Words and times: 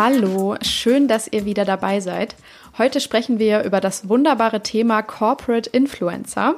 Hallo, 0.00 0.54
schön, 0.62 1.08
dass 1.08 1.26
ihr 1.26 1.44
wieder 1.44 1.64
dabei 1.64 1.98
seid. 1.98 2.36
Heute 2.78 3.00
sprechen 3.00 3.40
wir 3.40 3.64
über 3.64 3.80
das 3.80 4.08
wunderbare 4.08 4.62
Thema 4.62 5.02
Corporate 5.02 5.68
Influencer 5.70 6.54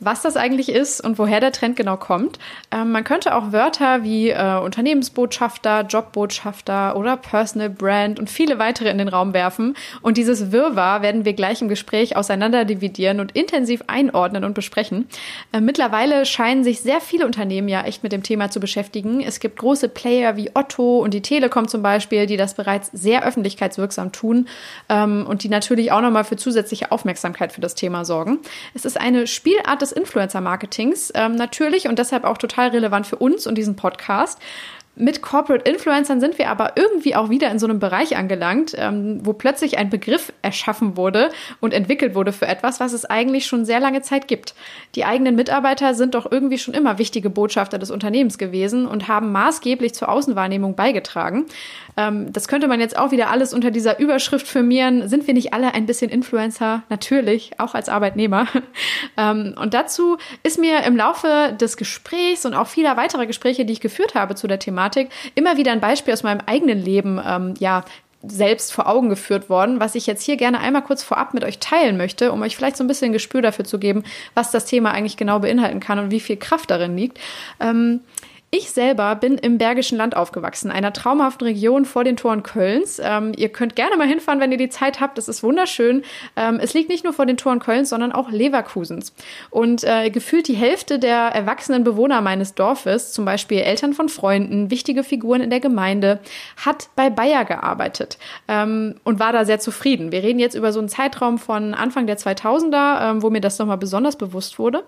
was 0.00 0.22
das 0.22 0.36
eigentlich 0.36 0.68
ist 0.68 1.00
und 1.00 1.18
woher 1.18 1.40
der 1.40 1.52
Trend 1.52 1.76
genau 1.76 1.96
kommt. 1.96 2.38
Ähm, 2.70 2.92
man 2.92 3.04
könnte 3.04 3.34
auch 3.34 3.52
Wörter 3.52 4.02
wie 4.02 4.30
äh, 4.30 4.58
Unternehmensbotschafter, 4.58 5.82
Jobbotschafter 5.82 6.96
oder 6.96 7.16
Personal 7.16 7.70
Brand 7.70 8.18
und 8.18 8.30
viele 8.30 8.58
weitere 8.58 8.90
in 8.90 8.98
den 8.98 9.08
Raum 9.08 9.32
werfen. 9.34 9.76
Und 10.02 10.16
dieses 10.16 10.52
Wirrwarr 10.52 11.02
werden 11.02 11.24
wir 11.24 11.32
gleich 11.32 11.62
im 11.62 11.68
Gespräch 11.68 12.16
auseinanderdividieren 12.16 13.20
und 13.20 13.32
intensiv 13.32 13.82
einordnen 13.86 14.44
und 14.44 14.54
besprechen. 14.54 15.08
Äh, 15.52 15.60
mittlerweile 15.60 16.26
scheinen 16.26 16.64
sich 16.64 16.80
sehr 16.80 17.00
viele 17.00 17.26
Unternehmen 17.26 17.68
ja 17.68 17.82
echt 17.82 18.02
mit 18.02 18.12
dem 18.12 18.22
Thema 18.22 18.50
zu 18.50 18.60
beschäftigen. 18.60 19.20
Es 19.20 19.40
gibt 19.40 19.58
große 19.58 19.88
Player 19.88 20.36
wie 20.36 20.50
Otto 20.54 20.98
und 20.98 21.14
die 21.14 21.22
Telekom 21.22 21.68
zum 21.68 21.82
Beispiel, 21.82 22.26
die 22.26 22.36
das 22.36 22.54
bereits 22.54 22.90
sehr 22.92 23.24
öffentlichkeitswirksam 23.24 24.12
tun 24.12 24.48
ähm, 24.88 25.26
und 25.26 25.42
die 25.42 25.48
natürlich 25.48 25.92
auch 25.92 26.00
nochmal 26.00 26.24
für 26.24 26.36
zusätzliche 26.36 26.92
Aufmerksamkeit 26.92 27.52
für 27.52 27.60
das 27.60 27.74
Thema 27.74 28.04
sorgen. 28.04 28.38
Es 28.74 28.84
ist 28.84 29.00
eine 29.00 29.26
Spielart 29.26 29.82
des 29.82 29.85
Influencer-Marketings 29.92 31.12
ähm, 31.14 31.34
natürlich 31.36 31.88
und 31.88 31.98
deshalb 31.98 32.24
auch 32.24 32.38
total 32.38 32.68
relevant 32.68 33.06
für 33.06 33.16
uns 33.16 33.46
und 33.46 33.56
diesen 33.56 33.76
Podcast. 33.76 34.40
Mit 34.98 35.20
Corporate 35.20 35.70
Influencern 35.70 36.20
sind 36.20 36.38
wir 36.38 36.48
aber 36.48 36.72
irgendwie 36.76 37.14
auch 37.14 37.28
wieder 37.28 37.50
in 37.50 37.58
so 37.58 37.66
einem 37.66 37.78
Bereich 37.78 38.16
angelangt, 38.16 38.74
ähm, 38.78 39.20
wo 39.26 39.34
plötzlich 39.34 39.76
ein 39.76 39.90
Begriff 39.90 40.32
erschaffen 40.40 40.96
wurde 40.96 41.28
und 41.60 41.74
entwickelt 41.74 42.14
wurde 42.14 42.32
für 42.32 42.46
etwas, 42.46 42.80
was 42.80 42.94
es 42.94 43.04
eigentlich 43.04 43.44
schon 43.44 43.66
sehr 43.66 43.78
lange 43.78 44.00
Zeit 44.00 44.26
gibt. 44.26 44.54
Die 44.94 45.04
eigenen 45.04 45.36
Mitarbeiter 45.36 45.92
sind 45.92 46.14
doch 46.14 46.32
irgendwie 46.32 46.56
schon 46.56 46.72
immer 46.72 46.96
wichtige 46.96 47.28
Botschafter 47.28 47.78
des 47.78 47.90
Unternehmens 47.90 48.38
gewesen 48.38 48.86
und 48.86 49.06
haben 49.06 49.32
maßgeblich 49.32 49.92
zur 49.92 50.08
Außenwahrnehmung 50.08 50.76
beigetragen. 50.76 51.44
Ähm, 51.96 52.32
das 52.32 52.48
könnte 52.48 52.68
man 52.68 52.80
jetzt 52.80 52.96
auch 52.96 53.10
wieder 53.10 53.30
alles 53.30 53.54
unter 53.54 53.70
dieser 53.70 53.98
Überschrift 53.98 54.46
firmieren. 54.46 55.08
Sind 55.08 55.26
wir 55.26 55.34
nicht 55.34 55.52
alle 55.52 55.74
ein 55.74 55.86
bisschen 55.86 56.10
Influencer? 56.10 56.82
Natürlich, 56.88 57.58
auch 57.58 57.74
als 57.74 57.88
Arbeitnehmer. 57.88 58.46
ähm, 59.16 59.54
und 59.60 59.74
dazu 59.74 60.18
ist 60.42 60.58
mir 60.58 60.84
im 60.84 60.96
Laufe 60.96 61.56
des 61.60 61.76
Gesprächs 61.76 62.44
und 62.44 62.54
auch 62.54 62.66
vieler 62.66 62.96
weiterer 62.96 63.26
Gespräche, 63.26 63.64
die 63.64 63.72
ich 63.72 63.80
geführt 63.80 64.14
habe 64.14 64.34
zu 64.34 64.46
der 64.46 64.58
Thematik, 64.58 65.10
immer 65.34 65.56
wieder 65.56 65.72
ein 65.72 65.80
Beispiel 65.80 66.12
aus 66.12 66.22
meinem 66.22 66.40
eigenen 66.46 66.82
Leben, 66.82 67.20
ähm, 67.24 67.54
ja, 67.58 67.84
selbst 68.22 68.72
vor 68.72 68.88
Augen 68.88 69.08
geführt 69.08 69.48
worden, 69.48 69.78
was 69.80 69.94
ich 69.94 70.06
jetzt 70.06 70.22
hier 70.22 70.36
gerne 70.36 70.58
einmal 70.58 70.82
kurz 70.82 71.02
vorab 71.02 71.34
mit 71.34 71.44
euch 71.44 71.58
teilen 71.58 71.96
möchte, 71.96 72.32
um 72.32 72.42
euch 72.42 72.56
vielleicht 72.56 72.76
so 72.76 72.84
ein 72.84 72.88
bisschen 72.88 73.10
ein 73.10 73.12
Gespür 73.12 73.42
dafür 73.42 73.64
zu 73.64 73.78
geben, 73.78 74.04
was 74.34 74.50
das 74.50 74.64
Thema 74.64 74.90
eigentlich 74.90 75.16
genau 75.16 75.38
beinhalten 75.38 75.80
kann 75.80 75.98
und 75.98 76.10
wie 76.10 76.20
viel 76.20 76.36
Kraft 76.36 76.70
darin 76.70 76.96
liegt. 76.96 77.20
Ähm, 77.60 78.00
ich 78.56 78.70
selber 78.70 79.14
bin 79.14 79.38
im 79.38 79.58
Bergischen 79.58 79.98
Land 79.98 80.16
aufgewachsen, 80.16 80.70
einer 80.70 80.92
traumhaften 80.92 81.46
Region 81.46 81.84
vor 81.84 82.04
den 82.04 82.16
Toren 82.16 82.42
Kölns. 82.42 83.00
Ähm, 83.02 83.32
ihr 83.36 83.50
könnt 83.50 83.76
gerne 83.76 83.96
mal 83.96 84.06
hinfahren, 84.06 84.40
wenn 84.40 84.52
ihr 84.52 84.58
die 84.58 84.68
Zeit 84.68 85.00
habt. 85.00 85.18
Es 85.18 85.28
ist 85.28 85.42
wunderschön. 85.42 86.02
Ähm, 86.36 86.58
es 86.60 86.74
liegt 86.74 86.88
nicht 86.88 87.04
nur 87.04 87.12
vor 87.12 87.26
den 87.26 87.36
Toren 87.36 87.58
Kölns, 87.58 87.90
sondern 87.90 88.12
auch 88.12 88.30
Leverkusens. 88.30 89.12
Und 89.50 89.84
äh, 89.84 90.10
gefühlt 90.10 90.48
die 90.48 90.54
Hälfte 90.54 90.98
der 90.98 91.16
erwachsenen 91.16 91.84
Bewohner 91.84 92.20
meines 92.20 92.54
Dorfes, 92.54 93.12
zum 93.12 93.24
Beispiel 93.24 93.58
Eltern 93.58 93.92
von 93.92 94.08
Freunden, 94.08 94.70
wichtige 94.70 95.04
Figuren 95.04 95.40
in 95.40 95.50
der 95.50 95.60
Gemeinde, 95.60 96.20
hat 96.64 96.88
bei 96.96 97.10
Bayer 97.10 97.44
gearbeitet 97.44 98.18
ähm, 98.48 98.94
und 99.04 99.18
war 99.18 99.32
da 99.32 99.44
sehr 99.44 99.60
zufrieden. 99.60 100.12
Wir 100.12 100.22
reden 100.22 100.38
jetzt 100.38 100.54
über 100.54 100.72
so 100.72 100.78
einen 100.78 100.88
Zeitraum 100.88 101.38
von 101.38 101.74
Anfang 101.74 102.06
der 102.06 102.18
2000er, 102.18 103.10
ähm, 103.10 103.22
wo 103.22 103.30
mir 103.30 103.40
das 103.40 103.58
nochmal 103.58 103.78
besonders 103.78 104.16
bewusst 104.16 104.58
wurde. 104.58 104.84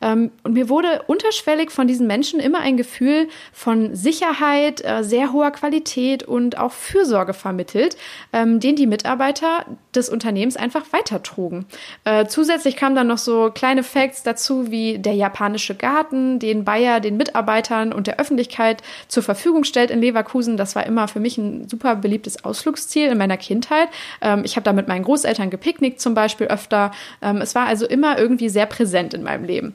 Ähm, 0.00 0.30
und 0.42 0.54
mir 0.54 0.68
wurde 0.68 1.02
unterschwellig 1.06 1.70
von 1.70 1.86
diesen 1.86 2.06
Menschen 2.06 2.40
immer 2.40 2.60
ein 2.60 2.76
Gefühl 2.76 3.11
Gefühl 3.12 3.28
von 3.52 3.94
Sicherheit, 3.94 4.84
äh, 4.84 5.02
sehr 5.02 5.32
hoher 5.32 5.50
Qualität 5.50 6.22
und 6.22 6.58
auch 6.58 6.72
Fürsorge 6.72 7.34
vermittelt, 7.34 7.96
ähm, 8.32 8.60
den 8.60 8.76
die 8.76 8.86
Mitarbeiter 8.86 9.66
des 9.94 10.08
Unternehmens 10.08 10.56
einfach 10.56 10.84
weitertrugen. 10.92 11.66
Äh, 12.04 12.26
zusätzlich 12.26 12.76
kamen 12.76 12.96
dann 12.96 13.06
noch 13.06 13.18
so 13.18 13.50
kleine 13.54 13.82
Facts 13.82 14.22
dazu, 14.22 14.70
wie 14.70 14.98
der 14.98 15.14
japanische 15.14 15.74
Garten, 15.74 16.38
den 16.38 16.64
Bayer 16.64 17.00
den 17.00 17.16
Mitarbeitern 17.16 17.92
und 17.92 18.06
der 18.06 18.18
Öffentlichkeit 18.18 18.82
zur 19.08 19.22
Verfügung 19.22 19.64
stellt 19.64 19.90
in 19.90 20.00
Leverkusen. 20.00 20.56
Das 20.56 20.74
war 20.74 20.86
immer 20.86 21.08
für 21.08 21.20
mich 21.20 21.38
ein 21.38 21.68
super 21.68 21.96
beliebtes 21.96 22.44
Ausflugsziel 22.44 23.08
in 23.08 23.18
meiner 23.18 23.36
Kindheit. 23.36 23.88
Ähm, 24.20 24.42
ich 24.44 24.56
habe 24.56 24.64
da 24.64 24.72
mit 24.72 24.88
meinen 24.88 25.04
Großeltern 25.04 25.50
gepicknickt 25.50 26.00
zum 26.00 26.14
Beispiel 26.14 26.46
öfter. 26.46 26.92
Ähm, 27.20 27.38
es 27.38 27.54
war 27.54 27.66
also 27.66 27.86
immer 27.86 28.18
irgendwie 28.18 28.48
sehr 28.48 28.66
präsent 28.66 29.14
in 29.14 29.22
meinem 29.22 29.44
Leben. 29.44 29.74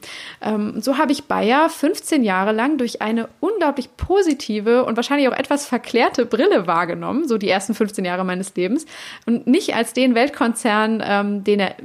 So 0.78 0.98
habe 0.98 1.12
ich 1.12 1.25
Bayer 1.25 1.69
15 1.69 2.24
Jahre 2.24 2.52
lang 2.52 2.78
durch 2.78 3.02
eine 3.02 3.16
eine 3.17 3.29
unglaublich 3.39 3.95
positive 3.97 4.85
und 4.85 4.95
wahrscheinlich 4.95 5.28
auch 5.28 5.38
etwas 5.38 5.66
verklärte 5.66 6.25
Brille 6.25 6.67
wahrgenommen, 6.67 7.28
so 7.28 7.38
die 7.38 7.50
ersten 7.50 7.73
15 7.73 8.05
Jahre 8.05 8.23
meines 8.23 8.55
Lebens. 8.55 8.85
Und 9.25 9.47
nicht 9.47 9.75
als 9.75 9.94
den 9.94 10.16
Weltkonzern, 10.16 11.03
ähm, 11.05 11.44
den 11.44 11.59
er 11.59 11.75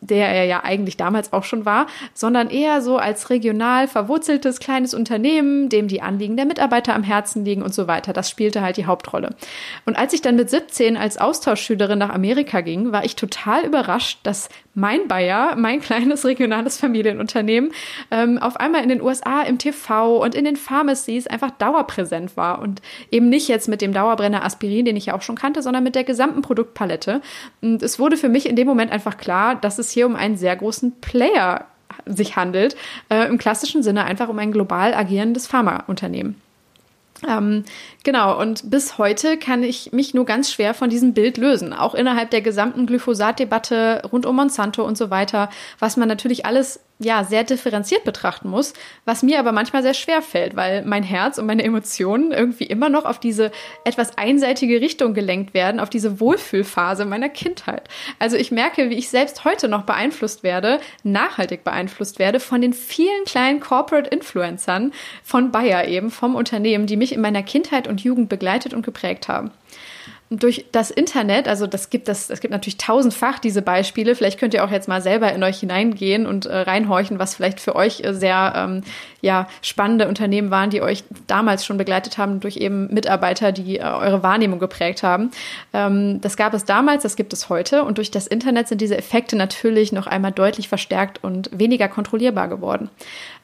der 0.00 0.28
er 0.28 0.44
ja 0.44 0.64
eigentlich 0.64 0.96
damals 0.96 1.32
auch 1.32 1.44
schon 1.44 1.64
war, 1.64 1.86
sondern 2.14 2.48
eher 2.48 2.80
so 2.80 2.96
als 2.96 3.30
regional 3.30 3.88
verwurzeltes 3.88 4.58
kleines 4.58 4.94
Unternehmen, 4.94 5.68
dem 5.68 5.88
die 5.88 6.02
Anliegen 6.02 6.36
der 6.36 6.46
Mitarbeiter 6.46 6.94
am 6.94 7.02
Herzen 7.02 7.44
liegen 7.44 7.62
und 7.62 7.74
so 7.74 7.86
weiter. 7.86 8.12
Das 8.12 8.30
spielte 8.30 8.62
halt 8.62 8.76
die 8.76 8.86
Hauptrolle. 8.86 9.34
Und 9.84 9.96
als 9.96 10.12
ich 10.12 10.22
dann 10.22 10.36
mit 10.36 10.50
17 10.50 10.96
als 10.96 11.18
Austauschschülerin 11.18 11.98
nach 11.98 12.10
Amerika 12.10 12.60
ging, 12.60 12.92
war 12.92 13.04
ich 13.04 13.16
total 13.16 13.64
überrascht, 13.64 14.20
dass 14.22 14.48
mein 14.74 15.08
Bayer, 15.08 15.56
mein 15.56 15.80
kleines 15.80 16.24
regionales 16.24 16.78
Familienunternehmen, 16.78 17.72
ähm, 18.10 18.38
auf 18.38 18.56
einmal 18.58 18.82
in 18.82 18.88
den 18.88 19.02
USA 19.02 19.42
im 19.42 19.58
TV 19.58 20.18
und 20.22 20.34
in 20.34 20.44
den 20.44 20.56
Pharmacies 20.56 21.26
einfach 21.26 21.50
dauerpräsent 21.50 22.36
war 22.36 22.60
und 22.60 22.80
eben 23.10 23.28
nicht 23.28 23.48
jetzt 23.48 23.68
mit 23.68 23.82
dem 23.82 23.92
Dauerbrenner 23.92 24.44
Aspirin, 24.44 24.84
den 24.84 24.96
ich 24.96 25.06
ja 25.06 25.14
auch 25.14 25.22
schon 25.22 25.36
kannte, 25.36 25.62
sondern 25.62 25.82
mit 25.82 25.94
der 25.94 26.04
gesamten 26.04 26.42
Produktpalette. 26.42 27.20
Und 27.60 27.82
es 27.82 27.98
wurde 27.98 28.16
für 28.16 28.28
mich 28.28 28.48
in 28.48 28.56
dem 28.56 28.66
Moment 28.66 28.92
einfach 28.92 29.18
klar, 29.18 29.56
dass 29.56 29.78
es 29.78 29.89
hier 29.90 30.06
um 30.06 30.16
einen 30.16 30.36
sehr 30.36 30.56
großen 30.56 31.00
Player 31.00 31.66
sich 32.06 32.36
handelt, 32.36 32.76
äh, 33.08 33.26
im 33.26 33.38
klassischen 33.38 33.82
Sinne 33.82 34.04
einfach 34.04 34.28
um 34.28 34.38
ein 34.38 34.52
global 34.52 34.94
agierendes 34.94 35.46
Pharmaunternehmen. 35.46 36.40
Ähm, 37.28 37.64
genau, 38.02 38.40
und 38.40 38.70
bis 38.70 38.96
heute 38.96 39.36
kann 39.36 39.62
ich 39.62 39.92
mich 39.92 40.14
nur 40.14 40.24
ganz 40.24 40.50
schwer 40.50 40.72
von 40.72 40.88
diesem 40.88 41.12
Bild 41.12 41.36
lösen. 41.36 41.72
Auch 41.72 41.94
innerhalb 41.94 42.30
der 42.30 42.40
gesamten 42.40 42.86
Glyphosat-Debatte 42.86 44.02
rund 44.10 44.24
um 44.24 44.36
Monsanto 44.36 44.84
und 44.84 44.96
so 44.96 45.10
weiter, 45.10 45.50
was 45.78 45.96
man 45.96 46.08
natürlich 46.08 46.46
alles 46.46 46.80
ja, 47.02 47.24
sehr 47.24 47.44
differenziert 47.44 48.04
betrachten 48.04 48.50
muss, 48.50 48.74
was 49.06 49.22
mir 49.22 49.38
aber 49.38 49.52
manchmal 49.52 49.82
sehr 49.82 49.94
schwer 49.94 50.20
fällt, 50.20 50.54
weil 50.54 50.84
mein 50.84 51.02
Herz 51.02 51.38
und 51.38 51.46
meine 51.46 51.64
Emotionen 51.64 52.30
irgendwie 52.30 52.64
immer 52.64 52.90
noch 52.90 53.06
auf 53.06 53.18
diese 53.18 53.50
etwas 53.84 54.18
einseitige 54.18 54.82
Richtung 54.82 55.14
gelenkt 55.14 55.54
werden, 55.54 55.80
auf 55.80 55.88
diese 55.88 56.20
Wohlfühlphase 56.20 57.06
meiner 57.06 57.30
Kindheit. 57.30 57.88
Also 58.18 58.36
ich 58.36 58.50
merke, 58.50 58.90
wie 58.90 58.98
ich 58.98 59.08
selbst 59.08 59.46
heute 59.46 59.66
noch 59.66 59.84
beeinflusst 59.84 60.42
werde, 60.42 60.78
nachhaltig 61.02 61.64
beeinflusst 61.64 62.18
werde 62.18 62.38
von 62.38 62.60
den 62.60 62.74
vielen 62.74 63.24
kleinen 63.24 63.60
Corporate 63.60 64.10
Influencern 64.10 64.92
von 65.22 65.50
Bayer 65.50 65.88
eben, 65.88 66.10
vom 66.10 66.34
Unternehmen, 66.34 66.86
die 66.86 66.96
mich 66.98 67.12
in 67.12 67.22
meiner 67.22 67.42
Kindheit 67.42 67.88
und 67.88 68.02
Jugend 68.02 68.28
begleitet 68.28 68.74
und 68.74 68.84
geprägt 68.84 69.26
haben 69.26 69.50
durch 70.30 70.66
das 70.70 70.92
Internet, 70.92 71.48
also 71.48 71.66
das 71.66 71.90
gibt 71.90 72.06
das, 72.06 72.30
es 72.30 72.40
gibt 72.40 72.52
natürlich 72.52 72.78
tausendfach 72.78 73.40
diese 73.40 73.62
Beispiele. 73.62 74.14
Vielleicht 74.14 74.38
könnt 74.38 74.54
ihr 74.54 74.64
auch 74.64 74.70
jetzt 74.70 74.86
mal 74.86 75.02
selber 75.02 75.32
in 75.32 75.42
euch 75.42 75.58
hineingehen 75.58 76.24
und 76.24 76.46
äh, 76.46 76.56
reinhorchen, 76.56 77.18
was 77.18 77.34
vielleicht 77.34 77.58
für 77.58 77.74
euch 77.74 78.04
äh, 78.04 78.14
sehr 78.14 78.52
ähm, 78.56 78.82
ja, 79.20 79.48
spannende 79.62 80.08
Unternehmen 80.08 80.50
waren, 80.50 80.70
die 80.70 80.82
euch 80.82 81.04
damals 81.26 81.64
schon 81.64 81.76
begleitet 81.76 82.18
haben 82.18 82.40
durch 82.40 82.56
eben 82.56 82.92
Mitarbeiter, 82.92 83.52
die 83.52 83.78
äh, 83.78 83.82
eure 83.82 84.22
Wahrnehmung 84.22 84.58
geprägt 84.58 85.02
haben. 85.02 85.30
Ähm, 85.72 86.20
das 86.20 86.36
gab 86.36 86.54
es 86.54 86.64
damals, 86.64 87.02
das 87.02 87.16
gibt 87.16 87.32
es 87.32 87.48
heute 87.48 87.84
und 87.84 87.98
durch 87.98 88.10
das 88.10 88.26
Internet 88.26 88.68
sind 88.68 88.80
diese 88.80 88.96
Effekte 88.96 89.36
natürlich 89.36 89.92
noch 89.92 90.06
einmal 90.06 90.32
deutlich 90.32 90.68
verstärkt 90.68 91.22
und 91.22 91.50
weniger 91.52 91.88
kontrollierbar 91.88 92.48
geworden. 92.48 92.90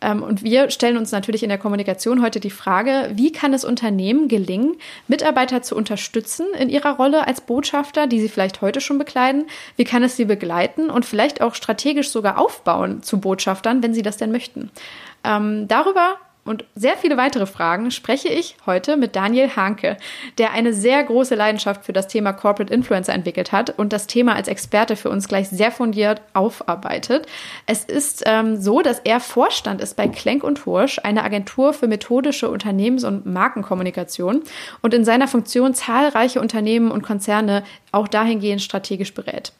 Ähm, 0.01 0.23
und 0.23 0.43
wir 0.43 0.71
stellen 0.71 0.97
uns 0.97 1.13
natürlich 1.13 1.43
in 1.43 1.49
der 1.49 1.59
Kommunikation 1.59 2.23
heute 2.23 2.41
die 2.41 2.51
Frage, 2.51 3.11
wie 3.15 3.33
kann 3.33 3.53
es 3.53 3.65
Unternehmen 3.65 4.29
gelingen, 4.29 4.77
Mitarbeiter 5.09 5.63
zu 5.63 5.77
unterstützen 5.77 6.47
in 6.59 6.69
ihrer 6.69 6.97
Rolle 6.97 7.27
als 7.27 7.41
Botschafter, 7.41 8.07
die 8.07 8.21
sie 8.21 8.29
vielleicht 8.29 8.61
heute 8.61 8.81
schon 8.81 8.99
bekleiden? 8.99 9.47
Wie 9.77 9.85
kann 9.85 10.03
es 10.03 10.17
sie 10.17 10.25
begleiten 10.25 10.91
und 10.91 11.05
vielleicht 11.05 11.41
auch 11.41 11.55
strategisch 11.55 12.11
sogar 12.11 12.39
aufbauen 12.39 13.03
zu 13.03 13.21
Botschaftern, 13.21 13.83
wenn 13.83 13.95
sie 13.95 14.03
das 14.03 14.17
denn 14.17 14.33
möchten? 14.33 14.71
Ähm, 15.27 15.67
darüber 15.69 16.19
und 16.47 16.65
sehr 16.77 16.97
viele 16.97 17.17
weitere 17.17 17.45
Fragen 17.45 17.91
spreche 17.91 18.29
ich 18.29 18.57
heute 18.67 18.97
mit 18.97 19.17
Daniel 19.17 19.51
Hanke, 19.57 19.97
der 20.39 20.53
eine 20.53 20.73
sehr 20.73 21.03
große 21.03 21.35
Leidenschaft 21.35 21.85
für 21.85 21.93
das 21.93 22.07
Thema 22.07 22.33
Corporate 22.33 22.73
Influencer 22.73 23.13
entwickelt 23.13 23.51
hat 23.51 23.77
und 23.77 23.93
das 23.93 24.07
Thema 24.07 24.37
als 24.37 24.47
Experte 24.47 24.95
für 24.95 25.11
uns 25.11 25.27
gleich 25.27 25.49
sehr 25.49 25.73
fundiert 25.73 26.23
aufarbeitet. 26.35 27.27
Es 27.67 27.85
ist 27.85 28.23
ähm, 28.27 28.61
so, 28.61 28.81
dass 28.81 29.01
er 29.01 29.19
Vorstand 29.19 29.81
ist 29.81 29.97
bei 29.97 30.07
Klenk 30.07 30.45
und 30.45 30.65
Hursch, 30.67 31.01
eine 31.03 31.25
Agentur 31.25 31.73
für 31.73 31.89
methodische 31.89 32.49
Unternehmens- 32.49 33.05
und 33.05 33.27
Markenkommunikation 33.27 34.43
und 34.83 34.95
in 34.95 35.05
seiner 35.05 35.27
Funktion 35.27 35.75
zahlreiche 35.75 36.41
Unternehmen 36.41 36.93
und 36.93 37.03
Konzerne 37.03 37.65
auch 37.91 38.07
dahingehend 38.07 38.63
strategisch 38.63 39.15
berät. 39.15 39.53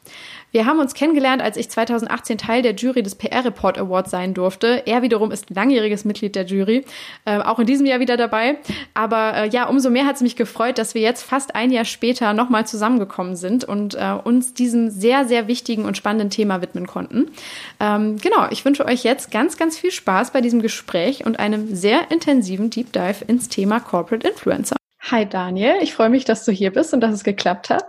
Wir 0.57 0.65
haben 0.65 0.79
uns 0.79 0.95
kennengelernt, 0.95 1.43
als 1.43 1.59
ich 1.59 1.69
2018 1.69 2.39
Teil 2.39 2.63
der 2.63 2.75
Jury 2.75 3.03
des 3.03 3.15
PR 3.15 3.45
Report 3.45 3.77
Awards 3.77 4.11
sein 4.11 4.33
durfte. 4.33 4.85
Er 4.87 5.03
wiederum 5.03 5.31
ist 5.31 5.51
langjähriges 5.51 6.07
Mitglied 6.07 6.35
der 6.35 6.47
Jury, 6.47 6.87
äh, 7.27 7.41
auch 7.41 7.59
in 7.59 7.67
diesem 7.67 7.85
Jahr 7.85 8.01
wieder 8.01 8.17
dabei. 8.17 8.57
Aber 8.95 9.35
äh, 9.37 9.49
ja, 9.51 9.69
umso 9.69 9.91
mehr 9.91 10.07
hat 10.07 10.17
es 10.17 10.23
mich 10.23 10.35
gefreut, 10.35 10.79
dass 10.79 10.95
wir 10.95 11.03
jetzt 11.03 11.25
fast 11.25 11.55
ein 11.55 11.73
Jahr 11.73 11.85
später 11.85 12.33
nochmal 12.33 12.67
zusammengekommen 12.67 13.37
sind 13.37 13.65
und 13.65 13.97
äh, 13.97 14.15
uns 14.25 14.55
diesem 14.55 14.89
sehr, 14.89 15.27
sehr 15.27 15.47
wichtigen 15.47 15.85
und 15.85 15.99
spannenden 15.99 16.31
Thema 16.31 16.63
widmen 16.63 16.87
konnten. 16.87 17.33
Ähm, 17.79 18.17
genau, 18.17 18.47
ich 18.49 18.65
wünsche 18.65 18.87
euch 18.87 19.05
jetzt 19.05 19.31
ganz, 19.31 19.59
ganz 19.59 19.77
viel 19.77 19.91
Spaß 19.91 20.31
bei 20.31 20.41
diesem 20.41 20.63
Gespräch 20.63 21.27
und 21.27 21.39
einem 21.39 21.75
sehr 21.75 22.11
intensiven 22.11 22.71
Deep 22.71 22.95
Dive 22.95 23.27
ins 23.27 23.51
Thema 23.51 23.79
Corporate 23.79 24.27
Influencer. 24.27 24.77
Hi 25.11 25.27
Daniel, 25.29 25.75
ich 25.83 25.93
freue 25.93 26.09
mich, 26.09 26.25
dass 26.25 26.47
du 26.47 26.51
hier 26.51 26.73
bist 26.73 26.95
und 26.95 27.03
dass 27.03 27.13
es 27.13 27.25
geklappt 27.25 27.69
hat. 27.69 27.85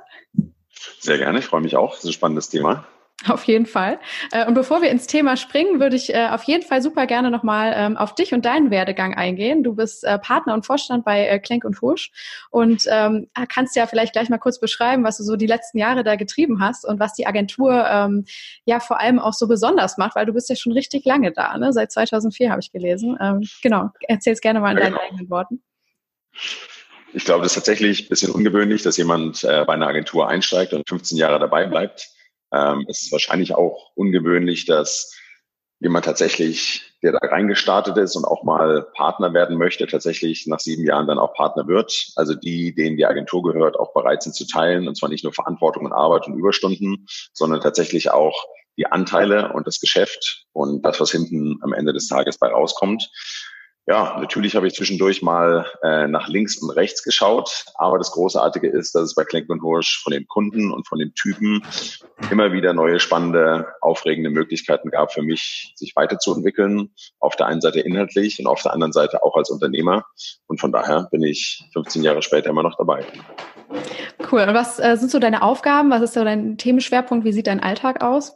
Sehr 0.99 1.17
gerne, 1.17 1.39
ich 1.39 1.45
freue 1.45 1.61
mich 1.61 1.75
auch. 1.75 1.91
Das 1.91 2.03
ist 2.03 2.09
ein 2.09 2.13
spannendes 2.13 2.49
Thema. 2.49 2.85
Auf 3.27 3.45
jeden 3.45 3.65
Fall. 3.65 3.99
Äh, 4.31 4.45
und 4.45 4.53
bevor 4.53 4.83
wir 4.83 4.91
ins 4.91 5.07
Thema 5.07 5.37
springen, 5.37 5.79
würde 5.79 5.95
ich 5.95 6.13
äh, 6.13 6.27
auf 6.27 6.43
jeden 6.43 6.63
Fall 6.63 6.83
super 6.83 7.07
gerne 7.07 7.31
nochmal 7.31 7.73
ähm, 7.75 7.97
auf 7.97 8.13
dich 8.13 8.31
und 8.31 8.45
deinen 8.45 8.69
Werdegang 8.69 9.15
eingehen. 9.15 9.63
Du 9.63 9.73
bist 9.73 10.03
äh, 10.03 10.19
Partner 10.19 10.53
und 10.53 10.67
Vorstand 10.67 11.03
bei 11.03 11.39
Klenk 11.39 11.65
und 11.65 11.81
Husch 11.81 12.11
und 12.51 12.83
ähm, 12.87 13.27
kannst 13.49 13.75
ja 13.75 13.87
vielleicht 13.87 14.13
gleich 14.13 14.29
mal 14.29 14.37
kurz 14.37 14.59
beschreiben, 14.59 15.03
was 15.03 15.17
du 15.17 15.23
so 15.23 15.35
die 15.35 15.47
letzten 15.47 15.79
Jahre 15.79 16.03
da 16.03 16.15
getrieben 16.15 16.61
hast 16.61 16.85
und 16.85 16.99
was 16.99 17.13
die 17.13 17.25
Agentur 17.25 17.87
ähm, 17.89 18.25
ja 18.65 18.79
vor 18.79 18.99
allem 18.99 19.17
auch 19.17 19.33
so 19.33 19.47
besonders 19.47 19.97
macht, 19.97 20.15
weil 20.15 20.27
du 20.27 20.33
bist 20.33 20.49
ja 20.49 20.55
schon 20.55 20.73
richtig 20.73 21.03
lange 21.03 21.31
da, 21.31 21.57
ne? 21.57 21.73
seit 21.73 21.91
2004 21.91 22.51
habe 22.51 22.61
ich 22.61 22.71
gelesen. 22.71 23.17
genau, 23.63 23.89
erzähl 24.07 24.33
es 24.33 24.41
gerne 24.41 24.59
mal 24.59 24.71
in 24.71 24.77
ja, 24.77 24.83
deinen 24.83 24.93
genau. 24.93 25.05
eigenen 25.05 25.29
Worten. 25.29 25.63
Ich 27.13 27.25
glaube, 27.25 27.43
das 27.43 27.51
ist 27.51 27.55
tatsächlich 27.55 28.05
ein 28.05 28.09
bisschen 28.09 28.31
ungewöhnlich, 28.31 28.83
dass 28.83 28.97
jemand 28.97 29.43
äh, 29.43 29.63
bei 29.65 29.73
einer 29.73 29.87
Agentur 29.87 30.27
einsteigt 30.27 30.73
und 30.73 30.87
15 30.87 31.17
Jahre 31.17 31.39
dabei 31.39 31.65
bleibt. 31.65 32.09
Ähm, 32.51 32.85
es 32.89 33.03
ist 33.03 33.11
wahrscheinlich 33.11 33.55
auch 33.55 33.91
ungewöhnlich, 33.95 34.65
dass 34.65 35.13
jemand 35.79 36.05
tatsächlich, 36.05 36.93
der 37.03 37.13
da 37.13 37.19
reingestartet 37.19 37.97
ist 37.97 38.15
und 38.15 38.25
auch 38.25 38.43
mal 38.43 38.87
Partner 38.93 39.33
werden 39.33 39.57
möchte, 39.57 39.87
tatsächlich 39.87 40.47
nach 40.47 40.59
sieben 40.59 40.83
Jahren 40.83 41.07
dann 41.07 41.19
auch 41.19 41.33
Partner 41.33 41.67
wird. 41.67 42.11
Also 42.15 42.33
die, 42.33 42.73
denen 42.73 42.97
die 42.97 43.05
Agentur 43.05 43.43
gehört, 43.43 43.77
auch 43.77 43.93
bereit 43.93 44.23
sind 44.23 44.33
zu 44.33 44.47
teilen. 44.47 44.87
Und 44.87 44.97
zwar 44.97 45.09
nicht 45.09 45.23
nur 45.23 45.33
Verantwortung 45.33 45.85
und 45.85 45.93
Arbeit 45.93 46.27
und 46.27 46.37
Überstunden, 46.37 47.05
sondern 47.33 47.61
tatsächlich 47.61 48.11
auch 48.11 48.45
die 48.77 48.87
Anteile 48.87 49.53
und 49.53 49.65
das 49.65 49.79
Geschäft 49.79 50.45
und 50.53 50.83
das, 50.83 50.99
was 50.99 51.11
hinten 51.11 51.59
am 51.61 51.73
Ende 51.73 51.93
des 51.93 52.07
Tages 52.07 52.37
bei 52.37 52.47
rauskommt. 52.47 53.09
Ja, 53.89 54.17
natürlich 54.19 54.53
habe 54.57 54.67
ich 54.67 54.73
zwischendurch 54.73 55.21
mal 55.21 55.65
äh, 55.81 56.07
nach 56.07 56.27
links 56.27 56.57
und 56.57 56.69
rechts 56.71 57.03
geschaut, 57.03 57.63
aber 57.75 57.97
das 57.97 58.11
Großartige 58.11 58.67
ist, 58.67 58.93
dass 58.93 59.03
es 59.03 59.15
bei 59.15 59.23
Klenk 59.23 59.49
und 59.49 59.61
Hursch 59.61 60.03
von 60.03 60.11
den 60.11 60.27
Kunden 60.27 60.73
und 60.73 60.85
von 60.85 60.99
den 60.99 61.13
Typen 61.13 61.63
immer 62.29 62.51
wieder 62.51 62.73
neue, 62.73 62.99
spannende, 62.99 63.65
aufregende 63.79 64.29
Möglichkeiten 64.29 64.89
gab 64.89 65.13
für 65.13 65.21
mich, 65.21 65.71
sich 65.77 65.95
weiterzuentwickeln. 65.95 66.89
Auf 67.21 67.37
der 67.37 67.45
einen 67.45 67.61
Seite 67.61 67.79
inhaltlich 67.79 68.37
und 68.39 68.47
auf 68.47 68.61
der 68.61 68.73
anderen 68.73 68.91
Seite 68.91 69.23
auch 69.23 69.37
als 69.37 69.49
Unternehmer. 69.49 70.05
Und 70.47 70.59
von 70.59 70.73
daher 70.73 71.07
bin 71.09 71.23
ich 71.23 71.63
15 71.71 72.03
Jahre 72.03 72.21
später 72.21 72.49
immer 72.49 72.63
noch 72.63 72.75
dabei. 72.77 73.05
Cool. 74.29 74.41
Und 74.41 74.53
was 74.53 74.79
äh, 74.79 74.97
sind 74.97 75.11
so 75.11 75.19
deine 75.19 75.43
Aufgaben? 75.43 75.91
Was 75.91 76.01
ist 76.01 76.13
so 76.13 76.25
dein 76.25 76.57
Themenschwerpunkt? 76.57 77.23
Wie 77.23 77.31
sieht 77.31 77.47
dein 77.47 77.61
Alltag 77.61 78.03
aus? 78.03 78.35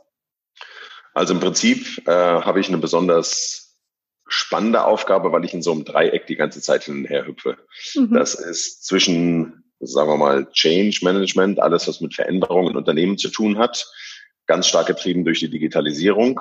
Also 1.13 1.33
im 1.33 1.42
Prinzip 1.42 2.07
äh, 2.07 2.12
habe 2.12 2.62
ich 2.62 2.69
eine 2.69 2.77
besonders 2.77 3.70
spannende 4.31 4.86
Aufgabe, 4.86 5.31
weil 5.33 5.44
ich 5.44 5.54
in 5.54 5.62
so 5.62 5.74
einem 5.74 5.83
Dreieck 5.83 6.25
die 6.25 6.38
ganze 6.38 6.62
Zeit 6.62 6.83
hin 6.86 7.00
und 7.00 7.06
her 7.06 7.28
hüpfe. 7.28 7.57
Mhm. 7.95 8.13
Das 8.13 8.33
ist 8.33 8.86
zwischen, 8.86 9.66
sagen 9.81 10.10
wir 10.10 10.18
mal, 10.18 10.50
Change 10.54 11.00
Management, 11.04 11.60
alles, 11.60 11.88
was 11.88 12.00
mit 12.00 12.16
Veränderungen 12.16 12.72
in 12.72 12.78
Unternehmen 12.78 13.18
zu 13.18 13.28
tun 13.28 13.57
hat, 13.57 13.86
ganz 14.48 14.68
stark 14.68 14.88
getrieben 14.88 15.25
durch 15.25 15.39
die 15.39 15.50
Digitalisierung 15.50 16.39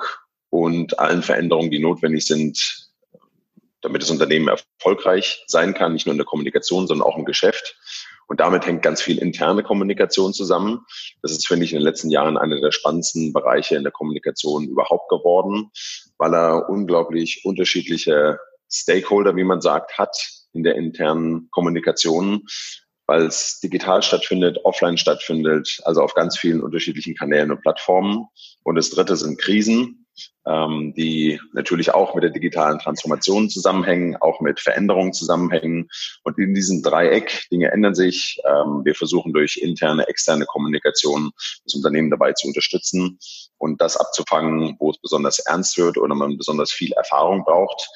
und 0.49 0.99
allen 0.99 1.21
Veränderungen, 1.21 1.69
die 1.69 1.79
notwendig 1.79 2.25
sind, 2.25 2.89
damit 3.81 4.03
das 4.03 4.09
Unternehmen 4.09 4.47
erfolgreich 4.47 5.43
sein 5.47 5.73
kann, 5.73 5.91
nicht 5.91 6.05
nur 6.05 6.13
in 6.13 6.19
der 6.19 6.25
Kommunikation, 6.25 6.87
sondern 6.87 7.05
auch 7.05 7.17
im 7.17 7.25
Geschäft. 7.25 7.77
Und 8.27 8.39
damit 8.39 8.65
hängt 8.65 8.83
ganz 8.83 9.01
viel 9.01 9.17
interne 9.17 9.63
Kommunikation 9.63 10.31
zusammen. 10.33 10.85
Das 11.21 11.33
ist, 11.33 11.45
finde 11.45 11.65
ich, 11.65 11.73
in 11.73 11.79
den 11.79 11.83
letzten 11.83 12.09
Jahren 12.09 12.37
einer 12.37 12.61
der 12.61 12.71
spannendsten 12.71 13.33
Bereiche 13.33 13.75
in 13.75 13.83
der 13.83 13.91
Kommunikation 13.91 14.69
überhaupt 14.69 15.09
geworden, 15.09 15.71
weil 16.21 16.35
er 16.35 16.69
unglaublich 16.69 17.41
unterschiedliche 17.45 18.37
Stakeholder, 18.71 19.35
wie 19.35 19.43
man 19.43 19.59
sagt, 19.59 19.97
hat 19.97 20.15
in 20.53 20.61
der 20.61 20.75
internen 20.75 21.49
Kommunikation, 21.49 22.45
weil 23.07 23.23
es 23.23 23.59
digital 23.59 24.03
stattfindet, 24.03 24.59
offline 24.63 24.99
stattfindet, 24.99 25.81
also 25.83 26.03
auf 26.03 26.13
ganz 26.13 26.37
vielen 26.37 26.61
unterschiedlichen 26.61 27.15
Kanälen 27.15 27.51
und 27.51 27.61
Plattformen. 27.61 28.27
Und 28.61 28.75
das 28.75 28.91
dritte 28.91 29.17
sind 29.17 29.39
Krisen 29.41 30.00
ähm, 30.45 30.93
die 30.95 31.39
natürlich 31.53 31.93
auch 31.93 32.15
mit 32.15 32.23
der 32.23 32.31
digitalen 32.31 32.79
Transformation 32.79 33.49
zusammenhängen, 33.49 34.17
auch 34.17 34.41
mit 34.41 34.59
Veränderungen 34.59 35.13
zusammenhängen. 35.13 35.89
Und 36.23 36.37
in 36.37 36.53
diesem 36.53 36.81
Dreieck, 36.81 37.47
Dinge 37.51 37.71
ändern 37.71 37.95
sich. 37.95 38.41
Ähm, 38.45 38.81
wir 38.83 38.95
versuchen 38.95 39.33
durch 39.33 39.57
interne, 39.57 40.07
externe 40.07 40.45
Kommunikation 40.45 41.31
das 41.63 41.75
Unternehmen 41.75 42.09
dabei 42.09 42.33
zu 42.33 42.47
unterstützen 42.47 43.19
und 43.57 43.81
das 43.81 43.97
abzufangen, 43.97 44.75
wo 44.79 44.91
es 44.91 44.97
besonders 44.99 45.39
ernst 45.39 45.77
wird 45.77 45.97
oder 45.97 46.15
man 46.15 46.37
besonders 46.37 46.71
viel 46.71 46.91
Erfahrung 46.93 47.43
braucht. 47.43 47.87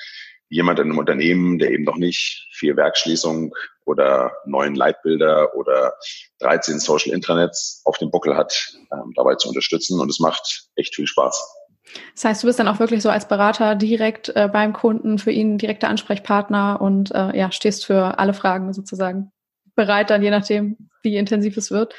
Jemand 0.50 0.77
in 0.79 0.85
einem 0.85 1.00
Unternehmen, 1.00 1.57
der 1.57 1.71
eben 1.71 1.83
noch 1.83 1.97
nicht 1.97 2.47
vier 2.51 2.77
Werkschließungen 2.77 3.51
oder 3.85 4.31
neun 4.45 4.75
Leitbilder 4.75 5.56
oder 5.56 5.95
13 6.39 6.79
Social 6.79 7.13
Intranets 7.13 7.81
auf 7.86 7.98
dem 7.98 8.12
Buckel 8.12 8.36
hat, 8.36 8.75
ähm, 8.91 9.12
dabei 9.15 9.36
zu 9.36 9.48
unterstützen. 9.48 10.00
Und 10.00 10.10
es 10.10 10.19
macht 10.19 10.67
echt 10.75 10.95
viel 10.95 11.07
Spaß. 11.07 11.54
Das 12.13 12.25
heißt, 12.25 12.44
du 12.44 12.48
bist 12.48 12.60
dann 12.60 12.68
auch 12.68 12.80
wirklich 12.80 13.01
so 13.01 13.10
als 13.10 13.27
Berater 13.27 13.75
direkt 13.75 14.30
äh, 14.36 14.50
beim 14.51 14.74
Kunden, 14.74 15.20
für 15.20 15.32
ihn 15.32 15.58
direkter 15.58 15.88
Ansprechpartner 15.89 16.82
und 16.82 17.12
äh, 17.13 17.38
ja, 17.38 17.51
stehst 17.51 17.86
für 17.86 18.20
alle 18.20 18.34
Fragen 18.34 18.74
sozusagen 18.74 19.32
bereit, 19.75 20.10
dann 20.10 20.24
je 20.24 20.32
nachdem, 20.32 20.89
wie 21.04 21.18
intensiv 21.18 21.58
es 21.58 21.72
wird. 21.72 21.94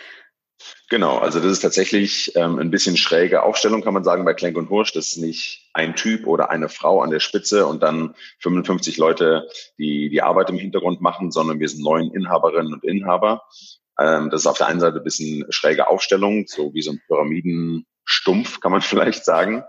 Genau, 0.89 1.19
also 1.19 1.39
das 1.39 1.53
ist 1.53 1.61
tatsächlich 1.61 2.33
ähm, 2.35 2.59
ein 2.59 2.71
bisschen 2.71 2.97
schräge 2.97 3.43
Aufstellung, 3.43 3.83
kann 3.83 3.93
man 3.93 4.05
sagen, 4.05 4.25
bei 4.25 4.33
Klenk 4.33 4.57
und 4.57 4.71
Hursch. 4.71 4.93
Das 4.93 5.09
ist 5.09 5.19
nicht 5.19 5.69
ein 5.75 5.95
Typ 5.95 6.27
oder 6.27 6.51
eine 6.51 6.69
Frau 6.69 7.03
an 7.03 7.11
der 7.11 7.21
Spitze 7.21 7.67
und 7.67 7.83
dann 7.83 8.15
55 8.41 8.97
Leute, 8.97 9.49
die 9.79 10.09
die 10.09 10.23
Arbeit 10.23 10.49
im 10.49 10.57
Hintergrund 10.57 11.01
machen, 11.01 11.31
sondern 11.31 11.61
wir 11.61 11.69
sind 11.69 11.83
neun 11.83 12.11
Inhaberinnen 12.13 12.73
und 12.73 12.85
Inhaber. 12.85 13.43
Ähm, 13.99 14.31
das 14.31 14.43
ist 14.43 14.47
auf 14.47 14.59
der 14.59 14.69
einen 14.69 14.81
Seite 14.81 14.99
ein 14.99 15.05
bisschen 15.05 15.45
schräge 15.51 15.89
Aufstellung, 15.89 16.47
so 16.47 16.73
wie 16.73 16.83
so 16.83 16.93
ein 16.93 17.03
Pyramiden 17.07 17.87
stumpf, 18.07 18.61
kann 18.61 18.73
man 18.73 18.81
vielleicht 18.83 19.25
sagen. 19.25 19.65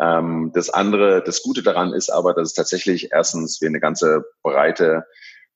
Ähm, 0.00 0.52
das 0.54 0.70
andere, 0.70 1.22
das 1.24 1.42
Gute 1.42 1.62
daran 1.62 1.92
ist 1.92 2.10
aber, 2.10 2.34
dass 2.34 2.48
es 2.48 2.54
tatsächlich 2.54 3.10
erstens 3.12 3.60
wir 3.60 3.68
eine 3.68 3.80
ganze 3.80 4.24
Breite 4.42 5.04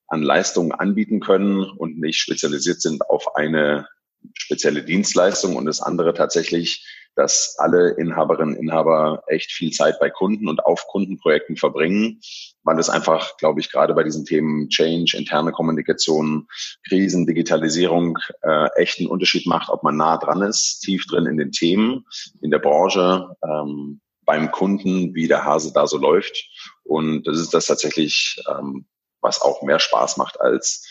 an 0.09 0.23
Leistungen 0.23 0.73
anbieten 0.73 1.21
können 1.21 1.63
und 1.63 1.99
nicht 1.99 2.19
spezialisiert 2.19 2.81
sind 2.81 3.09
auf 3.09 3.37
eine 3.37 3.89
spezielle 4.37 4.83
Dienstleistung 4.83 5.57
und 5.57 5.67
das 5.67 5.81
andere 5.81 6.15
tatsächlich, 6.15 6.87
dass 7.17 7.57
alle 7.59 7.91
Inhaberinnen 7.91 8.57
und 8.57 8.61
Inhaber 8.61 9.23
echt 9.29 9.53
viel 9.53 9.71
Zeit 9.71 9.99
bei 10.01 10.11
Kunden 10.11 10.49
und 10.49 10.65
auf 10.65 10.87
Kundenprojekten 10.89 11.57
verbringen, 11.57 12.21
weil 12.65 12.79
es 12.79 12.91
einfach, 12.91 13.37
glaube 13.37 13.61
ich, 13.61 13.71
gerade 13.71 13.95
bei 13.95 14.03
diesen 14.03 14.25
Themen 14.25 14.69
Change, 14.69 15.17
interne 15.17 15.53
Kommunikation, 15.53 16.49
Krisen, 16.89 17.27
Digitalisierung 17.27 18.19
äh, 18.43 18.69
echt 18.77 18.99
einen 18.99 19.09
Unterschied 19.09 19.47
macht, 19.47 19.69
ob 19.69 19.83
man 19.83 19.97
nah 19.97 20.17
dran 20.17 20.43
ist, 20.43 20.81
tief 20.81 21.07
drin 21.07 21.27
in 21.27 21.37
den 21.37 21.53
Themen, 21.53 22.05
in 22.41 22.51
der 22.51 22.59
Branche, 22.59 23.37
ähm, 23.45 24.01
beim 24.25 24.51
Kunden, 24.51 25.15
wie 25.15 25.29
der 25.29 25.45
Hase 25.45 25.73
da 25.73 25.87
so 25.87 25.99
läuft. 25.99 26.49
Und 26.83 27.27
das 27.27 27.39
ist 27.39 27.55
das 27.55 27.67
tatsächlich, 27.67 28.43
ähm, 28.49 28.87
was 29.21 29.41
auch 29.41 29.63
mehr 29.63 29.79
Spaß 29.79 30.17
macht 30.17 30.41
als 30.41 30.87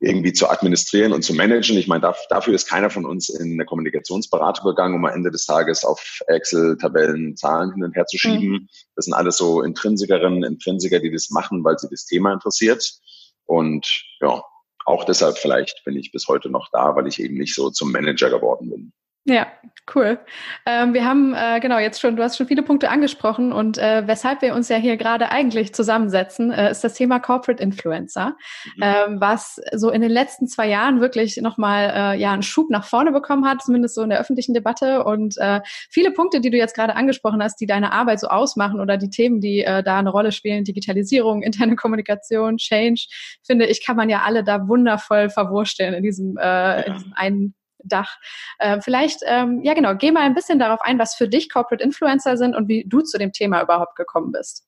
irgendwie 0.00 0.32
zu 0.32 0.48
administrieren 0.48 1.12
und 1.12 1.22
zu 1.22 1.34
managen. 1.34 1.76
Ich 1.76 1.88
meine, 1.88 2.12
dafür 2.30 2.54
ist 2.54 2.68
keiner 2.68 2.88
von 2.88 3.04
uns 3.04 3.28
in 3.28 3.54
eine 3.54 3.64
Kommunikationsberatung 3.64 4.64
gegangen, 4.66 4.94
um 4.94 5.04
am 5.04 5.12
Ende 5.12 5.30
des 5.30 5.44
Tages 5.44 5.84
auf 5.84 6.20
Excel-Tabellen 6.28 7.36
Zahlen 7.36 7.72
hin 7.72 7.82
und 7.82 7.96
her 7.96 8.06
zu 8.06 8.16
schieben. 8.16 8.48
Mhm. 8.48 8.68
Das 8.94 9.06
sind 9.06 9.14
alles 9.14 9.36
so 9.36 9.62
Intrinsikerinnen, 9.62 10.44
Intrinsiker, 10.44 11.00
die 11.00 11.10
das 11.10 11.30
machen, 11.30 11.64
weil 11.64 11.78
sie 11.78 11.88
das 11.90 12.06
Thema 12.06 12.32
interessiert. 12.32 12.84
Und 13.44 14.04
ja, 14.20 14.42
auch 14.84 15.04
deshalb 15.04 15.36
vielleicht 15.36 15.82
bin 15.84 15.96
ich 15.96 16.12
bis 16.12 16.28
heute 16.28 16.48
noch 16.48 16.68
da, 16.72 16.94
weil 16.94 17.08
ich 17.08 17.20
eben 17.20 17.36
nicht 17.36 17.54
so 17.54 17.70
zum 17.70 17.90
Manager 17.90 18.30
geworden 18.30 18.70
bin. 18.70 18.92
Ja, 19.28 19.46
cool. 19.94 20.18
Ähm, 20.64 20.94
wir 20.94 21.04
haben 21.04 21.34
äh, 21.34 21.60
genau 21.60 21.78
jetzt 21.78 22.00
schon, 22.00 22.16
du 22.16 22.22
hast 22.22 22.38
schon 22.38 22.46
viele 22.46 22.62
Punkte 22.62 22.88
angesprochen 22.88 23.52
und 23.52 23.76
äh, 23.76 24.06
weshalb 24.06 24.40
wir 24.40 24.54
uns 24.54 24.70
ja 24.70 24.76
hier 24.76 24.96
gerade 24.96 25.30
eigentlich 25.30 25.74
zusammensetzen, 25.74 26.50
äh, 26.50 26.70
ist 26.70 26.82
das 26.82 26.94
Thema 26.94 27.20
Corporate 27.20 27.62
Influencer, 27.62 28.36
mhm. 28.76 28.82
ähm, 28.82 29.20
was 29.20 29.60
so 29.74 29.90
in 29.90 30.00
den 30.00 30.10
letzten 30.10 30.46
zwei 30.46 30.66
Jahren 30.66 31.02
wirklich 31.02 31.36
nochmal 31.36 31.92
äh, 31.94 32.18
ja 32.18 32.32
einen 32.32 32.42
Schub 32.42 32.70
nach 32.70 32.86
vorne 32.86 33.12
bekommen 33.12 33.46
hat, 33.46 33.60
zumindest 33.60 33.96
so 33.96 34.02
in 34.02 34.08
der 34.08 34.18
öffentlichen 34.18 34.54
Debatte 34.54 35.04
und 35.04 35.36
äh, 35.36 35.60
viele 35.90 36.10
Punkte, 36.12 36.40
die 36.40 36.48
du 36.48 36.56
jetzt 36.56 36.74
gerade 36.74 36.96
angesprochen 36.96 37.42
hast, 37.42 37.60
die 37.60 37.66
deine 37.66 37.92
Arbeit 37.92 38.20
so 38.20 38.28
ausmachen 38.28 38.80
oder 38.80 38.96
die 38.96 39.10
Themen, 39.10 39.42
die 39.42 39.62
äh, 39.62 39.82
da 39.82 39.98
eine 39.98 40.10
Rolle 40.10 40.32
spielen, 40.32 40.64
Digitalisierung, 40.64 41.42
interne 41.42 41.76
Kommunikation, 41.76 42.56
Change, 42.56 43.08
finde 43.44 43.66
ich, 43.66 43.84
kann 43.84 43.96
man 43.96 44.08
ja 44.08 44.22
alle 44.22 44.42
da 44.42 44.68
wundervoll 44.68 45.28
verwursteln 45.28 45.92
in 45.92 46.02
diesem, 46.02 46.38
äh, 46.38 46.42
ja. 46.42 46.80
in 46.80 46.92
diesem 46.94 47.12
einen 47.14 47.54
Dach. 47.84 48.18
Äh, 48.58 48.80
vielleicht, 48.80 49.20
ähm, 49.24 49.62
ja 49.62 49.74
genau, 49.74 49.94
geh 49.94 50.10
mal 50.12 50.22
ein 50.22 50.34
bisschen 50.34 50.58
darauf 50.58 50.80
ein, 50.82 50.98
was 50.98 51.14
für 51.14 51.28
dich 51.28 51.50
Corporate 51.50 51.82
Influencer 51.82 52.36
sind 52.36 52.54
und 52.54 52.68
wie 52.68 52.84
du 52.86 53.00
zu 53.00 53.18
dem 53.18 53.32
Thema 53.32 53.62
überhaupt 53.62 53.96
gekommen 53.96 54.32
bist. 54.32 54.66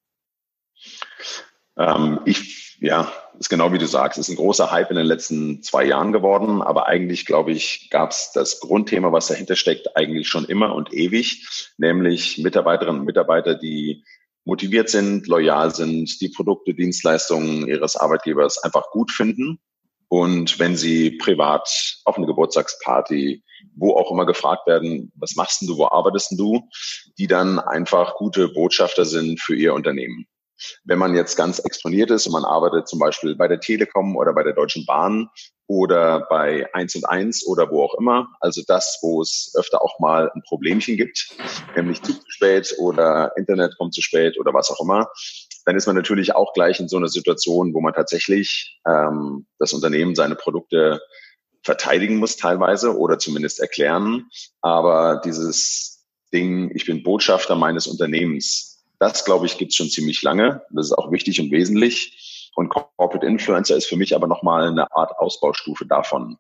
Ähm, 1.79 2.21
ich, 2.25 2.79
ja, 2.81 3.13
ist 3.39 3.49
genau 3.49 3.73
wie 3.73 3.79
du 3.79 3.87
sagst, 3.87 4.19
ist 4.19 4.29
ein 4.29 4.37
großer 4.37 4.71
Hype 4.71 4.91
in 4.91 4.97
den 4.97 5.07
letzten 5.07 5.63
zwei 5.63 5.85
Jahren 5.85 6.13
geworden, 6.13 6.63
aber 6.63 6.87
eigentlich, 6.87 7.27
glaube 7.27 7.53
ich, 7.53 7.89
gab 7.91 8.11
es 8.11 8.33
das 8.33 8.61
Grundthema, 8.61 9.13
was 9.13 9.29
dahinter 9.29 9.57
steckt, 9.57 9.97
eigentlich 9.97 10.29
schon 10.29 10.45
immer 10.45 10.75
und 10.75 10.93
ewig, 10.93 11.49
nämlich 11.79 12.39
Mitarbeiterinnen 12.39 13.01
und 13.01 13.07
Mitarbeiter, 13.07 13.55
die 13.55 14.05
motiviert 14.45 14.89
sind, 14.89 15.27
loyal 15.27 15.75
sind, 15.75 16.21
die 16.21 16.29
Produkte, 16.29 16.75
Dienstleistungen 16.75 17.67
ihres 17.67 17.97
Arbeitgebers 17.97 18.59
einfach 18.59 18.91
gut 18.91 19.11
finden 19.11 19.61
und 20.11 20.59
wenn 20.59 20.77
sie 20.77 21.13
privat 21.13 21.69
auf 22.05 22.17
eine 22.17 22.27
Geburtstagsparty, 22.27 23.45
wo 23.77 23.95
auch 23.95 24.11
immer 24.11 24.27
gefragt 24.27 24.67
werden, 24.67 25.13
was 25.15 25.37
machst 25.37 25.61
denn 25.61 25.69
du, 25.69 25.79
wo 25.79 25.87
arbeitest 25.87 26.33
denn 26.33 26.39
du, 26.39 26.69
die 27.17 27.29
dann 27.29 27.61
einfach 27.61 28.17
gute 28.17 28.49
Botschafter 28.49 29.05
sind 29.05 29.41
für 29.41 29.55
ihr 29.55 29.73
Unternehmen. 29.73 30.27
Wenn 30.83 30.99
man 30.99 31.15
jetzt 31.15 31.37
ganz 31.37 31.61
exponiert 31.61 32.11
ist 32.11 32.27
und 32.27 32.33
man 32.33 32.45
arbeitet 32.45 32.89
zum 32.89 32.99
Beispiel 32.99 33.37
bei 33.37 33.47
der 33.47 33.61
Telekom 33.61 34.17
oder 34.17 34.35
bei 34.35 34.43
der 34.43 34.53
Deutschen 34.53 34.85
Bahn 34.85 35.29
oder 35.69 36.27
bei 36.29 36.67
1 36.75 36.97
und 36.97 37.05
1 37.05 37.47
oder 37.47 37.71
wo 37.71 37.85
auch 37.85 37.95
immer, 37.95 38.27
also 38.41 38.63
das, 38.67 38.99
wo 39.03 39.23
es 39.23 39.53
öfter 39.57 39.81
auch 39.81 40.01
mal 40.01 40.29
ein 40.35 40.43
Problemchen 40.43 40.97
gibt, 40.97 41.29
nämlich 41.77 42.03
zu 42.03 42.15
spät 42.27 42.75
oder 42.79 43.31
Internet 43.37 43.79
kommt 43.79 43.95
zu 43.95 44.03
spät 44.03 44.39
oder 44.41 44.53
was 44.53 44.71
auch 44.71 44.81
immer, 44.81 45.09
dann 45.65 45.77
ist 45.77 45.87
man 45.87 45.97
natürlich 45.97 46.35
auch 46.35 46.53
gleich 46.53 46.81
in 46.81 46.89
so 46.89 46.97
einer 46.97 47.09
Situation, 47.09 47.75
wo 47.75 47.81
man 47.81 47.93
tatsächlich 47.93 48.81
ähm, 48.87 49.47
das 49.59 49.73
Unternehmen 49.73 50.15
seine 50.15 50.35
Produkte 50.35 51.01
verteidigen 51.63 52.17
muss 52.17 52.37
teilweise 52.37 52.97
oder 52.97 53.19
zumindest 53.19 53.61
erklären. 53.61 54.29
Aber 54.63 55.21
dieses 55.25 56.07
Ding, 56.33 56.71
ich 56.75 56.87
bin 56.87 57.03
Botschafter 57.03 57.55
meines 57.55 57.87
Unternehmens, 57.87 58.83
das 58.99 59.25
glaube 59.25 59.47
ich 59.47 59.59
gibt 59.59 59.73
es 59.73 59.77
schon 59.77 59.89
ziemlich 59.89 60.23
lange. 60.23 60.63
Das 60.71 60.87
ist 60.87 60.93
auch 60.93 61.11
wichtig 61.11 61.41
und 61.41 61.51
wesentlich. 61.51 62.51
Und 62.55 62.69
Corporate 62.69 63.27
Influencer 63.27 63.77
ist 63.77 63.87
für 63.87 63.97
mich 63.97 64.15
aber 64.15 64.27
nochmal 64.27 64.69
eine 64.69 64.91
Art 64.93 65.19
Ausbaustufe 65.19 65.87
davon. 65.87 66.37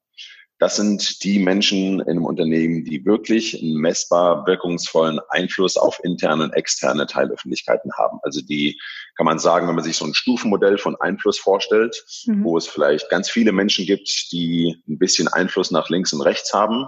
Das 0.61 0.77
sind 0.77 1.25
die 1.25 1.39
Menschen 1.39 2.01
in 2.01 2.03
einem 2.03 2.27
Unternehmen, 2.27 2.85
die 2.85 3.07
wirklich 3.07 3.61
einen 3.61 3.77
messbar 3.77 4.47
wirkungsvollen 4.47 5.19
Einfluss 5.31 5.79
auf 5.79 5.99
interne 6.05 6.45
und 6.45 6.53
externe 6.53 7.07
Teilöffentlichkeiten 7.07 7.91
haben. 7.97 8.19
Also 8.23 8.43
die, 8.43 8.79
kann 9.17 9.25
man 9.25 9.39
sagen, 9.39 9.69
wenn 9.69 9.75
man 9.75 9.85
sich 9.85 9.97
so 9.97 10.05
ein 10.05 10.13
Stufenmodell 10.13 10.77
von 10.77 11.01
Einfluss 11.01 11.39
vorstellt, 11.39 12.05
mhm. 12.27 12.45
wo 12.45 12.59
es 12.59 12.67
vielleicht 12.67 13.09
ganz 13.09 13.31
viele 13.31 13.53
Menschen 13.53 13.87
gibt, 13.87 14.33
die 14.33 14.77
ein 14.87 14.99
bisschen 14.99 15.29
Einfluss 15.29 15.71
nach 15.71 15.89
links 15.89 16.13
und 16.13 16.21
rechts 16.21 16.53
haben, 16.53 16.85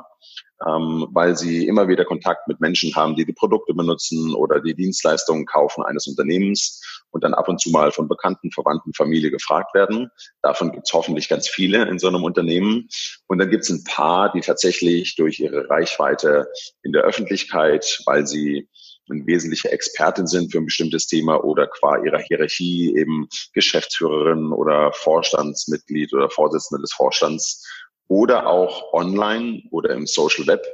ähm, 0.66 1.08
weil 1.12 1.36
sie 1.36 1.66
immer 1.66 1.88
wieder 1.88 2.04
Kontakt 2.04 2.48
mit 2.48 2.60
Menschen 2.60 2.94
haben, 2.94 3.16
die 3.16 3.24
die 3.24 3.32
Produkte 3.32 3.74
benutzen 3.74 4.34
oder 4.34 4.60
die 4.60 4.74
Dienstleistungen 4.74 5.46
kaufen 5.46 5.84
eines 5.84 6.06
Unternehmens 6.06 6.80
und 7.10 7.24
dann 7.24 7.34
ab 7.34 7.48
und 7.48 7.60
zu 7.60 7.70
mal 7.70 7.92
von 7.92 8.08
Bekannten, 8.08 8.50
Verwandten, 8.50 8.92
Familie 8.94 9.30
gefragt 9.30 9.74
werden. 9.74 10.10
Davon 10.42 10.72
gibt 10.72 10.86
es 10.86 10.92
hoffentlich 10.92 11.28
ganz 11.28 11.48
viele 11.48 11.88
in 11.88 11.98
so 11.98 12.08
einem 12.08 12.24
Unternehmen. 12.24 12.88
Und 13.26 13.38
dann 13.38 13.50
gibt 13.50 13.64
es 13.64 13.70
ein 13.70 13.84
paar, 13.84 14.32
die 14.32 14.40
tatsächlich 14.40 15.16
durch 15.16 15.40
ihre 15.40 15.68
Reichweite 15.68 16.48
in 16.82 16.92
der 16.92 17.02
Öffentlichkeit, 17.02 18.00
weil 18.06 18.26
sie 18.26 18.68
eine 19.10 19.26
wesentliche 19.26 19.70
Expertin 19.70 20.26
sind 20.26 20.52
für 20.52 20.58
ein 20.58 20.66
bestimmtes 20.66 21.06
Thema 21.06 21.42
oder 21.44 21.66
qua 21.66 22.02
ihrer 22.02 22.18
Hierarchie 22.18 22.96
eben 22.96 23.28
Geschäftsführerin 23.52 24.52
oder 24.52 24.92
Vorstandsmitglied 24.92 26.12
oder 26.12 26.30
Vorsitzende 26.30 26.80
des 26.80 26.92
Vorstands 26.92 27.66
oder 28.08 28.46
auch 28.46 28.92
online 28.92 29.62
oder 29.70 29.90
im 29.90 30.06
Social 30.06 30.46
Web 30.46 30.66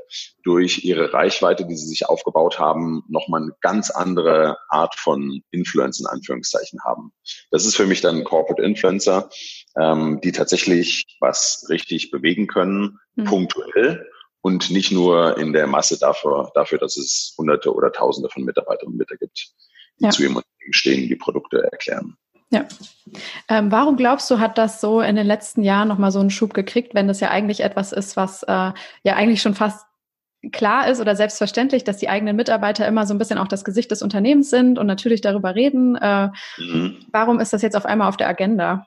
durch 0.43 0.85
ihre 0.85 1.13
Reichweite, 1.13 1.65
die 1.67 1.77
sie 1.77 1.87
sich 1.87 2.07
aufgebaut 2.07 2.59
haben, 2.59 3.05
nochmal 3.09 3.43
eine 3.43 3.53
ganz 3.61 3.91
andere 3.91 4.57
Art 4.69 4.95
von 4.97 5.43
Influence 5.51 6.01
in 6.01 6.07
Anführungszeichen 6.07 6.81
haben. 6.85 7.13
Das 7.51 7.65
ist 7.65 7.77
für 7.77 7.87
mich 7.87 8.01
dann 8.01 8.25
Corporate 8.25 8.63
Influencer, 8.63 9.31
ähm, 9.77 10.21
die 10.23 10.33
tatsächlich 10.33 11.05
was 11.21 11.67
richtig 11.69 12.11
bewegen 12.11 12.47
können, 12.47 12.99
mhm. 13.15 13.25
punktuell 13.25 14.07
und 14.41 14.71
nicht 14.71 14.93
nur 14.93 15.37
in 15.39 15.53
der 15.53 15.67
Masse 15.67 15.99
dafür, 15.99 16.51
dafür, 16.55 16.79
dass 16.79 16.97
es 16.97 17.35
Hunderte 17.37 17.75
oder 17.75 17.93
Tausende 17.93 18.31
von 18.31 18.45
Mitarbeiterinnen 18.45 18.95
und 18.95 18.99
Mitarbeitern 18.99 19.29
gibt, 19.29 19.53
die 20.01 20.05
ja. 20.05 20.11
zu 20.11 20.23
ihrem 20.23 20.37
Unternehmen 20.37 20.73
stehen, 20.73 21.09
die 21.09 21.17
Produkte 21.17 21.63
erklären. 21.71 22.17
Ja. 22.51 22.65
Ähm, 23.49 23.71
warum 23.71 23.97
glaubst 23.97 24.31
du, 24.31 24.39
hat 24.39 24.57
das 24.57 24.81
so 24.81 25.01
in 25.01 25.17
den 25.17 25.27
letzten 25.27 25.63
Jahren 25.63 25.89
nochmal 25.89 26.11
so 26.13 26.21
einen 26.21 26.31
Schub 26.31 26.55
gekriegt, 26.55 26.95
wenn 26.95 27.09
das 27.09 27.21
ja 27.21 27.31
eigentlich 27.31 27.61
etwas 27.61 27.93
ist, 27.93 28.17
was 28.17 28.43
äh, 28.43 28.73
ja 29.03 29.17
eigentlich 29.17 29.43
schon 29.43 29.55
fast 29.55 29.87
klar 30.53 30.89
ist 30.89 31.01
oder 31.01 31.17
selbstverständlich, 31.17 31.85
dass 31.85 31.97
die 31.97 32.09
eigenen 32.09 32.37
Mitarbeiter 32.37 32.87
immer 32.87 33.07
so 33.07 33.15
ein 33.15 33.19
bisschen 33.19 33.39
auch 33.39 33.49
das 33.49 33.65
Gesicht 33.65 33.91
des 33.91 34.03
Unternehmens 34.03 34.51
sind 34.51 34.79
und 34.79 34.87
natürlich 34.87 35.21
darüber 35.21 35.55
reden. 35.55 35.97
Äh, 35.97 36.29
mhm. 36.59 37.05
Warum 37.13 37.41
ist 37.41 37.53
das 37.53 37.63
jetzt 37.63 37.77
auf 37.77 37.87
einmal 37.87 38.09
auf 38.09 38.17
der 38.17 38.29
Agenda? 38.29 38.87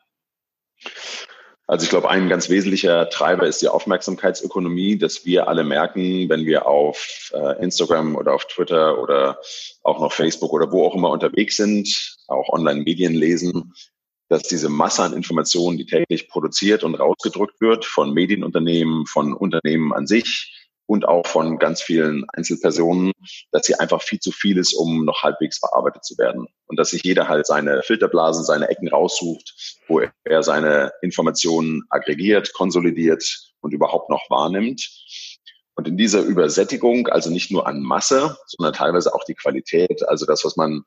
Also 1.71 1.85
ich 1.85 1.89
glaube, 1.89 2.09
ein 2.09 2.27
ganz 2.27 2.49
wesentlicher 2.49 3.09
Treiber 3.09 3.47
ist 3.47 3.61
die 3.61 3.69
Aufmerksamkeitsökonomie, 3.69 4.97
dass 4.97 5.23
wir 5.23 5.47
alle 5.47 5.63
merken, 5.63 6.27
wenn 6.27 6.45
wir 6.45 6.67
auf 6.67 7.31
äh, 7.33 7.63
Instagram 7.63 8.17
oder 8.17 8.33
auf 8.33 8.43
Twitter 8.43 9.01
oder 9.01 9.39
auch 9.81 10.01
noch 10.01 10.11
Facebook 10.11 10.51
oder 10.51 10.69
wo 10.73 10.85
auch 10.85 10.95
immer 10.95 11.11
unterwegs 11.11 11.55
sind, 11.55 12.17
auch 12.27 12.49
Online-Medien 12.49 13.13
lesen, 13.13 13.71
dass 14.27 14.43
diese 14.43 14.67
Masse 14.67 15.01
an 15.03 15.13
Informationen, 15.13 15.77
die 15.77 15.85
täglich 15.85 16.27
produziert 16.27 16.83
und 16.83 16.95
rausgedrückt 16.95 17.61
wird 17.61 17.85
von 17.85 18.13
Medienunternehmen, 18.13 19.05
von 19.05 19.33
Unternehmen 19.33 19.93
an 19.93 20.07
sich, 20.07 20.60
und 20.91 21.07
auch 21.07 21.25
von 21.25 21.57
ganz 21.57 21.81
vielen 21.81 22.25
Einzelpersonen, 22.33 23.13
dass 23.53 23.65
sie 23.65 23.75
einfach 23.75 24.01
viel 24.01 24.19
zu 24.19 24.33
viel 24.33 24.57
ist, 24.57 24.73
um 24.73 25.05
noch 25.05 25.23
halbwegs 25.23 25.57
verarbeitet 25.59 26.03
zu 26.03 26.17
werden. 26.17 26.47
Und 26.67 26.77
dass 26.77 26.89
sich 26.89 27.01
jeder 27.01 27.29
halt 27.29 27.47
seine 27.47 27.81
Filterblasen, 27.81 28.43
seine 28.43 28.67
Ecken 28.67 28.89
raussucht, 28.89 29.79
wo 29.87 30.01
er 30.25 30.43
seine 30.43 30.91
Informationen 31.01 31.83
aggregiert, 31.89 32.51
konsolidiert 32.51 33.23
und 33.61 33.73
überhaupt 33.73 34.09
noch 34.09 34.29
wahrnimmt. 34.29 34.85
Und 35.75 35.87
in 35.87 35.95
dieser 35.95 36.23
Übersättigung, 36.23 37.07
also 37.07 37.29
nicht 37.29 37.51
nur 37.51 37.67
an 37.67 37.81
Masse, 37.81 38.37
sondern 38.47 38.73
teilweise 38.73 39.15
auch 39.15 39.23
die 39.23 39.35
Qualität, 39.35 40.05
also 40.09 40.25
das, 40.25 40.43
was 40.43 40.57
man 40.57 40.83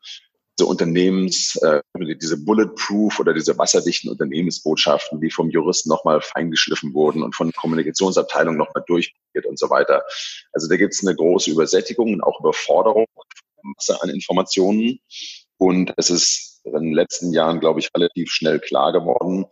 diese 0.58 0.66
Unternehmens, 0.68 1.56
äh, 1.56 1.80
diese 2.20 2.36
Bulletproof 2.44 3.18
oder 3.18 3.34
diese 3.34 3.58
wasserdichten 3.58 4.10
Unternehmensbotschaften, 4.10 5.20
die 5.20 5.30
vom 5.30 5.50
Juristen 5.50 5.88
nochmal 5.88 6.20
feingeschliffen 6.20 6.94
wurden 6.94 7.22
und 7.22 7.34
von 7.34 7.52
Kommunikationsabteilung 7.52 8.56
nochmal 8.56 8.84
durchgeht 8.86 9.46
und 9.46 9.58
so 9.58 9.70
weiter. 9.70 10.02
Also 10.52 10.68
da 10.68 10.76
gibt 10.76 10.94
es 10.94 11.04
eine 11.04 11.16
große 11.16 11.50
Übersättigung 11.50 12.12
und 12.12 12.22
auch 12.22 12.40
Überforderung, 12.40 13.06
Masse 13.62 14.00
an 14.02 14.10
Informationen. 14.10 15.00
Und 15.56 15.92
es 15.96 16.10
ist 16.10 16.60
in 16.64 16.72
den 16.72 16.92
letzten 16.92 17.32
Jahren, 17.32 17.60
glaube 17.60 17.80
ich, 17.80 17.90
relativ 17.94 18.30
schnell 18.30 18.60
klar 18.60 18.92
geworden, 18.92 19.46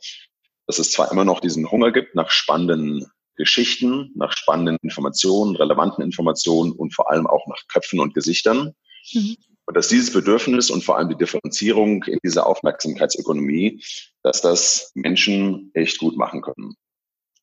dass 0.67 0.79
es 0.79 0.93
zwar 0.93 1.11
immer 1.11 1.25
noch 1.25 1.41
diesen 1.41 1.71
Hunger 1.71 1.91
gibt 1.91 2.15
nach 2.15 2.31
spannenden 2.31 3.07
Geschichten, 3.37 4.13
nach 4.15 4.37
spannenden 4.37 4.77
Informationen, 4.83 5.57
relevanten 5.57 6.05
Informationen 6.05 6.73
und 6.73 6.95
vor 6.95 7.11
allem 7.11 7.27
auch 7.27 7.47
nach 7.49 7.67
Köpfen 7.69 8.01
und 8.01 8.15
Gesichtern. 8.15 8.75
Mhm. 9.13 9.37
Und 9.73 9.79
dass 9.79 9.89
dieses 9.89 10.13
Bedürfnis 10.13 10.69
und 10.69 10.85
vor 10.85 10.99
allem 10.99 11.09
die 11.09 11.17
Differenzierung 11.17 12.05
in 12.05 12.19
dieser 12.23 12.47
Aufmerksamkeitsökonomie, 12.47 13.83
dass 14.23 14.43
das 14.43 14.93
Menschen 14.95 15.71
echt 15.73 15.97
gut 15.97 16.15
machen 16.15 16.43
können. 16.43 16.75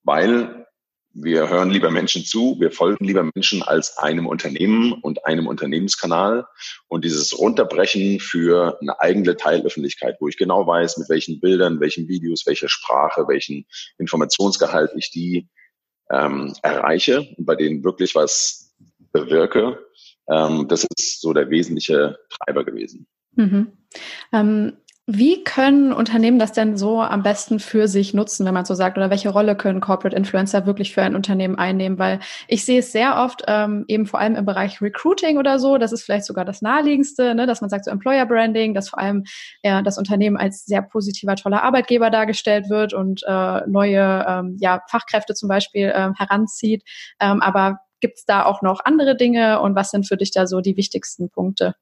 Weil 0.03 0.67
wir 1.11 1.49
hören 1.49 1.71
lieber 1.71 1.89
Menschen 1.89 2.23
zu, 2.23 2.55
wir 2.59 2.71
folgen 2.71 3.03
lieber 3.03 3.27
Menschen 3.33 3.63
als 3.63 3.97
einem 3.97 4.27
Unternehmen 4.27 4.93
und 4.93 5.25
einem 5.25 5.47
Unternehmenskanal. 5.47 6.45
Und 6.87 7.03
dieses 7.03 7.35
Runterbrechen 7.35 8.19
für 8.19 8.77
eine 8.79 8.99
eigene 8.99 9.35
Teilöffentlichkeit, 9.35 10.17
wo 10.19 10.27
ich 10.27 10.37
genau 10.37 10.67
weiß, 10.67 10.99
mit 10.99 11.09
welchen 11.09 11.39
Bildern, 11.39 11.79
welchen 11.79 12.07
Videos, 12.07 12.45
welcher 12.45 12.69
Sprache, 12.69 13.27
welchen 13.27 13.65
Informationsgehalt 13.97 14.91
ich 14.95 15.09
die 15.09 15.49
ähm, 16.11 16.53
erreiche 16.61 17.27
und 17.37 17.47
bei 17.47 17.55
denen 17.55 17.83
wirklich 17.83 18.13
was 18.13 18.75
bewirke, 19.11 19.79
ähm, 20.31 20.67
das 20.67 20.85
ist 20.95 21.21
so 21.21 21.33
der 21.33 21.49
wesentliche 21.49 22.17
Treiber 22.29 22.63
gewesen. 22.63 23.07
Mhm. 23.35 23.71
Ähm, 24.31 24.77
Wie 25.11 25.43
können 25.43 25.91
Unternehmen 25.91 26.37
das 26.37 26.51
denn 26.51 26.77
so 26.77 27.01
am 27.01 27.23
besten 27.23 27.59
für 27.59 27.87
sich 27.87 28.13
nutzen, 28.13 28.45
wenn 28.45 28.53
man 28.53 28.65
so 28.65 28.75
sagt? 28.75 28.95
Oder 28.95 29.09
welche 29.09 29.29
Rolle 29.29 29.55
können 29.55 29.81
Corporate 29.81 30.15
Influencer 30.15 30.67
wirklich 30.67 30.93
für 30.93 31.01
ein 31.01 31.15
Unternehmen 31.15 31.55
einnehmen? 31.55 31.97
Weil 31.97 32.19
ich 32.47 32.63
sehe 32.63 32.79
es 32.79 32.91
sehr 32.91 33.17
oft, 33.17 33.41
ähm, 33.47 33.85
eben 33.87 34.05
vor 34.05 34.19
allem 34.19 34.35
im 34.35 34.45
Bereich 34.45 34.81
Recruiting 34.83 35.39
oder 35.39 35.57
so, 35.57 35.79
das 35.79 35.93
ist 35.93 36.03
vielleicht 36.03 36.25
sogar 36.25 36.45
das 36.45 36.61
naheliegendste, 36.61 37.33
ne, 37.33 37.47
dass 37.47 37.61
man 37.61 37.71
sagt, 37.71 37.85
so 37.85 37.91
Employer 37.91 38.27
Branding, 38.27 38.75
dass 38.75 38.89
vor 38.89 38.99
allem 38.99 39.23
ja, 39.63 39.81
das 39.81 39.97
Unternehmen 39.97 40.37
als 40.37 40.65
sehr 40.65 40.83
positiver, 40.83 41.35
toller 41.35 41.63
Arbeitgeber 41.63 42.11
dargestellt 42.11 42.69
wird 42.69 42.93
und 42.93 43.23
äh, 43.25 43.61
neue 43.67 44.25
ähm, 44.27 44.57
ja, 44.59 44.81
Fachkräfte 44.91 45.33
zum 45.33 45.49
Beispiel 45.49 45.91
ähm, 45.95 46.13
heranzieht. 46.15 46.83
Ähm, 47.19 47.41
aber 47.41 47.79
gibt 47.99 48.19
es 48.19 48.25
da 48.25 48.45
auch 48.45 48.61
noch 48.61 48.83
andere 48.85 49.15
Dinge 49.15 49.61
und 49.61 49.75
was 49.75 49.91
sind 49.91 50.07
für 50.07 50.17
dich 50.17 50.31
da 50.31 50.47
so 50.47 50.61
die 50.61 50.77
wichtigsten 50.77 51.29
Punkte? 51.29 51.75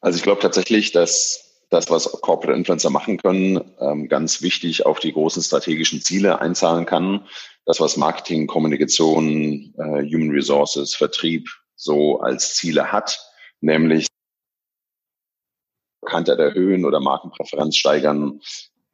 Also 0.00 0.16
ich 0.16 0.22
glaube 0.22 0.40
tatsächlich, 0.40 0.92
dass 0.92 1.44
das, 1.70 1.90
was 1.90 2.04
Corporate 2.20 2.56
Influencer 2.56 2.90
machen 2.90 3.16
können, 3.16 3.74
ähm, 3.80 4.08
ganz 4.08 4.42
wichtig 4.42 4.86
auf 4.86 5.00
die 5.00 5.12
großen 5.12 5.42
strategischen 5.42 6.00
Ziele 6.02 6.40
einzahlen 6.40 6.86
kann. 6.86 7.26
Das, 7.64 7.80
was 7.80 7.96
Marketing, 7.96 8.46
Kommunikation, 8.46 9.74
äh, 9.78 10.02
Human 10.02 10.30
Resources, 10.30 10.94
Vertrieb 10.94 11.48
so 11.74 12.20
als 12.20 12.54
Ziele 12.54 12.92
hat, 12.92 13.18
nämlich 13.60 14.06
Bekanntheit 16.02 16.38
erhöhen 16.38 16.84
oder 16.84 17.00
Markenpräferenz 17.00 17.76
steigern, 17.76 18.40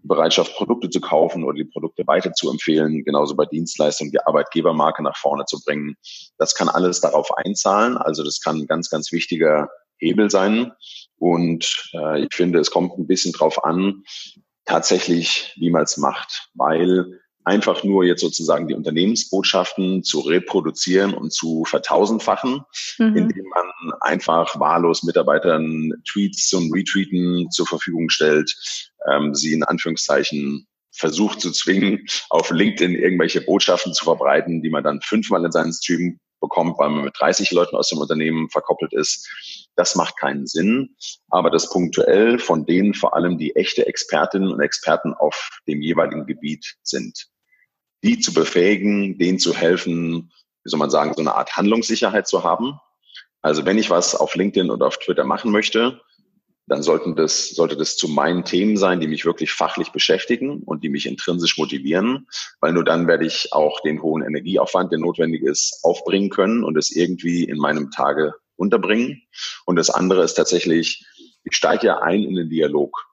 Bereitschaft, 0.02 0.54
Produkte 0.56 0.90
zu 0.90 1.00
kaufen 1.00 1.44
oder 1.44 1.54
die 1.54 1.64
Produkte 1.64 2.06
weiter 2.06 2.32
zu 2.32 2.50
empfehlen, 2.50 3.04
genauso 3.04 3.36
bei 3.36 3.44
Dienstleistungen 3.46 4.12
die 4.12 4.20
Arbeitgebermarke 4.20 5.02
nach 5.02 5.16
vorne 5.16 5.44
zu 5.44 5.60
bringen. 5.64 5.96
Das 6.38 6.54
kann 6.54 6.68
alles 6.68 7.00
darauf 7.00 7.30
einzahlen. 7.36 7.96
Also 7.96 8.24
das 8.24 8.40
kann 8.40 8.58
ein 8.58 8.66
ganz, 8.66 8.90
ganz 8.90 9.12
wichtiger 9.12 9.68
Hebel 9.98 10.30
sein. 10.30 10.72
Und 11.16 11.90
äh, 11.92 12.24
ich 12.24 12.34
finde, 12.34 12.58
es 12.58 12.70
kommt 12.70 12.98
ein 12.98 13.06
bisschen 13.06 13.32
drauf 13.32 13.62
an, 13.64 14.02
tatsächlich, 14.64 15.54
wie 15.56 15.70
man 15.70 15.82
es 15.82 15.96
macht, 15.96 16.48
weil 16.54 17.20
einfach 17.50 17.82
nur 17.82 18.04
jetzt 18.04 18.20
sozusagen 18.20 18.68
die 18.68 18.74
Unternehmensbotschaften 18.74 20.04
zu 20.04 20.20
reproduzieren 20.20 21.14
und 21.14 21.32
zu 21.32 21.64
vertausendfachen, 21.64 22.60
mhm. 22.98 23.16
indem 23.16 23.44
man 23.48 23.92
einfach 24.00 24.60
wahllos 24.60 25.02
Mitarbeitern 25.02 25.92
Tweets 26.08 26.48
zum 26.48 26.72
Retweeten 26.72 27.50
zur 27.50 27.66
Verfügung 27.66 28.08
stellt, 28.08 28.54
ähm, 29.10 29.34
sie 29.34 29.52
in 29.52 29.64
Anführungszeichen 29.64 30.68
versucht 30.92 31.40
zu 31.40 31.50
zwingen, 31.50 32.06
auf 32.28 32.50
LinkedIn 32.50 32.94
irgendwelche 32.94 33.40
Botschaften 33.40 33.94
zu 33.94 34.04
verbreiten, 34.04 34.62
die 34.62 34.70
man 34.70 34.84
dann 34.84 35.00
fünfmal 35.00 35.44
in 35.44 35.50
seinen 35.50 35.72
Stream 35.72 36.20
bekommt, 36.40 36.78
weil 36.78 36.90
man 36.90 37.04
mit 37.04 37.14
30 37.18 37.50
Leuten 37.50 37.76
aus 37.76 37.88
dem 37.88 37.98
Unternehmen 37.98 38.48
verkoppelt 38.50 38.92
ist. 38.92 39.28
Das 39.76 39.94
macht 39.94 40.18
keinen 40.18 40.46
Sinn. 40.46 40.96
Aber 41.28 41.50
das 41.50 41.70
punktuell 41.70 42.38
von 42.38 42.64
denen 42.66 42.94
vor 42.94 43.14
allem 43.14 43.38
die 43.38 43.54
echte 43.56 43.86
Expertinnen 43.86 44.52
und 44.52 44.60
Experten 44.60 45.14
auf 45.14 45.60
dem 45.68 45.82
jeweiligen 45.82 46.26
Gebiet 46.26 46.76
sind. 46.82 47.28
Die 48.02 48.18
zu 48.18 48.32
befähigen, 48.32 49.18
denen 49.18 49.38
zu 49.38 49.54
helfen, 49.54 50.32
wie 50.64 50.70
soll 50.70 50.78
man 50.78 50.90
sagen, 50.90 51.12
so 51.14 51.20
eine 51.20 51.34
Art 51.34 51.56
Handlungssicherheit 51.56 52.26
zu 52.26 52.44
haben. 52.44 52.78
Also 53.42 53.64
wenn 53.64 53.78
ich 53.78 53.90
was 53.90 54.14
auf 54.14 54.34
LinkedIn 54.34 54.70
oder 54.70 54.86
auf 54.86 54.98
Twitter 54.98 55.24
machen 55.24 55.50
möchte, 55.50 56.00
dann 56.70 56.82
sollten 56.84 57.16
das, 57.16 57.50
sollte 57.50 57.76
das 57.76 57.96
zu 57.96 58.06
meinen 58.06 58.44
Themen 58.44 58.76
sein, 58.76 59.00
die 59.00 59.08
mich 59.08 59.24
wirklich 59.24 59.52
fachlich 59.52 59.90
beschäftigen 59.90 60.62
und 60.62 60.84
die 60.84 60.88
mich 60.88 61.06
intrinsisch 61.06 61.58
motivieren, 61.58 62.28
weil 62.60 62.72
nur 62.72 62.84
dann 62.84 63.08
werde 63.08 63.26
ich 63.26 63.52
auch 63.52 63.80
den 63.80 64.00
hohen 64.02 64.22
Energieaufwand, 64.22 64.92
der 64.92 65.00
notwendig 65.00 65.42
ist, 65.42 65.80
aufbringen 65.82 66.30
können 66.30 66.62
und 66.62 66.76
es 66.78 66.94
irgendwie 66.94 67.42
in 67.42 67.58
meinem 67.58 67.90
Tage 67.90 68.34
unterbringen. 68.54 69.20
Und 69.66 69.76
das 69.76 69.90
andere 69.90 70.22
ist 70.22 70.34
tatsächlich, 70.34 71.04
ich 71.42 71.56
steige 71.56 71.88
ja 71.88 71.98
ein 72.02 72.22
in 72.22 72.36
den 72.36 72.50
Dialog. 72.50 73.09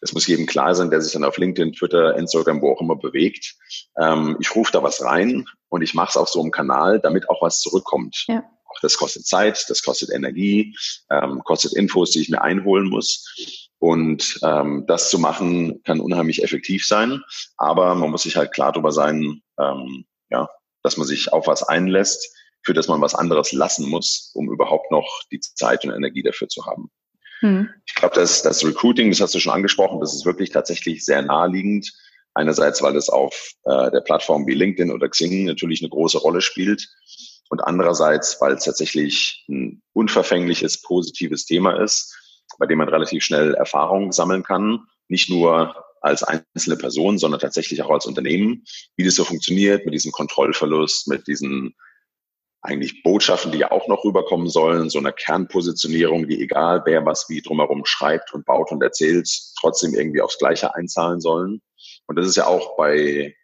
Es 0.00 0.12
muss 0.12 0.26
jedem 0.26 0.46
klar 0.46 0.74
sein, 0.74 0.90
der 0.90 1.00
sich 1.00 1.12
dann 1.12 1.24
auf 1.24 1.36
LinkedIn, 1.36 1.74
Twitter, 1.74 2.16
Instagram, 2.16 2.62
wo 2.62 2.72
auch 2.72 2.80
immer 2.80 2.96
bewegt. 2.96 3.54
Ähm, 4.00 4.36
ich 4.40 4.54
rufe 4.54 4.72
da 4.72 4.82
was 4.82 5.02
rein 5.04 5.46
und 5.68 5.82
ich 5.82 5.94
mache 5.94 6.10
es 6.10 6.16
auf 6.16 6.28
so 6.28 6.40
einem 6.40 6.50
Kanal, 6.50 7.00
damit 7.00 7.28
auch 7.28 7.42
was 7.42 7.60
zurückkommt. 7.60 8.24
Ja. 8.28 8.42
Auch 8.64 8.80
das 8.80 8.96
kostet 8.96 9.26
Zeit, 9.26 9.64
das 9.68 9.82
kostet 9.82 10.10
Energie, 10.10 10.76
ähm, 11.10 11.42
kostet 11.44 11.74
Infos, 11.74 12.12
die 12.12 12.20
ich 12.20 12.30
mir 12.30 12.42
einholen 12.42 12.88
muss. 12.88 13.68
Und 13.78 14.38
ähm, 14.42 14.84
das 14.86 15.10
zu 15.10 15.18
machen, 15.18 15.82
kann 15.84 16.00
unheimlich 16.00 16.42
effektiv 16.44 16.86
sein. 16.86 17.22
Aber 17.56 17.94
man 17.94 18.10
muss 18.10 18.22
sich 18.22 18.36
halt 18.36 18.52
klar 18.52 18.72
darüber 18.72 18.92
sein, 18.92 19.42
ähm, 19.58 20.04
ja, 20.30 20.48
dass 20.82 20.96
man 20.96 21.06
sich 21.06 21.32
auf 21.32 21.46
was 21.46 21.62
einlässt, 21.62 22.34
für 22.62 22.74
das 22.74 22.88
man 22.88 23.00
was 23.00 23.14
anderes 23.14 23.52
lassen 23.52 23.88
muss, 23.88 24.30
um 24.34 24.50
überhaupt 24.50 24.90
noch 24.90 25.22
die 25.32 25.40
Zeit 25.40 25.84
und 25.84 25.92
Energie 25.92 26.22
dafür 26.22 26.48
zu 26.48 26.66
haben. 26.66 26.90
Hm. 27.40 27.70
Ich 27.86 27.94
glaube, 27.94 28.14
dass 28.14 28.42
das 28.42 28.64
Recruiting, 28.64 29.10
das 29.10 29.20
hast 29.20 29.34
du 29.34 29.40
schon 29.40 29.52
angesprochen, 29.52 30.00
das 30.00 30.14
ist 30.14 30.26
wirklich 30.26 30.50
tatsächlich 30.50 31.04
sehr 31.04 31.22
naheliegend. 31.22 31.92
Einerseits, 32.34 32.80
weil 32.80 32.96
es 32.96 33.08
auf 33.08 33.54
äh, 33.64 33.90
der 33.90 34.02
Plattform 34.02 34.46
wie 34.46 34.54
LinkedIn 34.54 34.92
oder 34.92 35.08
Xing 35.08 35.46
natürlich 35.46 35.82
eine 35.82 35.90
große 35.90 36.18
Rolle 36.18 36.40
spielt 36.40 36.88
und 37.48 37.60
andererseits, 37.60 38.40
weil 38.40 38.52
es 38.52 38.64
tatsächlich 38.64 39.44
ein 39.48 39.82
unverfängliches, 39.94 40.82
positives 40.82 41.44
Thema 41.44 41.82
ist, 41.82 42.16
bei 42.58 42.66
dem 42.66 42.78
man 42.78 42.88
relativ 42.88 43.24
schnell 43.24 43.54
Erfahrung 43.54 44.12
sammeln 44.12 44.44
kann, 44.44 44.84
nicht 45.08 45.28
nur 45.28 45.74
als 46.00 46.22
einzelne 46.22 46.76
Person, 46.76 47.18
sondern 47.18 47.40
tatsächlich 47.40 47.82
auch 47.82 47.90
als 47.90 48.06
Unternehmen, 48.06 48.64
wie 48.96 49.04
das 49.04 49.16
so 49.16 49.24
funktioniert 49.24 49.84
mit 49.84 49.94
diesem 49.94 50.12
Kontrollverlust, 50.12 51.08
mit 51.08 51.26
diesen 51.26 51.74
eigentlich 52.62 53.02
Botschaften, 53.02 53.52
die 53.52 53.58
ja 53.58 53.70
auch 53.70 53.88
noch 53.88 54.04
rüberkommen 54.04 54.48
sollen, 54.48 54.90
so 54.90 54.98
einer 54.98 55.12
Kernpositionierung, 55.12 56.28
die 56.28 56.42
egal 56.42 56.82
wer 56.84 57.06
was 57.06 57.28
wie 57.28 57.40
drumherum 57.40 57.84
schreibt 57.86 58.34
und 58.34 58.44
baut 58.44 58.70
und 58.70 58.82
erzählt, 58.82 59.28
trotzdem 59.58 59.94
irgendwie 59.94 60.20
aufs 60.20 60.38
Gleiche 60.38 60.74
einzahlen 60.74 61.20
sollen. 61.20 61.62
Und 62.06 62.16
das 62.18 62.26
ist 62.26 62.36
ja 62.36 62.46
auch 62.46 62.76
bei 62.76 63.34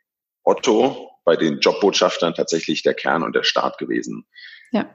Otto 0.45 1.11
bei 1.25 1.37
den 1.37 1.59
Jobbotschaftern 1.59 2.35
tatsächlich 2.35 2.83
der 2.83 2.95
Kern 2.95 3.23
und 3.23 3.35
der 3.35 3.43
Start 3.43 3.79
gewesen. 3.79 4.25
Ja. 4.71 4.89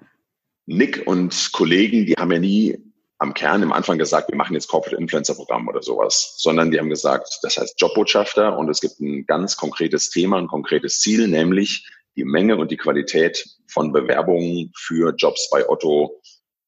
Nick 0.65 1.05
und 1.05 1.51
Kollegen, 1.51 2.05
die 2.05 2.13
haben 2.13 2.31
ja 2.31 2.39
nie 2.39 2.77
am 3.17 3.33
Kern 3.33 3.61
im 3.61 3.73
Anfang 3.73 3.97
gesagt, 3.97 4.29
wir 4.29 4.37
machen 4.37 4.53
jetzt 4.53 4.67
Corporate 4.67 4.95
Influencer 4.95 5.35
Programm 5.35 5.67
oder 5.67 5.83
sowas, 5.83 6.35
sondern 6.37 6.71
die 6.71 6.79
haben 6.79 6.89
gesagt, 6.89 7.39
das 7.43 7.57
heißt 7.57 7.79
Jobbotschafter 7.79 8.57
und 8.57 8.69
es 8.69 8.79
gibt 8.79 8.99
ein 8.99 9.25
ganz 9.25 9.57
konkretes 9.57 10.09
Thema, 10.09 10.37
ein 10.37 10.47
konkretes 10.47 10.99
Ziel, 10.99 11.27
nämlich 11.27 11.87
die 12.15 12.23
Menge 12.23 12.55
und 12.57 12.71
die 12.71 12.77
Qualität 12.77 13.45
von 13.71 13.91
Bewerbungen 13.91 14.71
für 14.75 15.13
Jobs 15.15 15.49
bei 15.49 15.67
Otto 15.67 16.21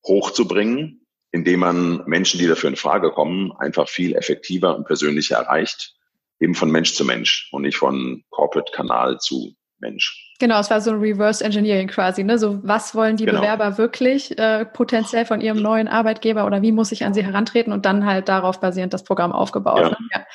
hochzubringen, 0.06 1.06
indem 1.32 1.62
man 1.62 2.04
Menschen, 2.06 2.40
die 2.40 2.48
dafür 2.48 2.70
in 2.70 2.76
Frage 2.76 3.12
kommen, 3.12 3.52
einfach 3.60 3.88
viel 3.90 4.16
effektiver 4.16 4.76
und 4.76 4.86
persönlicher 4.86 5.38
erreicht 5.38 5.96
eben 6.44 6.56
von 6.56 6.70
Mensch 6.70 6.94
zu 6.94 7.06
Mensch 7.06 7.50
und 7.52 7.64
nicht 7.64 7.78
von 7.78 8.24
Corporate-Kanal 8.30 9.18
zu 9.20 9.56
Mensch. 9.80 10.36
Genau, 10.40 10.60
es 10.60 10.70
war 10.70 10.82
so 10.82 10.92
ein 10.92 11.00
Reverse 11.00 11.44
Engineering 11.44 11.88
quasi. 11.88 12.24
Ne? 12.24 12.38
So, 12.38 12.60
was 12.64 12.94
wollen 12.96 13.18
die 13.18 13.26
genau. 13.26 13.40
Bewerber 13.40 13.78
wirklich 13.78 14.38
äh, 14.38 14.66
potenziell 14.66 15.26
von 15.26 15.42
ihrem 15.42 15.62
neuen 15.62 15.88
Arbeitgeber 15.88 16.46
oder 16.46 16.62
wie 16.62 16.72
muss 16.72 16.92
ich 16.92 17.06
an 17.06 17.14
sie 17.14 17.24
herantreten 17.24 17.72
und 17.72 17.86
dann 17.86 18.06
halt 18.06 18.30
darauf 18.30 18.60
basierend 18.60 18.94
das 18.94 19.04
Programm 19.04 19.32
aufgebaut. 19.32 19.80
Ja. 19.80 19.90
Ne? 19.90 19.98
ja. 20.14 20.26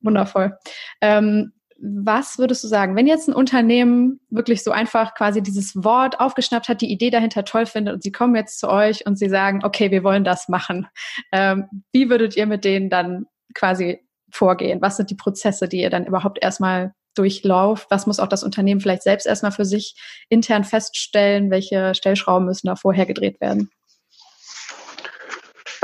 Wundervoll. 0.00 0.58
Ähm, 1.00 1.52
was 1.86 2.38
würdest 2.38 2.64
du 2.64 2.68
sagen, 2.68 2.96
wenn 2.96 3.06
jetzt 3.06 3.28
ein 3.28 3.34
Unternehmen 3.34 4.20
wirklich 4.30 4.64
so 4.64 4.70
einfach 4.70 5.14
quasi 5.14 5.42
dieses 5.42 5.76
Wort 5.84 6.18
aufgeschnappt 6.18 6.68
hat, 6.68 6.80
die 6.80 6.90
Idee 6.90 7.10
dahinter 7.10 7.44
toll 7.44 7.66
findet 7.66 7.94
und 7.94 8.02
sie 8.02 8.12
kommen 8.12 8.34
jetzt 8.34 8.58
zu 8.58 8.70
euch 8.70 9.06
und 9.06 9.18
sie 9.18 9.28
sagen, 9.28 9.60
okay, 9.64 9.90
wir 9.90 10.02
wollen 10.02 10.24
das 10.24 10.48
machen. 10.48 10.86
Ähm, 11.30 11.66
wie 11.92 12.08
würdet 12.08 12.36
ihr 12.36 12.46
mit 12.46 12.64
denen 12.64 12.88
dann 12.88 13.26
quasi 13.54 14.00
vorgehen? 14.30 14.80
Was 14.80 14.96
sind 14.96 15.10
die 15.10 15.14
Prozesse, 15.14 15.68
die 15.68 15.82
ihr 15.82 15.90
dann 15.90 16.06
überhaupt 16.06 16.42
erstmal 16.42 16.94
durchlauft? 17.14 17.90
Was 17.90 18.06
muss 18.06 18.18
auch 18.18 18.28
das 18.28 18.44
Unternehmen 18.44 18.80
vielleicht 18.80 19.02
selbst 19.02 19.26
erstmal 19.26 19.52
für 19.52 19.66
sich 19.66 19.94
intern 20.30 20.64
feststellen? 20.64 21.50
Welche 21.50 21.94
Stellschrauben 21.94 22.46
müssen 22.46 22.66
da 22.66 22.76
vorher 22.76 23.04
gedreht 23.04 23.40
werden? 23.42 23.70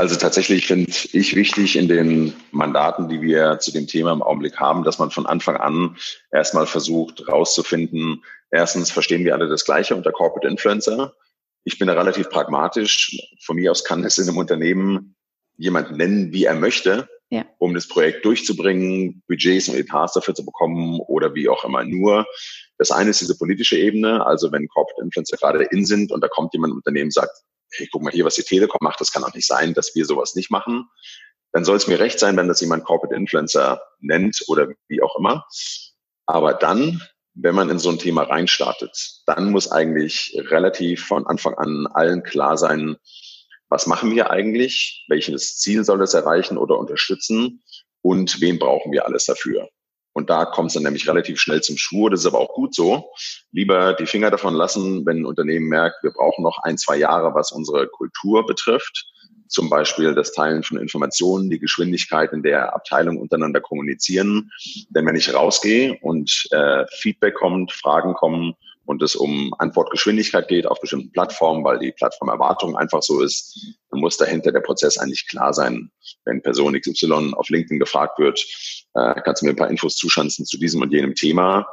Also 0.01 0.15
tatsächlich 0.15 0.65
finde 0.65 0.91
ich 1.13 1.35
wichtig 1.35 1.75
in 1.75 1.87
den 1.87 2.33
Mandaten, 2.49 3.07
die 3.07 3.21
wir 3.21 3.59
zu 3.59 3.71
dem 3.71 3.85
Thema 3.85 4.11
im 4.11 4.23
Augenblick 4.23 4.59
haben, 4.59 4.83
dass 4.83 4.97
man 4.97 5.11
von 5.11 5.27
Anfang 5.27 5.57
an 5.57 5.95
erstmal 6.31 6.65
versucht 6.65 7.19
herauszufinden, 7.19 8.23
erstens 8.49 8.89
verstehen 8.89 9.23
wir 9.25 9.35
alle 9.35 9.47
das 9.47 9.63
Gleiche 9.63 9.95
unter 9.95 10.11
Corporate 10.11 10.47
Influencer. 10.47 11.13
Ich 11.65 11.77
bin 11.77 11.87
da 11.87 11.93
relativ 11.93 12.31
pragmatisch. 12.31 13.15
Von 13.45 13.57
mir 13.57 13.69
aus 13.69 13.83
kann 13.83 14.03
es 14.03 14.17
in 14.17 14.27
einem 14.27 14.39
Unternehmen 14.39 15.15
jemand 15.57 15.95
nennen, 15.95 16.33
wie 16.33 16.45
er 16.45 16.55
möchte 16.55 17.07
ja. 17.29 17.45
um 17.59 17.75
das 17.75 17.87
Projekt 17.87 18.25
durchzubringen, 18.25 19.21
Budgets 19.27 19.69
und 19.69 19.75
Etats 19.75 20.13
dafür 20.13 20.33
zu 20.33 20.43
bekommen 20.43 20.99
oder 21.01 21.35
wie 21.35 21.47
auch 21.47 21.63
immer. 21.63 21.83
Nur 21.83 22.25
das 22.79 22.89
eine 22.89 23.11
ist 23.11 23.21
diese 23.21 23.37
politische 23.37 23.77
Ebene, 23.77 24.25
also 24.25 24.51
wenn 24.51 24.67
Corporate 24.67 25.03
Influencer 25.03 25.37
gerade 25.37 25.63
in 25.65 25.85
sind 25.85 26.11
und 26.11 26.21
da 26.21 26.27
kommt 26.27 26.55
jemand 26.55 26.71
im 26.71 26.77
Unternehmen 26.77 27.09
und 27.09 27.13
sagt, 27.13 27.43
hey, 27.73 27.87
guck 27.91 28.01
mal 28.01 28.11
hier, 28.11 28.25
was 28.25 28.35
die 28.35 28.43
Telekom 28.43 28.79
macht, 28.81 28.99
das 29.01 29.11
kann 29.11 29.23
auch 29.23 29.33
nicht 29.33 29.47
sein, 29.47 29.73
dass 29.73 29.95
wir 29.95 30.05
sowas 30.05 30.35
nicht 30.35 30.51
machen. 30.51 30.89
Dann 31.51 31.65
soll 31.65 31.77
es 31.77 31.87
mir 31.87 31.99
recht 31.99 32.19
sein, 32.19 32.37
wenn 32.37 32.47
das 32.47 32.61
jemand 32.61 32.85
Corporate 32.85 33.15
Influencer 33.15 33.81
nennt 33.99 34.41
oder 34.47 34.69
wie 34.87 35.01
auch 35.01 35.17
immer. 35.17 35.45
Aber 36.25 36.53
dann, 36.53 37.01
wenn 37.33 37.55
man 37.55 37.69
in 37.69 37.79
so 37.79 37.89
ein 37.89 37.99
Thema 37.99 38.23
reinstartet, 38.23 39.21
dann 39.25 39.51
muss 39.51 39.71
eigentlich 39.71 40.33
relativ 40.49 41.05
von 41.05 41.27
Anfang 41.27 41.55
an 41.55 41.87
allen 41.93 42.23
klar 42.23 42.57
sein, 42.57 42.97
was 43.69 43.87
machen 43.87 44.13
wir 44.13 44.29
eigentlich, 44.29 45.05
welches 45.07 45.57
Ziel 45.57 45.83
soll 45.85 46.01
es 46.01 46.13
erreichen 46.13 46.57
oder 46.57 46.77
unterstützen 46.77 47.63
und 48.01 48.41
wen 48.41 48.59
brauchen 48.59 48.91
wir 48.91 49.05
alles 49.05 49.25
dafür. 49.25 49.69
Und 50.13 50.29
da 50.29 50.45
kommt 50.45 50.67
es 50.67 50.73
dann 50.73 50.83
nämlich 50.83 51.07
relativ 51.07 51.39
schnell 51.39 51.61
zum 51.61 51.77
Schwur. 51.77 52.09
Das 52.09 52.21
ist 52.21 52.25
aber 52.25 52.39
auch 52.39 52.53
gut 52.53 52.75
so. 52.75 53.11
Lieber 53.51 53.93
die 53.93 54.05
Finger 54.05 54.29
davon 54.29 54.53
lassen, 54.53 55.05
wenn 55.05 55.19
ein 55.19 55.25
Unternehmen 55.25 55.67
merkt, 55.67 56.03
wir 56.03 56.11
brauchen 56.11 56.43
noch 56.43 56.57
ein, 56.63 56.77
zwei 56.77 56.97
Jahre, 56.97 57.33
was 57.33 57.51
unsere 57.51 57.87
Kultur 57.87 58.45
betrifft. 58.45 59.05
Zum 59.47 59.69
Beispiel 59.69 60.15
das 60.15 60.31
Teilen 60.31 60.63
von 60.63 60.77
Informationen, 60.77 61.49
die 61.49 61.59
Geschwindigkeit, 61.59 62.31
in 62.31 62.41
der 62.41 62.73
Abteilungen 62.73 63.19
untereinander 63.19 63.59
kommunizieren. 63.59 64.49
Denn 64.89 65.05
wenn 65.05 65.15
ich 65.15 65.33
rausgehe 65.33 65.97
und 66.01 66.47
äh, 66.51 66.85
Feedback 66.89 67.35
kommt, 67.35 67.71
Fragen 67.71 68.13
kommen 68.13 68.55
und 68.91 69.01
es 69.01 69.15
um 69.15 69.53
Antwortgeschwindigkeit 69.57 70.49
geht 70.49 70.67
auf 70.67 70.81
bestimmten 70.81 71.13
Plattformen, 71.13 71.63
weil 71.63 71.79
die 71.79 71.93
Plattformerwartung 71.93 72.75
einfach 72.75 73.01
so 73.01 73.21
ist, 73.21 73.57
dann 73.89 74.01
muss 74.01 74.17
dahinter 74.17 74.51
der 74.51 74.59
Prozess 74.59 74.97
eigentlich 74.97 75.29
klar 75.29 75.53
sein. 75.53 75.89
Wenn 76.25 76.41
Person 76.41 76.79
XY 76.79 77.33
auf 77.35 77.47
LinkedIn 77.47 77.79
gefragt 77.79 78.19
wird, 78.19 78.39
äh, 78.93 79.15
kannst 79.21 79.41
du 79.41 79.45
mir 79.45 79.53
ein 79.53 79.55
paar 79.55 79.69
Infos 79.69 79.95
zuschanzen 79.95 80.45
zu 80.45 80.57
diesem 80.57 80.81
und 80.81 80.91
jenem 80.91 81.15
Thema, 81.15 81.65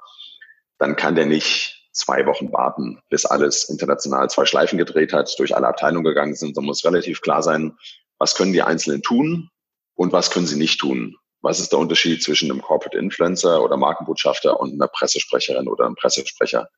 dann 0.79 0.95
kann 0.95 1.17
der 1.17 1.27
nicht 1.27 1.89
zwei 1.91 2.25
Wochen 2.25 2.53
warten, 2.53 3.01
bis 3.11 3.27
alles 3.27 3.69
international 3.69 4.31
zwei 4.31 4.47
Schleifen 4.47 4.79
gedreht 4.79 5.13
hat, 5.13 5.35
durch 5.41 5.57
alle 5.57 5.67
Abteilungen 5.67 6.05
gegangen 6.05 6.37
sind. 6.37 6.55
sondern 6.55 6.69
muss 6.69 6.85
relativ 6.85 7.21
klar 7.21 7.43
sein, 7.43 7.77
was 8.21 8.37
können 8.37 8.53
die 8.53 8.63
Einzelnen 8.63 9.03
tun 9.03 9.51
und 9.97 10.13
was 10.13 10.31
können 10.31 10.47
sie 10.47 10.57
nicht 10.57 10.79
tun. 10.79 11.17
Was 11.40 11.61
ist 11.61 11.70
der 11.70 11.79
Unterschied 11.79 12.22
zwischen 12.22 12.51
einem 12.51 12.62
Corporate 12.62 12.98
Influencer 12.98 13.62
oder 13.62 13.77
Markenbotschafter 13.77 14.59
und 14.59 14.72
einer 14.72 14.88
Pressesprecherin 14.88 15.68
oder 15.68 15.87
einem 15.87 15.94
Pressesprecher? 15.94 16.68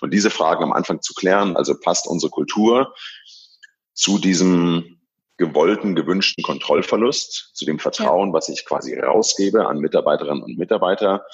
Und 0.00 0.12
diese 0.12 0.30
Fragen 0.30 0.62
am 0.62 0.72
Anfang 0.72 1.00
zu 1.00 1.14
klären, 1.14 1.56
also 1.56 1.74
passt 1.78 2.06
unsere 2.06 2.30
Kultur 2.30 2.94
zu 3.94 4.18
diesem 4.18 5.00
gewollten, 5.38 5.94
gewünschten 5.94 6.44
Kontrollverlust, 6.44 7.50
zu 7.54 7.64
dem 7.64 7.78
Vertrauen, 7.78 8.34
was 8.34 8.50
ich 8.50 8.66
quasi 8.66 8.94
rausgebe 8.94 9.66
an 9.66 9.78
Mitarbeiterinnen 9.78 10.42
und 10.42 10.58
Mitarbeiter, 10.58 11.24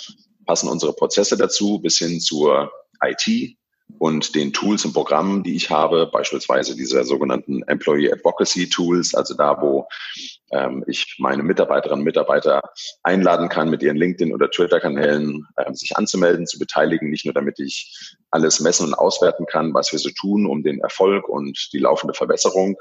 passen 0.47 0.69
unsere 0.69 0.93
Prozesse 0.93 1.37
dazu 1.37 1.81
bis 1.81 1.99
hin 1.99 2.21
zur 2.21 2.71
IT, 3.03 3.57
und 3.99 4.35
den 4.35 4.53
Tools 4.53 4.85
und 4.85 4.93
Programmen, 4.93 5.43
die 5.43 5.57
ich 5.57 5.71
habe, 5.71 6.07
beispielsweise 6.07 6.77
diese 6.77 7.05
sogenannten 7.05 7.63
Employee 7.63 8.13
Advocacy 8.13 8.69
Tools, 8.69 9.15
also 9.15 9.35
da, 9.35 9.61
wo 9.61 9.87
ähm, 10.51 10.85
ich 10.87 11.17
meine 11.19 11.43
Mitarbeiterinnen 11.43 12.01
und 12.01 12.05
Mitarbeiter 12.05 12.63
einladen 13.03 13.49
kann, 13.49 13.71
mit 13.71 13.83
ihren 13.83 13.97
LinkedIn- 13.97 14.33
oder 14.33 14.51
Twitter-Kanälen 14.51 15.47
ähm, 15.59 15.75
sich 15.75 15.97
anzumelden, 15.97 16.47
zu 16.47 16.59
beteiligen, 16.59 17.11
nicht 17.11 17.25
nur 17.25 17.35
damit 17.35 17.59
ich 17.59 18.17
alles 18.31 18.61
messen 18.61 18.87
und 18.87 18.95
auswerten 18.95 19.47
kann, 19.47 19.73
was 19.73 19.93
wir 19.93 19.99
so 19.99 20.11
tun, 20.11 20.47
um 20.47 20.63
den 20.63 20.81
Erfolg 20.81 21.29
und 21.29 21.71
die 21.73 21.79
laufende 21.79 22.15
Verbesserung 22.15 22.77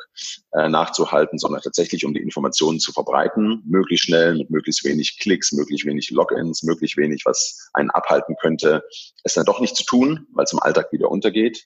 äh, 0.51 0.67
nachzuhalten, 0.67 1.37
sondern 1.37 1.61
tatsächlich 1.61 2.05
um 2.05 2.13
die 2.13 2.21
Informationen 2.21 2.79
zu 2.79 2.91
verbreiten, 2.91 3.61
möglichst 3.65 4.05
schnell, 4.05 4.35
mit 4.35 4.49
möglichst 4.49 4.83
wenig 4.83 5.19
Klicks, 5.19 5.51
möglichst 5.51 5.85
wenig 5.85 6.09
Logins, 6.11 6.63
möglichst 6.63 6.97
wenig, 6.97 7.23
was 7.25 7.69
einen 7.73 7.91
abhalten 7.91 8.35
könnte, 8.41 8.83
es 9.23 9.33
dann 9.33 9.45
doch 9.45 9.59
nicht 9.59 9.75
zu 9.75 9.85
tun, 9.85 10.27
weil 10.33 10.45
es 10.45 10.53
im 10.53 10.59
Alltag 10.59 10.91
wieder 10.91 11.09
untergeht. 11.11 11.65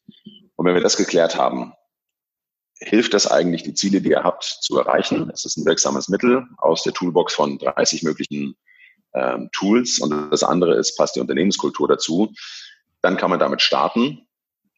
Und 0.56 0.66
wenn 0.66 0.76
wir 0.76 0.82
das 0.82 0.98
geklärt 0.98 1.38
haben, 1.38 1.74
hilft 2.80 3.14
das 3.14 3.28
eigentlich, 3.28 3.64
die 3.64 3.74
Ziele, 3.74 4.02
die 4.02 4.10
ihr 4.10 4.24
habt, 4.24 4.44
zu 4.44 4.78
erreichen? 4.78 5.30
Es 5.34 5.46
ist 5.46 5.58
ein 5.58 5.66
wirksames 5.66 6.10
Mittel 6.10 6.46
aus 6.58 6.84
der 6.84 6.94
Toolbox 6.94 7.34
von 7.34 7.58
30 7.58 8.04
möglichen 8.04 8.56
ähm, 9.14 9.50
Tools. 9.54 10.00
Und 10.00 10.32
das 10.32 10.44
andere 10.44 10.76
ist, 10.76 10.98
passt 10.98 11.16
die 11.16 11.20
Unternehmenskultur 11.20 11.88
dazu. 11.88 12.34
Dann 13.02 13.18
kann 13.18 13.30
man 13.30 13.40
damit 13.40 13.62
starten. 13.62 14.28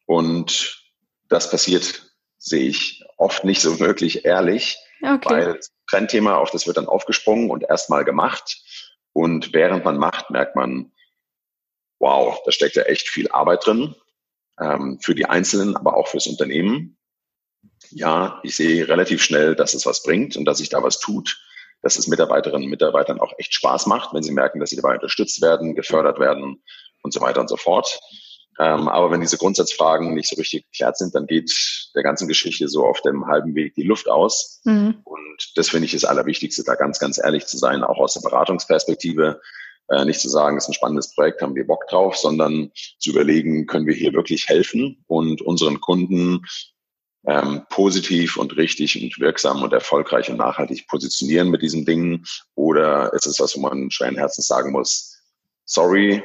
Und 0.06 0.82
das 1.28 1.50
passiert, 1.50 2.12
sehe 2.38 2.68
ich 2.68 3.04
oft 3.16 3.44
nicht 3.44 3.60
so 3.60 3.78
wirklich 3.80 4.24
ehrlich, 4.24 4.78
okay. 5.02 5.30
weil 5.30 5.54
das 5.54 5.70
Trendthema, 5.88 6.36
auf 6.36 6.50
das 6.50 6.66
wird 6.66 6.76
dann 6.76 6.86
aufgesprungen 6.86 7.50
und 7.50 7.62
erstmal 7.64 8.04
gemacht. 8.04 8.62
Und 9.12 9.52
während 9.52 9.84
man 9.84 9.98
macht, 9.98 10.30
merkt 10.30 10.56
man, 10.56 10.92
wow, 11.98 12.40
da 12.44 12.52
steckt 12.52 12.76
ja 12.76 12.82
echt 12.82 13.08
viel 13.08 13.30
Arbeit 13.30 13.66
drin, 13.66 13.94
ähm, 14.60 14.98
für 15.00 15.14
die 15.14 15.26
Einzelnen, 15.26 15.76
aber 15.76 15.96
auch 15.96 16.08
fürs 16.08 16.26
Unternehmen 16.26 16.96
ja, 17.90 18.40
ich 18.42 18.56
sehe 18.56 18.88
relativ 18.88 19.22
schnell, 19.22 19.54
dass 19.54 19.74
es 19.74 19.86
was 19.86 20.02
bringt 20.02 20.36
und 20.36 20.44
dass 20.44 20.58
sich 20.58 20.68
da 20.68 20.82
was 20.82 20.98
tut, 20.98 21.40
dass 21.82 21.98
es 21.98 22.06
Mitarbeiterinnen 22.06 22.64
und 22.64 22.70
Mitarbeitern 22.70 23.20
auch 23.20 23.32
echt 23.38 23.54
Spaß 23.54 23.86
macht, 23.86 24.14
wenn 24.14 24.22
sie 24.22 24.32
merken, 24.32 24.60
dass 24.60 24.70
sie 24.70 24.76
dabei 24.76 24.94
unterstützt 24.94 25.42
werden, 25.42 25.74
gefördert 25.74 26.18
werden 26.18 26.62
und 27.02 27.12
so 27.12 27.20
weiter 27.20 27.40
und 27.40 27.48
so 27.48 27.56
fort. 27.56 28.00
Ähm, 28.60 28.88
aber 28.88 29.10
wenn 29.10 29.20
diese 29.20 29.38
Grundsatzfragen 29.38 30.14
nicht 30.14 30.28
so 30.28 30.36
richtig 30.36 30.64
geklärt 30.70 30.98
sind, 30.98 31.14
dann 31.14 31.26
geht 31.26 31.50
der 31.94 32.02
ganzen 32.02 32.28
Geschichte 32.28 32.68
so 32.68 32.84
auf 32.84 33.00
dem 33.00 33.26
halben 33.26 33.54
Weg 33.54 33.74
die 33.74 33.82
Luft 33.82 34.08
aus. 34.08 34.60
Mhm. 34.64 35.00
Und 35.04 35.52
das 35.56 35.70
finde 35.70 35.86
ich 35.86 35.92
das 35.92 36.04
Allerwichtigste, 36.04 36.62
da 36.64 36.74
ganz, 36.74 36.98
ganz 36.98 37.18
ehrlich 37.22 37.46
zu 37.46 37.56
sein, 37.56 37.82
auch 37.82 37.98
aus 37.98 38.14
der 38.14 38.20
Beratungsperspektive. 38.20 39.40
Äh, 39.88 40.04
nicht 40.04 40.20
zu 40.20 40.28
sagen, 40.28 40.56
es 40.56 40.64
ist 40.64 40.70
ein 40.70 40.74
spannendes 40.74 41.14
Projekt, 41.14 41.42
haben 41.42 41.54
wir 41.54 41.66
Bock 41.66 41.88
drauf, 41.88 42.16
sondern 42.16 42.70
zu 42.98 43.10
überlegen, 43.10 43.66
können 43.66 43.86
wir 43.86 43.94
hier 43.94 44.12
wirklich 44.12 44.48
helfen 44.48 45.02
und 45.08 45.42
unseren 45.42 45.80
Kunden 45.80 46.42
ähm, 47.26 47.62
positiv 47.70 48.36
und 48.36 48.56
richtig 48.56 49.00
und 49.02 49.18
wirksam 49.20 49.62
und 49.62 49.72
erfolgreich 49.72 50.30
und 50.30 50.38
nachhaltig 50.38 50.86
positionieren 50.88 51.50
mit 51.50 51.62
diesen 51.62 51.84
Dingen? 51.84 52.24
Oder 52.54 53.12
ist 53.14 53.26
es 53.26 53.40
was, 53.40 53.56
wo 53.56 53.60
man 53.60 53.90
schweren 53.90 54.16
Herzens 54.16 54.46
sagen 54.46 54.72
muss, 54.72 55.20
sorry, 55.64 56.22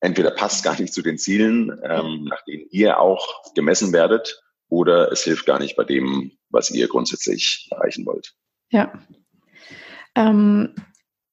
entweder 0.00 0.30
passt 0.30 0.64
gar 0.64 0.78
nicht 0.80 0.92
zu 0.92 1.02
den 1.02 1.18
Zielen, 1.18 1.70
ähm, 1.84 2.24
nach 2.24 2.42
denen 2.44 2.66
ihr 2.70 3.00
auch 3.00 3.52
gemessen 3.54 3.92
werdet, 3.92 4.42
oder 4.68 5.12
es 5.12 5.22
hilft 5.22 5.46
gar 5.46 5.58
nicht 5.58 5.76
bei 5.76 5.84
dem, 5.84 6.32
was 6.50 6.70
ihr 6.70 6.88
grundsätzlich 6.88 7.68
erreichen 7.70 8.04
wollt. 8.06 8.34
Ja. 8.70 8.92
Ähm, 10.14 10.74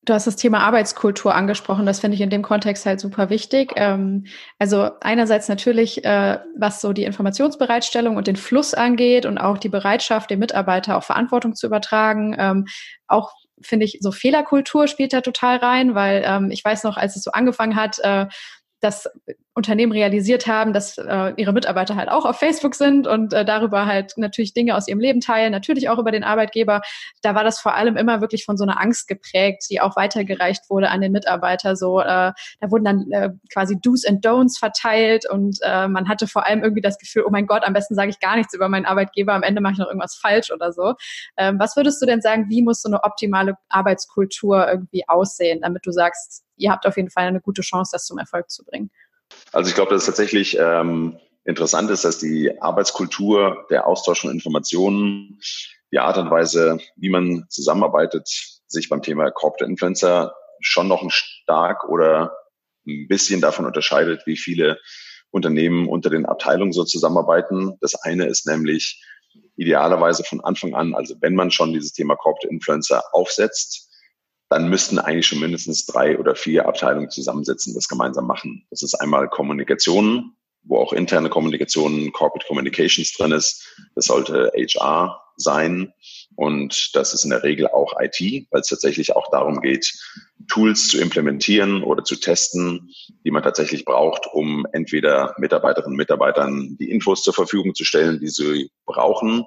Du 0.05 0.13
hast 0.13 0.27
das 0.27 0.35
Thema 0.35 0.59
Arbeitskultur 0.59 1.33
angesprochen. 1.33 1.85
Das 1.85 2.01
finde 2.01 2.15
ich 2.15 2.21
in 2.21 2.29
dem 2.29 2.41
Kontext 2.41 2.85
halt 2.85 2.99
super 2.99 3.29
wichtig. 3.29 3.71
Ähm, 3.77 4.25
also 4.59 4.91
einerseits 4.99 5.47
natürlich, 5.47 6.03
äh, 6.03 6.39
was 6.57 6.81
so 6.81 6.91
die 6.91 7.05
Informationsbereitstellung 7.05 8.17
und 8.17 8.27
den 8.27 8.35
Fluss 8.35 8.73
angeht 8.73 9.25
und 9.25 9.37
auch 9.37 9.57
die 9.57 9.69
Bereitschaft, 9.69 10.29
dem 10.29 10.39
Mitarbeiter 10.39 10.97
auch 10.97 11.03
Verantwortung 11.03 11.55
zu 11.55 11.67
übertragen. 11.67 12.35
Ähm, 12.37 12.65
auch 13.07 13.31
finde 13.61 13.85
ich, 13.85 13.99
so 14.01 14.11
Fehlerkultur 14.11 14.87
spielt 14.87 15.13
da 15.13 15.21
total 15.21 15.57
rein, 15.57 15.95
weil 15.95 16.23
ähm, 16.25 16.51
ich 16.51 16.65
weiß 16.65 16.83
noch, 16.83 16.97
als 16.97 17.15
es 17.15 17.23
so 17.23 17.31
angefangen 17.31 17.77
hat, 17.77 17.99
äh, 17.99 18.25
dass 18.81 19.07
Unternehmen 19.55 19.91
realisiert 19.91 20.47
haben, 20.47 20.73
dass 20.73 20.97
äh, 20.97 21.33
ihre 21.37 21.53
Mitarbeiter 21.53 21.95
halt 21.95 22.09
auch 22.09 22.25
auf 22.25 22.39
Facebook 22.39 22.73
sind 22.73 23.05
und 23.05 23.33
äh, 23.33 23.45
darüber 23.45 23.85
halt 23.85 24.13
natürlich 24.17 24.53
Dinge 24.53 24.75
aus 24.75 24.87
ihrem 24.87 24.99
Leben 24.99 25.21
teilen, 25.21 25.51
natürlich 25.51 25.89
auch 25.89 25.99
über 25.99 26.11
den 26.11 26.23
Arbeitgeber. 26.23 26.81
Da 27.21 27.35
war 27.35 27.43
das 27.43 27.59
vor 27.59 27.75
allem 27.75 27.95
immer 27.95 28.19
wirklich 28.19 28.45
von 28.45 28.57
so 28.57 28.63
einer 28.63 28.81
Angst 28.81 29.07
geprägt, 29.07 29.65
die 29.69 29.79
auch 29.79 29.95
weitergereicht 29.95 30.69
wurde 30.69 30.89
an 30.89 31.01
den 31.01 31.11
Mitarbeiter. 31.11 31.75
So, 31.75 31.99
äh, 31.99 32.05
da 32.05 32.71
wurden 32.71 32.83
dann 32.83 33.11
äh, 33.11 33.29
quasi 33.51 33.79
Do's 33.79 34.05
and 34.05 34.25
Don'ts 34.25 34.57
verteilt 34.57 35.29
und 35.29 35.59
äh, 35.61 35.87
man 35.87 36.09
hatte 36.09 36.27
vor 36.27 36.47
allem 36.47 36.63
irgendwie 36.63 36.81
das 36.81 36.97
Gefühl, 36.97 37.23
oh 37.27 37.31
mein 37.31 37.45
Gott, 37.45 37.63
am 37.63 37.73
besten 37.73 37.93
sage 37.93 38.09
ich 38.09 38.19
gar 38.19 38.35
nichts 38.35 38.55
über 38.55 38.69
meinen 38.69 38.85
Arbeitgeber, 38.85 39.33
am 39.33 39.43
Ende 39.43 39.61
mache 39.61 39.73
ich 39.73 39.79
noch 39.79 39.87
irgendwas 39.87 40.15
falsch 40.15 40.51
oder 40.51 40.71
so. 40.71 40.95
Ähm, 41.37 41.59
was 41.59 41.75
würdest 41.75 42.01
du 42.01 42.07
denn 42.07 42.21
sagen, 42.21 42.45
wie 42.49 42.63
muss 42.63 42.81
so 42.81 42.89
eine 42.89 43.03
optimale 43.03 43.55
Arbeitskultur 43.69 44.67
irgendwie 44.67 45.07
aussehen, 45.07 45.61
damit 45.61 45.85
du 45.85 45.91
sagst, 45.91 46.43
ihr 46.57 46.71
habt 46.71 46.87
auf 46.87 46.97
jeden 46.97 47.09
Fall 47.09 47.27
eine 47.27 47.41
gute 47.41 47.61
Chance, 47.61 47.91
das 47.93 48.05
zum 48.05 48.17
Erfolg 48.17 48.49
zu 48.49 48.63
bringen? 48.65 48.89
Also 49.51 49.69
ich 49.69 49.75
glaube, 49.75 49.91
dass 49.91 50.01
es 50.01 50.07
tatsächlich 50.07 50.57
ähm, 50.59 51.19
interessant 51.45 51.89
ist, 51.91 52.05
dass 52.05 52.19
die 52.19 52.61
Arbeitskultur, 52.61 53.65
der 53.69 53.87
Austausch 53.87 54.21
von 54.21 54.31
Informationen, 54.31 55.39
die 55.91 55.99
Art 55.99 56.17
und 56.17 56.31
Weise, 56.31 56.79
wie 56.95 57.09
man 57.09 57.45
zusammenarbeitet, 57.49 58.27
sich 58.67 58.89
beim 58.89 59.01
Thema 59.01 59.29
Corporate 59.31 59.69
Influencer 59.69 60.33
schon 60.59 60.87
noch 60.87 61.03
ein 61.03 61.11
stark 61.11 61.83
oder 61.89 62.35
ein 62.87 63.07
bisschen 63.07 63.41
davon 63.41 63.65
unterscheidet, 63.65 64.23
wie 64.25 64.37
viele 64.37 64.79
Unternehmen 65.29 65.87
unter 65.87 66.09
den 66.09 66.25
Abteilungen 66.25 66.73
so 66.73 66.83
zusammenarbeiten. 66.83 67.77
Das 67.81 67.95
eine 67.95 68.25
ist 68.25 68.47
nämlich 68.47 69.03
idealerweise 69.55 70.23
von 70.23 70.41
Anfang 70.41 70.73
an, 70.73 70.93
also 70.95 71.15
wenn 71.21 71.35
man 71.35 71.51
schon 71.51 71.73
dieses 71.73 71.93
Thema 71.93 72.15
Corporate 72.15 72.47
Influencer 72.47 73.03
aufsetzt, 73.13 73.89
dann 74.53 74.69
müssten 74.69 74.99
eigentlich 74.99 75.25
schon 75.25 75.39
mindestens 75.39 75.85
drei 75.87 76.17
oder 76.17 76.35
vier 76.35 76.67
Abteilungen 76.67 77.09
zusammensetzen, 77.09 77.73
das 77.73 77.87
gemeinsam 77.87 78.27
machen. 78.27 78.65
Das 78.69 78.83
ist 78.83 78.93
einmal 78.93 79.27
Kommunikation, 79.27 80.35
wo 80.63 80.77
auch 80.77 80.93
interne 80.93 81.29
Kommunikation, 81.29 82.11
Corporate 82.11 82.45
Communications 82.47 83.13
drin 83.13 83.31
ist. 83.31 83.67
Das 83.95 84.05
sollte 84.05 84.51
HR 84.55 85.19
sein. 85.37 85.91
Und 86.35 86.91
das 86.93 87.13
ist 87.13 87.23
in 87.23 87.31
der 87.31 87.43
Regel 87.43 87.67
auch 87.67 87.95
IT, 87.99 88.47
weil 88.51 88.61
es 88.61 88.67
tatsächlich 88.67 89.15
auch 89.15 89.29
darum 89.31 89.59
geht, 89.61 89.91
Tools 90.47 90.87
zu 90.87 90.99
implementieren 90.99 91.83
oder 91.83 92.03
zu 92.03 92.15
testen, 92.15 92.91
die 93.25 93.31
man 93.31 93.41
tatsächlich 93.41 93.85
braucht, 93.85 94.27
um 94.33 94.67
entweder 94.71 95.33
Mitarbeiterinnen 95.39 95.93
und 95.93 95.97
Mitarbeitern 95.97 96.77
die 96.79 96.91
Infos 96.91 97.23
zur 97.23 97.33
Verfügung 97.33 97.73
zu 97.73 97.85
stellen, 97.85 98.19
die 98.19 98.29
sie 98.29 98.69
brauchen, 98.85 99.45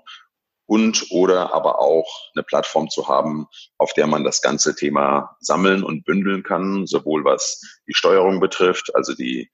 und 0.66 1.07
oder 1.11 1.55
aber 1.55 1.81
auch 1.81 2.07
eine 2.35 2.42
Plattform 2.42 2.90
zu 2.90 3.09
haben, 3.09 3.46
auf 3.79 3.92
der 3.94 4.07
man 4.07 4.24
das 4.24 4.42
ganze 4.42 4.74
Thema 4.74 5.37
sammeln 5.40 5.83
und 5.83 6.05
bündeln 6.05 6.42
kann, 6.42 6.87
sowohl 6.87 7.24
was 7.24 7.61
die 7.87 7.94
Steuerung 7.94 8.40
betrifft, 8.40 8.94
also 8.94 9.14
die 9.14 9.50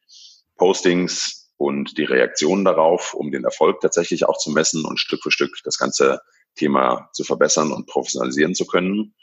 Postings 0.57 1.51
und 1.59 1.97
die 1.99 2.05
Reaktionen 2.05 2.65
darauf, 2.65 3.15
um 3.15 3.31
den 3.31 3.45
Erfolg 3.45 3.81
tatsächlich 3.81 4.25
auch 4.27 4.39
zu 4.39 4.51
messen 4.51 4.85
und 4.85 4.99
Stück 4.99 5.23
für 5.23 5.31
Stück 5.31 5.57
das 5.65 5.79
Ganze 5.79 6.21
Thema 6.55 7.09
zu 7.13 7.25
verbessern 7.25 7.73
und 7.73 7.87
professionalisieren 7.87 8.55
zu 8.55 8.67
können. 8.67 9.15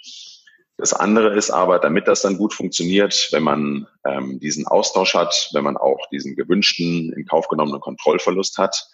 Das 0.77 0.93
andere 0.93 1.35
ist 1.35 1.49
aber, 1.49 1.79
damit 1.79 2.07
das 2.07 2.21
dann 2.21 2.37
gut 2.37 2.53
funktioniert, 2.53 3.27
wenn 3.31 3.43
man 3.43 3.87
ähm, 4.05 4.39
diesen 4.39 4.65
Austausch 4.65 5.13
hat, 5.13 5.49
wenn 5.51 5.63
man 5.63 5.75
auch 5.75 5.99
diesen 6.11 6.35
gewünschten, 6.35 7.11
in 7.11 7.25
Kauf 7.25 7.49
genommenen 7.49 7.81
Kontrollverlust 7.81 8.57
hat, 8.57 8.87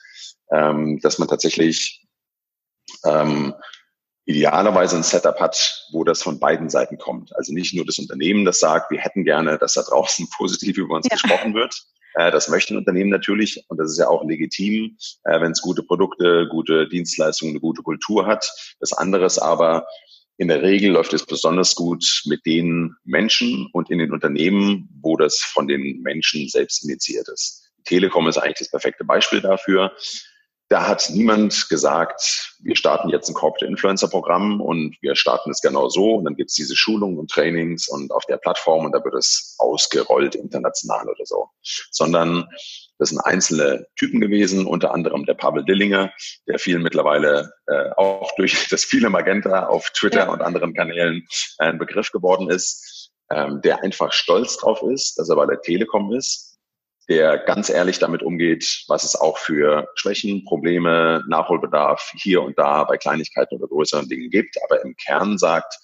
ähm, 0.52 1.00
dass 1.02 1.20
man 1.20 1.28
tatsächlich 1.28 2.05
ähm, 3.06 3.54
idealerweise 4.26 4.96
ein 4.96 5.04
Setup 5.04 5.40
hat, 5.40 5.88
wo 5.92 6.04
das 6.04 6.24
von 6.24 6.40
beiden 6.40 6.70
Seiten 6.70 6.98
kommt. 6.98 7.36
Also 7.36 7.54
nicht 7.54 7.74
nur 7.74 7.86
das 7.86 8.00
Unternehmen, 8.00 8.46
das 8.46 8.60
sagt, 8.60 8.92
wir 8.92 9.00
hätten 9.00 9.24
gerne, 9.24 9.58
dass 9.58 9.74
da 9.74 9.84
draußen 9.84 10.28
positiv 10.38 10.78
über 10.78 10.96
uns 10.96 11.08
ja. 11.10 11.16
gesprochen 11.16 11.54
wird. 11.54 11.76
Äh, 12.16 12.32
das 12.32 12.50
möchten 12.50 12.78
Unternehmen 12.78 13.10
natürlich 13.10 13.64
und 13.68 13.78
das 13.78 13.92
ist 13.92 14.00
ja 14.00 14.08
auch 14.08 14.26
legitim, 14.26 14.98
äh, 15.26 15.40
wenn 15.40 15.52
es 15.52 15.62
gute 15.62 15.84
Produkte, 15.84 16.48
gute 16.50 16.88
Dienstleistungen, 16.88 17.54
eine 17.54 17.62
gute 17.62 17.84
Kultur 17.84 18.26
hat. 18.26 18.50
Das 18.80 18.94
andere 18.94 19.26
ist 19.26 19.38
aber, 19.38 19.86
in 20.38 20.48
der 20.50 20.62
Regel 20.62 20.92
läuft 20.92 21.14
es 21.14 21.26
besonders 21.26 21.76
gut 21.76 22.24
mit 22.26 22.46
den 22.46 22.96
Menschen 23.04 23.70
und 23.72 23.90
in 23.90 24.00
den 24.00 24.12
Unternehmen, 24.12 24.90
wo 25.02 25.16
das 25.16 25.40
von 25.40 25.68
den 25.68 26.02
Menschen 26.02 26.50
selbst 26.50 26.84
initiiert 26.84 27.30
ist. 27.30 27.72
Telekom 27.86 28.28
ist 28.28 28.38
eigentlich 28.38 28.58
das 28.58 28.72
perfekte 28.72 29.06
Beispiel 29.06 29.42
dafür. 29.42 29.94
Da 30.68 30.88
hat 30.88 31.10
niemand 31.12 31.70
gesagt, 31.70 32.56
wir 32.64 32.76
starten 32.76 33.10
jetzt 33.10 33.30
ein 33.30 33.36
Corporate 33.36 33.68
Influencer 33.68 34.08
Programm 34.08 34.62
und 34.62 34.98
wir 35.02 35.16
starten 35.16 35.52
es 35.52 35.62
genau 35.62 35.90
so. 35.90 36.16
Und 36.16 36.26
dann 36.26 36.36
gibt 36.36 36.50
es 36.50 36.56
diese 36.56 36.76
Schulungen 36.76 37.20
und 37.20 37.30
Trainings 37.30 37.88
und 37.88 38.12
auf 38.12 38.26
der 38.26 38.38
Plattform 38.38 38.86
und 38.86 38.92
da 38.92 39.04
wird 39.04 39.14
es 39.14 39.56
ausgerollt 39.60 40.34
international 40.34 41.08
oder 41.08 41.26
so, 41.26 41.50
sondern 41.92 42.48
das 42.98 43.10
sind 43.10 43.20
einzelne 43.20 43.86
Typen 43.98 44.22
gewesen, 44.22 44.66
unter 44.66 44.94
anderem 44.94 45.26
der 45.26 45.34
Pavel 45.34 45.66
Dillinger, 45.66 46.12
der 46.48 46.60
vielen 46.60 46.82
mittlerweile 46.82 47.52
äh, 47.68 47.92
auch 47.98 48.32
durch 48.38 48.68
das 48.70 48.86
viele 48.86 49.10
Magenta 49.10 49.68
auf 49.68 49.90
Twitter 49.92 50.26
ja. 50.26 50.30
und 50.30 50.42
anderen 50.42 50.74
Kanälen 50.74 51.28
ein 51.58 51.78
Begriff 51.78 52.12
geworden 52.12 52.50
ist, 52.50 53.12
ähm, 53.30 53.62
der 53.62 53.84
einfach 53.84 54.14
stolz 54.14 54.58
drauf 54.58 54.82
ist, 54.84 55.20
dass 55.20 55.30
er 55.30 55.36
bei 55.36 55.46
der 55.46 55.62
Telekom 55.62 56.14
ist, 56.14 56.55
der 57.08 57.38
ganz 57.38 57.70
ehrlich 57.70 58.00
damit 58.00 58.24
umgeht, 58.24 58.84
was 58.88 59.04
es 59.04 59.16
auch 59.16 59.38
für 59.38 59.88
Schwächen, 59.96 60.44
Probleme, 60.46 61.24
Nachholbedarf 61.28 62.12
hier 62.16 62.42
und 62.42 62.58
da 62.58 62.84
bei 62.84 62.98
Kleinigkeiten 62.98 63.56
oder 63.56 63.68
größeren 63.68 64.10
Dingen 64.10 64.30
gibt, 64.30 64.58
aber 64.64 64.82
im 64.84 64.96
Kern 64.96 65.38
sagt, 65.38 65.76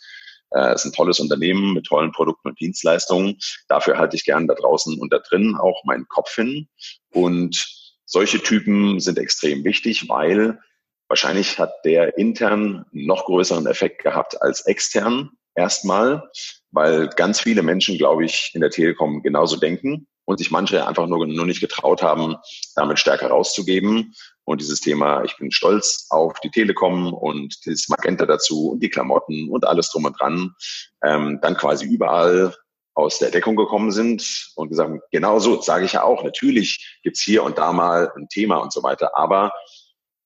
äh, 0.51 0.73
es 0.73 0.81
ist 0.81 0.91
ein 0.91 0.95
tolles 0.95 1.19
Unternehmen 1.19 1.73
mit 1.73 1.85
tollen 1.85 2.11
Produkten 2.11 2.49
und 2.49 2.59
Dienstleistungen. 2.59 3.37
Dafür 3.67 3.97
halte 3.97 4.15
ich 4.15 4.25
gern 4.25 4.47
da 4.47 4.55
draußen 4.55 4.99
und 4.99 5.13
da 5.13 5.19
drin 5.19 5.55
auch 5.59 5.83
meinen 5.85 6.07
Kopf 6.07 6.35
hin. 6.35 6.67
Und 7.11 7.67
solche 8.05 8.39
Typen 8.39 8.99
sind 8.99 9.17
extrem 9.17 9.63
wichtig, 9.63 10.09
weil 10.09 10.59
wahrscheinlich 11.07 11.59
hat 11.59 11.73
der 11.85 12.17
intern 12.17 12.85
noch 12.91 13.25
größeren 13.25 13.67
Effekt 13.67 14.03
gehabt 14.03 14.41
als 14.41 14.61
extern 14.61 15.31
erstmal, 15.55 16.29
weil 16.71 17.07
ganz 17.09 17.41
viele 17.41 17.61
Menschen, 17.63 17.97
glaube 17.97 18.25
ich, 18.25 18.51
in 18.53 18.61
der 18.61 18.69
Telekom 18.69 19.21
genauso 19.21 19.57
denken 19.57 20.07
und 20.31 20.37
sich 20.37 20.51
manche 20.51 20.87
einfach 20.87 21.07
nur, 21.07 21.27
nur 21.27 21.45
nicht 21.45 21.61
getraut 21.61 22.01
haben, 22.01 22.37
damit 22.75 22.99
stärker 22.99 23.27
rauszugeben. 23.27 24.13
Und 24.43 24.61
dieses 24.61 24.79
Thema, 24.79 25.23
ich 25.23 25.37
bin 25.37 25.51
stolz 25.51 26.07
auf 26.09 26.39
die 26.39 26.49
Telekom 26.49 27.13
und 27.13 27.55
das 27.65 27.87
Magenta 27.89 28.25
dazu 28.25 28.71
und 28.71 28.81
die 28.81 28.89
Klamotten 28.89 29.49
und 29.49 29.65
alles 29.65 29.91
drum 29.91 30.05
und 30.05 30.19
dran, 30.19 30.55
ähm, 31.03 31.39
dann 31.41 31.55
quasi 31.55 31.85
überall 31.85 32.55
aus 32.93 33.19
der 33.19 33.31
Deckung 33.31 33.55
gekommen 33.55 33.91
sind 33.91 34.51
und 34.55 34.69
gesagt, 34.69 34.91
genau 35.11 35.39
so 35.39 35.61
sage 35.61 35.85
ich 35.85 35.93
ja 35.93 36.03
auch, 36.03 36.23
natürlich 36.23 36.99
gibt's 37.03 37.21
hier 37.21 37.43
und 37.43 37.57
da 37.57 37.71
mal 37.71 38.11
ein 38.15 38.27
Thema 38.29 38.57
und 38.57 38.73
so 38.73 38.83
weiter, 38.83 39.17
aber 39.17 39.51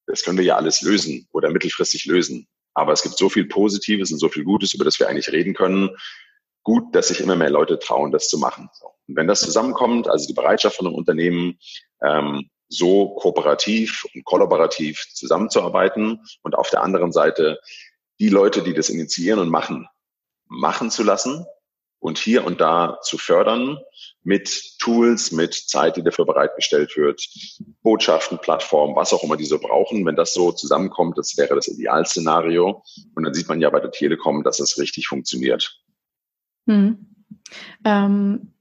das 0.08 0.24
können 0.24 0.38
wir 0.38 0.46
ja 0.46 0.56
alles 0.56 0.82
lösen 0.82 1.28
oder 1.32 1.50
mittelfristig 1.50 2.06
lösen. 2.06 2.48
Aber 2.74 2.94
es 2.94 3.02
gibt 3.02 3.18
so 3.18 3.30
viel 3.30 3.46
Positives 3.48 4.12
und 4.12 4.20
so 4.20 4.30
viel 4.30 4.44
Gutes, 4.44 4.74
über 4.74 4.86
das 4.86 5.00
wir 5.00 5.08
eigentlich 5.08 5.32
reden 5.32 5.54
können. 5.54 5.90
Gut, 6.66 6.96
dass 6.96 7.10
sich 7.10 7.22
immer 7.22 7.36
mehr 7.36 7.52
Leute 7.52 7.78
trauen, 7.78 8.12
das 8.12 8.28
zu 8.28 8.40
machen. 8.40 8.70
Und 9.08 9.16
wenn 9.16 9.28
das 9.28 9.40
zusammenkommt, 9.40 10.10
also 10.10 10.26
die 10.26 10.34
Bereitschaft 10.34 10.78
von 10.78 10.88
einem 10.88 10.96
Unternehmen, 10.96 11.60
ähm, 12.02 12.50
so 12.68 13.10
kooperativ 13.10 14.04
und 14.16 14.26
kollaborativ 14.26 15.06
zusammenzuarbeiten 15.14 16.22
und 16.42 16.56
auf 16.56 16.72
der 16.72 16.82
anderen 16.82 17.12
Seite 17.12 17.60
die 18.20 18.30
Leute, 18.30 18.64
die 18.64 18.74
das 18.74 18.90
initiieren 18.90 19.40
und 19.40 19.50
machen, 19.50 19.88
machen 20.48 20.90
zu 20.90 21.04
lassen 21.04 21.46
und 22.00 22.18
hier 22.18 22.44
und 22.44 22.60
da 22.60 22.98
zu 23.04 23.20
fördern 23.20 23.78
mit 24.24 24.80
Tools, 24.80 25.32
mit 25.32 25.54
Zeit, 25.54 25.98
die 25.98 26.04
dafür 26.04 26.26
bereitgestellt 26.26 26.98
wird, 26.98 27.24
Botschaften, 27.84 28.40
Plattformen, 28.40 28.96
was 28.96 29.14
auch 29.14 29.24
immer 29.24 29.38
die 29.38 29.46
so 29.46 29.60
brauchen. 29.60 30.04
Wenn 30.04 30.16
das 30.16 30.34
so 30.34 30.52
zusammenkommt, 30.52 31.16
das 31.20 31.38
wäre 31.38 31.54
das 31.54 31.68
Idealszenario. 31.68 32.84
Und 33.14 33.24
dann 33.24 33.36
sieht 33.36 33.48
man 33.48 33.62
ja 33.62 33.70
bei 33.70 33.80
der 33.80 33.92
Telekom, 33.92 34.44
dass 34.44 34.60
es 34.60 34.80
richtig 34.80 35.08
funktioniert. 35.08 35.85
Hm. 36.68 36.98
Ähm, 37.86 38.54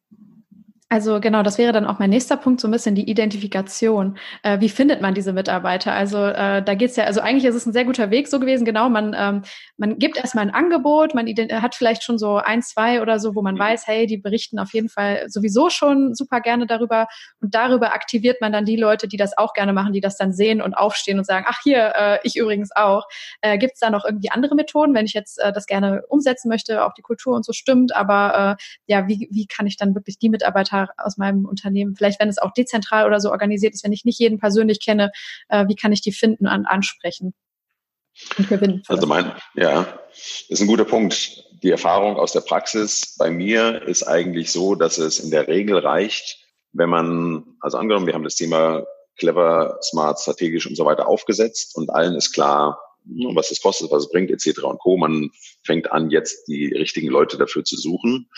also 0.91 1.19
genau, 1.19 1.43
das 1.43 1.59
wäre 1.59 1.73
dann 1.73 1.87
auch 1.87 1.99
mein 1.99 2.11
nächster 2.11 2.37
Punkt, 2.37 2.61
so 2.61 2.69
ein 2.69 2.71
bisschen 2.71 2.95
die 2.95 3.09
Identifikation. 3.11 4.19
Äh, 4.43 4.61
wie 4.61 4.69
findet 4.69 5.01
man 5.01 5.15
diese 5.15 5.33
Mitarbeiter? 5.33 5.93
Also 5.93 6.25
äh, 6.27 6.63
da 6.63 6.75
geht's 6.75 6.95
ja, 6.97 7.05
also 7.05 7.21
eigentlich 7.21 7.47
ist 7.47 7.55
es 7.55 7.67
ein 7.67 7.73
sehr 7.73 7.87
guter 7.87 8.11
Weg 8.11 8.29
so 8.29 8.39
gewesen, 8.39 8.65
genau, 8.65 8.91
man, 8.91 9.17
ähm, 9.19 9.43
man 9.77 9.99
gibt 9.99 10.19
erstmal 10.19 10.45
ein 10.45 10.55
Angebot, 10.55 11.15
man 11.15 11.27
hat 11.27 11.75
vielleicht 11.75 12.05
schon 12.05 12.19
so 12.19 12.37
ein, 12.37 12.63
zwei 12.63 13.01
oder 13.01 13.19
so, 13.19 13.35
wo 13.35 13.43
man 13.43 13.55
mhm. 13.55 13.61
weiß, 13.61 13.87
hey, 13.87 14.07
die 14.07 14.19
berichten 14.19 14.59
auf 14.59 14.73
jeden 14.73 14.89
Fall 14.89 15.25
sowieso 15.29 15.71
schon 15.71 16.15
super 16.15 16.41
gerne 16.41 16.67
darüber 16.67 17.09
und 17.41 17.55
darüber 17.55 17.95
aktiviert 17.95 18.41
man 18.41 18.53
dann 18.53 18.67
die 18.67 18.77
Leute, 18.77 19.09
die 19.09 19.17
das 19.17 19.37
auch 19.37 19.55
gerne 19.55 19.73
machen, 19.73 19.95
die 19.95 20.03
das 20.03 20.17
dann 20.17 20.33
sehen 20.33 20.61
und 20.61 20.75
aufstehen 20.75 21.19
und 21.19 21.25
sagen, 21.25 21.47
ach 21.49 21.59
hier, 21.63 21.93
äh, 21.97 22.19
ich 22.25 22.37
übrigens 22.37 22.71
auch. 22.77 23.09
Äh, 23.41 23.59
Gibt 23.59 23.75
es 23.75 23.81
da 23.81 23.91
noch 23.91 24.05
irgendwie 24.05 24.31
andere 24.31 24.55
Methoden, 24.55 24.95
wenn 24.95 25.07
ich 25.07 25.15
jetzt 25.15 25.41
äh, 25.41 25.53
das 25.53 25.67
gerne 25.67 26.03
umsetzen 26.09 26.49
möchte, 26.49 26.85
auch 26.85 26.93
die 26.93 27.03
Kultur 27.03 27.35
und 27.35 27.45
so 27.45 27.53
stimmt, 27.53 27.97
aber 27.97 28.57
äh, 28.59 28.63
ja, 28.87 29.09
wie, 29.09 29.29
wie 29.31 29.47
kann 29.47 29.67
ich 29.67 29.77
dann 29.77 29.95
wirklich 29.95 30.19
die 30.19 30.29
Mitarbeiter 30.29 30.74
aus 30.97 31.17
meinem 31.17 31.45
Unternehmen, 31.45 31.97
vielleicht 31.97 32.21
wenn 32.21 32.29
es 32.29 32.39
auch 32.39 32.53
dezentral 32.53 33.07
oder 33.07 33.21
so 33.21 33.31
organisiert 33.31 33.75
ist, 33.75 33.85
wenn 33.85 33.93
ich 33.93 34.05
nicht 34.05 34.19
jeden 34.19 34.39
persönlich 34.39 34.81
kenne, 34.81 35.11
äh, 35.49 35.67
wie 35.69 35.77
kann 35.77 35.93
ich 35.93 36.01
die 36.01 36.13
finden 36.13 36.47
und 36.47 36.67
ansprechen 36.67 37.35
und 38.39 38.49
gewinnen? 38.49 38.83
Also 38.89 39.07
mein, 39.07 39.33
ja, 39.55 39.87
ist 40.49 40.61
ein 40.61 40.67
guter 40.67 40.85
Punkt. 40.85 41.45
Die 41.63 41.71
Erfahrung 41.71 42.17
aus 42.17 42.33
der 42.33 42.41
Praxis 42.41 43.17
bei 43.19 43.31
mir 43.31 43.83
ist 43.83 44.03
eigentlich 44.03 44.53
so, 44.53 44.75
dass 44.75 44.99
es 44.99 45.19
in 45.19 45.31
der 45.31 45.49
Regel 45.49 45.79
reicht, 45.79 46.39
wenn 46.73 46.91
man, 46.91 47.45
also 47.61 47.79
angenommen, 47.79 48.07
wir 48.07 48.15
haben 48.15 48.25
das 48.25 48.37
Thema 48.37 48.85
clever, 49.17 49.79
smart, 49.81 50.21
strategisch 50.21 50.67
und 50.67 50.77
so 50.77 50.85
weiter 50.85 51.09
aufgesetzt 51.09 51.77
und 51.77 51.91
allen 51.91 52.17
ist 52.17 52.33
klar, 52.33 52.79
was 53.05 53.51
es 53.51 53.61
kostet, 53.61 53.91
was 53.91 54.05
es 54.05 54.11
bringt, 54.11 54.31
etc. 54.31 54.63
und 54.63 54.79
Co. 54.79 54.97
Man 54.97 55.31
fängt 55.63 55.91
an, 55.93 56.11
jetzt 56.11 56.49
die 56.49 56.67
richtigen 56.67 57.09
Leute 57.09 57.37
dafür 57.37 57.65
zu 57.65 57.77
suchen. 57.77 58.29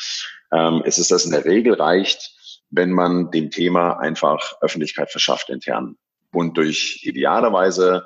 Ähm, 0.53 0.83
es 0.85 0.99
ist 0.99 1.11
das 1.11 1.25
in 1.25 1.31
der 1.33 1.45
Regel 1.45 1.75
reicht, 1.75 2.35
wenn 2.71 2.93
man 2.93 3.31
dem 3.31 3.51
Thema 3.51 3.99
einfach 3.99 4.57
Öffentlichkeit 4.61 5.11
verschafft 5.11 5.51
intern 5.51 5.97
und 6.33 6.57
durch 6.57 7.01
idealerweise 7.05 8.05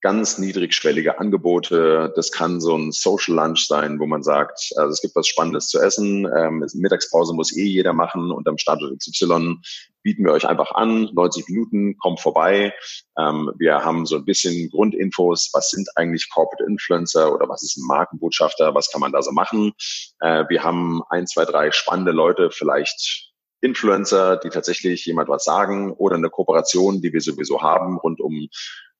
ganz 0.00 0.38
niedrigschwellige 0.38 1.18
Angebote. 1.18 2.12
Das 2.16 2.32
kann 2.32 2.60
so 2.60 2.76
ein 2.76 2.92
Social 2.92 3.34
Lunch 3.34 3.66
sein, 3.66 3.98
wo 3.98 4.06
man 4.06 4.22
sagt, 4.22 4.72
also 4.76 4.90
es 4.90 5.02
gibt 5.02 5.14
was 5.14 5.26
Spannendes 5.26 5.68
zu 5.68 5.78
essen. 5.78 6.26
Ähm, 6.34 6.66
Mittagspause 6.74 7.34
muss 7.34 7.56
eh 7.56 7.64
jeder 7.64 7.92
machen 7.92 8.30
und 8.30 8.48
am 8.48 8.58
Standort 8.58 8.98
XY 8.98 9.56
bieten 10.02 10.24
wir 10.24 10.32
euch 10.32 10.48
einfach 10.48 10.72
an. 10.72 11.10
90 11.12 11.48
Minuten, 11.48 11.98
kommt 11.98 12.20
vorbei. 12.20 12.72
Ähm, 13.18 13.52
wir 13.58 13.84
haben 13.84 14.06
so 14.06 14.16
ein 14.16 14.24
bisschen 14.24 14.70
Grundinfos. 14.70 15.50
Was 15.52 15.70
sind 15.70 15.88
eigentlich 15.96 16.30
Corporate 16.30 16.64
Influencer 16.64 17.34
oder 17.34 17.48
was 17.48 17.62
ist 17.62 17.76
ein 17.76 17.86
Markenbotschafter? 17.86 18.74
Was 18.74 18.90
kann 18.90 19.02
man 19.02 19.12
da 19.12 19.20
so 19.20 19.32
machen? 19.32 19.72
Äh, 20.20 20.44
wir 20.48 20.64
haben 20.64 21.02
ein, 21.10 21.26
zwei, 21.26 21.44
drei 21.44 21.70
spannende 21.72 22.12
Leute, 22.12 22.50
vielleicht 22.50 23.30
Influencer, 23.60 24.38
die 24.38 24.48
tatsächlich 24.48 25.04
jemand 25.04 25.28
was 25.28 25.44
sagen 25.44 25.92
oder 25.92 26.16
eine 26.16 26.30
Kooperation, 26.30 27.02
die 27.02 27.12
wir 27.12 27.20
sowieso 27.20 27.60
haben 27.60 27.98
rund 27.98 28.20
um 28.20 28.48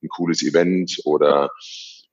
ein 0.03 0.09
cooles 0.09 0.43
Event 0.43 1.01
oder 1.05 1.51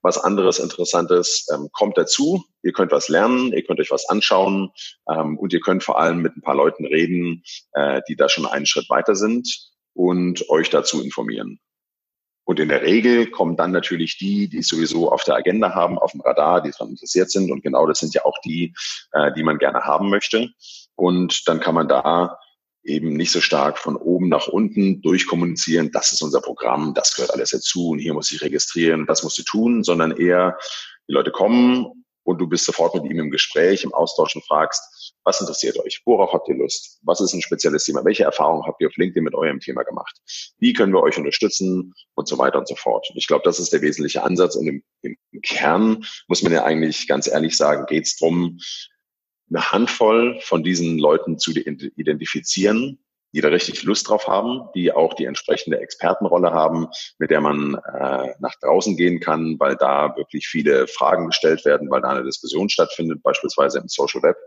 was 0.02 0.17
anderes 0.17 0.60
Interessantes 0.60 1.47
ähm, 1.54 1.69
kommt 1.71 1.97
dazu. 1.97 2.43
Ihr 2.63 2.71
könnt 2.71 2.91
was 2.91 3.10
lernen, 3.10 3.52
ihr 3.52 3.63
könnt 3.63 3.80
euch 3.80 3.91
was 3.91 4.08
anschauen 4.10 4.71
ähm, 5.10 5.38
und 5.38 5.54
ihr 5.54 5.60
könnt 5.60 5.84
vor 5.84 6.00
allem 6.00 6.21
mit 6.21 6.36
ein 6.36 6.41
paar 6.41 6.56
Leuten 6.56 6.86
reden, 6.86 7.43
äh, 7.73 8.02
die 8.08 8.15
da 8.15 8.30
schon 8.30 8.45
einen 8.45 8.65
Schritt 8.65 8.89
weiter 8.89 9.15
sind 9.15 9.50
und 9.93 10.50
euch 10.50 10.69
dazu 10.69 11.02
informieren. 11.02 11.60
Und 12.45 12.62
in 12.62 12.69
der 12.69 12.82
Regel 12.82 13.30
kommen 13.30 13.58
dann 13.58 13.71
natürlich 13.71 14.17
die, 14.17 14.47
die 14.47 14.60
es 14.60 14.69
sowieso 14.69 15.12
auf 15.12 15.26
der 15.26 15.36
Agenda 15.36 15.76
haben, 15.76 16.00
auf 16.00 16.13
dem 16.13 16.21
Radar, 16.21 16.62
die 16.62 16.71
daran 16.71 16.91
interessiert 16.91 17.30
sind. 17.30 17.52
Und 17.52 17.62
genau 17.62 17.86
das 17.86 18.00
sind 18.00 18.13
ja 18.13 18.23
auch 18.23 18.38
die, 18.45 18.73
äh, 19.12 19.34
die 19.34 19.43
man 19.43 19.58
gerne 19.58 19.82
haben 19.82 20.10
möchte. 20.10 20.50
Und 20.95 21.45
dann 21.50 21.60
kann 21.60 21.76
man 21.76 21.89
da 21.89 22.38
eben 22.88 23.13
nicht 23.13 23.32
so 23.32 23.41
stark 23.41 23.78
von 23.78 23.95
oben 23.95 24.30
nach 24.30 24.47
unten 24.47 25.02
durchkommunizieren, 25.02 25.91
das 25.91 26.13
ist 26.13 26.21
unser 26.21 26.41
Programm, 26.41 26.93
das 26.93 27.15
gehört 27.15 27.34
alles 27.34 27.50
dazu 27.52 27.89
und 27.89 28.00
hier 28.00 28.13
muss 28.13 28.32
ich 28.32 28.41
registrieren, 28.41 29.06
das 29.06 29.23
musst 29.23 29.38
du 29.38 29.43
tun, 29.43 29.84
sondern 29.84 30.12
eher 30.12 30.58
die 31.08 31.13
Leute 31.13 31.32
kommen 31.32 32.06
und 32.23 32.39
du 32.39 32.47
bist 32.47 32.65
sofort 32.65 32.93
mit 32.95 33.06
ihm 33.06 33.19
im 33.19 33.32
Gespräch, 33.32 33.84
im 33.84 33.93
Austausch 33.93 34.36
und 34.36 34.45
fragst, 34.45 35.13
was 35.23 35.39
interessiert 35.41 35.78
euch? 35.80 36.02
Worauf 36.06 36.34
habt 36.34 36.47
ihr 36.50 36.56
Lust? 36.56 37.00
Was 37.04 37.21
ist 37.21 37.34
ein 37.34 37.41
spezielles 37.41 37.86
Thema? 37.86 38.04
Welche 38.04 38.23
Erfahrungen 38.23 38.65
habt 38.65 38.82
ihr 38.82 38.88
auf 38.88 38.95
LinkedIn 38.97 39.23
mit 39.23 39.34
eurem 39.34 39.60
Thema 39.60 39.84
gemacht? 39.84 40.17
Wie 40.60 40.73
können 40.73 40.93
wir 40.93 41.02
euch 41.02 41.17
unterstützen? 41.17 41.93
Und 42.15 42.28
so 42.28 42.38
weiter 42.38 42.60
und 42.60 42.67
so 42.67 42.76
fort. 42.76 43.10
Ich 43.15 43.28
glaube, 43.28 43.43
das 43.45 43.60
ist 43.60 43.71
der 43.71 43.82
wesentliche 43.82 44.23
Ansatz. 44.23 44.56
Und 44.56 44.67
im, 44.67 44.84
im 45.02 45.41
Kern 45.41 46.06
muss 46.28 46.43
man 46.43 46.52
ja 46.52 46.63
eigentlich 46.63 47.08
ganz 47.08 47.28
ehrlich 47.28 47.56
sagen, 47.56 47.86
geht 47.88 48.06
es 48.06 48.17
darum, 48.17 48.60
eine 49.49 49.71
Handvoll 49.71 50.39
von 50.41 50.63
diesen 50.63 50.97
Leuten 50.97 51.39
zu 51.39 51.51
identifizieren, 51.51 52.99
die 53.33 53.41
da 53.41 53.49
richtig 53.49 53.83
Lust 53.83 54.10
drauf 54.10 54.27
haben, 54.27 54.69
die 54.73 54.91
auch 54.91 55.13
die 55.13 55.25
entsprechende 55.25 55.79
Expertenrolle 55.79 56.51
haben, 56.51 56.88
mit 57.19 57.29
der 57.29 57.41
man 57.41 57.75
äh, 57.75 58.33
nach 58.39 58.55
draußen 58.62 58.95
gehen 58.97 59.19
kann, 59.19 59.60
weil 59.60 59.75
da 59.75 60.15
wirklich 60.15 60.47
viele 60.47 60.88
Fragen 60.88 61.27
gestellt 61.27 61.65
werden, 61.65 61.89
weil 61.89 62.01
da 62.01 62.10
eine 62.10 62.23
Diskussion 62.23 62.69
stattfindet, 62.69 63.21
beispielsweise 63.23 63.79
im 63.79 63.88
Social 63.88 64.23
Web. 64.23 64.38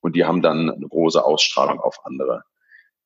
Und 0.00 0.16
die 0.16 0.24
haben 0.24 0.42
dann 0.42 0.70
eine 0.70 0.88
große 0.88 1.24
Ausstrahlung 1.24 1.80
auf 1.80 2.04
andere. 2.04 2.42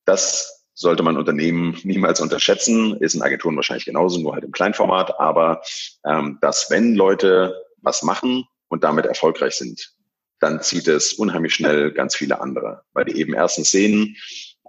Das 0.05 0.67
sollte 0.75 1.03
man 1.03 1.17
Unternehmen 1.17 1.77
niemals 1.83 2.21
unterschätzen, 2.21 2.97
ist 2.99 3.15
in 3.15 3.23
Agenturen 3.23 3.57
wahrscheinlich 3.57 3.85
genauso, 3.85 4.21
nur 4.21 4.35
halt 4.35 4.45
im 4.45 4.53
Kleinformat, 4.53 5.19
aber 5.19 5.61
ähm, 6.07 6.39
dass 6.41 6.71
wenn 6.71 6.95
Leute 6.95 7.61
was 7.83 8.03
machen 8.05 8.45
und 8.69 8.85
damit 8.85 9.07
erfolgreich 9.07 9.55
sind, 9.55 9.93
dann 10.41 10.63
zieht 10.63 10.89
es 10.89 11.13
unheimlich 11.15 11.55
schnell 11.55 11.93
ganz 11.93 12.15
viele 12.15 12.41
andere, 12.41 12.83
weil 12.93 13.05
die 13.05 13.19
eben 13.19 13.35
erstens 13.35 13.71
sehen, 13.71 14.17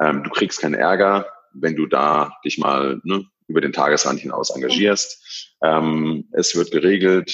ähm, 0.01 0.23
du 0.23 0.29
kriegst 0.29 0.61
keinen 0.61 0.75
Ärger, 0.75 1.27
wenn 1.53 1.75
du 1.75 1.85
da 1.85 2.31
dich 2.45 2.57
mal 2.57 2.99
ne, 3.03 3.25
über 3.47 3.61
den 3.61 3.73
Tagesrand 3.73 4.19
hinaus 4.19 4.51
engagierst. 4.51 5.55
Ähm, 5.63 6.29
es 6.31 6.55
wird 6.55 6.71
geregelt, 6.71 7.29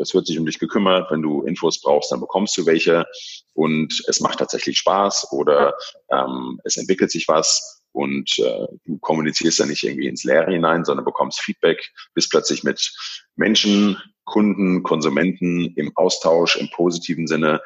es 0.00 0.14
wird 0.14 0.26
sich 0.26 0.38
um 0.38 0.44
dich 0.44 0.58
gekümmert. 0.58 1.10
Wenn 1.10 1.22
du 1.22 1.42
Infos 1.42 1.80
brauchst, 1.80 2.12
dann 2.12 2.20
bekommst 2.20 2.56
du 2.58 2.66
welche. 2.66 3.06
Und 3.54 4.02
es 4.08 4.20
macht 4.20 4.38
tatsächlich 4.40 4.78
Spaß 4.78 5.28
oder 5.32 5.74
ähm, 6.10 6.60
es 6.64 6.76
entwickelt 6.76 7.10
sich 7.10 7.28
was 7.28 7.79
und 7.92 8.38
äh, 8.38 8.66
du 8.84 8.98
kommunizierst 8.98 9.58
ja 9.58 9.66
nicht 9.66 9.82
irgendwie 9.82 10.06
ins 10.06 10.24
Leere 10.24 10.52
hinein, 10.52 10.84
sondern 10.84 11.04
bekommst 11.04 11.40
Feedback, 11.40 11.90
bist 12.14 12.30
plötzlich 12.30 12.64
mit 12.64 12.92
Menschen, 13.36 13.96
Kunden, 14.24 14.82
Konsumenten 14.82 15.74
im 15.76 15.90
Austausch 15.96 16.56
im 16.56 16.70
positiven 16.70 17.26
Sinne 17.26 17.60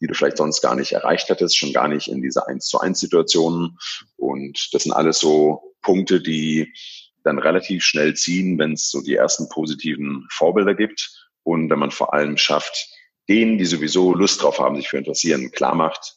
die 0.00 0.06
du 0.06 0.14
vielleicht 0.14 0.36
sonst 0.36 0.60
gar 0.60 0.74
nicht 0.74 0.92
erreicht 0.92 1.28
hättest, 1.28 1.56
schon 1.56 1.72
gar 1.72 1.88
nicht 1.88 2.08
in 2.08 2.22
diese 2.22 2.46
eins 2.46 2.66
zu 2.66 2.78
eins 2.78 3.00
Situationen. 3.00 3.78
Und 4.16 4.68
das 4.72 4.84
sind 4.84 4.92
alles 4.92 5.18
so 5.18 5.74
Punkte, 5.82 6.20
die 6.20 6.72
dann 7.24 7.38
relativ 7.38 7.84
schnell 7.84 8.14
ziehen, 8.14 8.58
wenn 8.58 8.72
es 8.72 8.90
so 8.90 9.02
die 9.02 9.16
ersten 9.16 9.48
positiven 9.48 10.26
Vorbilder 10.30 10.74
gibt. 10.74 11.28
Und 11.42 11.70
wenn 11.70 11.78
man 11.78 11.90
vor 11.90 12.14
allem 12.14 12.36
schafft, 12.36 12.88
denen, 13.28 13.58
die 13.58 13.64
sowieso 13.64 14.14
Lust 14.14 14.42
drauf 14.42 14.58
haben, 14.58 14.76
sich 14.76 14.88
für 14.88 14.98
interessieren, 14.98 15.50
klar 15.50 15.74
macht, 15.74 16.16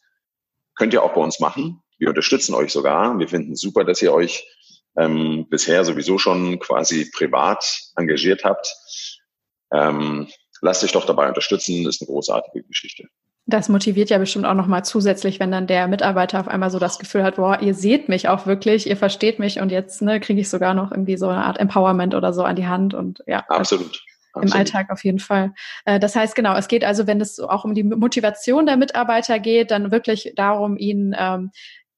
könnt 0.75 0.93
ihr 0.93 1.03
auch 1.03 1.13
bei 1.13 1.21
uns 1.21 1.39
machen. 1.39 1.81
Wir 2.01 2.09
unterstützen 2.09 2.55
euch 2.55 2.71
sogar. 2.71 3.19
Wir 3.19 3.27
finden 3.27 3.55
super, 3.55 3.83
dass 3.83 4.01
ihr 4.01 4.11
euch 4.11 4.43
ähm, 4.97 5.45
bisher 5.51 5.85
sowieso 5.85 6.17
schon 6.17 6.57
quasi 6.57 7.07
privat 7.15 7.63
engagiert 7.95 8.43
habt. 8.43 8.75
Ähm, 9.71 10.27
lasst 10.61 10.83
euch 10.83 10.93
doch 10.93 11.05
dabei 11.05 11.27
unterstützen, 11.27 11.87
ist 11.87 12.01
eine 12.01 12.07
großartige 12.07 12.63
Geschichte. 12.63 13.03
Das 13.45 13.69
motiviert 13.69 14.09
ja 14.09 14.17
bestimmt 14.17 14.47
auch 14.47 14.55
nochmal 14.55 14.83
zusätzlich, 14.83 15.39
wenn 15.39 15.51
dann 15.51 15.67
der 15.67 15.87
Mitarbeiter 15.87 16.39
auf 16.39 16.47
einmal 16.47 16.71
so 16.71 16.79
das 16.79 16.97
Gefühl 16.97 17.21
hat, 17.21 17.35
boah, 17.35 17.61
ihr 17.61 17.75
seht 17.75 18.09
mich 18.09 18.27
auch 18.27 18.47
wirklich, 18.47 18.89
ihr 18.89 18.97
versteht 18.97 19.37
mich 19.37 19.59
und 19.59 19.71
jetzt 19.71 20.01
ne, 20.01 20.19
kriege 20.19 20.41
ich 20.41 20.49
sogar 20.49 20.73
noch 20.73 20.91
irgendwie 20.91 21.17
so 21.17 21.27
eine 21.27 21.45
Art 21.45 21.59
Empowerment 21.59 22.15
oder 22.15 22.33
so 22.33 22.43
an 22.43 22.55
die 22.55 22.65
Hand 22.65 22.95
und 22.95 23.21
ja. 23.27 23.45
Absolut. 23.47 24.03
Im 24.41 24.53
Alltag 24.53 24.89
auf 24.89 25.03
jeden 25.03 25.19
Fall. 25.19 25.53
Äh, 25.85 25.99
das 25.99 26.15
heißt, 26.15 26.35
genau, 26.35 26.55
es 26.55 26.67
geht 26.67 26.85
also, 26.85 27.05
wenn 27.05 27.19
es 27.19 27.39
auch 27.39 27.65
um 27.65 27.75
die 27.75 27.83
Motivation 27.83 28.65
der 28.65 28.77
Mitarbeiter 28.77 29.39
geht, 29.39 29.71
dann 29.71 29.91
wirklich 29.91 30.33
darum, 30.35 30.77
ihnen 30.77 31.13
ähm, 31.17 31.51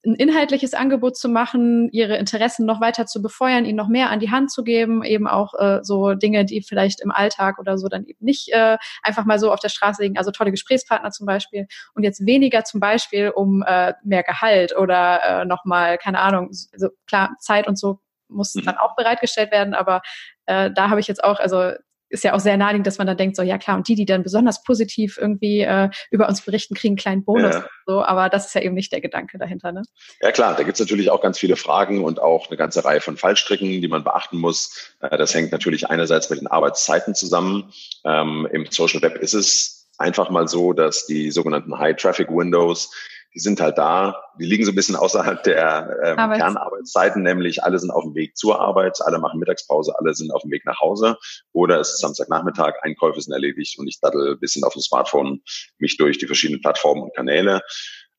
ein 0.06 0.16
inhaltliches 0.16 0.74
Angebot 0.74 1.16
zu 1.16 1.30
machen, 1.30 1.90
ihre 1.92 2.18
Interessen 2.18 2.66
noch 2.66 2.82
weiter 2.82 3.06
zu 3.06 3.22
befeuern, 3.22 3.66
ihnen 3.66 3.78
noch 3.78 3.88
mehr 3.88 4.10
an 4.10 4.20
die 4.20 4.32
Hand 4.32 4.52
zu 4.52 4.64
geben, 4.64 5.04
eben 5.04 5.28
auch 5.28 5.54
äh, 5.54 5.80
so 5.84 6.14
Dinge, 6.14 6.46
die 6.46 6.62
vielleicht 6.62 7.00
im 7.02 7.12
Alltag 7.12 7.58
oder 7.58 7.78
so 7.78 7.88
dann 7.88 8.06
eben 8.06 8.24
nicht 8.24 8.50
äh, 8.52 8.78
einfach 9.02 9.26
mal 9.26 9.40
so 9.40 9.52
auf 9.52 9.60
der 9.60 9.70
Straße 9.70 10.04
liegen, 10.04 10.18
also 10.18 10.32
tolle 10.32 10.52
Gesprächspartner 10.52 11.12
zum 11.12 11.26
Beispiel 11.26 11.68
und 11.94 12.04
jetzt 12.04 12.26
weniger 12.26 12.66
zum 12.66 12.82
Beispiel 12.82 13.30
um 13.30 13.64
äh, 13.66 13.94
mehr 14.04 14.24
Gehalt 14.24 14.76
oder 14.76 15.42
äh, 15.42 15.46
nochmal, 15.46 15.98
keine 15.98 16.20
Ahnung, 16.20 16.50
also 16.74 16.90
klar, 17.08 17.32
Zeit 17.40 17.68
und 17.68 17.80
so 17.80 18.00
muss 18.28 18.56
mhm. 18.56 18.66
dann 18.66 18.78
auch 18.78 18.96
bereitgestellt 18.96 19.52
werden, 19.52 19.74
aber 19.74 20.02
äh, 20.48 20.70
da 20.76 20.90
habe 20.90 21.00
ich 21.00 21.08
jetzt 21.08 21.24
auch, 21.24 21.40
also 21.40 21.72
ist 22.14 22.24
ja 22.24 22.34
auch 22.34 22.40
sehr 22.40 22.58
naheliegend, 22.58 22.86
dass 22.86 23.00
man 23.00 23.08
dann 23.08 23.18
denkt, 23.18 23.36
so 23.36 23.42
ja 23.42 23.58
klar, 23.58 23.76
und 23.76 23.88
die, 23.88 23.96
die 23.96 24.06
dann 24.06 24.22
besonders 24.22 24.64
positiv 24.64 25.18
irgendwie 25.20 25.62
äh, 25.62 25.90
über 26.12 26.30
uns 26.30 26.42
berichten, 26.42 26.76
kriegen 26.76 26.92
einen 26.92 26.98
kleinen 26.98 27.26
Bonus. 27.26 27.56
Ja. 27.56 27.66
So, 27.88 28.04
aber 28.04 28.30
das 28.30 28.46
ist 28.46 28.54
ja 28.54 28.62
eben 28.62 28.76
nicht 28.76 28.92
der 28.92 29.02
Gedanke 29.02 29.40
dahinter. 29.40 29.72
Ne? 29.72 29.82
Ja 30.22 30.32
klar, 30.32 30.56
da 30.56 30.62
gibt's 30.62 30.80
natürlich 30.80 31.10
auch 31.10 31.22
ganz 31.22 31.40
viele 31.40 31.56
Fragen 31.56 32.04
und 32.04 32.22
auch 32.22 32.48
eine 32.48 32.58
ganze 32.58 32.86
Reihe 32.86 33.02
von 33.02 33.18
Fallstricken, 33.18 33.82
die 33.82 33.88
man 33.88 34.04
beachten 34.04 34.38
muss. 34.38 34.94
Äh, 35.02 35.18
das 35.18 35.34
hängt 35.34 35.52
natürlich 35.52 35.90
einerseits 35.90 36.30
mit 36.30 36.40
den 36.40 36.48
Arbeitszeiten 36.48 37.16
zusammen. 37.16 37.74
Ähm, 38.06 38.48
Im 38.52 38.68
Social 38.70 39.02
Web 39.02 39.18
ist 39.18 39.34
es 39.34 39.90
einfach 39.98 40.30
mal 40.30 40.48
so, 40.48 40.74
dass 40.74 41.08
die 41.08 41.32
sogenannten 41.32 41.78
High 41.80 41.96
Traffic 41.96 42.30
Windows 42.30 42.92
die 43.36 43.40
sind 43.40 43.60
halt 43.60 43.78
da, 43.78 44.24
die 44.40 44.46
liegen 44.46 44.64
so 44.64 44.72
ein 44.72 44.76
bisschen 44.76 44.96
außerhalb 44.96 45.44
der 45.44 45.98
ähm, 46.04 46.18
Kernarbeitszeiten, 46.18 47.24
nämlich 47.24 47.64
alle 47.64 47.80
sind 47.80 47.90
auf 47.90 48.04
dem 48.04 48.14
Weg 48.14 48.38
zur 48.38 48.60
Arbeit, 48.60 49.00
alle 49.02 49.18
machen 49.18 49.40
Mittagspause, 49.40 49.94
alle 49.98 50.14
sind 50.14 50.32
auf 50.32 50.44
dem 50.44 50.52
Weg 50.52 50.66
nach 50.66 50.80
Hause 50.80 51.18
oder 51.52 51.80
es 51.80 51.94
ist 51.94 52.02
Samstagnachmittag, 52.02 52.76
Einkäufe 52.82 53.22
sind 53.22 53.34
erledigt 53.34 53.78
und 53.80 53.88
ich 53.88 54.00
daddel 54.00 54.34
ein 54.34 54.40
bisschen 54.40 54.64
auf 54.64 54.74
dem 54.74 54.82
Smartphone 54.82 55.42
mich 55.80 55.98
durch 55.98 56.18
die 56.18 56.28
verschiedenen 56.28 56.62
Plattformen 56.62 57.04
und 57.04 57.16
Kanäle. 57.16 57.62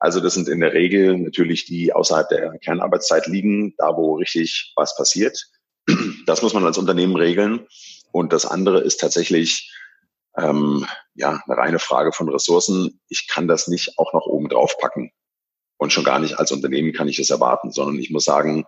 Also 0.01 0.21
das 0.21 0.35
sind 0.35 0.49
in 0.49 0.61
der 0.61 0.73
Regel 0.73 1.17
natürlich 1.17 1.65
die 1.65 1.93
außerhalb 1.93 2.29
der 2.29 2.59
Kernarbeitszeit 2.59 3.27
liegen, 3.27 3.75
da 3.79 3.97
wo 3.97 4.17
richtig 4.17 4.73
was 4.77 4.97
passiert. 4.97 5.39
Das 6.27 6.43
muss 6.43 6.55
man 6.55 6.65
als 6.65 6.79
Unternehmen 6.79 7.17
regeln. 7.17 7.67
Und 8.11 8.33
das 8.33 8.47
andere 8.47 8.81
ist 8.81 9.01
tatsächlich 9.01 9.71
ähm, 10.39 10.87
ja, 11.15 11.41
eine 11.47 11.57
reine 11.57 11.79
Frage 11.79 12.13
von 12.13 12.29
Ressourcen. 12.29 13.01
Ich 13.09 13.29
kann 13.29 13.49
das 13.49 13.69
nicht 13.69 13.99
auch 13.99 14.13
noch 14.13 14.27
oben 14.27 14.49
drauf 14.49 14.77
packen. 14.79 15.11
Und 15.77 15.93
schon 15.93 16.05
gar 16.05 16.19
nicht 16.19 16.39
als 16.39 16.53
Unternehmen 16.53 16.93
kann 16.93 17.09
ich 17.09 17.19
es 17.19 17.31
erwarten, 17.31 17.71
sondern 17.71 17.99
ich 17.99 18.11
muss 18.11 18.25
sagen, 18.25 18.65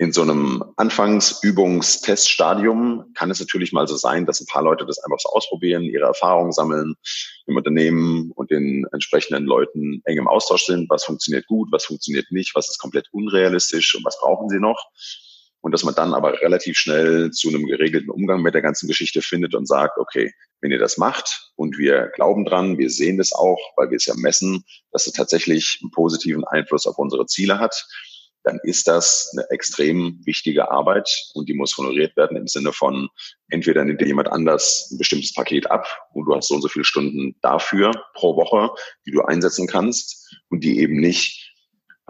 in 0.00 0.12
so 0.12 0.22
einem 0.22 0.64
Anfangsübungsteststadium 0.76 3.12
kann 3.14 3.30
es 3.30 3.38
natürlich 3.38 3.72
mal 3.72 3.86
so 3.86 3.96
sein, 3.96 4.24
dass 4.24 4.40
ein 4.40 4.46
paar 4.46 4.62
Leute 4.62 4.86
das 4.86 4.98
einfach 5.04 5.18
so 5.18 5.28
ausprobieren, 5.28 5.82
ihre 5.82 6.06
Erfahrungen 6.06 6.52
sammeln 6.52 6.94
im 7.46 7.56
Unternehmen 7.56 8.32
und 8.34 8.50
den 8.50 8.86
entsprechenden 8.92 9.44
Leuten 9.44 10.00
eng 10.06 10.16
im 10.16 10.26
Austausch 10.26 10.64
sind. 10.64 10.88
Was 10.88 11.04
funktioniert 11.04 11.46
gut, 11.48 11.68
was 11.70 11.84
funktioniert 11.84 12.30
nicht, 12.30 12.54
was 12.54 12.70
ist 12.70 12.78
komplett 12.78 13.08
unrealistisch 13.12 13.94
und 13.94 14.02
was 14.06 14.18
brauchen 14.18 14.48
sie 14.48 14.58
noch? 14.58 14.82
Und 15.60 15.72
dass 15.72 15.84
man 15.84 15.94
dann 15.94 16.14
aber 16.14 16.40
relativ 16.40 16.76
schnell 16.76 17.30
zu 17.30 17.48
einem 17.48 17.66
geregelten 17.66 18.10
Umgang 18.10 18.42
mit 18.42 18.54
der 18.54 18.62
ganzen 18.62 18.88
Geschichte 18.88 19.22
findet 19.22 19.54
und 19.54 19.66
sagt, 19.66 19.98
okay, 19.98 20.32
wenn 20.60 20.70
ihr 20.70 20.78
das 20.78 20.98
macht 20.98 21.52
und 21.56 21.78
wir 21.78 22.10
glauben 22.14 22.44
dran, 22.44 22.78
wir 22.78 22.90
sehen 22.90 23.18
das 23.18 23.32
auch, 23.32 23.58
weil 23.76 23.90
wir 23.90 23.96
es 23.96 24.06
ja 24.06 24.14
messen, 24.16 24.64
dass 24.92 25.06
es 25.06 25.12
tatsächlich 25.12 25.78
einen 25.82 25.90
positiven 25.90 26.44
Einfluss 26.44 26.86
auf 26.86 26.98
unsere 26.98 27.26
Ziele 27.26 27.58
hat, 27.58 27.86
dann 28.42 28.58
ist 28.62 28.88
das 28.88 29.30
eine 29.32 29.44
extrem 29.50 30.20
wichtige 30.24 30.70
Arbeit 30.70 31.08
und 31.34 31.48
die 31.48 31.54
muss 31.54 31.76
honoriert 31.76 32.16
werden 32.16 32.36
im 32.36 32.46
Sinne 32.46 32.72
von, 32.72 33.08
entweder 33.48 33.84
nimmt 33.84 34.00
dir 34.00 34.06
jemand 34.06 34.32
anders 34.32 34.88
ein 34.90 34.98
bestimmtes 34.98 35.34
Paket 35.34 35.70
ab 35.70 35.86
und 36.14 36.24
du 36.24 36.34
hast 36.34 36.48
so 36.48 36.54
und 36.54 36.62
so 36.62 36.68
viele 36.68 36.84
Stunden 36.84 37.36
dafür 37.42 37.90
pro 38.14 38.36
Woche, 38.36 38.70
die 39.06 39.10
du 39.10 39.22
einsetzen 39.22 39.66
kannst 39.66 40.34
und 40.48 40.64
die 40.64 40.80
eben 40.80 40.98
nicht 41.00 41.49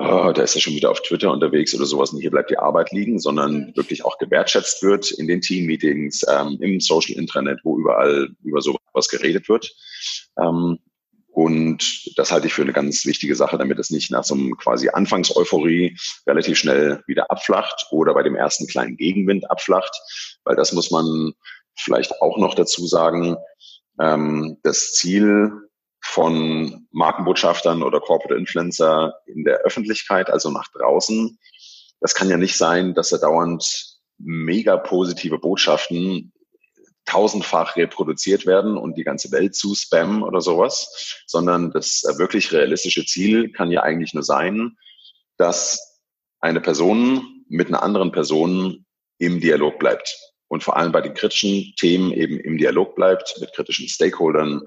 oh, 0.01 0.33
da 0.33 0.43
ist 0.43 0.55
er 0.55 0.61
schon 0.61 0.75
wieder 0.75 0.91
auf 0.91 1.03
Twitter 1.03 1.31
unterwegs 1.31 1.75
oder 1.75 1.85
sowas 1.85 2.11
und 2.11 2.21
hier 2.21 2.31
bleibt 2.31 2.51
die 2.51 2.59
Arbeit 2.59 2.91
liegen, 2.91 3.19
sondern 3.19 3.75
wirklich 3.77 4.05
auch 4.05 4.19
gewertschätzt 4.19 4.83
wird 4.83 5.11
in 5.13 5.29
den 5.29 5.41
Team-Meetings, 5.41 6.25
ähm, 6.29 6.59
im 6.61 6.81
Social 6.81 7.17
Intranet, 7.17 7.61
wo 7.65 7.79
überall 7.79 8.29
über 8.43 8.61
sowas 8.63 9.09
geredet 9.09 9.49
wird. 9.49 9.71
Ähm, 10.39 10.79
und 11.33 12.19
das 12.19 12.33
halte 12.33 12.49
ich 12.49 12.55
für 12.55 12.63
eine 12.63 12.73
ganz 12.73 13.05
wichtige 13.05 13.37
Sache, 13.37 13.57
damit 13.57 13.79
es 13.79 13.91
nicht 13.91 14.11
nach 14.11 14.25
so 14.25 14.35
einem 14.35 14.57
quasi 14.57 14.89
Anfangseuphorie 14.89 15.97
relativ 16.27 16.59
schnell 16.59 17.03
wieder 17.07 17.31
abflacht 17.31 17.87
oder 17.91 18.15
bei 18.15 18.23
dem 18.23 18.35
ersten 18.35 18.67
kleinen 18.67 18.97
Gegenwind 18.97 19.49
abflacht, 19.51 19.95
weil 20.45 20.57
das 20.57 20.73
muss 20.73 20.91
man 20.91 21.33
vielleicht 21.77 22.21
auch 22.21 22.39
noch 22.39 22.55
dazu 22.55 22.87
sagen. 22.87 23.37
Ähm, 24.01 24.59
das 24.63 24.93
Ziel 24.93 25.53
von 26.11 26.89
Markenbotschaftern 26.91 27.85
oder 27.85 28.01
Corporate 28.01 28.35
Influencer 28.35 29.15
in 29.27 29.45
der 29.45 29.59
Öffentlichkeit, 29.59 30.29
also 30.29 30.51
nach 30.51 30.67
draußen. 30.73 31.39
Das 32.01 32.15
kann 32.15 32.29
ja 32.29 32.37
nicht 32.37 32.57
sein, 32.57 32.95
dass 32.95 33.13
er 33.13 33.19
dauernd 33.19 33.65
mega 34.19 34.77
positive 34.77 35.39
Botschaften 35.39 36.33
tausendfach 37.05 37.77
reproduziert 37.77 38.45
werden 38.45 38.77
und 38.77 38.99
die 38.99 39.05
ganze 39.05 39.31
Welt 39.31 39.55
zu 39.55 39.75
spammen 39.77 40.25
oder 40.25 40.41
sowas, 40.41 41.23
sondern 41.27 41.71
das 41.71 42.03
wirklich 42.19 42.53
realistische 42.53 43.07
Ziel 43.07 43.53
kann 43.53 43.71
ja 43.71 43.83
eigentlich 43.83 44.13
nur 44.13 44.25
sein, 44.25 44.77
dass 45.37 46.01
eine 46.41 46.61
Person 46.61 47.45
mit 47.49 47.69
einer 47.69 47.85
anderen 47.85 48.11
Person 48.11 48.85
im 49.19 49.41
Dialog 49.41 49.79
bleibt. 49.79 50.30
Und 50.51 50.63
vor 50.65 50.77
allem 50.77 50.91
bei 50.91 51.01
den 51.01 51.15
kritischen 51.15 51.73
Themen 51.77 52.11
eben 52.13 52.41
im 52.41 52.59
Dialog 52.59 52.97
bleibt 52.97 53.37
mit 53.41 53.55
kritischen 53.55 53.89
Stakeholdern, 53.89 54.63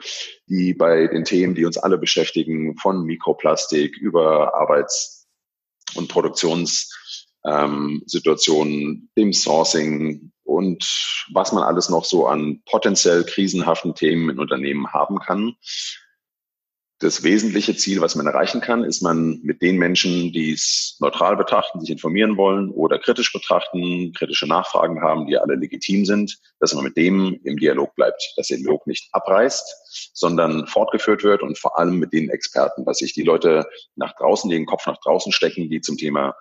die 0.47 0.73
bei 0.73 1.07
den 1.07 1.25
Themen, 1.25 1.55
die 1.55 1.65
uns 1.65 1.77
alle 1.77 1.97
beschäftigen, 1.97 2.77
von 2.77 3.03
Mikroplastik 3.03 3.97
über 3.97 4.55
Arbeits- 4.55 5.27
und 5.95 6.07
Produktionssituationen, 6.07 8.73
ähm, 8.73 9.09
dem 9.17 9.33
Sourcing 9.33 10.31
und 10.43 10.85
was 11.33 11.51
man 11.51 11.63
alles 11.63 11.89
noch 11.89 12.05
so 12.05 12.27
an 12.27 12.61
potenziell 12.65 13.25
krisenhaften 13.25 13.93
Themen 13.93 14.29
in 14.29 14.39
Unternehmen 14.39 14.93
haben 14.93 15.19
kann, 15.19 15.57
das 17.03 17.23
wesentliche 17.23 17.75
Ziel, 17.75 17.99
was 18.01 18.15
man 18.15 18.27
erreichen 18.27 18.61
kann, 18.61 18.83
ist 18.83 19.01
man 19.01 19.39
mit 19.43 19.61
den 19.61 19.77
Menschen, 19.77 20.31
die 20.31 20.53
es 20.53 20.95
neutral 20.99 21.35
betrachten, 21.35 21.81
sich 21.81 21.89
informieren 21.89 22.37
wollen 22.37 22.71
oder 22.71 22.97
kritisch 22.97 23.33
betrachten, 23.33 24.13
kritische 24.13 24.47
Nachfragen 24.47 25.01
haben, 25.01 25.27
die 25.27 25.37
alle 25.37 25.55
legitim 25.55 26.05
sind, 26.05 26.39
dass 26.59 26.73
man 26.73 26.85
mit 26.85 26.95
dem 26.95 27.39
im 27.43 27.57
Dialog 27.57 27.93
bleibt, 27.95 28.33
dass 28.37 28.47
der 28.47 28.57
Dialog 28.57 28.87
nicht 28.87 29.09
abreißt, 29.11 30.11
sondern 30.13 30.65
fortgeführt 30.67 31.23
wird 31.23 31.41
und 31.41 31.59
vor 31.59 31.77
allem 31.77 31.99
mit 31.99 32.13
den 32.13 32.29
Experten, 32.29 32.85
dass 32.85 32.99
sich 32.99 33.13
die 33.13 33.23
Leute 33.23 33.65
nach 33.95 34.15
draußen, 34.15 34.49
den 34.49 34.65
Kopf 34.65 34.87
nach 34.87 34.97
draußen 35.03 35.33
stecken, 35.33 35.69
die 35.69 35.81
zum 35.81 35.97
Thema 35.97 36.35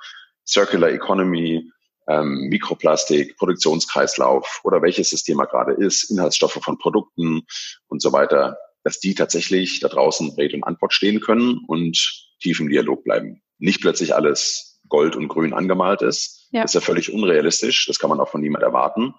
Circular 0.46 0.90
Economy, 0.90 1.70
ähm, 2.08 2.48
Mikroplastik, 2.48 3.36
Produktionskreislauf 3.36 4.60
oder 4.64 4.80
welches 4.82 5.10
das 5.10 5.24
Thema 5.24 5.44
gerade 5.44 5.72
ist, 5.72 6.10
Inhaltsstoffe 6.10 6.60
von 6.62 6.78
Produkten 6.78 7.42
und 7.88 8.00
so 8.00 8.12
weiter 8.12 8.56
dass 8.84 9.00
die 9.00 9.14
tatsächlich 9.14 9.80
da 9.80 9.88
draußen 9.88 10.30
Rede 10.30 10.56
und 10.56 10.64
Antwort 10.64 10.92
stehen 10.92 11.20
können 11.20 11.60
und 11.66 12.26
tief 12.40 12.60
im 12.60 12.68
Dialog 12.68 13.04
bleiben. 13.04 13.42
Nicht 13.58 13.80
plötzlich 13.80 14.14
alles 14.14 14.80
gold 14.88 15.16
und 15.16 15.28
grün 15.28 15.54
angemalt 15.54 16.02
ist. 16.02 16.48
Ja. 16.50 16.62
Das 16.62 16.72
ist 16.72 16.74
ja 16.74 16.80
völlig 16.82 17.12
unrealistisch. 17.12 17.86
Das 17.86 17.98
kann 17.98 18.10
man 18.10 18.20
auch 18.20 18.28
von 18.28 18.42
niemand 18.42 18.62
erwarten, 18.62 19.14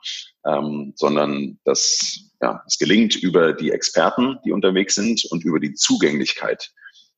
ähm, 0.45 0.93
sondern 0.95 1.59
dass 1.63 2.29
ja, 2.41 2.61
es 2.67 2.77
gelingt 2.77 3.15
über 3.15 3.53
die 3.53 3.71
Experten, 3.71 4.37
die 4.45 4.51
unterwegs 4.51 4.95
sind 4.95 5.25
und 5.31 5.43
über 5.43 5.59
die 5.59 5.73
Zugänglichkeit, 5.73 6.71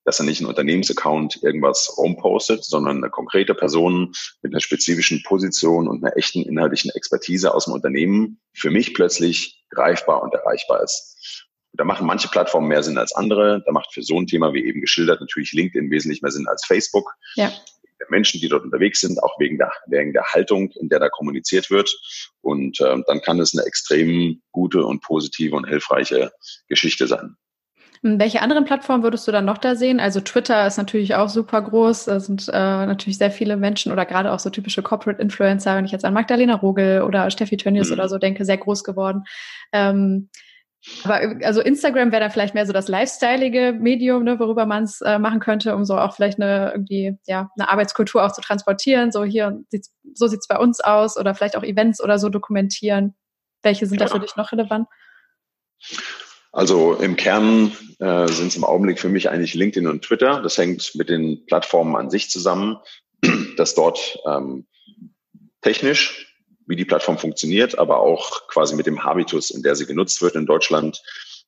dass 0.06 0.20
er 0.20 0.26
nicht 0.26 0.40
ein 0.40 0.46
Unternehmensaccount 0.46 1.44
irgendwas 1.44 1.96
rumpostet, 1.98 2.64
sondern 2.64 2.98
eine 2.98 3.10
konkrete 3.10 3.56
Person 3.56 4.14
mit 4.42 4.54
einer 4.54 4.62
spezifischen 4.62 5.22
Position 5.24 5.90
und 5.90 6.02
einer 6.04 6.16
echten 6.16 6.44
inhaltlichen 6.44 6.92
Expertise 6.92 7.54
aus 7.54 7.66
dem 7.66 7.74
Unternehmen 7.74 8.40
für 8.54 8.72
mich 8.72 8.94
plötzlich 8.94 9.66
greifbar 9.70 10.22
und 10.22 10.34
erreichbar 10.34 10.82
ist. 10.82 11.15
Da 11.78 11.84
machen 11.84 12.08
manche 12.08 12.28
Plattformen 12.28 12.68
mehr 12.68 12.84
Sinn 12.84 12.98
als 12.98 13.14
andere. 13.16 13.62
Da 13.66 13.72
macht 13.72 13.94
für 13.94 14.04
so 14.04 14.20
ein 14.20 14.28
Thema 14.28 14.54
wie 14.54 14.66
eben 14.66 14.82
geschildert 14.82 15.22
natürlich 15.22 15.54
LinkedIn 15.54 15.90
wesentlich 15.92 16.22
mehr 16.22 16.32
Sinn 16.32 16.48
als 16.48 16.66
Facebook. 16.66 17.14
Ja. 17.36 17.52
Menschen, 18.10 18.40
die 18.40 18.50
dort 18.50 18.64
unterwegs 18.64 19.02
sind, 19.02 19.22
auch 19.24 19.40
wegen 19.40 19.58
der, 19.58 19.72
wegen 19.88 20.14
der 20.14 20.24
Haltung, 20.24 20.70
in 20.80 20.90
der 20.90 21.00
da 21.00 21.10
kommuniziert 21.10 21.72
wird. 21.72 21.92
Und 22.42 22.80
äh, 22.82 22.96
dann 23.08 23.22
kann 23.22 23.40
es 23.40 23.58
eine 23.58 23.66
extrem 23.66 24.42
gute 24.52 24.86
und 24.86 25.02
positive 25.02 25.56
und 25.56 25.68
hilfreiche 25.68 26.32
Geschichte 26.68 27.08
sein. 27.08 27.36
Welche 28.02 28.42
anderen 28.42 28.66
Plattformen 28.66 29.02
würdest 29.02 29.28
du 29.28 29.32
dann 29.32 29.46
noch 29.46 29.58
da 29.58 29.74
sehen? 29.76 30.00
Also 30.00 30.22
Twitter 30.22 30.68
ist 30.68 30.78
natürlich 30.78 31.16
auch 31.16 31.28
super 31.28 31.62
groß. 31.62 32.06
Da 32.06 32.20
sind 32.20 32.48
äh, 32.50 32.52
natürlich 32.52 33.18
sehr 33.18 33.32
viele 33.32 33.58
Menschen 33.58 33.92
oder 33.92 34.06
gerade 34.06 34.32
auch 34.32 34.38
so 34.38 34.52
typische 34.52 34.84
Corporate 34.84 35.20
Influencer, 35.20 35.76
wenn 35.76 35.86
ich 35.86 35.92
jetzt 35.92 36.06
an 36.06 36.14
Magdalena 36.14 36.54
Rogel 36.54 37.02
oder 37.02 37.32
Steffi 37.32 37.58
Tönnies 37.58 37.88
mhm. 37.88 37.94
oder 37.94 38.08
so 38.08 38.20
denke, 38.20 38.46
sehr 38.46 38.58
groß 38.58 38.84
geworden. 38.84 39.24
Ähm, 39.72 40.30
aber 41.04 41.46
also 41.46 41.62
Instagram 41.62 42.12
wäre 42.12 42.22
dann 42.22 42.32
vielleicht 42.32 42.54
mehr 42.54 42.66
so 42.66 42.74
das 42.74 42.88
lifestyleige 42.88 43.74
Medium, 43.74 44.24
ne, 44.24 44.40
worüber 44.40 44.66
man 44.66 44.84
es 44.84 45.02
äh, 45.02 45.18
machen 45.18 45.40
könnte, 45.40 45.76
um 45.76 45.84
so 45.84 45.98
auch 45.98 46.16
vielleicht 46.16 46.40
eine 46.40 46.72
irgendwie 46.72 47.18
ja 47.26 47.50
eine 47.58 47.70
Arbeitskultur 47.70 48.24
auch 48.24 48.32
zu 48.32 48.42
transportieren. 48.42 49.12
So 49.12 49.24
hier 49.24 49.60
sieht's, 49.70 49.94
so 50.14 50.28
sieht's 50.28 50.48
bei 50.48 50.58
uns 50.58 50.80
aus 50.82 51.18
oder 51.18 51.34
vielleicht 51.34 51.58
auch 51.58 51.64
Events 51.64 52.04
oder 52.04 52.20
so 52.20 52.30
dokumentieren. 52.30 53.16
Welche 53.64 53.88
sind 53.88 54.00
ja. 54.00 54.08
da 54.08 54.14
für 54.14 54.20
dich 54.20 54.36
noch 54.36 54.52
relevant? 54.52 54.88
Also 56.52 56.94
im 56.94 57.16
Kern 57.16 57.72
äh, 58.00 58.28
sind 58.28 58.48
es 58.48 58.56
im 58.56 58.64
Augenblick 58.64 59.00
für 59.00 59.10
mich 59.10 59.30
eigentlich 59.30 59.56
LinkedIn 59.56 59.88
und 59.90 60.04
Twitter. 60.04 60.42
Das 60.42 60.58
hängt 60.58 60.94
mit 60.96 61.10
den 61.10 61.46
Plattformen 61.48 61.96
an 61.96 62.10
sich 62.10 62.30
zusammen, 62.30 62.78
dass 63.58 63.76
dort 63.76 64.20
ähm, 64.28 64.68
technisch 65.62 66.35
wie 66.68 66.76
die 66.76 66.86
Plattform 66.86 67.18
funktioniert, 67.18 67.78
aber 67.78 68.00
auch 68.00 68.48
quasi 68.48 68.76
mit 68.76 68.86
dem 68.86 69.04
Habitus, 69.04 69.52
in 69.52 69.62
der 69.62 69.76
sie 69.76 69.86
genutzt 69.86 70.22
wird 70.22 70.36
in 70.36 70.46
Deutschland, 70.46 71.02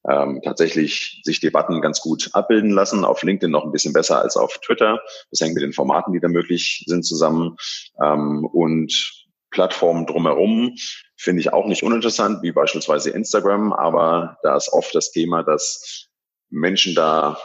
ähm, 0.09 0.41
tatsächlich 0.43 1.21
sich 1.23 1.39
Debatten 1.39 1.81
ganz 1.81 2.01
gut 2.01 2.29
abbilden 2.33 2.71
lassen. 2.71 3.03
Auf 3.03 3.23
LinkedIn 3.23 3.51
noch 3.51 3.65
ein 3.65 3.71
bisschen 3.71 3.93
besser 3.93 4.21
als 4.21 4.37
auf 4.37 4.57
Twitter. 4.59 5.01
Das 5.31 5.41
hängt 5.41 5.55
mit 5.55 5.63
den 5.63 5.73
Formaten, 5.73 6.13
die 6.13 6.19
da 6.19 6.27
möglich 6.27 6.83
sind, 6.87 7.03
zusammen. 7.03 7.57
Ähm, 8.01 8.45
und 8.45 9.25
Plattformen 9.49 10.05
drumherum 10.05 10.75
finde 11.15 11.41
ich 11.41 11.53
auch 11.53 11.65
nicht 11.65 11.83
uninteressant, 11.83 12.43
wie 12.43 12.51
beispielsweise 12.51 13.09
Instagram, 13.09 13.73
aber 13.73 14.37
da 14.43 14.55
ist 14.55 14.71
oft 14.71 14.93
das 14.93 15.11
Thema, 15.11 15.43
dass 15.43 16.07
Menschen 16.49 16.95
da 16.95 17.39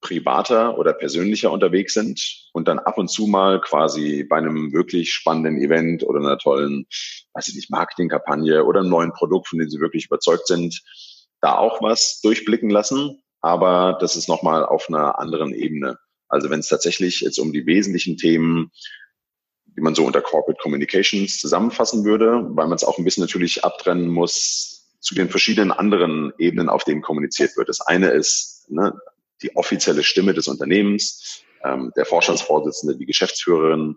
privater 0.00 0.78
oder 0.78 0.92
persönlicher 0.92 1.50
unterwegs 1.50 1.94
sind 1.94 2.48
und 2.52 2.68
dann 2.68 2.78
ab 2.78 2.98
und 2.98 3.08
zu 3.08 3.26
mal 3.26 3.60
quasi 3.60 4.24
bei 4.24 4.36
einem 4.36 4.72
wirklich 4.72 5.12
spannenden 5.12 5.60
Event 5.60 6.04
oder 6.04 6.20
einer 6.20 6.38
tollen, 6.38 6.86
weiß 7.34 7.48
ich 7.48 7.56
nicht, 7.56 7.70
Marketingkampagne 7.70 8.64
oder 8.64 8.80
einem 8.80 8.90
neuen 8.90 9.12
Produkt, 9.12 9.48
von 9.48 9.58
dem 9.58 9.68
sie 9.68 9.80
wirklich 9.80 10.06
überzeugt 10.06 10.46
sind, 10.46 10.82
da 11.40 11.56
auch 11.56 11.82
was 11.82 12.20
durchblicken 12.22 12.70
lassen. 12.70 13.22
Aber 13.40 13.98
das 14.00 14.16
ist 14.16 14.28
nochmal 14.28 14.64
auf 14.64 14.88
einer 14.88 15.18
anderen 15.18 15.52
Ebene. 15.52 15.98
Also 16.28 16.50
wenn 16.50 16.60
es 16.60 16.68
tatsächlich 16.68 17.20
jetzt 17.20 17.38
um 17.38 17.52
die 17.52 17.66
wesentlichen 17.66 18.16
Themen, 18.16 18.70
die 19.76 19.80
man 19.80 19.94
so 19.94 20.04
unter 20.04 20.20
Corporate 20.20 20.60
Communications 20.60 21.38
zusammenfassen 21.38 22.04
würde, 22.04 22.44
weil 22.50 22.66
man 22.66 22.74
es 22.74 22.84
auch 22.84 22.98
ein 22.98 23.04
bisschen 23.04 23.22
natürlich 23.22 23.64
abtrennen 23.64 24.08
muss 24.08 24.78
zu 25.00 25.14
den 25.14 25.28
verschiedenen 25.28 25.70
anderen 25.70 26.32
Ebenen, 26.38 26.68
auf 26.68 26.84
denen 26.84 27.02
kommuniziert 27.02 27.56
wird. 27.56 27.68
Das 27.68 27.80
eine 27.80 28.10
ist 28.10 28.66
ne, 28.68 28.92
die 29.42 29.54
offizielle 29.56 30.02
Stimme 30.02 30.34
des 30.34 30.48
Unternehmens, 30.48 31.42
ähm, 31.64 31.92
der 31.96 32.06
Vorstandsvorsitzende, 32.06 32.96
die 32.96 33.06
Geschäftsführerin, 33.06 33.96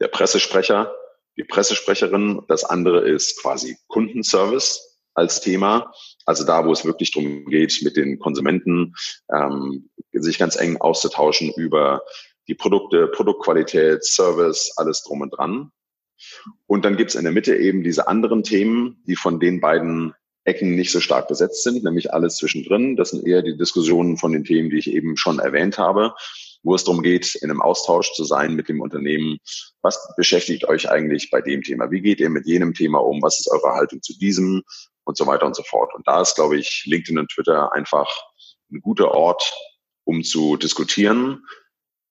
der 0.00 0.08
Pressesprecher, 0.08 0.94
die 1.36 1.44
Pressesprecherin. 1.44 2.42
Das 2.48 2.64
andere 2.64 3.08
ist 3.08 3.40
quasi 3.40 3.76
Kundenservice 3.88 4.80
als 5.14 5.40
Thema. 5.40 5.92
Also 6.26 6.44
da, 6.44 6.66
wo 6.66 6.72
es 6.72 6.84
wirklich 6.84 7.12
darum 7.12 7.46
geht, 7.46 7.80
mit 7.82 7.96
den 7.96 8.18
Konsumenten 8.18 8.94
ähm, 9.34 9.90
sich 10.12 10.38
ganz 10.38 10.56
eng 10.56 10.80
auszutauschen 10.80 11.52
über 11.56 12.02
die 12.48 12.54
Produkte, 12.54 13.08
Produktqualität, 13.08 14.04
Service, 14.04 14.72
alles 14.76 15.02
drum 15.02 15.22
und 15.22 15.30
dran. 15.30 15.70
Und 16.66 16.84
dann 16.84 16.96
gibt's 16.96 17.14
in 17.14 17.24
der 17.24 17.32
Mitte 17.32 17.56
eben 17.56 17.82
diese 17.82 18.06
anderen 18.08 18.42
Themen, 18.42 19.02
die 19.06 19.16
von 19.16 19.40
den 19.40 19.60
beiden 19.60 20.14
Ecken 20.44 20.74
nicht 20.74 20.92
so 20.92 21.00
stark 21.00 21.28
besetzt 21.28 21.62
sind, 21.62 21.84
nämlich 21.84 22.12
alles 22.12 22.36
zwischendrin. 22.36 22.96
Das 22.96 23.10
sind 23.10 23.26
eher 23.26 23.42
die 23.42 23.56
Diskussionen 23.56 24.18
von 24.18 24.32
den 24.32 24.44
Themen, 24.44 24.70
die 24.70 24.78
ich 24.78 24.90
eben 24.90 25.16
schon 25.16 25.38
erwähnt 25.38 25.78
habe, 25.78 26.14
wo 26.62 26.74
es 26.74 26.84
darum 26.84 27.02
geht, 27.02 27.34
in 27.36 27.50
einem 27.50 27.62
Austausch 27.62 28.12
zu 28.12 28.24
sein 28.24 28.54
mit 28.54 28.68
dem 28.68 28.80
Unternehmen. 28.80 29.38
Was 29.82 30.14
beschäftigt 30.16 30.64
euch 30.66 30.90
eigentlich 30.90 31.30
bei 31.30 31.40
dem 31.40 31.62
Thema? 31.62 31.90
Wie 31.90 32.02
geht 32.02 32.20
ihr 32.20 32.30
mit 32.30 32.46
jenem 32.46 32.74
Thema 32.74 32.98
um? 32.98 33.22
Was 33.22 33.40
ist 33.40 33.50
eure 33.50 33.74
Haltung 33.74 34.02
zu 34.02 34.16
diesem? 34.18 34.62
Und 35.06 35.18
so 35.18 35.26
weiter 35.26 35.44
und 35.44 35.54
so 35.54 35.62
fort. 35.62 35.94
Und 35.94 36.06
da 36.08 36.22
ist, 36.22 36.34
glaube 36.34 36.56
ich, 36.56 36.84
LinkedIn 36.86 37.18
und 37.18 37.30
Twitter 37.30 37.74
einfach 37.74 38.08
ein 38.72 38.80
guter 38.80 39.10
Ort, 39.10 39.52
um 40.04 40.22
zu 40.22 40.56
diskutieren. 40.56 41.44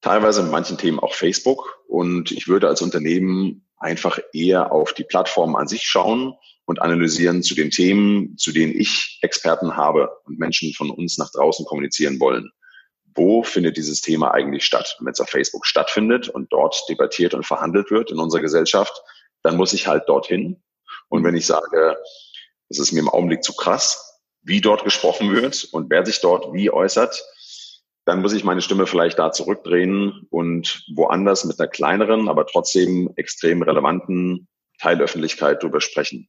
Teilweise 0.02 0.42
in 0.42 0.52
manchen 0.52 0.78
Themen 0.78 1.00
auch 1.00 1.16
Facebook. 1.16 1.80
Und 1.88 2.32
ich 2.32 2.48
würde 2.48 2.68
als 2.68 2.84
Unternehmen 2.84 3.68
einfach 3.78 4.20
eher 4.32 4.72
auf 4.72 4.94
die 4.94 5.04
Plattform 5.04 5.56
an 5.56 5.68
sich 5.68 5.84
schauen 5.84 6.36
und 6.66 6.82
analysieren 6.82 7.44
zu 7.44 7.56
den 7.56 7.72
Themen, 7.72 8.38
zu 8.38 8.52
denen 8.52 8.74
ich 8.74 9.20
Experten 9.22 9.76
habe 9.76 10.10
und 10.26 10.40
Menschen 10.40 10.74
von 10.74 10.90
uns 10.90 11.18
nach 11.18 11.32
draußen 11.32 11.66
kommunizieren 11.66 12.20
wollen. 12.20 12.52
Wo 13.16 13.44
findet 13.44 13.78
dieses 13.78 14.02
Thema 14.02 14.34
eigentlich 14.34 14.66
statt? 14.66 14.98
Wenn 15.00 15.12
es 15.12 15.20
auf 15.20 15.30
Facebook 15.30 15.66
stattfindet 15.66 16.30
und 16.30 16.52
dort 16.52 16.84
debattiert 16.90 17.34
und 17.34 17.46
verhandelt 17.46 17.92
wird 17.92 18.12
in 18.12 18.20
unserer 18.20 18.42
Gesellschaft, 18.42 18.94
dann 19.44 19.58
muss 19.58 19.74
ich 19.74 19.88
halt 19.88 20.08
dorthin. 20.08 20.64
Und 21.10 21.24
wenn 21.24 21.36
ich 21.36 21.46
sage, 21.46 21.98
es 22.70 22.80
ist 22.80 22.92
mir 22.92 23.02
im 23.02 23.10
Augenblick 23.10 23.44
zu 23.44 23.54
krass, 23.54 24.22
wie 24.42 24.62
dort 24.62 24.84
gesprochen 24.84 25.32
wird 25.34 25.64
und 25.72 25.90
wer 25.90 26.06
sich 26.06 26.22
dort 26.22 26.54
wie 26.54 26.72
äußert, 26.72 27.24
dann 28.06 28.22
muss 28.22 28.34
ich 28.34 28.44
meine 28.44 28.62
Stimme 28.62 28.88
vielleicht 28.88 29.20
da 29.20 29.32
zurückdrehen 29.32 30.28
und 30.30 30.86
woanders 30.96 31.46
mit 31.46 31.60
einer 31.60 31.70
kleineren, 31.70 32.28
aber 32.28 32.46
trotzdem 32.46 33.14
extrem 33.16 33.62
relevanten 33.62 34.48
Teilöffentlichkeit 34.80 35.64
drüber 35.64 35.80
sprechen. 35.80 36.28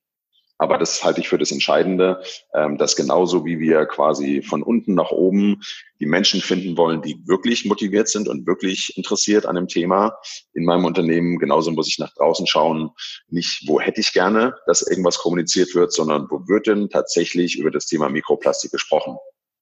Aber 0.65 0.79
das 0.79 1.05
halte 1.05 1.21
ich 1.21 1.29
für 1.29 1.37
das 1.37 1.53
Entscheidende, 1.53 2.23
ähm, 2.55 2.79
dass 2.79 2.97
genauso 2.97 3.45
wie 3.45 3.59
wir 3.59 3.85
quasi 3.85 4.41
von 4.41 4.63
unten 4.63 4.95
nach 4.95 5.11
oben 5.11 5.61
die 6.01 6.07
Menschen 6.07 6.41
finden 6.41 6.79
wollen, 6.79 7.03
die 7.03 7.21
wirklich 7.27 7.67
motiviert 7.67 8.09
sind 8.09 8.29
und 8.29 8.47
wirklich 8.47 8.97
interessiert 8.97 9.45
an 9.45 9.57
dem 9.57 9.69
Thema 9.69 10.17
in 10.55 10.65
meinem 10.65 10.87
Unternehmen, 10.87 11.39
genauso 11.39 11.71
muss 11.71 11.89
ich 11.89 11.99
nach 11.99 12.15
draußen 12.15 12.47
schauen, 12.47 12.91
nicht 13.29 13.69
wo 13.69 13.79
hätte 13.79 14.01
ich 14.01 14.15
gerne, 14.15 14.55
dass 14.67 14.81
irgendwas 14.81 15.19
kommuniziert 15.19 15.75
wird, 15.75 15.93
sondern 15.93 16.29
wo 16.31 16.49
wird 16.49 16.67
denn 16.67 16.89
tatsächlich 16.89 17.59
über 17.59 17.71
das 17.71 17.85
Thema 17.85 18.09
Mikroplastik 18.09 18.71
gesprochen? 18.71 19.19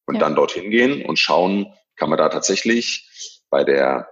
Und 0.07 0.17
ja. 0.17 0.21
dann 0.21 0.37
dorthin 0.37 0.71
gehen 0.71 1.05
und 1.05 1.19
schauen, 1.19 1.67
kann 1.97 2.11
man 2.11 2.19
da 2.19 2.29
tatsächlich 2.29 3.09
bei 3.51 3.65
der 3.65 4.09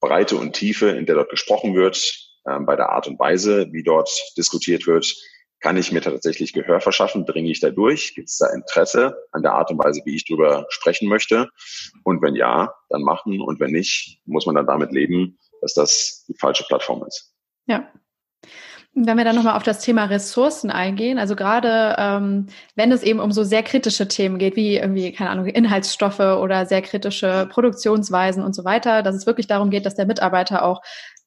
Breite 0.00 0.36
und 0.36 0.54
Tiefe, 0.54 0.88
in 0.88 1.06
der 1.06 1.14
dort 1.14 1.30
gesprochen 1.30 1.76
wird, 1.76 2.32
ähm, 2.48 2.66
bei 2.66 2.74
der 2.74 2.90
Art 2.90 3.06
und 3.06 3.18
Weise, 3.20 3.68
wie 3.70 3.84
dort 3.84 4.10
diskutiert 4.36 4.86
wird, 4.88 5.14
Kann 5.62 5.76
ich 5.76 5.92
mir 5.92 6.00
tatsächlich 6.00 6.52
Gehör 6.52 6.80
verschaffen? 6.80 7.24
Dringe 7.24 7.50
ich 7.50 7.60
da 7.60 7.70
durch? 7.70 8.16
Gibt 8.16 8.28
es 8.28 8.36
da 8.38 8.48
Interesse 8.52 9.16
an 9.30 9.42
der 9.42 9.52
Art 9.52 9.70
und 9.70 9.78
Weise, 9.78 10.02
wie 10.04 10.16
ich 10.16 10.24
drüber 10.24 10.66
sprechen 10.70 11.08
möchte? 11.08 11.48
Und 12.02 12.20
wenn 12.20 12.34
ja, 12.34 12.74
dann 12.88 13.02
machen. 13.02 13.40
Und 13.40 13.60
wenn 13.60 13.70
nicht, 13.70 14.20
muss 14.26 14.44
man 14.44 14.56
dann 14.56 14.66
damit 14.66 14.90
leben, 14.90 15.38
dass 15.60 15.74
das 15.74 16.24
die 16.26 16.34
falsche 16.36 16.64
Plattform 16.64 17.04
ist. 17.06 17.32
Ja, 17.66 17.88
wenn 18.94 19.16
wir 19.16 19.24
dann 19.24 19.36
nochmal 19.36 19.56
auf 19.56 19.62
das 19.62 19.80
Thema 19.80 20.04
Ressourcen 20.04 20.70
eingehen, 20.70 21.18
also 21.18 21.34
gerade 21.34 21.96
ähm, 21.96 22.48
wenn 22.74 22.92
es 22.92 23.02
eben 23.02 23.20
um 23.20 23.32
so 23.32 23.42
sehr 23.42 23.62
kritische 23.62 24.06
Themen 24.06 24.36
geht, 24.36 24.54
wie 24.54 24.76
irgendwie, 24.76 25.12
keine 25.12 25.30
Ahnung, 25.30 25.46
Inhaltsstoffe 25.46 26.20
oder 26.20 26.66
sehr 26.66 26.82
kritische 26.82 27.48
Produktionsweisen 27.50 28.44
und 28.44 28.54
so 28.54 28.66
weiter, 28.66 29.02
dass 29.02 29.14
es 29.14 29.26
wirklich 29.26 29.46
darum 29.46 29.70
geht, 29.70 29.86
dass 29.86 29.94
der 29.94 30.04
Mitarbeiter 30.04 30.62
auch 30.62 30.82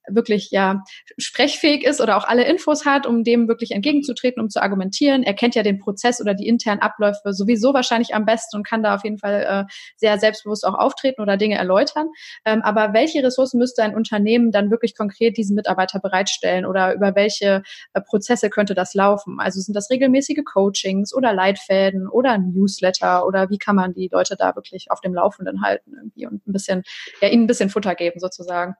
wirklich 0.09 0.51
ja 0.51 0.83
sprechfähig 1.17 1.83
ist 1.85 2.01
oder 2.01 2.17
auch 2.17 2.27
alle 2.27 2.45
Infos 2.45 2.85
hat, 2.85 3.05
um 3.05 3.23
dem 3.23 3.47
wirklich 3.47 3.71
entgegenzutreten, 3.71 4.41
um 4.41 4.49
zu 4.49 4.61
argumentieren. 4.61 5.23
Er 5.23 5.33
kennt 5.33 5.55
ja 5.55 5.63
den 5.63 5.79
Prozess 5.79 6.21
oder 6.21 6.33
die 6.33 6.47
internen 6.47 6.81
Abläufe 6.81 7.33
sowieso 7.33 7.73
wahrscheinlich 7.73 8.13
am 8.13 8.25
besten 8.25 8.57
und 8.57 8.67
kann 8.67 8.83
da 8.83 8.95
auf 8.95 9.03
jeden 9.03 9.17
Fall 9.17 9.67
äh, 9.67 9.71
sehr 9.97 10.17
selbstbewusst 10.19 10.65
auch 10.65 10.75
auftreten 10.75 11.21
oder 11.21 11.37
Dinge 11.37 11.57
erläutern. 11.57 12.09
Ähm, 12.45 12.61
aber 12.61 12.93
welche 12.93 13.23
Ressourcen 13.23 13.57
müsste 13.57 13.83
ein 13.83 13.95
Unternehmen 13.95 14.51
dann 14.51 14.71
wirklich 14.71 14.95
konkret 14.95 15.37
diesen 15.37 15.55
Mitarbeiter 15.55 15.99
bereitstellen 15.99 16.65
oder 16.65 16.93
über 16.93 17.15
welche 17.15 17.63
äh, 17.93 18.01
Prozesse 18.01 18.49
könnte 18.49 18.75
das 18.75 18.93
laufen? 18.93 19.39
Also 19.39 19.59
sind 19.59 19.75
das 19.75 19.89
regelmäßige 19.89 20.43
Coachings 20.45 21.13
oder 21.13 21.33
Leitfäden 21.33 22.07
oder 22.07 22.37
Newsletter 22.37 23.25
oder 23.25 23.49
wie 23.49 23.57
kann 23.57 23.75
man 23.75 23.93
die 23.93 24.09
Leute 24.11 24.35
da 24.37 24.55
wirklich 24.55 24.91
auf 24.91 25.01
dem 25.01 25.13
Laufenden 25.13 25.61
halten 25.61 25.93
irgendwie 25.95 26.27
und 26.27 26.47
ein 26.47 26.53
bisschen, 26.53 26.83
ja, 27.21 27.29
ihnen 27.29 27.43
ein 27.43 27.47
bisschen 27.47 27.69
Futter 27.69 27.95
geben 27.95 28.19
sozusagen? 28.19 28.75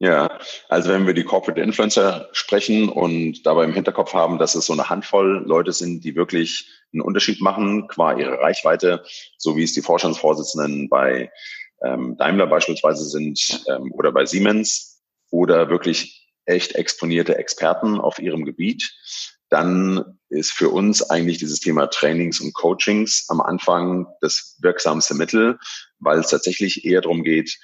Ja, 0.00 0.38
also 0.68 0.90
wenn 0.90 1.06
wir 1.06 1.14
die 1.14 1.24
Corporate 1.24 1.60
Influencer 1.60 2.28
sprechen 2.30 2.88
und 2.88 3.44
dabei 3.44 3.64
im 3.64 3.72
Hinterkopf 3.72 4.14
haben, 4.14 4.38
dass 4.38 4.54
es 4.54 4.66
so 4.66 4.72
eine 4.72 4.88
Handvoll 4.88 5.42
Leute 5.44 5.72
sind, 5.72 6.04
die 6.04 6.14
wirklich 6.14 6.70
einen 6.92 7.02
Unterschied 7.02 7.40
machen 7.40 7.88
qua 7.88 8.16
ihre 8.16 8.38
Reichweite, 8.38 9.02
so 9.38 9.56
wie 9.56 9.64
es 9.64 9.72
die 9.72 9.82
Vorstandsvorsitzenden 9.82 10.88
bei 10.88 11.32
ähm, 11.84 12.16
Daimler 12.16 12.46
beispielsweise 12.46 13.04
sind 13.04 13.64
ähm, 13.68 13.90
oder 13.92 14.12
bei 14.12 14.24
Siemens 14.24 15.02
oder 15.30 15.68
wirklich 15.68 16.28
echt 16.44 16.76
exponierte 16.76 17.36
Experten 17.36 18.00
auf 18.00 18.20
ihrem 18.20 18.44
Gebiet, 18.44 18.88
dann 19.50 20.18
ist 20.28 20.52
für 20.52 20.68
uns 20.68 21.02
eigentlich 21.10 21.38
dieses 21.38 21.58
Thema 21.58 21.88
Trainings 21.88 22.40
und 22.40 22.54
Coachings 22.54 23.26
am 23.28 23.40
Anfang 23.40 24.06
das 24.20 24.56
wirksamste 24.60 25.14
Mittel, 25.14 25.58
weil 25.98 26.20
es 26.20 26.28
tatsächlich 26.28 26.84
eher 26.84 27.00
darum 27.00 27.24
geht, 27.24 27.58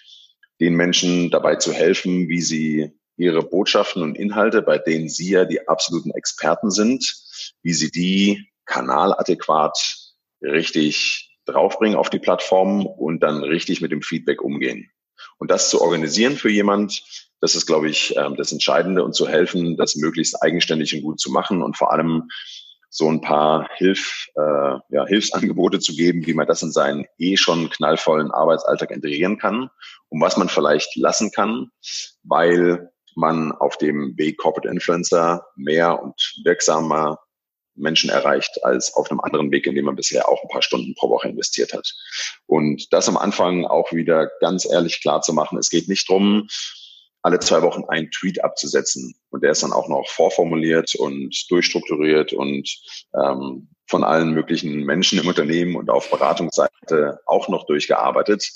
den 0.60 0.74
Menschen 0.74 1.30
dabei 1.30 1.56
zu 1.56 1.72
helfen, 1.72 2.28
wie 2.28 2.40
sie 2.40 2.92
ihre 3.16 3.42
Botschaften 3.42 4.02
und 4.02 4.16
Inhalte, 4.16 4.62
bei 4.62 4.78
denen 4.78 5.08
sie 5.08 5.30
ja 5.30 5.44
die 5.44 5.68
absoluten 5.68 6.10
Experten 6.10 6.70
sind, 6.70 7.14
wie 7.62 7.72
sie 7.72 7.90
die 7.90 8.50
kanaladäquat 8.66 9.76
richtig 10.42 11.30
draufbringen 11.46 11.96
auf 11.96 12.10
die 12.10 12.18
Plattform 12.18 12.86
und 12.86 13.20
dann 13.22 13.42
richtig 13.44 13.80
mit 13.80 13.92
dem 13.92 14.02
Feedback 14.02 14.42
umgehen. 14.42 14.90
Und 15.38 15.50
das 15.50 15.70
zu 15.70 15.80
organisieren 15.80 16.36
für 16.36 16.50
jemand, 16.50 17.02
das 17.40 17.54
ist, 17.54 17.66
glaube 17.66 17.88
ich, 17.88 18.16
ähm, 18.16 18.36
das 18.36 18.52
Entscheidende 18.52 19.04
und 19.04 19.14
zu 19.14 19.28
helfen, 19.28 19.76
das 19.76 19.96
möglichst 19.96 20.42
eigenständig 20.42 20.94
und 20.94 21.02
gut 21.02 21.20
zu 21.20 21.30
machen 21.30 21.62
und 21.62 21.76
vor 21.76 21.92
allem 21.92 22.28
so 22.96 23.10
ein 23.10 23.20
paar 23.20 23.68
Hilf, 23.74 24.28
äh, 24.36 24.78
ja, 24.88 25.04
Hilfsangebote 25.06 25.80
zu 25.80 25.96
geben, 25.96 26.24
wie 26.26 26.34
man 26.34 26.46
das 26.46 26.62
in 26.62 26.70
seinen 26.70 27.06
eh 27.18 27.36
schon 27.36 27.68
knallvollen 27.68 28.30
Arbeitsalltag 28.30 28.92
integrieren 28.92 29.36
kann 29.36 29.68
und 30.10 30.20
was 30.20 30.36
man 30.36 30.48
vielleicht 30.48 30.94
lassen 30.94 31.32
kann, 31.32 31.72
weil 32.22 32.92
man 33.16 33.50
auf 33.50 33.76
dem 33.78 34.16
Weg 34.16 34.38
Corporate 34.38 34.68
Influencer 34.68 35.44
mehr 35.56 36.00
und 36.00 36.14
wirksamer 36.44 37.18
Menschen 37.74 38.10
erreicht 38.10 38.64
als 38.64 38.94
auf 38.94 39.10
einem 39.10 39.18
anderen 39.18 39.50
Weg, 39.50 39.66
in 39.66 39.74
dem 39.74 39.86
man 39.86 39.96
bisher 39.96 40.28
auch 40.28 40.40
ein 40.44 40.48
paar 40.48 40.62
Stunden 40.62 40.94
pro 40.94 41.10
Woche 41.10 41.28
investiert 41.28 41.72
hat. 41.72 41.92
Und 42.46 42.92
das 42.92 43.08
am 43.08 43.16
Anfang 43.16 43.64
auch 43.64 43.92
wieder 43.92 44.30
ganz 44.38 44.70
ehrlich 44.70 45.00
klar 45.00 45.20
zu 45.20 45.32
machen. 45.32 45.58
Es 45.58 45.68
geht 45.68 45.88
nicht 45.88 46.08
drum, 46.08 46.46
alle 47.24 47.40
zwei 47.40 47.62
Wochen 47.62 47.84
einen 47.88 48.10
Tweet 48.10 48.44
abzusetzen. 48.44 49.14
Und 49.30 49.42
der 49.42 49.52
ist 49.52 49.62
dann 49.62 49.72
auch 49.72 49.88
noch 49.88 50.06
vorformuliert 50.08 50.94
und 50.94 51.34
durchstrukturiert 51.50 52.34
und 52.34 52.68
ähm, 53.14 53.68
von 53.88 54.04
allen 54.04 54.32
möglichen 54.32 54.84
Menschen 54.84 55.18
im 55.18 55.26
Unternehmen 55.26 55.74
und 55.74 55.88
auf 55.88 56.10
Beratungsseite 56.10 57.20
auch 57.24 57.48
noch 57.48 57.64
durchgearbeitet. 57.64 58.46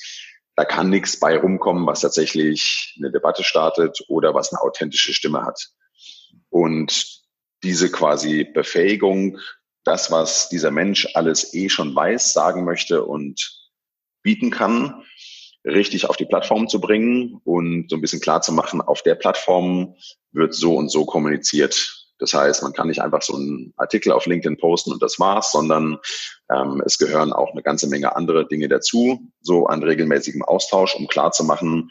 Da 0.55 0.67
kann 0.67 0.91
nichts 0.91 1.19
bei 1.19 1.39
rumkommen, 1.39 1.87
was 1.87 2.03
tatsächlich 2.03 2.95
eine 2.99 3.11
Debatte 3.11 3.43
startet 3.43 4.05
oder 4.09 4.35
was 4.35 4.53
eine 4.53 4.61
authentische 4.61 5.15
Stimme 5.15 5.47
hat. 5.47 5.69
Und 6.51 7.23
diese 7.63 7.91
quasi 7.91 8.45
Befähigung, 8.45 9.39
das, 9.85 10.11
was 10.11 10.51
dieser 10.51 10.71
Mensch 10.71 11.09
alles 11.15 11.55
eh 11.55 11.71
schon 11.71 11.95
weiß, 11.97 12.35
sagen 12.35 12.67
möchte 12.67 13.03
und 13.03 13.71
bieten 14.23 14.51
kann, 14.51 15.05
richtig 15.69 16.09
auf 16.09 16.17
die 16.17 16.27
Plattform 16.27 16.69
zu 16.69 16.81
bringen 16.81 17.41
und 17.45 17.91
so 17.91 17.97
ein 17.97 18.01
bisschen 18.01 18.21
klar 18.21 18.41
zu 18.41 18.53
machen, 18.53 18.81
auf 18.81 19.03
der 19.03 19.15
Plattform 19.15 19.95
wird 20.33 20.55
so 20.55 20.77
und 20.77 20.91
so 20.91 21.05
kommuniziert. 21.05 22.07
Das 22.19 22.35
heißt, 22.35 22.63
man 22.63 22.73
kann 22.73 22.89
nicht 22.89 23.01
einfach 23.01 23.23
so 23.23 23.37
einen 23.37 23.73
Artikel 23.77 24.11
auf 24.13 24.27
LinkedIn 24.27 24.59
posten 24.59 24.93
und 24.93 25.03
das 25.03 25.21
war's, 25.21 25.53
sondern 25.53 25.99
ähm, 26.53 26.83
es 26.85 26.99
gehören 26.99 27.33
auch 27.33 27.53
eine 27.53 27.63
ganze 27.63 27.89
Menge 27.89 28.17
andere 28.17 28.47
Dinge 28.49 28.69
dazu, 28.69 29.31
so 29.41 29.67
an 29.67 29.83
regelmäßigem 29.83 30.43
Austausch, 30.43 30.97
um 30.97 31.07
klar 31.07 31.31
zu 31.31 31.45
machen, 31.45 31.91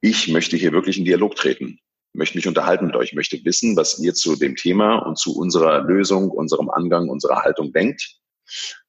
ich 0.00 0.28
möchte 0.28 0.56
hier 0.56 0.72
wirklich 0.72 0.98
in 0.98 1.04
Dialog 1.04 1.34
treten, 1.34 1.80
möchte 2.12 2.38
mich 2.38 2.46
unterhalten 2.46 2.86
mit 2.86 2.96
euch, 2.96 3.12
möchte 3.12 3.44
wissen, 3.44 3.76
was 3.76 3.98
ihr 3.98 4.14
zu 4.14 4.36
dem 4.36 4.54
Thema 4.54 4.98
und 4.98 5.18
zu 5.18 5.36
unserer 5.36 5.82
Lösung, 5.82 6.30
unserem 6.30 6.70
Angang, 6.70 7.08
unserer 7.08 7.42
Haltung 7.42 7.72
denkt. 7.72 8.18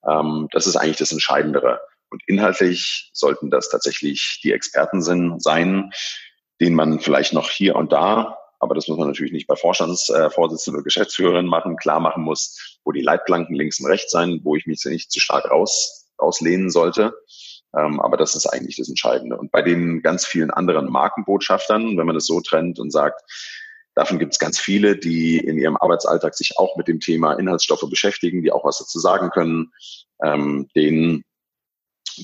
Ähm, 0.08 0.48
das 0.52 0.68
ist 0.68 0.76
eigentlich 0.76 0.98
das 0.98 1.12
Entscheidendere. 1.12 1.80
Und 2.10 2.24
inhaltlich 2.28 3.10
sollten 3.14 3.50
das 3.50 3.70
tatsächlich 3.70 4.40
die 4.44 4.52
Experten 4.52 5.02
sein, 5.02 5.92
denen 6.62 6.76
man 6.76 7.00
vielleicht 7.00 7.34
noch 7.34 7.50
hier 7.50 7.76
und 7.76 7.92
da, 7.92 8.38
aber 8.60 8.74
das 8.74 8.88
muss 8.88 8.98
man 8.98 9.08
natürlich 9.08 9.34
nicht 9.34 9.48
bei 9.48 9.56
Vorstandsvorsitzenden 9.56 10.80
oder 10.80 10.84
Geschäftsführern 10.84 11.46
machen, 11.46 11.78
klar 11.78 12.00
machen 12.00 12.24
muss, 12.24 12.80
wo 12.84 12.92
die 12.92 13.02
Leitplanken 13.02 13.56
links 13.56 13.80
und 13.80 13.88
rechts 13.88 14.12
sein, 14.12 14.40
wo 14.44 14.56
ich 14.56 14.66
mich 14.66 14.84
nicht 14.86 15.12
zu 15.12 15.20
stark 15.20 15.46
raus, 15.52 16.08
rauslehnen 16.20 16.72
sollte. 16.72 17.14
Ähm, 17.78 18.00
aber 18.00 18.18
das 18.18 18.34
ist 18.34 18.48
eigentlich 18.48 18.78
das 18.78 18.90
Entscheidende. 18.90 19.38
Und 19.38 19.52
bei 19.52 19.62
den 19.62 20.02
ganz 20.02 20.26
vielen 20.26 20.50
anderen 20.50 20.90
Markenbotschaftern, 20.90 21.98
wenn 21.98 22.06
man 22.08 22.16
das 22.16 22.26
so 22.26 22.42
trennt 22.42 22.80
und 22.80 22.92
sagt, 22.92 23.22
Davon 23.98 24.20
gibt 24.20 24.34
es 24.34 24.38
ganz 24.38 24.60
viele, 24.60 24.96
die 24.96 25.40
in 25.40 25.58
ihrem 25.58 25.76
Arbeitsalltag 25.76 26.36
sich 26.36 26.60
auch 26.60 26.78
mit 26.78 26.88
dem 26.88 27.00
Thema 27.00 27.34
Inhaltsstoffe 27.34 27.90
beschäftigen, 27.90 28.44
die 28.44 28.52
auch 28.52 28.64
was 28.64 28.78
dazu 28.78 29.00
sagen 29.00 29.32
können. 29.32 29.74
Ähm, 30.24 30.68
denen 30.76 31.24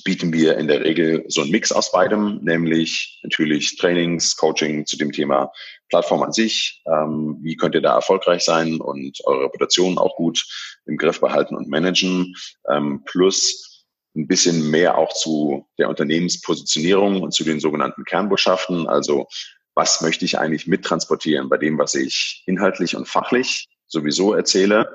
bieten 0.03 0.33
wir 0.33 0.57
in 0.57 0.67
der 0.67 0.83
Regel 0.83 1.25
so 1.27 1.41
einen 1.41 1.51
Mix 1.51 1.71
aus 1.71 1.91
beidem, 1.91 2.39
nämlich 2.43 3.19
natürlich 3.23 3.77
Trainings, 3.77 4.35
Coaching 4.35 4.85
zu 4.85 4.97
dem 4.97 5.11
Thema 5.11 5.51
Plattform 5.89 6.23
an 6.23 6.33
sich. 6.33 6.81
Ähm, 6.87 7.37
wie 7.41 7.55
könnt 7.55 7.75
ihr 7.75 7.81
da 7.81 7.95
erfolgreich 7.95 8.43
sein 8.43 8.79
und 8.81 9.19
eure 9.25 9.45
Reputation 9.45 9.97
auch 9.97 10.15
gut 10.15 10.43
im 10.85 10.97
Griff 10.97 11.19
behalten 11.19 11.55
und 11.55 11.69
managen? 11.69 12.35
Ähm, 12.69 13.03
plus 13.05 13.85
ein 14.15 14.27
bisschen 14.27 14.69
mehr 14.69 14.97
auch 14.97 15.13
zu 15.13 15.67
der 15.77 15.89
Unternehmenspositionierung 15.89 17.21
und 17.21 17.33
zu 17.33 17.43
den 17.43 17.59
sogenannten 17.59 18.03
Kernbotschaften. 18.03 18.87
Also 18.87 19.27
was 19.75 20.01
möchte 20.01 20.25
ich 20.25 20.37
eigentlich 20.37 20.67
mittransportieren 20.67 21.49
bei 21.49 21.57
dem, 21.57 21.77
was 21.77 21.95
ich 21.95 22.43
inhaltlich 22.45 22.95
und 22.95 23.07
fachlich 23.07 23.67
sowieso 23.87 24.33
erzähle? 24.33 24.87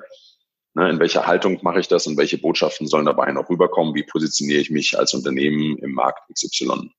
Ne, 0.74 0.90
in 0.90 1.00
welcher 1.00 1.26
Haltung 1.26 1.58
mache 1.62 1.80
ich 1.80 1.88
das 1.88 2.06
und 2.06 2.16
welche 2.16 2.38
Botschaften 2.38 2.86
sollen 2.86 3.06
dabei 3.06 3.32
noch 3.32 3.48
rüberkommen? 3.48 3.94
Wie 3.94 4.04
positioniere 4.04 4.60
ich 4.60 4.70
mich 4.70 4.98
als 4.98 5.14
Unternehmen 5.14 5.78
im 5.78 5.92
Markt 5.92 6.20
XY? 6.32 6.90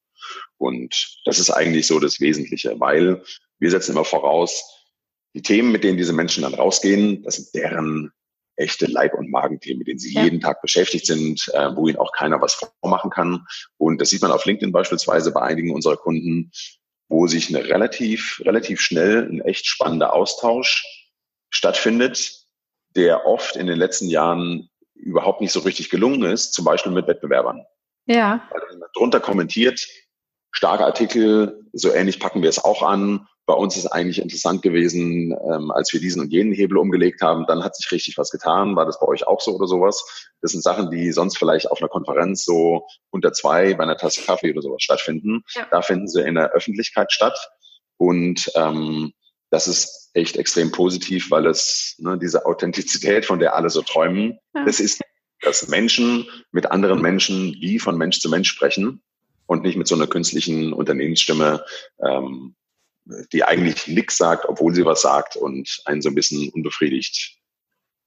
Und 0.57 1.17
das 1.25 1.39
ist 1.39 1.49
eigentlich 1.49 1.87
so 1.87 1.99
das 1.99 2.19
Wesentliche, 2.19 2.79
weil 2.79 3.23
wir 3.59 3.71
setzen 3.71 3.91
immer 3.91 4.05
voraus, 4.05 4.63
die 5.33 5.41
Themen, 5.41 5.71
mit 5.71 5.83
denen 5.83 5.97
diese 5.97 6.13
Menschen 6.13 6.43
dann 6.43 6.55
rausgehen, 6.55 7.23
das 7.23 7.35
sind 7.35 7.53
deren 7.53 8.11
echte 8.55 8.87
Leib- 8.87 9.13
und 9.13 9.29
Magenthemen, 9.29 9.79
mit 9.79 9.87
denen 9.87 9.99
sie 9.99 10.13
ja. 10.13 10.23
jeden 10.23 10.41
Tag 10.41 10.61
beschäftigt 10.61 11.05
sind, 11.05 11.49
äh, 11.53 11.75
wo 11.75 11.87
ihnen 11.87 11.97
auch 11.97 12.11
keiner 12.11 12.41
was 12.41 12.61
vormachen 12.81 13.09
kann. 13.09 13.45
Und 13.77 14.01
das 14.01 14.09
sieht 14.09 14.21
man 14.21 14.31
auf 14.31 14.45
LinkedIn 14.45 14.71
beispielsweise 14.71 15.31
bei 15.31 15.41
einigen 15.41 15.71
unserer 15.71 15.97
Kunden, 15.97 16.51
wo 17.07 17.27
sich 17.27 17.49
eine 17.49 17.65
relativ, 17.67 18.41
relativ 18.45 18.81
schnell 18.81 19.29
ein 19.29 19.41
echt 19.41 19.65
spannender 19.65 20.13
Austausch 20.13 20.85
stattfindet, 21.49 22.38
der 22.95 23.25
oft 23.25 23.55
in 23.55 23.67
den 23.67 23.77
letzten 23.77 24.07
Jahren 24.07 24.69
überhaupt 24.95 25.41
nicht 25.41 25.51
so 25.51 25.61
richtig 25.61 25.89
gelungen 25.89 26.23
ist, 26.23 26.53
zum 26.53 26.65
Beispiel 26.65 26.91
mit 26.91 27.07
Wettbewerbern. 27.07 27.65
Ja. 28.05 28.41
Weil 28.51 28.61
jemand 28.71 28.95
drunter 28.95 29.19
kommentiert, 29.19 29.87
starke 30.51 30.85
Artikel, 30.85 31.63
so 31.73 31.93
ähnlich 31.93 32.19
packen 32.19 32.41
wir 32.41 32.49
es 32.49 32.63
auch 32.63 32.81
an. 32.81 33.27
Bei 33.45 33.53
uns 33.53 33.77
ist 33.77 33.87
eigentlich 33.87 34.21
interessant 34.21 34.61
gewesen, 34.61 35.31
ähm, 35.31 35.71
als 35.71 35.91
wir 35.93 35.99
diesen 35.99 36.21
und 36.21 36.31
jenen 36.31 36.53
Hebel 36.53 36.77
umgelegt 36.77 37.21
haben, 37.21 37.45
dann 37.47 37.63
hat 37.63 37.75
sich 37.75 37.91
richtig 37.91 38.17
was 38.17 38.29
getan. 38.29 38.75
War 38.75 38.85
das 38.85 38.99
bei 38.99 39.07
euch 39.07 39.25
auch 39.25 39.41
so 39.41 39.55
oder 39.55 39.67
sowas? 39.67 40.29
Das 40.41 40.51
sind 40.51 40.61
Sachen, 40.61 40.91
die 40.91 41.11
sonst 41.11 41.37
vielleicht 41.37 41.71
auf 41.71 41.81
einer 41.81 41.89
Konferenz 41.89 42.45
so 42.45 42.85
unter 43.09 43.33
zwei 43.33 43.73
bei 43.73 43.83
einer 43.83 43.97
Tasse 43.97 44.21
Kaffee 44.23 44.51
oder 44.51 44.61
sowas 44.61 44.83
stattfinden. 44.83 45.43
Ja. 45.55 45.67
Da 45.71 45.81
finden 45.81 46.07
sie 46.07 46.21
in 46.21 46.35
der 46.35 46.51
Öffentlichkeit 46.51 47.11
statt. 47.11 47.49
Und 47.97 48.51
ähm, 48.55 49.13
das 49.49 49.67
ist 49.67 50.11
echt 50.13 50.37
extrem 50.37 50.71
positiv, 50.71 51.31
weil 51.31 51.45
es 51.47 51.95
ne, 51.99 52.17
diese 52.17 52.45
Authentizität, 52.45 53.25
von 53.25 53.39
der 53.39 53.55
alle 53.55 53.69
so 53.69 53.81
träumen, 53.81 54.39
ja. 54.53 54.65
das 54.65 54.79
ist, 54.79 55.01
dass 55.41 55.67
Menschen 55.67 56.27
mit 56.51 56.71
anderen 56.71 57.01
Menschen 57.01 57.55
wie 57.59 57.79
von 57.79 57.97
Mensch 57.97 58.19
zu 58.19 58.29
Mensch 58.29 58.49
sprechen 58.49 59.01
und 59.45 59.63
nicht 59.63 59.77
mit 59.77 59.87
so 59.87 59.95
einer 59.95 60.07
künstlichen 60.07 60.73
Unternehmensstimme, 60.73 61.63
ähm, 62.05 62.55
die 63.33 63.43
eigentlich 63.43 63.87
nichts 63.87 64.17
sagt, 64.17 64.45
obwohl 64.47 64.75
sie 64.75 64.85
was 64.85 65.01
sagt 65.01 65.35
und 65.35 65.81
einen 65.85 66.01
so 66.01 66.09
ein 66.09 66.15
bisschen 66.15 66.49
unbefriedigt 66.49 67.38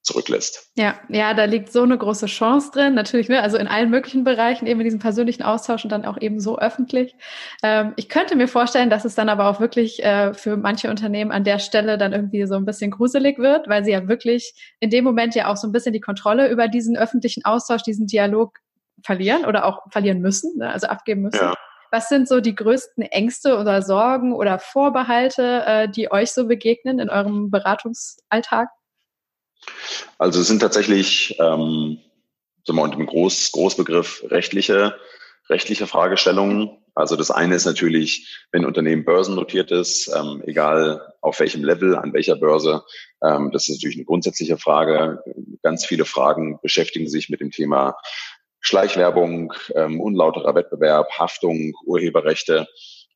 zurücklässt. 0.02 0.70
Ja, 0.74 0.98
ja, 1.08 1.32
da 1.32 1.44
liegt 1.44 1.72
so 1.72 1.82
eine 1.82 1.96
große 1.96 2.26
Chance 2.26 2.70
drin, 2.72 2.94
natürlich, 2.94 3.28
ne, 3.28 3.40
also 3.40 3.56
in 3.56 3.68
allen 3.68 3.88
möglichen 3.88 4.24
Bereichen, 4.24 4.66
eben 4.66 4.80
in 4.80 4.84
diesem 4.84 4.98
persönlichen 4.98 5.42
Austausch 5.42 5.84
und 5.84 5.90
dann 5.90 6.04
auch 6.04 6.20
eben 6.20 6.40
so 6.40 6.58
öffentlich. 6.58 7.14
Ähm, 7.62 7.92
ich 7.96 8.08
könnte 8.08 8.34
mir 8.34 8.48
vorstellen, 8.48 8.90
dass 8.90 9.04
es 9.04 9.14
dann 9.14 9.28
aber 9.28 9.48
auch 9.48 9.60
wirklich 9.60 10.02
äh, 10.04 10.34
für 10.34 10.56
manche 10.56 10.90
Unternehmen 10.90 11.30
an 11.30 11.44
der 11.44 11.60
Stelle 11.60 11.98
dann 11.98 12.12
irgendwie 12.12 12.46
so 12.46 12.56
ein 12.56 12.64
bisschen 12.64 12.90
gruselig 12.90 13.38
wird, 13.38 13.68
weil 13.68 13.84
sie 13.84 13.92
ja 13.92 14.08
wirklich 14.08 14.74
in 14.80 14.90
dem 14.90 15.04
Moment 15.04 15.36
ja 15.36 15.46
auch 15.46 15.56
so 15.56 15.68
ein 15.68 15.72
bisschen 15.72 15.92
die 15.92 16.00
Kontrolle 16.00 16.50
über 16.50 16.66
diesen 16.66 16.96
öffentlichen 16.96 17.44
Austausch, 17.44 17.82
diesen 17.82 18.06
Dialog 18.08 18.58
verlieren 19.04 19.44
oder 19.44 19.64
auch 19.64 19.82
verlieren 19.90 20.20
müssen, 20.20 20.58
ne, 20.58 20.70
also 20.70 20.88
abgeben 20.88 21.22
müssen. 21.22 21.38
Ja. 21.38 21.54
Was 21.92 22.08
sind 22.08 22.26
so 22.26 22.40
die 22.40 22.54
größten 22.54 23.04
Ängste 23.04 23.58
oder 23.58 23.82
Sorgen 23.82 24.32
oder 24.32 24.58
Vorbehalte, 24.58 25.62
äh, 25.66 25.88
die 25.88 26.10
euch 26.10 26.32
so 26.32 26.48
begegnen 26.48 26.98
in 26.98 27.10
eurem 27.10 27.50
Beratungsalltag? 27.50 28.68
Also 30.18 30.40
es 30.40 30.48
sind 30.48 30.60
tatsächlich, 30.60 31.36
ähm, 31.38 31.98
sagen 32.64 32.78
wir 32.78 32.82
unter 32.82 32.96
dem 32.96 33.06
Groß, 33.06 33.52
Großbegriff 33.52 34.24
rechtliche, 34.28 34.96
rechtliche 35.48 35.86
Fragestellungen. 35.86 36.78
Also 36.94 37.16
das 37.16 37.30
eine 37.30 37.54
ist 37.54 37.64
natürlich, 37.64 38.46
wenn 38.52 38.62
ein 38.62 38.66
Unternehmen 38.66 39.04
börsennotiert 39.04 39.70
ist, 39.70 40.08
ähm, 40.14 40.42
egal 40.46 41.14
auf 41.20 41.40
welchem 41.40 41.64
Level, 41.64 41.96
an 41.96 42.12
welcher 42.12 42.36
Börse, 42.36 42.84
ähm, 43.22 43.50
das 43.52 43.68
ist 43.68 43.76
natürlich 43.76 43.96
eine 43.96 44.04
grundsätzliche 44.04 44.58
Frage. 44.58 45.22
Ganz 45.62 45.86
viele 45.86 46.04
Fragen 46.04 46.58
beschäftigen 46.62 47.08
sich 47.08 47.30
mit 47.30 47.40
dem 47.40 47.50
Thema 47.50 47.96
Schleichwerbung, 48.60 49.52
ähm, 49.74 50.00
unlauterer 50.00 50.54
Wettbewerb, 50.54 51.10
Haftung, 51.18 51.74
Urheberrechte, 51.84 52.68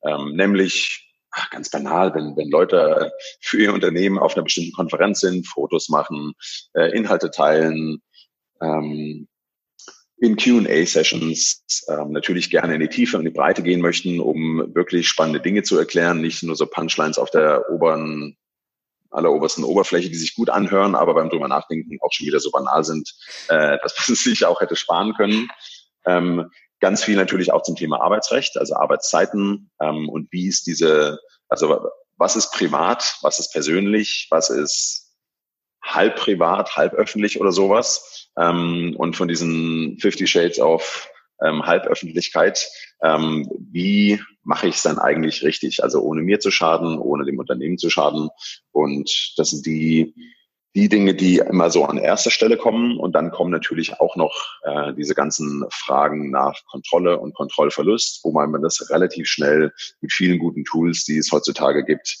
ähm, 0.03 0.35
nämlich 0.35 1.06
ach, 1.31 1.49
ganz 1.49 1.69
banal, 1.69 2.13
wenn, 2.15 2.35
wenn 2.35 2.49
Leute 2.49 3.11
für 3.41 3.61
ihr 3.61 3.73
Unternehmen 3.73 4.17
auf 4.17 4.35
einer 4.35 4.43
bestimmten 4.43 4.73
Konferenz 4.73 5.19
sind, 5.19 5.47
Fotos 5.47 5.89
machen, 5.89 6.33
äh, 6.73 6.91
Inhalte 6.95 7.31
teilen, 7.31 8.01
ähm, 8.61 9.27
in 10.19 10.35
QA-Sessions 10.35 11.85
ähm, 11.89 12.11
natürlich 12.11 12.49
gerne 12.49 12.73
in 12.73 12.81
die 12.81 12.89
Tiefe 12.89 13.17
und 13.17 13.25
die 13.25 13.31
Breite 13.31 13.61
gehen 13.61 13.81
möchten, 13.81 14.19
um 14.19 14.73
wirklich 14.73 15.07
spannende 15.07 15.39
Dinge 15.39 15.61
zu 15.61 15.77
erklären, 15.77 16.21
nicht 16.21 16.41
nur 16.41 16.55
so 16.55 16.65
Punchlines 16.65 17.19
auf 17.19 17.29
der 17.29 17.69
oberen, 17.69 18.35
allerobersten 19.11 19.63
Oberfläche, 19.63 20.09
die 20.09 20.15
sich 20.15 20.33
gut 20.33 20.49
anhören, 20.49 20.95
aber 20.95 21.13
beim 21.13 21.29
drüber 21.29 21.47
nachdenken 21.47 21.97
auch 22.01 22.11
schon 22.11 22.25
wieder 22.25 22.39
so 22.39 22.49
banal 22.49 22.83
sind, 22.83 23.13
äh, 23.49 23.77
dass 23.81 23.95
man 24.07 24.15
sich 24.15 24.45
auch 24.45 24.59
hätte 24.59 24.75
sparen 24.75 25.13
können. 25.13 25.49
Ähm, 26.05 26.49
Ganz 26.79 27.03
viel 27.03 27.15
natürlich 27.15 27.51
auch 27.51 27.63
zum 27.63 27.75
Thema 27.75 28.01
Arbeitsrecht, 28.01 28.57
also 28.57 28.75
Arbeitszeiten 28.75 29.71
ähm, 29.81 30.09
und 30.09 30.31
wie 30.31 30.47
ist 30.47 30.67
diese, 30.67 31.19
also 31.49 31.89
was 32.17 32.35
ist 32.35 32.51
privat, 32.51 33.17
was 33.21 33.39
ist 33.39 33.51
persönlich, 33.51 34.27
was 34.29 34.49
ist 34.49 35.07
halb 35.83 36.17
privat, 36.17 36.75
halb 36.75 36.93
öffentlich 36.93 37.39
oder 37.39 37.51
sowas. 37.51 38.29
Ähm, 38.37 38.95
und 38.97 39.15
von 39.15 39.27
diesen 39.27 39.97
50 39.99 40.29
Shades 40.29 40.59
of 40.59 41.09
ähm, 41.41 41.65
Halböffentlichkeit, 41.65 42.67
ähm, 43.01 43.49
wie 43.71 44.21
mache 44.43 44.67
ich 44.67 44.75
es 44.75 44.83
dann 44.83 44.97
eigentlich 44.97 45.43
richtig? 45.43 45.83
Also 45.83 46.01
ohne 46.01 46.21
mir 46.21 46.39
zu 46.39 46.51
schaden, 46.51 46.97
ohne 46.97 47.25
dem 47.25 47.39
Unternehmen 47.39 47.77
zu 47.77 47.89
schaden. 47.89 48.29
Und 48.71 49.33
das 49.37 49.51
sind 49.51 49.65
die 49.65 50.15
die 50.77 50.89
Dinge, 50.89 51.15
die 51.15 51.37
immer 51.39 51.71
so 51.71 51.85
an 51.85 51.97
erster 51.97 52.29
Stelle 52.29 52.55
kommen. 52.55 52.99
Und 52.99 53.13
dann 53.13 53.31
kommen 53.31 53.49
natürlich 53.49 53.99
auch 53.99 54.15
noch 54.15 54.59
äh, 54.61 54.93
diese 54.93 55.15
ganzen 55.15 55.65
Fragen 55.71 56.29
nach 56.29 56.63
Kontrolle 56.65 57.17
und 57.17 57.33
Kontrollverlust, 57.33 58.19
wo 58.23 58.31
man 58.31 58.61
das 58.61 58.91
relativ 58.91 59.27
schnell 59.27 59.73
mit 60.01 60.13
vielen 60.13 60.37
guten 60.37 60.65
Tools, 60.65 61.03
die 61.03 61.17
es 61.17 61.31
heutzutage 61.31 61.83
gibt, 61.83 62.19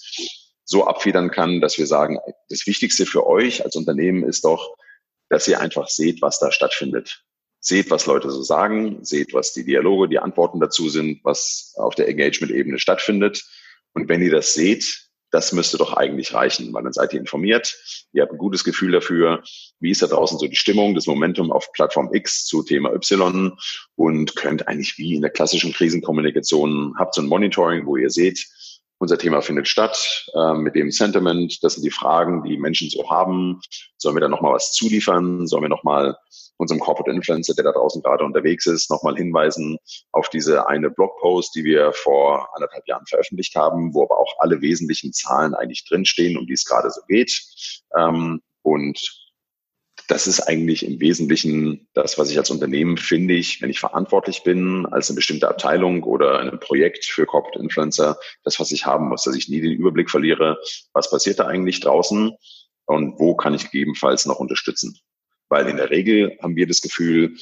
so 0.63 0.87
abfedern 0.87 1.29
kann, 1.29 1.61
dass 1.61 1.77
wir 1.77 1.85
sagen, 1.85 2.17
das 2.49 2.65
Wichtigste 2.65 3.05
für 3.05 3.27
euch 3.27 3.63
als 3.63 3.75
Unternehmen 3.75 4.23
ist 4.23 4.43
doch, 4.43 4.75
dass 5.29 5.47
ihr 5.47 5.61
einfach 5.61 5.87
seht, 5.87 6.23
was 6.23 6.39
da 6.39 6.51
stattfindet. 6.51 7.23
Seht, 7.59 7.91
was 7.91 8.07
Leute 8.07 8.31
so 8.31 8.41
sagen, 8.41 9.05
seht, 9.05 9.35
was 9.35 9.53
die 9.53 9.65
Dialoge, 9.65 10.09
die 10.09 10.19
Antworten 10.19 10.59
dazu 10.59 10.89
sind, 10.89 11.19
was 11.23 11.73
auf 11.77 11.93
der 11.93 12.07
Engagement-Ebene 12.07 12.79
stattfindet. 12.79 13.45
Und 13.93 14.09
wenn 14.09 14.23
ihr 14.23 14.31
das 14.31 14.55
seht, 14.55 15.06
das 15.31 15.51
müsste 15.51 15.77
doch 15.77 15.93
eigentlich 15.93 16.33
reichen, 16.33 16.73
weil 16.73 16.83
dann 16.83 16.93
seid 16.93 17.13
ihr 17.13 17.19
informiert, 17.19 17.77
ihr 18.13 18.23
habt 18.23 18.31
ein 18.31 18.37
gutes 18.37 18.63
Gefühl 18.63 18.91
dafür, 18.91 19.43
wie 19.79 19.91
ist 19.91 20.01
da 20.01 20.07
draußen 20.07 20.39
so 20.39 20.47
die 20.47 20.55
Stimmung, 20.55 20.95
das 20.95 21.07
Momentum 21.07 21.51
auf 21.51 21.71
Plattform 21.73 22.13
X 22.13 22.45
zu 22.45 22.63
Thema 22.63 22.93
Y? 22.93 23.57
Und 23.95 24.35
könnt 24.35 24.67
eigentlich 24.67 24.97
wie 24.97 25.15
in 25.15 25.21
der 25.21 25.31
klassischen 25.31 25.73
Krisenkommunikation, 25.73 26.95
habt 26.97 27.15
so 27.15 27.21
ein 27.21 27.27
Monitoring, 27.27 27.85
wo 27.85 27.97
ihr 27.97 28.09
seht, 28.09 28.47
unser 28.99 29.17
Thema 29.17 29.41
findet 29.41 29.67
statt, 29.67 30.29
äh, 30.33 30.53
mit 30.53 30.75
dem 30.75 30.91
Sentiment, 30.91 31.63
das 31.63 31.75
sind 31.75 31.83
die 31.83 31.91
Fragen, 31.91 32.43
die 32.43 32.57
Menschen 32.57 32.89
so 32.89 33.09
haben. 33.09 33.61
Sollen 33.97 34.15
wir 34.15 34.21
da 34.21 34.27
nochmal 34.27 34.53
was 34.53 34.73
zuliefern? 34.73 35.47
Sollen 35.47 35.63
wir 35.63 35.69
nochmal 35.69 36.17
unserem 36.57 36.79
Corporate 36.79 37.15
Influencer, 37.15 37.53
der 37.53 37.65
da 37.65 37.71
draußen 37.71 38.01
gerade 38.01 38.23
unterwegs 38.23 38.65
ist, 38.65 38.89
nochmal 38.89 39.15
hinweisen 39.15 39.77
auf 40.11 40.29
diese 40.29 40.67
eine 40.67 40.89
Blogpost, 40.89 41.53
die 41.55 41.63
wir 41.63 41.93
vor 41.93 42.49
anderthalb 42.55 42.87
Jahren 42.87 43.05
veröffentlicht 43.05 43.55
haben, 43.55 43.93
wo 43.93 44.03
aber 44.03 44.17
auch 44.17 44.33
alle 44.39 44.61
wesentlichen 44.61 45.13
Zahlen 45.13 45.53
eigentlich 45.53 45.85
drinstehen, 45.87 46.37
um 46.37 46.47
die 46.47 46.53
es 46.53 46.65
gerade 46.65 46.89
so 46.89 47.01
geht. 47.07 47.31
Ähm, 47.95 48.41
und 48.63 49.26
das 50.07 50.25
ist 50.25 50.39
eigentlich 50.41 50.85
im 50.85 51.01
Wesentlichen 51.01 51.87
das, 51.93 52.17
was 52.17 52.31
ich 52.31 52.37
als 52.37 52.49
Unternehmen 52.49 52.97
finde 52.97 53.33
ich, 53.33 53.61
wenn 53.61 53.69
ich 53.69 53.79
verantwortlich 53.79 54.43
bin, 54.43 54.85
als 54.85 55.09
eine 55.09 55.17
bestimmte 55.17 55.49
Abteilung 55.49 56.03
oder 56.03 56.39
ein 56.39 56.59
Projekt 56.61 57.05
für 57.05 57.25
Corporate 57.25 57.59
Influencer, 57.59 58.17
das, 58.43 58.57
was 58.59 58.71
ich 58.71 58.85
haben 58.85 59.09
muss, 59.09 59.23
dass 59.23 59.35
ich 59.35 59.49
nie 59.49 59.59
den 59.59 59.73
Überblick 59.73 60.09
verliere, 60.09 60.57
was 60.93 61.09
passiert 61.09 61.39
da 61.39 61.47
eigentlich 61.47 61.81
draußen 61.81 62.33
und 62.85 63.19
wo 63.19 63.35
kann 63.35 63.53
ich 63.53 63.65
gegebenenfalls 63.65 64.25
noch 64.25 64.39
unterstützen. 64.39 64.97
Weil 65.49 65.67
in 65.67 65.77
der 65.77 65.89
Regel 65.89 66.37
haben 66.41 66.55
wir 66.55 66.67
das 66.67 66.81
Gefühl, 66.81 67.35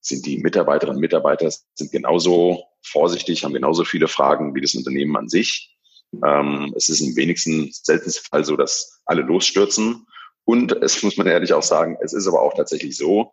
sind 0.00 0.24
die 0.24 0.38
Mitarbeiterinnen 0.38 0.96
und 0.96 1.02
Mitarbeiter 1.02 1.50
sind 1.74 1.92
genauso 1.92 2.64
vorsichtig, 2.82 3.44
haben 3.44 3.52
genauso 3.52 3.84
viele 3.84 4.08
Fragen 4.08 4.54
wie 4.54 4.60
das 4.62 4.74
Unternehmen 4.74 5.16
an 5.16 5.28
sich. 5.28 5.76
Ähm, 6.24 6.72
es 6.76 6.88
ist 6.88 7.00
im 7.00 7.16
wenigsten, 7.16 7.70
seltensten 7.72 8.24
Fall 8.24 8.44
so, 8.44 8.56
dass 8.56 9.02
alle 9.04 9.22
losstürzen. 9.22 10.06
Und 10.46 10.72
es 10.80 11.02
muss 11.02 11.16
man 11.16 11.26
ehrlich 11.26 11.52
auch 11.52 11.62
sagen, 11.62 11.98
es 12.00 12.12
ist 12.12 12.26
aber 12.28 12.40
auch 12.40 12.54
tatsächlich 12.54 12.96
so, 12.96 13.32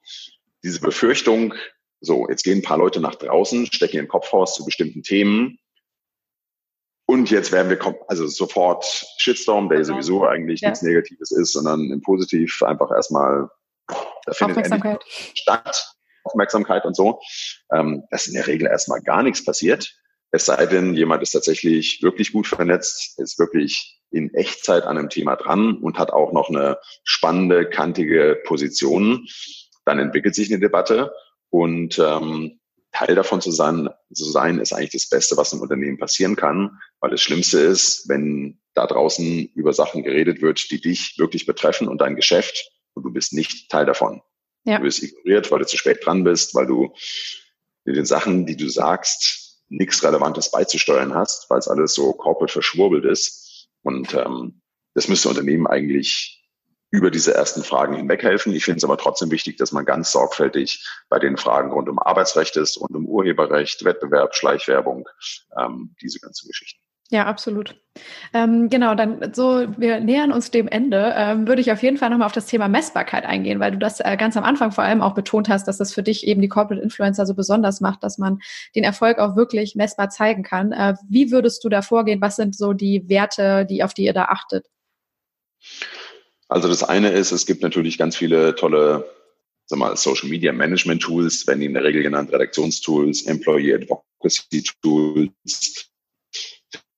diese 0.63 0.81
Befürchtung, 0.81 1.53
so, 2.01 2.27
jetzt 2.27 2.43
gehen 2.43 2.59
ein 2.59 2.63
paar 2.63 2.79
Leute 2.79 2.99
nach 2.99 3.15
draußen, 3.15 3.67
stecken 3.67 3.97
ihren 3.97 4.07
Kopf 4.07 4.33
raus 4.33 4.55
zu 4.55 4.65
bestimmten 4.65 5.03
Themen. 5.03 5.59
Und 7.05 7.29
jetzt 7.29 7.51
werden 7.51 7.69
wir 7.69 7.79
also 8.07 8.25
sofort 8.27 8.83
Shitstorm, 9.17 9.69
der 9.69 9.79
genau. 9.79 9.93
sowieso 9.93 10.25
eigentlich 10.25 10.61
ja. 10.61 10.69
nichts 10.69 10.81
Negatives 10.81 11.31
ist, 11.31 11.53
sondern 11.53 11.91
im 11.91 12.01
Positiv 12.01 12.61
einfach 12.63 12.89
erstmal 12.91 13.47
da 13.87 14.33
findet 14.33 14.57
Aufmerksamkeit. 14.57 15.03
statt, 15.35 15.95
Aufmerksamkeit 16.23 16.85
und 16.85 16.95
so, 16.95 17.19
ähm, 17.71 18.03
dass 18.09 18.27
in 18.27 18.33
der 18.33 18.47
Regel 18.47 18.67
erstmal 18.67 19.01
gar 19.01 19.21
nichts 19.21 19.43
passiert. 19.43 19.93
Es 20.35 20.45
sei 20.45 20.65
denn, 20.65 20.95
jemand 20.95 21.21
ist 21.21 21.31
tatsächlich 21.31 22.01
wirklich 22.01 22.33
gut 22.33 22.47
vernetzt, 22.47 23.19
ist 23.19 23.37
wirklich 23.37 24.01
in 24.09 24.33
Echtzeit 24.33 24.83
an 24.83 24.97
einem 24.97 25.09
Thema 25.09 25.35
dran 25.35 25.77
und 25.77 25.99
hat 25.99 26.11
auch 26.11 26.33
noch 26.33 26.49
eine 26.49 26.79
spannende, 27.03 27.69
kantige 27.69 28.41
Position. 28.43 29.27
Dann 29.85 29.99
entwickelt 29.99 30.33
sich 30.33 30.51
eine 30.51 30.59
Debatte 30.59 31.13
und 31.51 31.99
ähm, 31.99 32.59
Teil 32.91 33.13
davon 33.13 33.41
zu 33.41 33.51
sein, 33.51 33.89
zu 34.11 34.25
sein, 34.25 34.57
ist 34.57 34.73
eigentlich 34.73 34.93
das 34.93 35.07
Beste, 35.07 35.37
was 35.37 35.53
im 35.53 35.61
Unternehmen 35.61 35.99
passieren 35.99 36.35
kann, 36.35 36.79
weil 36.99 37.11
das 37.11 37.21
Schlimmste 37.21 37.59
ist, 37.59 38.09
wenn 38.09 38.59
da 38.73 38.87
draußen 38.87 39.51
über 39.53 39.71
Sachen 39.71 40.01
geredet 40.01 40.41
wird, 40.41 40.71
die 40.71 40.81
dich 40.81 41.13
wirklich 41.19 41.45
betreffen 41.45 41.87
und 41.87 42.01
dein 42.01 42.15
Geschäft 42.15 42.71
und 42.95 43.03
du 43.03 43.13
bist 43.13 43.33
nicht 43.33 43.69
Teil 43.69 43.85
davon. 43.85 44.23
Ja. 44.63 44.77
Du 44.77 44.83
bist 44.85 45.03
ignoriert, 45.03 45.51
weil 45.51 45.59
du 45.59 45.67
zu 45.67 45.77
spät 45.77 46.03
dran 46.03 46.23
bist, 46.23 46.55
weil 46.55 46.65
du 46.65 46.91
mit 47.85 47.97
den 47.97 48.05
Sachen, 48.05 48.47
die 48.47 48.57
du 48.57 48.67
sagst, 48.67 49.42
nichts 49.77 50.03
Relevantes 50.03 50.51
beizusteuern 50.51 51.13
hast, 51.13 51.49
weil 51.49 51.59
es 51.59 51.67
alles 51.67 51.93
so 51.93 52.13
corporate 52.13 52.53
verschwurbelt 52.53 53.05
ist. 53.05 53.67
Und 53.81 54.13
ähm, 54.13 54.61
das 54.93 55.07
müsste 55.07 55.29
Unternehmen 55.29 55.67
eigentlich 55.67 56.43
über 56.91 57.09
diese 57.09 57.33
ersten 57.33 57.63
Fragen 57.63 57.95
hinweg 57.95 58.21
helfen. 58.21 58.53
Ich 58.53 58.65
finde 58.65 58.77
es 58.77 58.83
aber 58.83 58.97
trotzdem 58.97 59.31
wichtig, 59.31 59.57
dass 59.57 59.71
man 59.71 59.83
ganz 59.83 60.11
sorgfältig 60.11 60.87
bei 61.09 61.17
den 61.17 61.37
Fragen 61.37 61.71
rund 61.71 61.89
um 61.89 61.97
Arbeitsrecht 61.97 62.55
ist, 62.55 62.79
rund 62.79 62.95
um 62.95 63.07
Urheberrecht, 63.07 63.83
Wettbewerb, 63.83 64.35
Schleichwerbung, 64.35 65.09
ähm, 65.59 65.95
diese 66.01 66.19
ganzen 66.19 66.47
Geschichten. 66.47 66.82
Ja, 67.13 67.27
absolut. 67.27 67.75
Ähm, 68.33 68.69
genau, 68.71 68.95
dann 68.95 69.35
so, 69.35 69.67
wir 69.77 69.99
nähern 69.99 70.31
uns 70.31 70.49
dem 70.49 70.67
Ende, 70.67 71.13
ähm, 71.15 71.47
würde 71.47 71.61
ich 71.61 71.71
auf 71.71 71.83
jeden 71.83 71.97
Fall 71.97 72.09
nochmal 72.09 72.25
auf 72.25 72.31
das 72.31 72.47
Thema 72.47 72.67
Messbarkeit 72.67 73.23
eingehen, 73.23 73.59
weil 73.59 73.69
du 73.69 73.77
das 73.77 73.99
äh, 73.99 74.17
ganz 74.17 74.35
am 74.35 74.43
Anfang 74.43 74.71
vor 74.71 74.83
allem 74.83 75.03
auch 75.03 75.13
betont 75.13 75.47
hast, 75.47 75.67
dass 75.67 75.77
das 75.77 75.93
für 75.93 76.01
dich 76.01 76.25
eben 76.25 76.41
die 76.41 76.47
Corporate 76.47 76.81
Influencer 76.81 77.27
so 77.27 77.35
besonders 77.35 77.81
macht, 77.81 78.01
dass 78.01 78.17
man 78.17 78.39
den 78.75 78.83
Erfolg 78.83 79.19
auch 79.19 79.35
wirklich 79.35 79.75
messbar 79.75 80.09
zeigen 80.09 80.41
kann. 80.41 80.71
Äh, 80.71 80.95
wie 81.07 81.29
würdest 81.29 81.63
du 81.63 81.69
da 81.69 81.83
vorgehen? 81.83 82.19
Was 82.19 82.35
sind 82.35 82.55
so 82.55 82.73
die 82.73 83.07
Werte, 83.07 83.67
die, 83.67 83.83
auf 83.83 83.93
die 83.93 84.05
ihr 84.05 84.13
da 84.13 84.25
achtet? 84.25 84.65
Also 86.47 86.67
das 86.67 86.81
eine 86.81 87.09
ist, 87.09 87.31
es 87.31 87.45
gibt 87.45 87.61
natürlich 87.61 87.99
ganz 87.99 88.17
viele 88.17 88.55
tolle 88.55 89.05
sag 89.67 89.77
mal, 89.77 89.95
Social 89.95 90.29
Media 90.29 90.51
Management 90.51 91.03
Tools, 91.03 91.45
werden 91.45 91.59
die 91.59 91.67
in 91.67 91.75
der 91.75 91.83
Regel 91.83 92.01
genannt, 92.01 92.33
Redaktionstools, 92.33 93.27
Employee 93.27 93.75
Advocacy 93.75 94.63
Tools, 94.81 95.92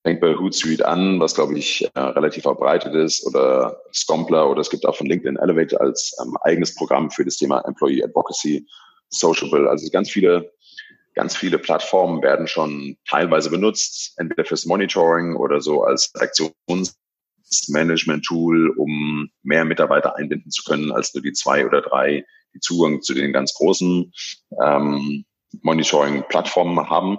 fängt 0.06 0.22
bei 0.22 0.36
Hootsuite 0.36 0.88
an, 0.88 1.20
was 1.20 1.34
glaube 1.34 1.58
ich 1.58 1.90
äh, 1.96 2.00
relativ 2.00 2.44
verbreitet 2.44 2.94
ist, 2.94 3.26
oder 3.26 3.82
Scompler 3.92 4.48
oder 4.48 4.62
es 4.62 4.70
gibt 4.70 4.86
auch 4.86 4.96
von 4.96 5.08
LinkedIn 5.08 5.38
Elevate 5.38 5.82
als 5.82 6.16
ähm, 6.22 6.38
eigenes 6.42 6.76
Programm 6.76 7.10
für 7.10 7.26
das 7.26 7.38
Thema 7.38 7.62
Employee 7.62 8.04
Advocacy, 8.04 8.68
Sociable. 9.10 9.68
Also 9.68 9.90
ganz 9.90 10.12
viele, 10.12 10.54
ganz 11.16 11.36
viele 11.36 11.58
Plattformen 11.58 12.22
werden 12.22 12.48
schon 12.48 12.98
teilweise 13.10 13.50
benutzt, 13.50 14.14
entweder 14.18 14.46
fürs 14.46 14.68
Monitoring 14.68 15.36
oder 15.36 15.60
so 15.60 15.82
als 15.82 16.14
Aktionsmanagement-Tool, 16.14 18.76
um 18.78 19.32
mehr 19.42 19.66
Mitarbeiter 19.66 20.18
einbinden 20.18 20.52
zu 20.52 20.62
können 20.66 20.92
als 20.92 21.16
nur 21.16 21.24
die 21.24 21.34
zwei 21.34 21.66
oder 21.66 21.82
drei, 21.82 22.24
die 22.54 22.60
Zugang 22.60 23.02
zu 23.02 23.16
den 23.16 23.34
ganz 23.34 23.56
großen 23.56 24.14
ähm, 24.64 25.26
Monitoring-Plattformen 25.64 26.92
haben. 26.92 27.18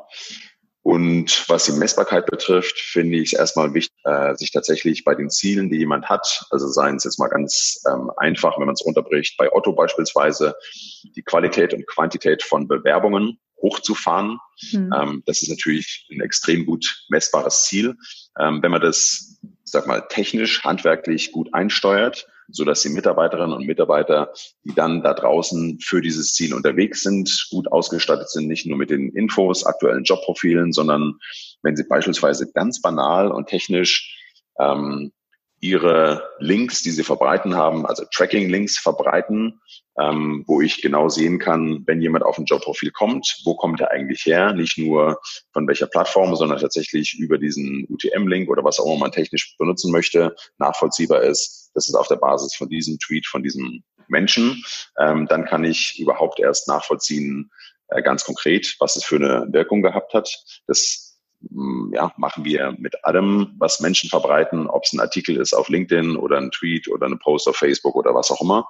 Und 0.87 1.49
was 1.49 1.65
die 1.65 1.73
Messbarkeit 1.73 2.27
betrifft, 2.27 2.79
finde 2.79 3.19
ich 3.19 3.33
es 3.33 3.39
erstmal 3.41 3.75
wichtig, 3.75 3.93
äh, 4.05 4.37
sich 4.37 4.53
tatsächlich 4.53 5.03
bei 5.03 5.17
den 5.17 5.31
Zielen, 5.31 5.69
die 5.69 5.79
jemand 5.79 6.09
hat, 6.09 6.47
also 6.51 6.69
seien 6.69 6.95
es 6.95 7.03
jetzt 7.03 7.19
mal 7.19 7.27
ganz 7.27 7.83
ähm, 7.93 8.13
einfach, 8.19 8.57
wenn 8.57 8.67
man 8.67 8.75
es 8.75 8.87
runterbricht, 8.87 9.37
bei 9.37 9.53
Otto 9.53 9.73
beispielsweise, 9.73 10.55
die 11.03 11.25
Qualität 11.25 11.75
und 11.75 11.89
Quantität 11.89 12.45
von 12.45 12.69
Bewerbungen 12.69 13.41
hochzufahren. 13.61 14.39
Mhm. 14.71 14.95
Ähm, 14.97 15.23
das 15.27 15.43
ist 15.43 15.49
natürlich 15.49 16.07
ein 16.13 16.21
extrem 16.21 16.65
gut 16.65 17.05
messbares 17.09 17.65
Ziel. 17.65 17.97
Ähm, 18.39 18.63
wenn 18.63 18.71
man 18.71 18.81
das, 18.81 19.41
sag 19.65 19.89
mal, 19.89 20.07
technisch, 20.09 20.63
handwerklich 20.63 21.33
gut 21.33 21.53
einsteuert, 21.53 22.29
so 22.49 22.65
dass 22.65 22.83
die 22.83 22.91
Mitarbeiterinnen 22.91 23.57
und 23.57 23.67
Mitarbeiter, 23.67 24.33
die 24.65 24.75
dann 24.75 25.03
da 25.03 25.15
draußen 25.15 25.79
für 25.81 26.01
dieses 26.01 26.35
Ziel 26.35 26.55
unterwegs 26.55 27.03
sind, 27.03 27.49
gut 27.51 27.71
ausgestattet 27.71 28.31
sind, 28.31 28.47
nicht 28.49 28.67
nur 28.67 28.79
mit 28.79 28.91
den 28.91 29.11
Infos, 29.11 29.65
aktuellen 29.65 30.05
Jobprofilen, 30.05 30.73
sondern 30.73 31.19
wenn 31.63 31.77
sie 31.77 31.85
beispielsweise 31.85 32.51
ganz 32.53 32.81
banal 32.81 33.31
und 33.31 33.49
technisch 33.49 34.17
ähm, 34.59 35.13
ihre 35.61 36.29
Links, 36.39 36.83
die 36.83 36.91
sie 36.91 37.03
verbreiten 37.03 37.55
haben, 37.55 37.87
also 37.87 38.05
Tracking-Links 38.13 38.79
verbreiten, 38.79 39.61
ähm, 39.99 40.45
wo 40.47 40.61
ich 40.61 40.83
genau 40.83 41.09
sehen 41.09 41.39
kann, 41.39 41.83
wenn 41.87 42.03
jemand 42.03 42.25
auf 42.25 42.39
ein 42.39 42.45
Jobprofil 42.45 42.91
kommt, 42.91 43.41
wo 43.45 43.55
kommt 43.55 43.81
er 43.81 43.91
eigentlich 43.91 44.27
her? 44.27 44.53
Nicht 44.53 44.77
nur 44.77 45.19
von 45.53 45.67
welcher 45.67 45.87
Plattform, 45.87 46.37
sondern 46.37 46.59
tatsächlich 46.59 47.19
über 47.19 47.39
diesen 47.39 47.87
UTM-Link 47.89 48.51
oder 48.51 48.65
was 48.65 48.79
auch 48.79 48.87
immer 48.87 48.99
man 48.99 49.13
technisch 49.13 49.57
benutzen 49.59 49.91
möchte, 49.91 50.37
nachvollziehbar 50.59 51.23
ist. 51.23 51.66
Das 51.77 51.89
ist 51.89 51.95
auf 51.95 52.09
der 52.09 52.17
Basis 52.17 52.55
von 52.57 52.69
diesem 52.69 52.99
Tweet, 52.99 53.27
von 53.27 53.43
diesem 53.43 53.85
Menschen. 54.09 54.65
Ähm, 54.99 55.27
dann 55.29 55.45
kann 55.45 55.65
ich 55.65 55.99
überhaupt 55.99 56.41
erst 56.41 56.69
nachvollziehen, 56.69 57.51
äh, 57.89 58.03
ganz 58.03 58.25
konkret, 58.25 58.75
was 58.81 58.97
es 58.97 59.05
für 59.05 59.17
eine 59.17 59.47
Wirkung 59.53 59.83
gehabt 59.83 60.15
hat. 60.15 60.43
Das 60.67 61.21
hm, 61.51 61.93
ja, 61.95 62.13
machen 62.17 62.45
wir 62.45 62.75
mit 62.79 63.05
allem, 63.05 63.55
was 63.59 63.81
Menschen 63.81 64.09
verbreiten, 64.11 64.67
ob 64.67 64.85
es 64.85 64.93
ein 64.93 65.01
Artikel 65.01 65.37
ist 65.37 65.53
auf 65.53 65.69
LinkedIn 65.69 66.17
oder 66.17 66.39
ein 66.39 66.51
Tweet 66.51 66.89
oder 66.89 67.07
eine 67.07 67.17
Post 67.17 67.47
auf 67.49 67.57
Facebook 67.57 67.95
oder 67.95 68.15
was 68.15 68.31
auch 68.31 68.41
immer. 68.41 68.67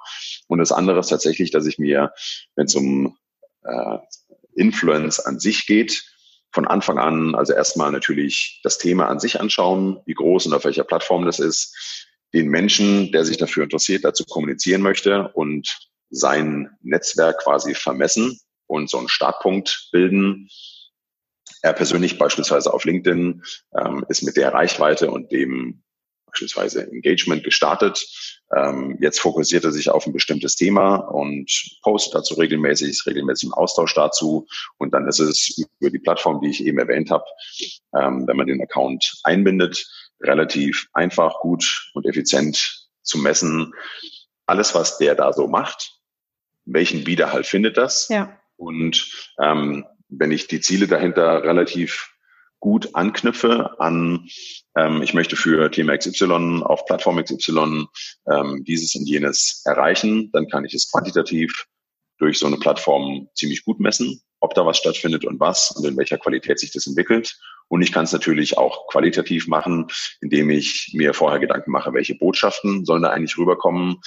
Und 0.47 0.59
das 0.59 0.71
andere 0.71 0.99
ist 0.99 1.07
tatsächlich, 1.07 1.51
dass 1.51 1.65
ich 1.65 1.79
mir, 1.79 2.11
wenn 2.55 2.65
es 2.65 2.75
um 2.75 3.17
äh, 3.63 3.97
Influence 4.55 5.19
an 5.19 5.39
sich 5.39 5.65
geht, 5.65 6.03
von 6.51 6.65
Anfang 6.65 6.97
an, 6.97 7.35
also 7.35 7.53
erstmal 7.53 7.91
natürlich 7.91 8.61
das 8.63 8.77
Thema 8.77 9.07
an 9.07 9.19
sich 9.19 9.39
anschauen, 9.39 10.01
wie 10.05 10.13
groß 10.13 10.47
und 10.47 10.53
auf 10.53 10.65
welcher 10.65 10.85
Plattform 10.85 11.25
das 11.25 11.39
ist, 11.39 12.06
den 12.33 12.47
Menschen, 12.49 13.11
der 13.11 13.25
sich 13.25 13.37
dafür 13.37 13.63
interessiert, 13.63 14.03
dazu 14.03 14.23
kommunizieren 14.25 14.81
möchte 14.81 15.29
und 15.29 15.77
sein 16.09 16.69
Netzwerk 16.81 17.39
quasi 17.43 17.73
vermessen 17.73 18.39
und 18.67 18.89
so 18.89 18.97
einen 18.97 19.09
Startpunkt 19.09 19.89
bilden 19.91 20.49
er 21.61 21.73
persönlich 21.73 22.17
beispielsweise 22.17 22.73
auf 22.73 22.85
LinkedIn 22.85 23.43
ähm, 23.77 24.05
ist 24.09 24.23
mit 24.23 24.37
der 24.37 24.53
Reichweite 24.53 25.11
und 25.11 25.31
dem 25.31 25.83
beispielsweise 26.27 26.83
Engagement 26.91 27.43
gestartet. 27.43 28.05
Ähm, 28.55 28.97
jetzt 29.01 29.19
fokussiert 29.19 29.63
er 29.63 29.71
sich 29.71 29.89
auf 29.89 30.05
ein 30.05 30.13
bestimmtes 30.13 30.55
Thema 30.55 30.97
und 30.97 31.49
postet 31.81 32.15
dazu 32.15 32.35
regelmäßig, 32.35 32.89
ist 32.89 33.07
regelmäßig 33.07 33.47
im 33.47 33.53
Austausch 33.53 33.93
dazu. 33.95 34.45
Und 34.77 34.93
dann 34.93 35.07
ist 35.07 35.19
es 35.19 35.57
über 35.79 35.89
die 35.89 35.99
Plattform, 35.99 36.41
die 36.41 36.49
ich 36.49 36.63
eben 36.63 36.77
erwähnt 36.77 37.09
habe, 37.09 37.25
ähm, 37.95 38.27
wenn 38.27 38.37
man 38.37 38.47
den 38.47 38.61
Account 38.61 39.19
einbindet, 39.23 39.83
relativ 40.21 40.87
einfach, 40.93 41.39
gut 41.39 41.91
und 41.93 42.05
effizient 42.05 42.87
zu 43.01 43.17
messen. 43.17 43.73
Alles, 44.45 44.75
was 44.75 44.97
der 44.97 45.15
da 45.15 45.33
so 45.33 45.47
macht, 45.47 45.97
welchen 46.65 47.05
Widerhall 47.05 47.43
findet 47.43 47.77
das? 47.77 48.07
Ja. 48.09 48.39
Und 48.55 49.09
ähm, 49.41 49.85
wenn 50.09 50.31
ich 50.31 50.47
die 50.47 50.61
Ziele 50.61 50.87
dahinter 50.87 51.43
relativ 51.43 52.11
gut 52.59 52.95
anknüpfe 52.95 53.79
an, 53.79 54.27
ähm, 54.75 55.01
ich 55.01 55.13
möchte 55.13 55.35
für 55.35 55.69
Thema 55.69 55.97
XY 55.97 56.63
auf 56.63 56.85
Plattform 56.85 57.23
XY 57.23 57.85
ähm, 58.31 58.63
dieses 58.63 58.95
und 58.95 59.07
jenes 59.07 59.61
erreichen, 59.65 60.31
dann 60.31 60.47
kann 60.47 60.65
ich 60.65 60.73
es 60.73 60.91
quantitativ 60.91 61.67
durch 62.17 62.39
so 62.39 62.47
eine 62.47 62.57
Plattform 62.57 63.29
ziemlich 63.35 63.63
gut 63.63 63.79
messen, 63.79 64.21
ob 64.39 64.53
da 64.53 64.65
was 64.65 64.77
stattfindet 64.77 65.25
und 65.25 65.39
was 65.39 65.71
und 65.71 65.85
in 65.85 65.97
welcher 65.97 66.17
Qualität 66.17 66.59
sich 66.59 66.71
das 66.71 66.87
entwickelt. 66.87 67.37
Und 67.69 67.81
ich 67.81 67.91
kann 67.91 68.05
es 68.05 68.13
natürlich 68.13 68.57
auch 68.57 68.87
qualitativ 68.87 69.47
machen, 69.47 69.87
indem 70.21 70.49
ich 70.49 70.91
mir 70.93 71.13
vorher 71.13 71.39
Gedanken 71.39 71.71
mache, 71.71 71.93
welche 71.93 72.15
Botschaften 72.15 72.85
sollen 72.85 73.03
da 73.03 73.09
eigentlich 73.09 73.37
rüberkommen, 73.37 73.97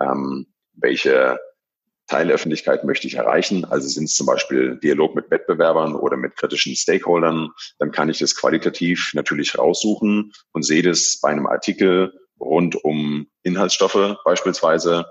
ähm, 0.00 0.46
welche 0.74 1.38
Teilöffentlichkeit 2.06 2.84
möchte 2.84 3.06
ich 3.06 3.14
erreichen. 3.14 3.64
Also 3.64 3.88
sind 3.88 4.04
es 4.04 4.14
zum 4.14 4.26
Beispiel 4.26 4.78
Dialog 4.82 5.14
mit 5.14 5.30
Wettbewerbern 5.30 5.94
oder 5.94 6.16
mit 6.16 6.36
kritischen 6.36 6.76
Stakeholdern, 6.76 7.50
dann 7.78 7.90
kann 7.90 8.08
ich 8.08 8.18
das 8.18 8.36
qualitativ 8.36 9.10
natürlich 9.14 9.58
raussuchen 9.58 10.32
und 10.52 10.62
sehe 10.62 10.82
das 10.82 11.18
bei 11.20 11.30
einem 11.30 11.46
Artikel 11.46 12.12
rund 12.38 12.76
um 12.84 13.26
Inhaltsstoffe 13.42 14.16
beispielsweise 14.24 15.06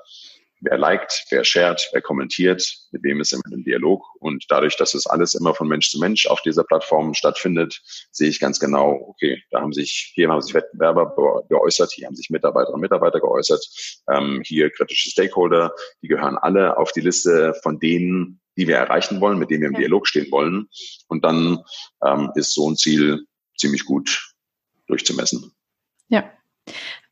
wer 0.66 0.78
liked, 0.78 1.26
wer 1.30 1.44
shared, 1.44 1.88
wer 1.94 2.02
kommentiert, 2.02 2.68
mit 2.92 3.04
wem 3.04 3.22
ist 3.22 3.34
immer 3.34 3.44
im 3.52 3.64
Dialog. 3.64 4.04
Und 4.20 4.46
dadurch, 4.50 4.76
dass 4.78 4.94
es 4.94 5.08
alles 5.08 5.36
immer 5.36 5.54
von 5.54 5.68
Mensch 5.68 5.90
zu 5.90 6.00
Mensch 6.00 6.26
auf 6.28 6.42
dieser 6.42 6.64
Plattform 6.64 7.14
stattfindet, 7.14 7.82
sehe 8.12 8.30
ich 8.30 8.40
ganz 8.40 8.60
genau, 8.60 9.00
okay, 9.08 9.42
da 9.52 9.62
haben 9.62 9.74
sich, 9.74 10.12
hier 10.14 10.30
haben 10.30 10.42
sich 10.42 10.54
Wettbewerber 10.54 11.46
geäußert, 11.50 11.92
hier 11.94 12.08
haben 12.08 12.16
sich 12.16 12.30
Mitarbeiterinnen 12.30 12.76
und 12.76 12.82
Mitarbeiter 12.82 13.20
geäußert, 13.20 13.66
ähm, 14.12 14.42
hier 14.46 14.70
kritische 14.72 15.10
Stakeholder, 15.10 15.74
die 16.02 16.08
gehören 16.08 16.38
alle 16.38 16.78
auf 16.78 16.92
die 16.92 17.02
Liste 17.02 17.54
von 17.64 17.80
denen, 17.80 18.42
die 18.58 18.68
wir 18.68 18.78
erreichen 18.78 19.22
wollen, 19.22 19.38
mit 19.38 19.50
denen 19.50 19.62
wir 19.62 19.68
im 19.70 19.74
ja. 19.74 19.80
Dialog 19.80 20.08
stehen 20.08 20.32
wollen. 20.32 20.68
Und 21.08 21.26
dann 21.26 21.64
ähm, 22.06 22.32
ist 22.36 22.54
so 22.54 22.70
ein 22.70 22.76
Ziel 22.76 23.26
ziemlich 23.58 23.86
gut 23.86 24.34
durchzumessen. 24.88 25.52
Ja, 26.08 26.32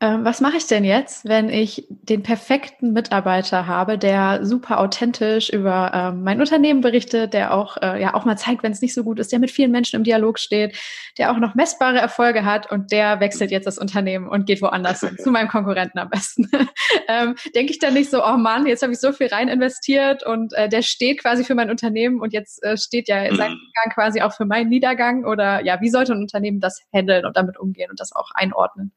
was 0.06 0.42
mache 0.42 0.58
ich 0.58 0.68
denn 0.68 0.84
jetzt, 0.84 1.24
wenn 1.24 1.48
ich 1.50 1.88
den 1.90 2.24
perfekten 2.24 2.92
Mitarbeiter 2.94 3.68
habe, 3.68 3.98
der 3.98 4.46
super 4.46 4.80
authentisch 4.80 5.50
über 5.50 5.92
ähm, 5.94 6.24
mein 6.24 6.42
Unternehmen 6.42 6.82
berichtet, 6.82 7.34
der 7.34 7.54
auch, 7.54 7.78
äh, 7.82 8.02
ja, 8.02 8.14
auch 8.14 8.26
mal 8.26 8.38
zeigt, 8.38 8.64
wenn 8.64 8.72
es 8.74 8.82
nicht 8.82 8.94
so 8.94 9.04
gut 9.04 9.20
ist, 9.20 9.32
der 9.32 9.40
mit 9.40 9.52
vielen 9.52 9.72
Menschen 9.72 9.96
im 9.96 10.04
Dialog 10.04 10.40
steht, 10.40 10.78
der 11.18 11.32
auch 11.32 11.38
noch 11.38 11.56
messbare 11.56 12.00
Erfolge 12.00 12.44
hat 12.44 12.70
und 12.72 12.92
der 12.92 13.20
wechselt 13.22 13.52
jetzt 13.52 13.66
das 13.66 13.78
Unternehmen 13.78 14.28
und 14.28 14.46
geht 14.46 14.62
woanders 14.62 15.00
hin, 15.00 15.18
zu 15.18 15.32
meinem 15.32 15.48
Konkurrenten 15.48 16.00
am 16.00 16.10
besten. 16.10 16.50
ähm, 17.08 17.36
Denke 17.56 17.72
ich 17.72 17.80
dann 17.80 17.94
nicht 17.94 18.10
so, 18.10 18.26
oh 18.26 18.38
Mann, 18.38 18.66
jetzt 18.66 18.84
habe 18.84 18.92
ich 18.92 19.00
so 19.00 19.14
viel 19.14 19.28
rein 19.28 19.48
investiert 19.48 20.26
und 20.26 20.54
äh, 20.54 20.68
der 20.68 20.82
steht 20.82 21.22
quasi 21.22 21.46
für 21.46 21.56
mein 21.56 21.70
Unternehmen 21.70 22.20
und 22.20 22.34
jetzt 22.34 22.62
äh, 22.64 22.78
steht 22.78 23.08
ja 23.08 23.34
sein 23.36 23.52
mhm. 23.52 23.58
Niedergang 23.58 23.94
quasi 23.94 24.22
auch 24.22 24.34
für 24.34 24.46
meinen 24.46 24.70
Niedergang 24.70 25.24
oder 25.24 25.64
ja, 25.64 25.80
wie 25.80 25.90
sollte 25.90 26.12
ein 26.12 26.22
Unternehmen 26.22 26.60
das 26.60 26.82
handeln 26.92 27.26
und 27.26 27.38
damit 27.38 27.58
umgehen 27.58 27.90
und 27.90 28.00
das 28.00 28.14
auch 28.14 28.32
einordnen? 28.34 28.92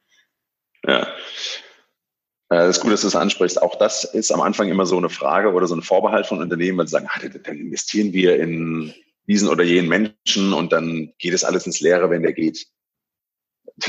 Ja. 0.87 1.09
Das 2.49 2.77
ist 2.77 2.83
gut, 2.83 2.93
dass 2.93 3.01
du 3.01 3.09
es 3.09 3.17
ansprichst. 3.17 3.61
Auch 3.61 3.75
das 3.77 4.05
ist 4.05 4.31
am 4.31 4.41
Anfang 4.41 4.69
immer 4.69 4.87
so 4.87 4.97
eine 4.97 5.11
Frage 5.11 5.53
oder 5.53 5.67
so 5.67 5.75
ein 5.75 5.83
Vorbehalt 5.83 6.27
von 6.27 6.41
Unternehmen, 6.41 6.79
weil 6.79 6.87
sie 6.87 6.93
sagen, 6.93 7.09
ah, 7.11 7.19
dann 7.19 7.59
investieren 7.59 8.13
wir 8.13 8.39
in 8.39 8.95
diesen 9.27 9.49
oder 9.49 9.65
jenen 9.65 9.89
Menschen 9.89 10.53
und 10.53 10.73
dann 10.73 11.13
geht 11.19 11.35
es 11.35 11.43
alles 11.43 11.67
ins 11.67 11.81
Leere, 11.81 12.09
wenn 12.11 12.23
der 12.23 12.33
geht. 12.33 12.67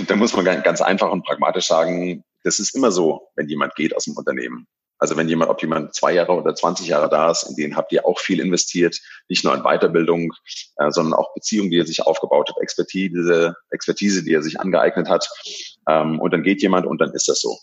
Da 0.08 0.16
muss 0.16 0.36
man 0.36 0.46
ganz 0.46 0.82
einfach 0.82 1.12
und 1.12 1.24
pragmatisch 1.24 1.68
sagen, 1.68 2.24
das 2.44 2.58
ist 2.60 2.76
immer 2.76 2.92
so, 2.92 3.30
wenn 3.36 3.48
jemand 3.48 3.76
geht 3.76 3.96
aus 3.96 4.06
dem 4.06 4.18
Unternehmen. 4.18 4.68
Also 5.00 5.16
wenn 5.18 5.30
jemand, 5.30 5.52
ob 5.52 5.62
jemand 5.62 5.94
zwei 5.94 6.14
Jahre 6.14 6.34
oder 6.34 6.56
20 6.56 6.88
Jahre 6.88 7.10
da 7.10 7.32
ist, 7.32 7.44
in 7.44 7.56
denen 7.56 7.76
habt 7.76 7.92
ihr 7.92 8.06
auch 8.06 8.20
viel 8.20 8.40
investiert, 8.40 9.00
nicht 9.30 9.44
nur 9.44 9.54
in 9.54 9.64
Weiterbildung, 9.64 10.34
äh, 10.78 10.92
sondern 10.92 11.14
auch 11.14 11.34
Beziehungen, 11.34 11.72
die 11.72 11.80
er 11.80 11.86
sich 11.86 12.02
aufgebaut 12.02 12.50
hat, 12.50 12.58
Expertise, 12.62 13.56
Expertise, 13.70 14.24
die 14.24 14.34
er 14.34 14.42
sich 14.42 14.60
angeeignet 14.60 15.10
hat. 15.10 15.30
Ähm, 15.88 16.20
und 16.20 16.34
dann 16.34 16.44
geht 16.44 16.62
jemand 16.62 16.86
und 16.86 17.00
dann 17.00 17.14
ist 17.14 17.28
das 17.28 17.42
so. 17.42 17.58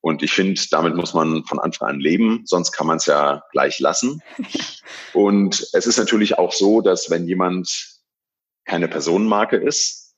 Und 0.00 0.22
ich 0.22 0.32
finde, 0.32 0.60
damit 0.70 0.94
muss 0.94 1.14
man 1.14 1.44
von 1.44 1.58
Anfang 1.58 1.88
an 1.88 2.00
leben, 2.00 2.42
sonst 2.44 2.72
kann 2.72 2.86
man 2.86 2.98
es 2.98 3.06
ja 3.06 3.42
gleich 3.52 3.78
lassen. 3.78 4.22
Und 5.14 5.66
es 5.72 5.86
ist 5.86 5.98
natürlich 5.98 6.38
auch 6.38 6.52
so, 6.52 6.80
dass 6.80 7.10
wenn 7.10 7.26
jemand 7.26 7.98
keine 8.66 8.88
Personenmarke 8.88 9.56
ist, 9.56 10.09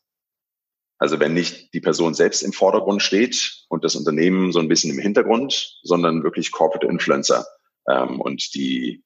also 1.02 1.18
wenn 1.18 1.34
nicht 1.34 1.74
die 1.74 1.80
Person 1.80 2.14
selbst 2.14 2.44
im 2.44 2.52
Vordergrund 2.52 3.02
steht 3.02 3.64
und 3.68 3.82
das 3.82 3.96
Unternehmen 3.96 4.52
so 4.52 4.60
ein 4.60 4.68
bisschen 4.68 4.92
im 4.92 5.00
Hintergrund, 5.00 5.80
sondern 5.82 6.22
wirklich 6.22 6.52
Corporate 6.52 6.86
Influencer 6.86 7.44
ähm, 7.88 8.20
und 8.20 8.54
die, 8.54 9.02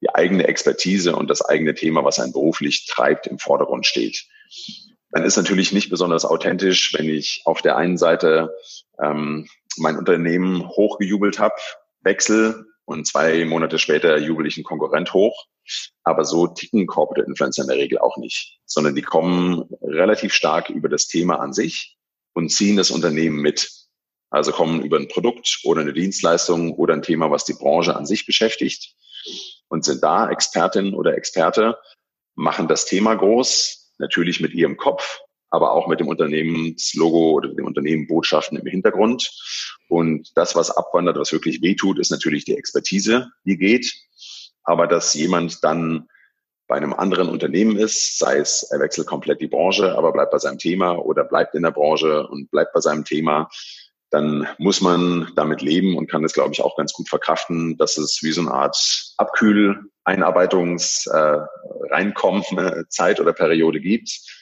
die 0.00 0.14
eigene 0.14 0.46
Expertise 0.46 1.16
und 1.16 1.28
das 1.28 1.42
eigene 1.44 1.74
Thema, 1.74 2.04
was 2.04 2.20
einen 2.20 2.32
beruflich 2.32 2.86
treibt, 2.86 3.26
im 3.26 3.40
Vordergrund 3.40 3.84
steht. 3.84 4.28
Dann 5.10 5.24
ist 5.24 5.36
natürlich 5.36 5.72
nicht 5.72 5.90
besonders 5.90 6.24
authentisch, 6.24 6.94
wenn 6.96 7.08
ich 7.08 7.42
auf 7.46 7.62
der 7.62 7.76
einen 7.76 7.98
Seite 7.98 8.54
ähm, 9.02 9.48
mein 9.76 9.98
Unternehmen 9.98 10.68
hochgejubelt 10.68 11.40
habe, 11.40 11.56
wechsle 12.02 12.64
und 12.90 13.06
zwei 13.06 13.44
Monate 13.44 13.78
später 13.78 14.18
jubel 14.18 14.46
ich 14.46 14.56
einen 14.56 14.64
Konkurrent 14.64 15.14
hoch. 15.14 15.46
Aber 16.02 16.24
so 16.24 16.48
ticken 16.48 16.86
Corporate 16.86 17.26
Influencer 17.26 17.62
in 17.62 17.68
der 17.68 17.76
Regel 17.76 17.98
auch 17.98 18.16
nicht, 18.16 18.58
sondern 18.66 18.96
die 18.96 19.02
kommen 19.02 19.68
relativ 19.80 20.34
stark 20.34 20.70
über 20.70 20.88
das 20.88 21.06
Thema 21.06 21.36
an 21.36 21.52
sich 21.52 21.96
und 22.34 22.50
ziehen 22.50 22.76
das 22.76 22.90
Unternehmen 22.90 23.40
mit. 23.40 23.70
Also 24.30 24.50
kommen 24.50 24.82
über 24.82 24.96
ein 24.96 25.08
Produkt 25.08 25.60
oder 25.64 25.82
eine 25.82 25.92
Dienstleistung 25.92 26.74
oder 26.74 26.94
ein 26.94 27.02
Thema, 27.02 27.30
was 27.30 27.44
die 27.44 27.54
Branche 27.54 27.94
an 27.94 28.06
sich 28.06 28.26
beschäftigt 28.26 28.94
und 29.68 29.84
sind 29.84 30.02
da 30.02 30.28
Expertin 30.28 30.94
oder 30.94 31.16
Experte, 31.16 31.78
machen 32.34 32.66
das 32.66 32.86
Thema 32.86 33.14
groß, 33.14 33.92
natürlich 33.98 34.40
mit 34.40 34.52
ihrem 34.52 34.76
Kopf, 34.76 35.20
aber 35.50 35.72
auch 35.72 35.88
mit 35.88 36.00
dem 36.00 36.08
Unternehmenslogo 36.08 37.32
oder 37.32 37.48
dem 37.48 37.66
Unternehmenbotschaften 37.66 38.58
im 38.58 38.66
Hintergrund. 38.66 39.30
Und 39.88 40.30
das, 40.36 40.54
was 40.54 40.70
abwandert, 40.70 41.18
was 41.18 41.32
wirklich 41.32 41.60
wehtut, 41.60 41.98
ist 41.98 42.10
natürlich 42.10 42.44
die 42.44 42.56
Expertise, 42.56 43.30
die 43.44 43.58
geht. 43.58 43.92
Aber 44.62 44.86
dass 44.86 45.14
jemand 45.14 45.62
dann 45.64 46.08
bei 46.68 46.76
einem 46.76 46.92
anderen 46.92 47.28
Unternehmen 47.28 47.76
ist, 47.76 48.18
sei 48.18 48.38
es, 48.38 48.62
er 48.70 48.78
wechselt 48.78 49.08
komplett 49.08 49.40
die 49.40 49.48
Branche, 49.48 49.98
aber 49.98 50.12
bleibt 50.12 50.30
bei 50.30 50.38
seinem 50.38 50.58
Thema 50.58 50.92
oder 50.92 51.24
bleibt 51.24 51.56
in 51.56 51.64
der 51.64 51.72
Branche 51.72 52.28
und 52.28 52.48
bleibt 52.52 52.72
bei 52.72 52.80
seinem 52.80 53.04
Thema, 53.04 53.50
dann 54.10 54.46
muss 54.58 54.80
man 54.80 55.32
damit 55.34 55.62
leben 55.62 55.96
und 55.96 56.08
kann 56.08 56.24
es, 56.24 56.32
glaube 56.32 56.52
ich, 56.52 56.62
auch 56.62 56.76
ganz 56.76 56.92
gut 56.92 57.08
verkraften, 57.08 57.76
dass 57.76 57.98
es 57.98 58.20
wie 58.22 58.30
so 58.30 58.42
eine 58.42 58.52
Art 58.52 59.14
Abkühl, 59.16 59.90
Einarbeitungs, 60.04 61.06
äh, 61.08 61.38
oder 63.20 63.32
Periode 63.32 63.80
gibt 63.80 64.39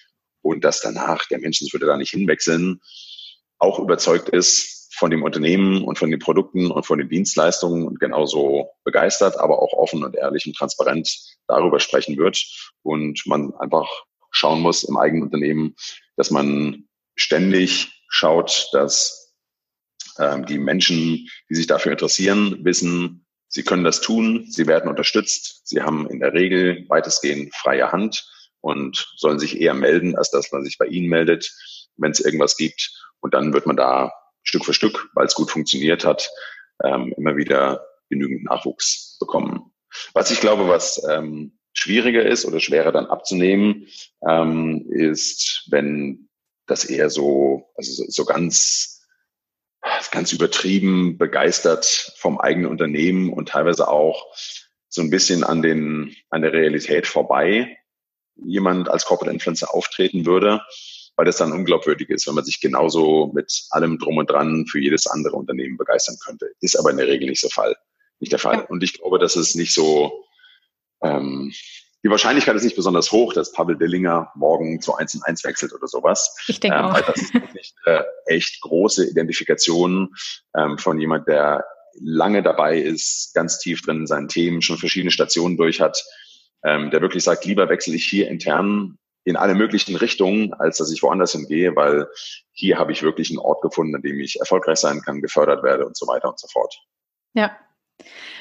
und 0.49 0.65
dass 0.65 0.81
danach 0.81 1.27
der 1.29 1.41
Mensch, 1.41 1.61
das 1.61 1.73
würde 1.73 1.87
da 1.87 1.97
nicht 1.97 2.11
hinwechseln, 2.11 2.81
auch 3.59 3.79
überzeugt 3.79 4.29
ist 4.29 4.95
von 4.97 5.11
dem 5.11 5.23
Unternehmen 5.23 5.85
und 5.85 5.99
von 5.99 6.11
den 6.11 6.19
Produkten 6.19 6.71
und 6.71 6.85
von 6.85 6.99
den 6.99 7.09
Dienstleistungen 7.09 7.87
und 7.87 8.01
genauso 8.01 8.71
begeistert, 8.85 9.39
aber 9.39 9.63
auch 9.63 9.73
offen 9.73 10.03
und 10.03 10.17
ehrlich 10.17 10.47
und 10.47 10.57
transparent 10.57 11.09
darüber 11.47 11.79
sprechen 11.79 12.17
wird 12.17 12.43
und 12.83 13.23
man 13.27 13.53
einfach 13.59 13.89
schauen 14.31 14.61
muss 14.61 14.83
im 14.83 14.97
eigenen 14.97 15.25
Unternehmen, 15.25 15.75
dass 16.17 16.31
man 16.31 16.89
ständig 17.15 18.03
schaut, 18.09 18.69
dass 18.73 19.35
ähm, 20.19 20.47
die 20.47 20.59
Menschen, 20.59 21.29
die 21.49 21.55
sich 21.55 21.67
dafür 21.67 21.93
interessieren, 21.93 22.65
wissen, 22.65 23.27
sie 23.49 23.63
können 23.63 23.85
das 23.85 24.01
tun, 24.01 24.47
sie 24.49 24.67
werden 24.67 24.91
unterstützt, 24.91 25.63
sie 25.65 25.81
haben 25.81 26.09
in 26.09 26.21
der 26.21 26.33
Regel 26.33 26.85
weitestgehend 26.89 27.55
freie 27.55 27.93
Hand 27.93 28.25
und 28.61 29.13
sollen 29.17 29.39
sich 29.39 29.61
eher 29.61 29.75
melden, 29.75 30.17
als 30.17 30.31
dass 30.31 30.53
man 30.53 30.65
sich 30.65 30.79
bei 30.79 30.87
ihnen 30.87 31.09
meldet, 31.09 31.53
wenn 31.97 32.11
es 32.11 32.21
irgendwas 32.21 32.57
gibt. 32.57 32.91
Und 33.21 33.35
dann 33.35 33.53
wird 33.53 33.67
man 33.67 33.77
da 33.77 34.13
Stück 34.43 34.65
für 34.65 34.75
Stück, 34.75 35.09
weil 35.15 35.27
es 35.27 35.35
gut 35.35 35.51
funktioniert 35.51 36.05
hat, 36.05 36.31
ähm, 36.85 37.13
immer 37.17 37.37
wieder 37.37 37.87
genügend 38.09 38.45
Nachwuchs 38.45 39.17
bekommen. 39.19 39.73
Was 40.15 40.31
ich 40.31 40.41
glaube, 40.41 40.69
was 40.69 41.03
ähm, 41.09 41.59
schwieriger 41.73 42.25
ist 42.25 42.45
oder 42.45 42.61
schwerer 42.61 42.93
dann 42.93 43.07
abzunehmen, 43.07 43.87
ähm, 44.29 44.87
ist, 44.91 45.67
wenn 45.71 46.29
das 46.67 46.85
eher 46.85 47.11
so, 47.11 47.71
also 47.77 47.93
so, 47.93 48.05
so 48.09 48.25
ganz, 48.25 49.07
ganz 50.11 50.33
übertrieben 50.33 51.19
begeistert 51.19 52.13
vom 52.17 52.39
eigenen 52.39 52.71
Unternehmen 52.71 53.33
und 53.33 53.51
teilweise 53.51 53.89
auch 53.89 54.27
so 54.89 55.03
ein 55.03 55.11
bisschen 55.11 55.45
an 55.45 55.63
den, 55.63 56.17
an 56.31 56.43
der 56.43 56.53
Realität 56.53 57.07
vorbei 57.07 57.79
jemand 58.45 58.89
als 58.89 59.05
Corporate 59.05 59.33
Influencer 59.33 59.75
auftreten 59.75 60.27
würde, 60.27 60.61
weil 61.17 61.27
das 61.27 61.37
dann 61.37 61.53
unglaubwürdig 61.53 62.09
ist, 62.11 62.27
wenn 62.27 62.35
man 62.35 62.45
sich 62.45 62.61
genauso 62.61 63.33
mit 63.35 63.67
allem 63.71 63.99
drum 63.99 64.19
und 64.19 64.31
dran 64.31 64.67
für 64.67 64.79
jedes 64.79 65.07
andere 65.07 65.37
Unternehmen 65.37 65.77
begeistern 65.77 66.17
könnte. 66.25 66.51
Ist 66.61 66.79
aber 66.79 66.91
in 66.91 66.97
der 66.97 67.09
Regel 67.09 67.29
nicht 67.29 67.41
so 67.41 67.49
Fall, 67.49 67.77
nicht 68.21 68.33
der 68.33 68.39
Fall. 68.39 68.65
Und 68.69 68.83
ich 68.83 68.95
glaube, 68.95 69.19
dass 69.19 69.37
es 69.37 69.55
nicht 69.55 69.75
so, 69.75 70.25
ähm, 71.03 71.53
die 72.05 72.11
Wahrscheinlichkeit 72.11 72.55
ist 72.55 72.63
nicht 72.63 72.77
besonders 72.77 73.11
hoch, 73.11 73.33
dass 73.33 73.53
Pavel 73.53 73.77
Dillinger 73.77 74.31
morgen 74.37 74.81
zu 74.81 74.95
1 74.95 75.17
und 75.17 75.25
1 75.25 75.43
wechselt 75.43 75.73
oder 75.73 75.89
sowas. 75.89 76.37
Ich 76.47 76.61
denke 76.61 76.79
ähm, 76.79 76.85
auch. 76.85 76.95
Weil 76.95 77.03
das 77.03 77.17
ist 77.17 77.35
wirklich 77.35 77.75
eine 77.85 78.05
echt 78.27 78.61
große 78.61 79.11
Identifikation 79.11 80.15
ähm, 80.57 80.79
von 80.79 81.01
jemand, 81.01 81.27
der 81.27 81.65
lange 82.01 82.45
dabei 82.45 82.79
ist, 82.79 83.35
ganz 83.35 83.59
tief 83.59 83.83
drin 83.83 83.99
in 83.99 84.07
seinen 84.07 84.29
Themen, 84.29 84.63
schon 84.63 84.79
verschiedene 84.79 85.11
Stationen 85.11 85.57
durch 85.57 85.81
hat, 85.81 86.05
ähm, 86.65 86.91
der 86.91 87.01
wirklich 87.01 87.25
sagt, 87.25 87.45
lieber 87.45 87.69
wechsle 87.69 87.95
ich 87.95 88.07
hier 88.07 88.29
intern 88.29 88.99
in 89.25 89.37
alle 89.37 89.55
möglichen 89.55 89.95
Richtungen, 89.97 90.55
als 90.55 90.79
dass 90.79 90.91
ich 90.93 91.03
woanders 91.03 91.33
hingehe, 91.33 91.77
weil 91.77 92.09
hier 92.53 92.79
habe 92.79 92.93
ich 92.93 93.03
wirklich 93.03 93.31
einen 93.31 93.39
Ort 93.39 93.61
gefunden, 93.63 93.95
an 93.95 94.03
dem 94.03 94.19
ich 94.21 94.41
erfolgreich 94.41 94.79
sein 94.79 95.03
kann, 95.03 95.21
gefördert 95.21 95.63
werde 95.63 95.87
und 95.87 95.97
so 95.97 96.07
weiter 96.07 96.29
und 96.29 96.39
so 96.39 96.49
fort. 96.49 96.75
Ja. 97.35 97.57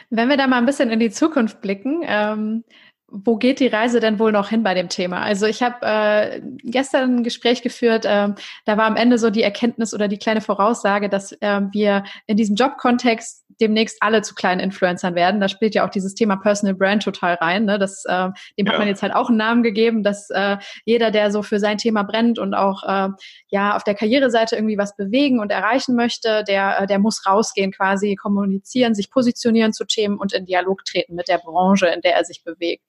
Wenn 0.10 0.30
wir 0.30 0.38
da 0.38 0.48
mal 0.48 0.60
ein 0.60 0.66
bisschen 0.66 0.90
in 0.90 1.00
die 1.00 1.10
Zukunft 1.10 1.62
blicken, 1.62 2.04
ähm, 2.06 2.64
wo 3.10 3.38
geht 3.38 3.60
die 3.60 3.68
Reise 3.68 4.00
denn 4.00 4.20
wohl 4.20 4.32
noch 4.32 4.50
hin 4.50 4.64
bei 4.64 4.74
dem 4.74 4.90
Thema? 4.90 5.22
Also 5.22 5.46
ich 5.46 5.64
habe 5.64 5.78
äh, 5.82 6.42
gestern 6.64 7.18
ein 7.18 7.24
Gespräch 7.24 7.62
geführt, 7.62 8.06
äh, 8.06 8.30
da 8.66 8.78
war 8.78 8.86
am 8.86 8.98
Ende 8.98 9.18
so 9.18 9.30
die 9.30 9.44
Erkenntnis 9.44 9.94
oder 9.94 10.08
die 10.08 10.18
kleine 10.18 10.42
Voraussage, 10.42 11.08
dass 11.08 11.32
äh, 11.34 11.62
wir 11.72 12.04
in 12.26 12.36
diesem 12.36 12.56
Jobkontext 12.56 13.46
demnächst 13.60 13.98
alle 14.02 14.22
zu 14.22 14.36
kleinen 14.36 14.60
Influencern 14.60 15.16
werden. 15.16 15.40
Da 15.40 15.50
spielt 15.50 15.74
ja 15.74 15.86
auch 15.86 15.90
dieses 15.90 16.14
Thema 16.14 16.36
Personal 16.36 16.76
Brand 16.76 17.04
total 17.04 17.36
rein. 17.36 17.66
Ne? 17.66 17.80
Das, 17.80 18.04
äh, 18.06 18.30
dem 18.58 18.66
ja. 18.66 18.72
hat 18.72 18.80
man 18.80 18.88
jetzt 18.88 19.02
halt 19.02 19.16
auch 19.16 19.30
einen 19.30 19.38
Namen 19.38 19.64
gegeben, 19.64 20.04
dass 20.04 20.30
äh, 20.30 20.58
jeder, 20.86 21.12
der 21.12 21.32
so 21.32 21.44
für 21.44 21.60
sein 21.60 21.78
Thema 21.78 22.04
brennt 22.04 22.40
und 22.40 22.54
auch 22.54 22.84
äh, 22.84 23.10
ja 23.48 23.76
auf 23.76 23.84
der 23.84 23.96
Karriereseite 23.96 24.56
irgendwie 24.56 24.78
was 24.78 24.96
bewegen 24.96 25.40
und 25.40 25.52
erreichen 25.52 25.96
möchte, 25.96 26.44
der, 26.44 26.82
äh, 26.82 26.88
der 26.88 27.00
muss 27.00 27.26
rausgehen, 27.26 27.72
quasi 27.72 28.16
kommunizieren, 28.16 28.94
sich 28.94 29.10
positionieren 29.10 29.74
zu 29.74 29.86
Themen 29.86 30.18
und 30.18 30.34
in 30.34 30.46
Dialog 30.46 30.86
treten 30.86 31.16
mit 31.16 31.28
der 31.28 31.40
Branche, 31.40 31.88
in 31.88 32.02
der 32.02 32.16
er 32.16 32.26
sich 32.26 32.44
bewegt. 32.44 32.84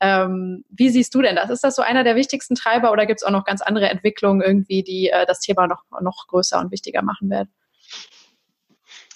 Ähm, 0.00 0.64
wie 0.70 0.90
siehst 0.90 1.14
du 1.14 1.22
denn 1.22 1.36
das? 1.36 1.50
Ist 1.50 1.64
das 1.64 1.76
so 1.76 1.82
einer 1.82 2.04
der 2.04 2.16
wichtigsten 2.16 2.54
Treiber 2.54 2.92
oder 2.92 3.06
gibt 3.06 3.20
es 3.20 3.24
auch 3.24 3.30
noch 3.30 3.44
ganz 3.44 3.62
andere 3.62 3.88
Entwicklungen 3.88 4.40
irgendwie, 4.40 4.82
die 4.82 5.08
äh, 5.08 5.26
das 5.26 5.40
Thema 5.40 5.66
noch, 5.66 5.84
noch 6.00 6.26
größer 6.28 6.58
und 6.58 6.70
wichtiger 6.70 7.02
machen 7.02 7.30
werden? 7.30 7.52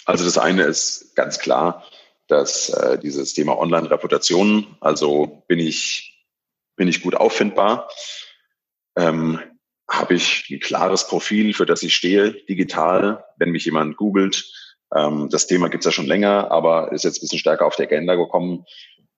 Also 0.05 0.25
das 0.25 0.39
eine 0.39 0.63
ist 0.63 1.17
ganz 1.17 1.39
klar, 1.39 1.85
dass 2.29 2.71
äh, 2.71 2.99
dieses 2.99 3.35
Thema 3.35 3.59
Online-Reputation, 3.59 4.77
also 4.81 5.45
bin 5.49 5.59
ich, 5.59 6.25
bin 6.77 6.89
ich 6.89 7.03
gut 7.03 7.17
auffindbar, 7.17 7.89
ähm, 8.97 9.41
habe 9.89 10.15
ich 10.15 10.49
ein 10.51 10.61
klares 10.61 11.07
Profil, 11.07 11.55
für 11.55 11.67
das 11.67 11.83
ich 11.83 11.95
stehe, 11.95 12.33
digital, 12.33 13.25
wenn 13.37 13.51
mich 13.51 13.65
jemand 13.65 13.97
googelt. 13.97 14.45
Ähm, 14.95 15.29
das 15.31 15.47
Thema 15.47 15.69
gibt's 15.69 15.87
ja 15.87 15.93
schon 15.93 16.07
länger, 16.07 16.51
aber 16.51 16.93
ist 16.93 17.05
jetzt 17.05 17.19
ein 17.19 17.21
bisschen 17.23 17.39
stärker 17.39 17.67
auf 17.67 17.77
die 17.77 17.83
Agenda 17.83 18.15
gekommen. 18.15 18.65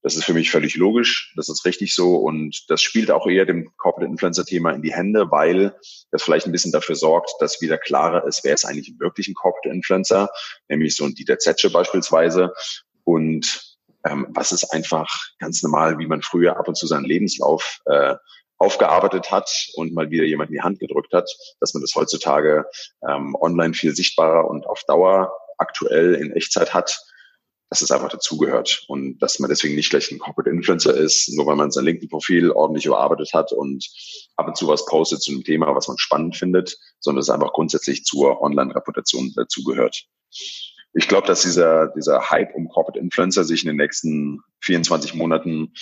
Das 0.03 0.17
ist 0.17 0.25
für 0.25 0.33
mich 0.33 0.51
völlig 0.51 0.77
logisch, 0.77 1.33
das 1.37 1.49
ist 1.49 1.65
richtig 1.65 1.95
so 1.95 2.17
und 2.17 2.65
das 2.69 2.83
spielt 2.83 3.11
auch 3.11 3.27
eher 3.27 3.47
dem 3.47 3.71
Corporate 3.77 4.11
Influencer 4.11 4.45
Thema 4.45 4.71
in 4.71 4.83
die 4.83 4.93
Hände, 4.93 5.31
weil 5.31 5.75
das 6.13 6.23
vielleicht 6.23 6.47
ein 6.47 6.53
bisschen 6.53 6.73
dafür 6.73 6.95
sorgt, 6.95 7.33
dass 7.41 7.61
wieder 7.61 7.79
klarer 7.79 8.27
ist, 8.27 8.45
wer 8.45 8.55
ist 8.55 8.65
eigentlich 8.65 8.95
wirklich 8.99 9.29
ein 9.29 9.35
Corporate 9.35 9.71
Influencer, 9.71 10.29
nämlich 10.69 10.95
so 10.95 11.05
ein 11.05 11.15
Dieter 11.15 11.39
Zetsche 11.39 11.71
beispielsweise 11.71 12.53
und 13.05 13.77
ähm, 14.05 14.29
was 14.31 14.53
ist 14.53 14.73
einfach 14.73 15.09
ganz 15.41 15.63
normal, 15.63 15.99
wie 15.99 16.07
man 16.07 16.23
früher 16.23 16.57
ab 16.57 16.69
und 16.69 16.77
zu 16.77 16.87
seinen 16.87 17.05
Lebenslauf 17.05 17.81
äh, 17.87 18.15
aufgearbeitet 18.59 19.31
hat 19.31 19.51
und 19.75 19.95
mal 19.95 20.11
wieder 20.11 20.25
jemand 20.25 20.51
in 20.51 20.55
die 20.55 20.63
Hand 20.63 20.81
gedrückt 20.81 21.13
hat, 21.13 21.31
dass 21.61 21.75
man 21.75 21.81
das 21.81 21.95
heutzutage 21.95 22.67
ähm, 23.09 23.37
online 23.41 23.75
viel 23.75 23.95
sichtbarer 23.95 24.49
und 24.49 24.67
auf 24.67 24.83
Dauer 24.87 25.33
aktuell 25.59 26.15
in 26.15 26.33
Echtzeit 26.33 26.75
hat 26.75 26.99
dass 27.71 27.83
es 27.83 27.91
einfach 27.91 28.09
dazugehört 28.09 28.85
und 28.89 29.19
dass 29.19 29.39
man 29.39 29.51
deswegen 29.51 29.75
nicht 29.75 29.91
gleich 29.91 30.11
ein 30.11 30.19
Corporate 30.19 30.51
Influencer 30.51 30.95
ist, 30.95 31.29
nur 31.35 31.47
weil 31.47 31.57
man 31.57 31.71
sein 31.71 31.85
LinkedIn-Profil 31.85 32.51
ordentlich 32.51 32.87
überarbeitet 32.87 33.33
hat 33.35 33.53
und 33.53 33.87
ab 34.37 34.49
und 34.49 34.57
zu 34.57 34.69
was 34.69 34.87
postet 34.87 35.21
zu 35.21 35.33
einem 35.33 35.45
Thema, 35.45 35.75
was 35.75 35.89
man 35.89 35.99
spannend 35.99 36.37
findet, 36.37 36.77
sondern 37.01 37.21
es 37.21 37.31
einfach 37.31 37.53
grundsätzlich 37.53 38.05
zur 38.05 38.41
Online-Reputation 38.41 39.33
dazugehört. 39.37 40.05
ich 40.95 41.09
glaube, 41.09 41.27
dass 41.27 41.43
dieser, 41.43 41.89
dieser 41.89 42.31
Hype 42.31 42.55
um 42.55 42.69
Corporate 42.69 42.99
Influencer 42.99 43.45
sich 43.45 43.62
in 43.62 43.69
den 43.69 43.77
nächsten 43.77 44.41
24 44.62 45.14
Monaten 45.14 45.75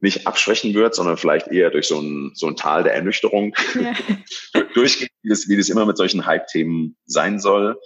nicht 0.00 0.26
abschwächen 0.26 0.74
wird, 0.74 0.94
sondern 0.94 1.16
vielleicht 1.16 1.48
eher 1.48 1.70
durch 1.70 1.86
so 1.86 1.98
ein, 2.00 2.32
so 2.34 2.46
ein 2.46 2.56
Tal 2.56 2.82
der 2.82 2.94
Ernüchterung 2.94 3.54
ja. 3.74 4.62
durchgeht, 4.74 5.10
wie 5.22 5.28
das, 5.28 5.48
wie 5.48 5.56
das 5.56 5.68
immer 5.68 5.86
mit 5.86 5.96
solchen 5.96 6.24
Hype-Themen 6.26 6.96
sein 7.04 7.38
soll 7.40 7.78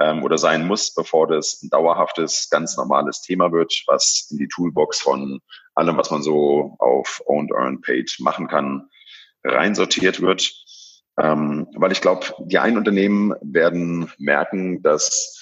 ähm, 0.00 0.24
oder 0.24 0.38
sein 0.38 0.66
muss, 0.66 0.94
bevor 0.94 1.26
das 1.26 1.62
ein 1.62 1.68
dauerhaftes, 1.68 2.48
ganz 2.50 2.76
normales 2.76 3.20
Thema 3.20 3.52
wird, 3.52 3.84
was 3.86 4.28
in 4.30 4.38
die 4.38 4.48
Toolbox 4.48 5.00
von 5.00 5.40
allem, 5.74 5.96
was 5.96 6.10
man 6.10 6.22
so 6.22 6.74
auf 6.78 7.22
Owned 7.26 7.52
Earned 7.52 7.82
Paid 7.82 8.16
machen 8.18 8.48
kann, 8.48 8.88
reinsortiert 9.44 10.20
wird. 10.20 10.50
Ähm, 11.18 11.68
weil 11.74 11.92
ich 11.92 12.00
glaube, 12.00 12.26
die 12.38 12.58
einen 12.58 12.78
Unternehmen 12.78 13.34
werden 13.42 14.10
merken, 14.18 14.82
dass 14.82 15.38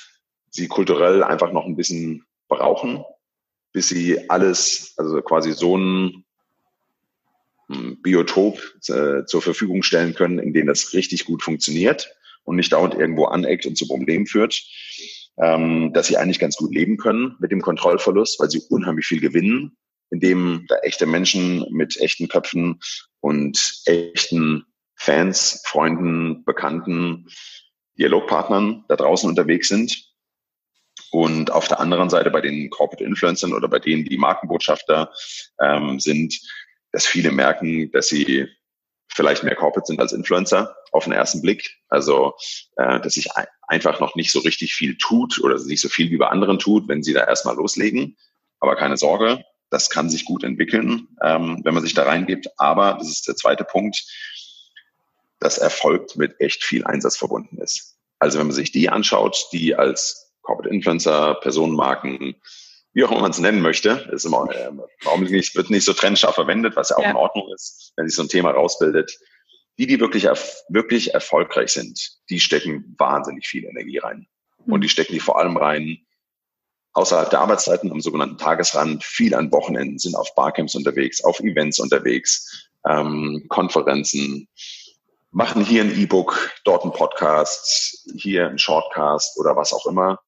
sie 0.50 0.66
kulturell 0.66 1.22
einfach 1.22 1.52
noch 1.52 1.66
ein 1.66 1.76
bisschen 1.76 2.24
brauchen, 2.48 3.04
bis 3.72 3.88
sie 3.88 4.28
alles, 4.28 4.94
also 4.96 5.22
quasi 5.22 5.52
so 5.52 5.76
ein 5.76 6.24
hm, 7.68 8.02
Biotop 8.02 8.60
äh, 8.88 9.24
zur 9.24 9.42
Verfügung 9.42 9.84
stellen 9.84 10.14
können, 10.14 10.40
in 10.40 10.52
dem 10.52 10.66
das 10.66 10.94
richtig 10.94 11.26
gut 11.26 11.44
funktioniert 11.44 12.12
und 12.48 12.56
nicht 12.56 12.72
dauernd 12.72 12.94
irgendwo 12.94 13.26
aneckt 13.26 13.66
und 13.66 13.76
zu 13.76 13.86
Problemen 13.86 14.26
führt, 14.26 14.60
ähm, 15.40 15.92
dass 15.92 16.06
sie 16.06 16.16
eigentlich 16.16 16.38
ganz 16.38 16.56
gut 16.56 16.74
leben 16.74 16.96
können 16.96 17.36
mit 17.40 17.52
dem 17.52 17.60
Kontrollverlust, 17.60 18.40
weil 18.40 18.50
sie 18.50 18.62
unheimlich 18.70 19.06
viel 19.06 19.20
gewinnen, 19.20 19.76
indem 20.10 20.64
da 20.68 20.76
echte 20.78 21.04
Menschen 21.04 21.66
mit 21.70 22.00
echten 22.00 22.28
Köpfen 22.28 22.80
und 23.20 23.82
echten 23.84 24.64
Fans, 24.96 25.62
Freunden, 25.66 26.44
Bekannten, 26.44 27.28
Dialogpartnern 27.98 28.84
da 28.88 28.96
draußen 28.96 29.28
unterwegs 29.28 29.68
sind. 29.68 30.08
Und 31.10 31.52
auf 31.52 31.68
der 31.68 31.80
anderen 31.80 32.10
Seite 32.10 32.30
bei 32.30 32.40
den 32.40 32.70
Corporate 32.70 33.04
Influencern 33.04 33.52
oder 33.52 33.68
bei 33.68 33.78
denen, 33.78 34.04
die 34.04 34.18
Markenbotschafter 34.18 35.12
ähm, 35.60 36.00
sind, 36.00 36.38
dass 36.92 37.06
viele 37.06 37.30
merken, 37.30 37.90
dass 37.92 38.08
sie 38.08 38.48
vielleicht 39.08 39.44
mehr 39.44 39.56
Corporate 39.56 39.86
sind 39.86 40.00
als 40.00 40.12
Influencer 40.12 40.76
auf 40.92 41.04
den 41.04 41.12
ersten 41.12 41.42
Blick. 41.42 41.76
Also, 41.88 42.34
äh, 42.76 43.00
dass 43.00 43.14
sich 43.14 43.28
einfach 43.66 44.00
noch 44.00 44.14
nicht 44.14 44.30
so 44.30 44.40
richtig 44.40 44.74
viel 44.74 44.96
tut 44.96 45.40
oder 45.42 45.58
nicht 45.64 45.80
so 45.80 45.88
viel 45.88 46.10
wie 46.10 46.18
bei 46.18 46.28
anderen 46.28 46.58
tut, 46.58 46.88
wenn 46.88 47.02
sie 47.02 47.12
da 47.12 47.24
erstmal 47.24 47.56
loslegen. 47.56 48.16
Aber 48.60 48.76
keine 48.76 48.96
Sorge, 48.96 49.44
das 49.70 49.90
kann 49.90 50.10
sich 50.10 50.24
gut 50.24 50.44
entwickeln, 50.44 51.08
ähm, 51.22 51.60
wenn 51.64 51.74
man 51.74 51.82
sich 51.82 51.94
da 51.94 52.04
reingibt. 52.04 52.48
Aber, 52.56 52.94
das 52.98 53.08
ist 53.08 53.28
der 53.28 53.36
zweite 53.36 53.64
Punkt, 53.64 54.04
das 55.40 55.58
erfolgt 55.58 56.16
mit 56.16 56.40
echt 56.40 56.64
viel 56.64 56.84
Einsatz 56.84 57.16
verbunden 57.16 57.58
ist. 57.58 57.96
Also 58.18 58.38
wenn 58.38 58.46
man 58.46 58.56
sich 58.56 58.72
die 58.72 58.88
anschaut, 58.88 59.46
die 59.52 59.74
als 59.74 60.32
Corporate 60.42 60.74
Influencer, 60.74 61.34
Personenmarken, 61.36 62.34
wie 62.98 63.04
auch 63.04 63.12
immer 63.12 63.20
man 63.20 63.30
es 63.30 63.38
nennen 63.38 63.60
möchte, 63.60 64.08
ist 64.10 64.24
immer, 64.24 64.48
äh, 64.50 65.20
nicht, 65.20 65.54
wird 65.54 65.70
nicht 65.70 65.84
so 65.84 65.92
trennscharf 65.92 66.34
verwendet, 66.34 66.74
was 66.74 66.88
ja 66.88 66.96
auch 66.96 67.02
ja. 67.02 67.10
in 67.10 67.16
Ordnung 67.16 67.48
ist, 67.54 67.92
wenn 67.94 68.08
sich 68.08 68.16
so 68.16 68.24
ein 68.24 68.28
Thema 68.28 68.50
rausbildet. 68.50 69.16
Die, 69.78 69.86
die 69.86 70.00
wirklich, 70.00 70.24
wirklich 70.68 71.14
erfolgreich 71.14 71.70
sind, 71.70 72.18
die 72.28 72.40
stecken 72.40 72.96
wahnsinnig 72.98 73.46
viel 73.46 73.66
Energie 73.66 73.98
rein. 73.98 74.26
Mhm. 74.64 74.72
Und 74.72 74.80
die 74.80 74.88
stecken 74.88 75.12
die 75.12 75.20
vor 75.20 75.38
allem 75.38 75.56
rein, 75.56 75.98
außerhalb 76.94 77.30
der 77.30 77.38
Arbeitszeiten 77.38 77.92
am 77.92 78.00
sogenannten 78.00 78.36
Tagesrand, 78.36 79.04
viel 79.04 79.32
an 79.32 79.52
Wochenenden, 79.52 80.00
sind 80.00 80.16
auf 80.16 80.34
Barcamps 80.34 80.74
unterwegs, 80.74 81.22
auf 81.22 81.38
Events 81.38 81.78
unterwegs, 81.78 82.68
ähm, 82.84 83.46
Konferenzen, 83.48 84.48
machen 85.30 85.64
hier 85.64 85.82
ein 85.84 85.96
E-Book, 85.96 86.50
dort 86.64 86.84
ein 86.84 86.90
Podcast, 86.90 88.08
hier 88.16 88.48
ein 88.48 88.58
Shortcast 88.58 89.38
oder 89.38 89.54
was 89.54 89.72
auch 89.72 89.86
immer. 89.86 90.18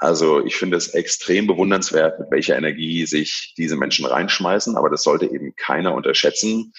Also 0.00 0.42
ich 0.44 0.56
finde 0.56 0.78
es 0.78 0.88
extrem 0.88 1.46
bewundernswert, 1.46 2.18
mit 2.18 2.30
welcher 2.30 2.56
Energie 2.56 3.04
sich 3.04 3.52
diese 3.58 3.76
Menschen 3.76 4.06
reinschmeißen, 4.06 4.76
aber 4.76 4.88
das 4.88 5.02
sollte 5.02 5.26
eben 5.26 5.54
keiner 5.56 5.94
unterschätzen 5.94 6.72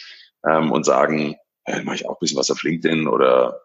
ähm, 0.44 0.72
und 0.72 0.86
sagen, 0.86 1.36
äh, 1.66 1.84
mache 1.84 1.98
ich 1.98 2.06
auch 2.08 2.16
ein 2.16 2.20
bisschen 2.20 2.40
was 2.40 2.50
auf 2.50 2.64
LinkedIn 2.64 3.08
oder 3.08 3.62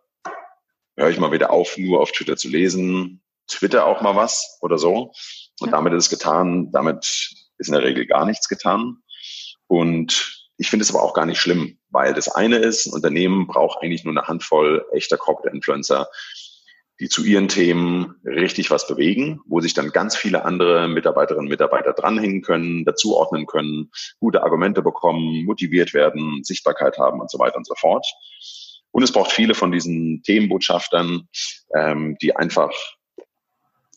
höre 0.98 1.09
ich 1.09 1.18
mal 1.18 1.32
wieder 1.32 1.50
auf, 1.50 1.78
nur 1.78 2.00
auf 2.02 2.12
Twitter 2.12 2.36
zu 2.36 2.48
lesen, 2.48 3.22
Twitter 3.48 3.86
auch 3.86 4.02
mal 4.02 4.14
was 4.14 4.59
oder 4.61 4.76
so. 4.76 5.12
Und 5.61 5.70
ja. 5.70 5.76
damit 5.76 5.94
ist 5.94 6.04
es 6.04 6.11
getan, 6.11 6.70
damit 6.72 7.32
ist 7.57 7.68
in 7.68 7.72
der 7.72 7.82
Regel 7.82 8.07
gar 8.07 8.26
nichts 8.26 8.48
getan. 8.48 8.98
Und 9.68 10.50
ich 10.59 10.68
finde 10.68 10.82
es 10.82 10.94
aber 10.94 11.02
auch 11.02 11.14
gar 11.14 11.24
nicht 11.24 11.40
schlimm, 11.40 11.78
weil 11.88 12.12
das 12.12 12.28
eine 12.28 12.57
ist, 12.57 12.86
ein 12.86 12.92
Unternehmen 12.92 13.46
braucht 13.46 13.82
eigentlich 13.82 14.04
nur 14.04 14.12
eine 14.12 14.28
Handvoll 14.28 14.84
echter 14.92 15.16
Corporate 15.16 15.54
Influencer, 15.54 16.09
die 17.01 17.09
zu 17.09 17.24
ihren 17.24 17.49
Themen 17.49 18.14
richtig 18.24 18.70
was 18.70 18.86
bewegen, 18.86 19.40
wo 19.47 19.61
sich 19.61 19.74
dann 19.74 19.92
ganz 19.92 20.16
viele 20.16 20.44
andere 20.44 20.88
Mitarbeiterinnen 20.88 21.47
und 21.47 21.51
Mitarbeiter 21.51 21.92
dranhängen 21.92 22.42
können, 22.42 22.84
dazuordnen 22.84 23.47
können, 23.47 23.90
gute 24.18 24.42
Argumente 24.42 24.82
bekommen, 24.82 25.44
motiviert 25.44 25.92
werden, 25.92 26.42
Sichtbarkeit 26.42 26.99
haben 26.99 27.20
und 27.20 27.30
so 27.30 27.38
weiter 27.38 27.57
und 27.57 27.66
so 27.66 27.74
fort. 27.74 28.07
Und 28.92 29.03
es 29.03 29.12
braucht 29.12 29.32
viele 29.32 29.55
von 29.55 29.72
diesen 29.72 30.22
Themenbotschaftern, 30.22 31.28
ähm, 31.74 32.16
die 32.22 32.34
einfach 32.34 32.72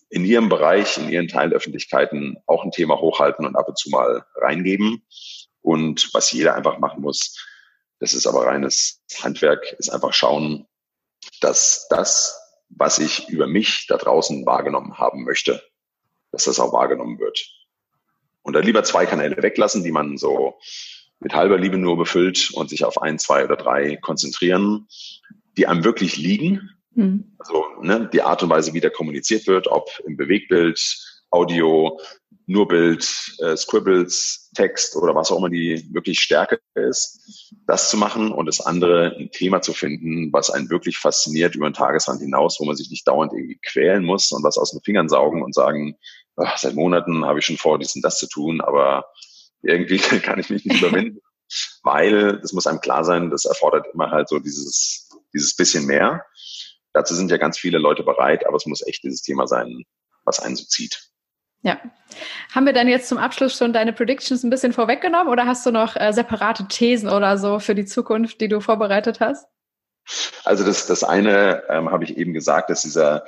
in 0.09 0.25
ihrem 0.25 0.49
Bereich, 0.49 0.97
in 0.97 1.07
ihren 1.07 1.27
Teilöffentlichkeiten 1.27 2.37
auch 2.47 2.65
ein 2.65 2.71
Thema 2.71 2.99
hochhalten 2.99 3.45
und 3.45 3.55
ab 3.55 3.69
und 3.69 3.77
zu 3.77 3.89
mal 3.89 4.25
reingeben. 4.35 5.05
Und 5.61 6.09
was 6.13 6.31
jeder 6.31 6.55
einfach 6.55 6.79
machen 6.79 7.01
muss, 7.01 7.35
das 7.99 8.13
ist 8.13 8.27
aber 8.27 8.45
reines 8.45 9.01
Handwerk, 9.21 9.73
ist 9.77 9.89
einfach 9.89 10.13
schauen, 10.13 10.65
dass 11.41 11.87
das 11.89 12.48
was 12.69 12.99
ich 12.99 13.29
über 13.29 13.47
mich 13.47 13.85
da 13.87 13.97
draußen 13.97 14.45
wahrgenommen 14.45 14.97
haben 14.97 15.23
möchte, 15.23 15.61
dass 16.31 16.45
das 16.45 16.59
auch 16.59 16.73
wahrgenommen 16.73 17.19
wird. 17.19 17.45
Und 18.41 18.53
dann 18.53 18.63
lieber 18.63 18.83
zwei 18.83 19.05
Kanäle 19.05 19.41
weglassen, 19.41 19.83
die 19.83 19.91
man 19.91 20.17
so 20.17 20.57
mit 21.19 21.33
halber 21.33 21.57
Liebe 21.57 21.77
nur 21.77 21.97
befüllt 21.97 22.51
und 22.53 22.69
sich 22.69 22.85
auf 22.85 23.01
ein, 23.01 23.19
zwei 23.19 23.43
oder 23.43 23.57
drei 23.57 23.97
konzentrieren, 23.97 24.87
die 25.57 25.67
einem 25.67 25.83
wirklich 25.83 26.17
liegen. 26.17 26.69
Mhm. 26.95 27.35
Also 27.37 27.65
ne, 27.81 28.09
die 28.11 28.21
Art 28.21 28.41
und 28.43 28.49
Weise, 28.49 28.73
wie 28.73 28.79
da 28.79 28.89
kommuniziert 28.89 29.47
wird, 29.47 29.67
ob 29.67 29.89
im 30.05 30.15
Bewegtbild, 30.15 30.79
Audio, 31.31 31.99
nur 32.49 32.67
Bild, 32.67 33.07
äh, 33.43 33.55
Scribbles, 33.55 34.49
Text 34.55 34.95
oder 34.95 35.13
was 35.13 35.31
auch 35.31 35.37
immer 35.37 35.49
die 35.49 35.87
wirklich 35.93 36.19
Stärke 36.19 36.59
ist, 36.73 37.53
das 37.67 37.91
zu 37.91 37.97
machen 37.97 38.31
und 38.31 38.47
das 38.47 38.59
andere 38.59 39.15
ein 39.19 39.29
Thema 39.29 39.61
zu 39.61 39.71
finden, 39.71 40.33
was 40.33 40.49
einen 40.49 40.67
wirklich 40.71 40.97
fasziniert 40.97 41.53
über 41.53 41.69
den 41.69 41.75
Tagesrand 41.75 42.21
hinaus, 42.21 42.59
wo 42.59 42.65
man 42.65 42.75
sich 42.75 42.89
nicht 42.89 43.07
dauernd 43.07 43.33
irgendwie 43.33 43.59
quälen 43.63 44.03
muss 44.03 44.31
und 44.31 44.43
was 44.43 44.57
aus 44.57 44.71
den 44.71 44.81
Fingern 44.81 45.09
saugen 45.09 45.43
und 45.43 45.53
sagen, 45.53 45.95
ach, 46.37 46.57
seit 46.57 46.73
Monaten 46.73 47.23
habe 47.23 47.37
ich 47.37 47.45
schon 47.45 47.57
vor, 47.57 47.77
dies 47.77 47.95
und 47.95 48.01
das 48.01 48.17
zu 48.17 48.27
tun, 48.27 48.61
aber 48.61 49.05
irgendwie 49.61 49.97
kann 50.23 50.39
ich 50.39 50.49
mich 50.49 50.65
nicht 50.65 50.81
überwinden, 50.81 51.19
weil 51.83 52.39
das 52.41 52.51
muss 52.53 52.65
einem 52.65 52.81
klar 52.81 53.05
sein, 53.05 53.29
das 53.29 53.45
erfordert 53.45 53.85
immer 53.93 54.09
halt 54.09 54.27
so 54.27 54.39
dieses, 54.39 55.07
dieses 55.35 55.55
bisschen 55.55 55.85
mehr. 55.85 56.25
Dazu 56.93 57.13
sind 57.13 57.29
ja 57.29 57.37
ganz 57.37 57.59
viele 57.59 57.77
Leute 57.77 58.01
bereit, 58.01 58.47
aber 58.47 58.57
es 58.57 58.65
muss 58.65 58.85
echt 58.87 59.03
dieses 59.03 59.21
Thema 59.21 59.45
sein, 59.45 59.83
was 60.25 60.39
einen 60.39 60.55
so 60.55 60.65
zieht. 60.65 61.08
Ja. 61.61 61.77
Haben 62.53 62.65
wir 62.65 62.73
dann 62.73 62.87
jetzt 62.87 63.09
zum 63.09 63.17
Abschluss 63.17 63.57
schon 63.57 63.73
deine 63.73 63.93
Predictions 63.93 64.43
ein 64.43 64.49
bisschen 64.49 64.73
vorweggenommen 64.73 65.27
oder 65.27 65.45
hast 65.45 65.65
du 65.65 65.71
noch 65.71 65.95
äh, 65.95 66.11
separate 66.13 66.67
Thesen 66.67 67.09
oder 67.09 67.37
so 67.37 67.59
für 67.59 67.75
die 67.75 67.85
Zukunft, 67.85 68.41
die 68.41 68.47
du 68.47 68.61
vorbereitet 68.61 69.19
hast? 69.19 69.45
Also 70.43 70.65
das, 70.65 70.87
das 70.87 71.03
eine 71.03 71.63
ähm, 71.69 71.91
habe 71.91 72.03
ich 72.03 72.17
eben 72.17 72.33
gesagt, 72.33 72.69
dass 72.69 72.81
dieser 72.81 73.25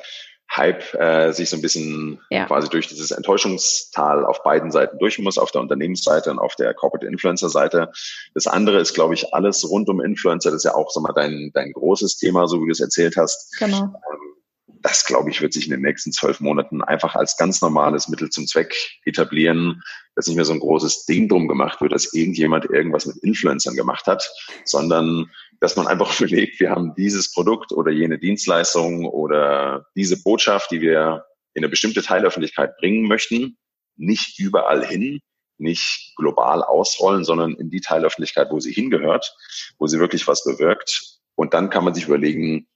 Hype 0.55 0.93
äh, 0.95 1.31
sich 1.31 1.49
so 1.49 1.55
ein 1.55 1.61
bisschen 1.61 2.19
ja. 2.29 2.45
quasi 2.45 2.67
durch 2.69 2.87
dieses 2.87 3.11
Enttäuschungstal 3.11 4.25
auf 4.25 4.43
beiden 4.43 4.71
Seiten 4.71 4.97
durch 4.99 5.17
muss, 5.19 5.37
auf 5.37 5.51
der 5.51 5.61
Unternehmensseite 5.61 6.29
und 6.31 6.39
auf 6.39 6.55
der 6.55 6.73
Corporate 6.73 7.07
Influencer 7.07 7.49
Seite. 7.49 7.91
Das 8.33 8.47
andere 8.47 8.79
ist, 8.79 8.93
glaube 8.93 9.13
ich, 9.13 9.33
alles 9.33 9.69
rund 9.69 9.87
um 9.89 10.01
Influencer. 10.01 10.51
Das 10.51 10.57
ist 10.57 10.65
ja 10.65 10.75
auch 10.75 10.89
so 10.91 10.99
mal 10.99 11.13
dein, 11.13 11.51
dein 11.53 11.71
großes 11.71 12.17
Thema, 12.17 12.47
so 12.47 12.61
wie 12.61 12.65
du 12.65 12.71
es 12.71 12.81
erzählt 12.81 13.15
hast. 13.15 13.57
Genau. 13.59 13.83
Ähm, 13.83 14.40
das, 14.81 15.05
glaube 15.05 15.29
ich, 15.29 15.41
wird 15.41 15.53
sich 15.53 15.65
in 15.65 15.71
den 15.71 15.81
nächsten 15.81 16.11
zwölf 16.11 16.39
Monaten 16.39 16.81
einfach 16.83 17.15
als 17.15 17.37
ganz 17.37 17.61
normales 17.61 18.07
Mittel 18.07 18.29
zum 18.29 18.47
Zweck 18.47 18.75
etablieren, 19.05 19.81
dass 20.15 20.27
nicht 20.27 20.35
mehr 20.35 20.45
so 20.45 20.53
ein 20.53 20.59
großes 20.59 21.05
Ding 21.05 21.27
drum 21.27 21.47
gemacht 21.47 21.81
wird, 21.81 21.91
dass 21.91 22.13
irgendjemand 22.13 22.65
irgendwas 22.65 23.05
mit 23.05 23.17
Influencern 23.17 23.75
gemacht 23.75 24.07
hat, 24.07 24.29
sondern 24.65 25.31
dass 25.59 25.75
man 25.75 25.87
einfach 25.87 26.19
überlegt, 26.19 26.59
wir 26.59 26.71
haben 26.71 26.93
dieses 26.95 27.31
Produkt 27.31 27.71
oder 27.71 27.91
jene 27.91 28.19
Dienstleistung 28.19 29.05
oder 29.05 29.85
diese 29.95 30.21
Botschaft, 30.21 30.71
die 30.71 30.81
wir 30.81 31.25
in 31.53 31.63
eine 31.63 31.69
bestimmte 31.69 32.01
Teilöffentlichkeit 32.01 32.77
bringen 32.77 33.07
möchten, 33.07 33.57
nicht 33.97 34.39
überall 34.39 34.85
hin, 34.85 35.19
nicht 35.57 36.13
global 36.15 36.63
ausrollen, 36.63 37.23
sondern 37.23 37.53
in 37.55 37.69
die 37.69 37.81
Teilöffentlichkeit, 37.81 38.47
wo 38.51 38.59
sie 38.59 38.71
hingehört, 38.71 39.35
wo 39.77 39.87
sie 39.87 39.99
wirklich 39.99 40.27
was 40.27 40.43
bewirkt. 40.43 41.19
Und 41.35 41.53
dann 41.53 41.69
kann 41.69 41.83
man 41.83 41.93
sich 41.93 42.05
überlegen, 42.05 42.67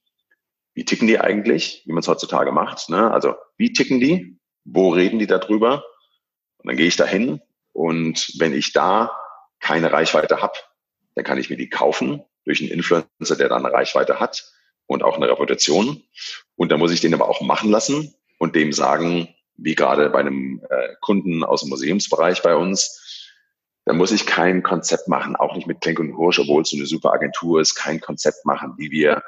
wie 0.76 0.84
ticken 0.84 1.08
die 1.08 1.18
eigentlich, 1.18 1.82
wie 1.86 1.92
man 1.92 2.00
es 2.00 2.08
heutzutage 2.08 2.52
macht. 2.52 2.90
Ne? 2.90 3.10
Also 3.10 3.34
wie 3.56 3.72
ticken 3.72 3.98
die, 3.98 4.38
wo 4.64 4.90
reden 4.90 5.18
die 5.18 5.26
darüber? 5.26 5.82
Und 6.58 6.68
dann 6.68 6.76
gehe 6.76 6.86
ich 6.86 6.96
da 6.96 7.06
hin 7.06 7.40
und 7.72 8.32
wenn 8.38 8.52
ich 8.52 8.74
da 8.74 9.10
keine 9.58 9.90
Reichweite 9.90 10.42
habe, 10.42 10.52
dann 11.14 11.24
kann 11.24 11.38
ich 11.38 11.48
mir 11.48 11.56
die 11.56 11.70
kaufen 11.70 12.22
durch 12.44 12.60
einen 12.60 12.70
Influencer, 12.70 13.36
der 13.36 13.48
da 13.48 13.56
eine 13.56 13.72
Reichweite 13.72 14.20
hat 14.20 14.52
und 14.84 15.02
auch 15.02 15.16
eine 15.16 15.30
Reputation. 15.30 16.02
Und 16.56 16.70
dann 16.70 16.78
muss 16.78 16.92
ich 16.92 17.00
den 17.00 17.14
aber 17.14 17.30
auch 17.30 17.40
machen 17.40 17.70
lassen 17.70 18.14
und 18.38 18.54
dem 18.54 18.74
sagen, 18.74 19.34
wie 19.56 19.74
gerade 19.74 20.10
bei 20.10 20.20
einem 20.20 20.60
äh, 20.68 20.94
Kunden 21.00 21.42
aus 21.42 21.62
dem 21.62 21.70
Museumsbereich 21.70 22.42
bei 22.42 22.54
uns, 22.54 23.32
da 23.86 23.94
muss 23.94 24.12
ich 24.12 24.26
kein 24.26 24.62
Konzept 24.62 25.08
machen, 25.08 25.36
auch 25.36 25.54
nicht 25.54 25.66
mit 25.66 25.80
Klenk 25.80 26.00
und 26.00 26.18
Hursch, 26.18 26.38
obwohl 26.38 26.62
es 26.62 26.70
so 26.70 26.76
eine 26.76 26.86
super 26.86 27.14
Agentur 27.14 27.62
ist, 27.62 27.76
kein 27.76 27.98
Konzept 28.00 28.44
machen, 28.44 28.74
wie 28.76 28.90
wir 28.90 29.22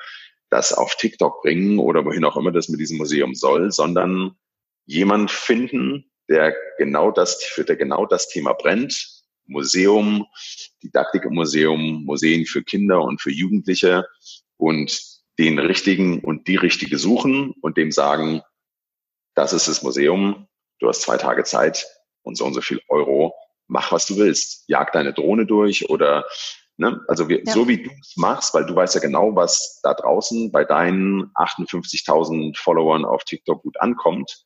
das 0.50 0.72
auf 0.72 0.96
TikTok 0.96 1.42
bringen 1.42 1.78
oder 1.78 2.04
wohin 2.04 2.24
auch 2.24 2.36
immer 2.36 2.52
das 2.52 2.68
mit 2.68 2.80
diesem 2.80 2.98
Museum 2.98 3.34
soll, 3.34 3.70
sondern 3.70 4.36
jemand 4.86 5.30
finden, 5.30 6.10
der 6.28 6.54
genau 6.78 7.10
das, 7.10 7.42
für 7.42 7.64
der 7.64 7.76
genau 7.76 8.06
das 8.06 8.28
Thema 8.28 8.52
brennt. 8.52 9.18
Museum, 9.46 10.26
Didaktik 10.82 11.24
im 11.24 11.34
Museum, 11.34 12.04
Museen 12.04 12.44
für 12.44 12.62
Kinder 12.62 13.02
und 13.02 13.20
für 13.20 13.30
Jugendliche 13.30 14.06
und 14.56 14.98
den 15.38 15.58
richtigen 15.58 16.20
und 16.20 16.48
die 16.48 16.56
richtige 16.56 16.98
suchen 16.98 17.54
und 17.62 17.76
dem 17.76 17.90
sagen, 17.90 18.42
das 19.34 19.52
ist 19.52 19.68
das 19.68 19.82
Museum, 19.82 20.48
du 20.80 20.88
hast 20.88 21.02
zwei 21.02 21.16
Tage 21.16 21.44
Zeit 21.44 21.86
und 22.22 22.36
so 22.36 22.44
und 22.44 22.54
so 22.54 22.60
viel 22.60 22.80
Euro, 22.88 23.34
mach 23.68 23.92
was 23.92 24.06
du 24.06 24.16
willst. 24.16 24.64
Jag 24.68 24.92
deine 24.92 25.12
Drohne 25.12 25.46
durch 25.46 25.88
oder 25.88 26.26
Ne? 26.78 27.00
Also 27.08 27.28
wir, 27.28 27.42
ja. 27.44 27.52
so 27.52 27.66
wie 27.66 27.82
du 27.82 27.90
es 28.00 28.16
machst, 28.16 28.54
weil 28.54 28.64
du 28.64 28.74
weißt 28.74 28.94
ja 28.94 29.00
genau, 29.00 29.34
was 29.34 29.80
da 29.82 29.94
draußen 29.94 30.52
bei 30.52 30.64
deinen 30.64 31.32
58.000 31.34 32.56
Followern 32.56 33.04
auf 33.04 33.24
TikTok 33.24 33.62
gut 33.62 33.80
ankommt, 33.80 34.44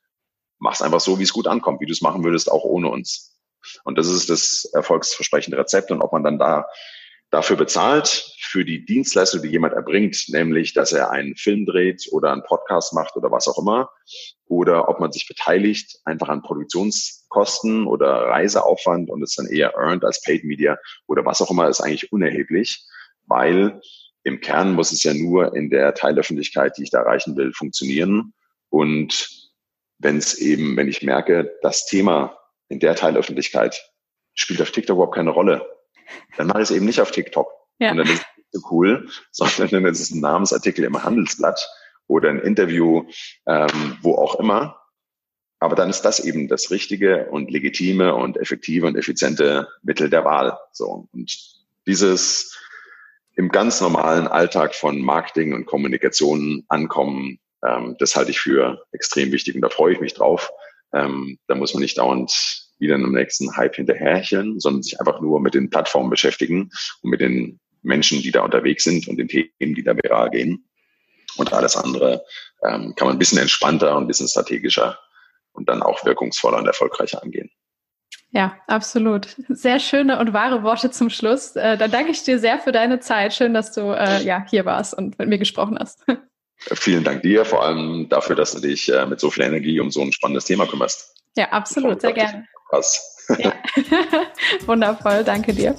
mach's 0.58 0.80
einfach 0.80 1.00
so, 1.00 1.18
wie 1.18 1.24
es 1.24 1.32
gut 1.34 1.46
ankommt, 1.46 1.80
wie 1.82 1.86
du 1.86 1.92
es 1.92 2.00
machen 2.00 2.24
würdest, 2.24 2.50
auch 2.50 2.64
ohne 2.64 2.88
uns. 2.88 3.38
Und 3.84 3.98
das 3.98 4.08
ist 4.08 4.30
das 4.30 4.64
erfolgsversprechende 4.72 5.58
Rezept. 5.58 5.90
Und 5.90 6.00
ob 6.00 6.12
man 6.12 6.24
dann 6.24 6.38
da 6.38 6.66
dafür 7.30 7.56
bezahlt, 7.56 8.34
für 8.38 8.64
die 8.64 8.84
Dienstleistung, 8.84 9.42
die 9.42 9.48
jemand 9.48 9.74
erbringt, 9.74 10.24
nämlich, 10.28 10.72
dass 10.72 10.92
er 10.92 11.10
einen 11.10 11.36
Film 11.36 11.66
dreht 11.66 12.08
oder 12.12 12.32
einen 12.32 12.44
Podcast 12.44 12.94
macht 12.94 13.16
oder 13.16 13.30
was 13.30 13.46
auch 13.46 13.58
immer, 13.58 13.90
oder 14.46 14.88
ob 14.88 15.00
man 15.00 15.12
sich 15.12 15.28
beteiligt, 15.28 15.98
einfach 16.04 16.28
an 16.28 16.42
Produktionskosten 17.32 17.86
oder 17.86 18.28
Reiseaufwand 18.28 19.10
und 19.10 19.22
es 19.22 19.34
dann 19.34 19.46
eher 19.46 19.74
earned 19.76 20.04
als 20.04 20.22
Paid 20.22 20.44
Media 20.44 20.78
oder 21.06 21.24
was 21.24 21.40
auch 21.40 21.50
immer, 21.50 21.68
ist 21.68 21.80
eigentlich 21.80 22.12
unerheblich, 22.12 22.84
weil 23.26 23.80
im 24.24 24.40
Kern 24.40 24.74
muss 24.74 24.92
es 24.92 25.02
ja 25.02 25.14
nur 25.14 25.56
in 25.56 25.70
der 25.70 25.94
Teilöffentlichkeit, 25.94 26.76
die 26.76 26.84
ich 26.84 26.90
da 26.90 27.00
erreichen 27.00 27.36
will, 27.36 27.52
funktionieren. 27.52 28.34
Und 28.68 29.28
wenn 29.98 30.16
es 30.16 30.34
eben, 30.38 30.76
wenn 30.76 30.88
ich 30.88 31.02
merke, 31.02 31.52
das 31.62 31.86
Thema 31.86 32.38
in 32.68 32.78
der 32.78 32.94
Teilöffentlichkeit 32.94 33.82
spielt 34.34 34.62
auf 34.62 34.70
TikTok 34.70 34.96
überhaupt 34.96 35.16
keine 35.16 35.30
Rolle, 35.30 35.66
dann 36.36 36.46
mache 36.46 36.62
ich 36.62 36.70
es 36.70 36.76
eben 36.76 36.86
nicht 36.86 37.00
auf 37.00 37.10
TikTok. 37.10 37.50
Ja. 37.78 37.90
Und 37.90 37.98
dann 37.98 38.06
ist 38.06 38.20
es 38.20 38.36
nicht 38.36 38.48
so 38.52 38.60
cool, 38.70 39.08
sondern 39.32 39.68
dann 39.70 39.92
ist 39.92 40.00
es 40.00 40.10
ein 40.12 40.20
Namensartikel 40.20 40.84
im 40.84 41.02
Handelsblatt 41.02 41.68
oder 42.06 42.30
ein 42.30 42.40
Interview, 42.40 43.04
ähm, 43.46 43.98
wo 44.02 44.14
auch 44.14 44.38
immer. 44.38 44.81
Aber 45.62 45.76
dann 45.76 45.90
ist 45.90 46.02
das 46.02 46.18
eben 46.18 46.48
das 46.48 46.72
richtige 46.72 47.26
und 47.26 47.48
legitime 47.48 48.16
und 48.16 48.36
effektive 48.36 48.84
und 48.84 48.96
effiziente 48.96 49.68
Mittel 49.84 50.10
der 50.10 50.24
Wahl. 50.24 50.58
So. 50.72 51.06
Und 51.12 51.38
dieses 51.86 52.58
im 53.36 53.48
ganz 53.48 53.80
normalen 53.80 54.26
Alltag 54.26 54.74
von 54.74 55.00
Marketing 55.00 55.54
und 55.54 55.66
Kommunikation 55.66 56.64
ankommen, 56.66 57.38
ähm, 57.64 57.94
das 58.00 58.16
halte 58.16 58.32
ich 58.32 58.40
für 58.40 58.84
extrem 58.90 59.30
wichtig 59.30 59.54
und 59.54 59.60
da 59.60 59.68
freue 59.68 59.92
ich 59.92 60.00
mich 60.00 60.14
drauf. 60.14 60.50
Ähm, 60.92 61.38
da 61.46 61.54
muss 61.54 61.74
man 61.74 61.82
nicht 61.82 61.96
dauernd 61.96 62.32
wieder 62.80 62.96
einem 62.96 63.12
nächsten 63.12 63.56
Hype 63.56 63.76
hinterherchen, 63.76 64.58
sondern 64.58 64.82
sich 64.82 64.98
einfach 64.98 65.20
nur 65.20 65.38
mit 65.38 65.54
den 65.54 65.70
Plattformen 65.70 66.10
beschäftigen 66.10 66.70
und 67.02 67.10
mit 67.10 67.20
den 67.20 67.60
Menschen, 67.82 68.20
die 68.20 68.32
da 68.32 68.42
unterwegs 68.42 68.82
sind 68.82 69.06
und 69.06 69.16
den 69.16 69.28
Themen, 69.28 69.76
die 69.76 69.84
da 69.84 69.94
viral 69.94 70.30
gehen. 70.30 70.68
Und 71.36 71.52
alles 71.52 71.76
andere 71.76 72.24
ähm, 72.64 72.94
kann 72.96 73.06
man 73.06 73.14
ein 73.14 73.20
bisschen 73.20 73.38
entspannter 73.38 73.96
und 73.96 74.04
ein 74.04 74.08
bisschen 74.08 74.26
strategischer 74.26 74.98
und 75.52 75.68
dann 75.68 75.82
auch 75.82 76.04
wirkungsvoller 76.04 76.58
und 76.58 76.66
erfolgreicher 76.66 77.22
angehen. 77.22 77.50
Ja, 78.30 78.56
absolut. 78.66 79.36
Sehr 79.48 79.78
schöne 79.78 80.18
und 80.18 80.32
wahre 80.32 80.62
Worte 80.62 80.90
zum 80.90 81.10
Schluss. 81.10 81.54
Äh, 81.54 81.76
dann 81.76 81.90
danke 81.90 82.12
ich 82.12 82.22
dir 82.22 82.38
sehr 82.38 82.58
für 82.58 82.72
deine 82.72 82.98
Zeit. 82.98 83.34
Schön, 83.34 83.52
dass 83.52 83.72
du 83.72 83.92
äh, 83.92 84.22
ja, 84.22 84.44
hier 84.48 84.64
warst 84.64 84.94
und 84.94 85.18
mit 85.18 85.28
mir 85.28 85.38
gesprochen 85.38 85.78
hast. 85.78 86.04
Vielen 86.74 87.04
Dank 87.04 87.22
dir, 87.22 87.44
vor 87.44 87.64
allem 87.64 88.08
dafür, 88.08 88.36
dass 88.36 88.52
du 88.52 88.60
dich 88.60 88.90
äh, 88.90 89.04
mit 89.04 89.20
so 89.20 89.30
viel 89.30 89.44
Energie 89.44 89.80
um 89.80 89.90
so 89.90 90.00
ein 90.00 90.12
spannendes 90.12 90.44
Thema 90.44 90.66
kümmerst. 90.66 91.14
Ja, 91.36 91.48
absolut, 91.50 92.00
sehr 92.00 92.12
gerne. 92.12 92.46
Ja. 93.38 93.52
Wundervoll, 94.66 95.24
danke 95.24 95.52
dir. 95.52 95.74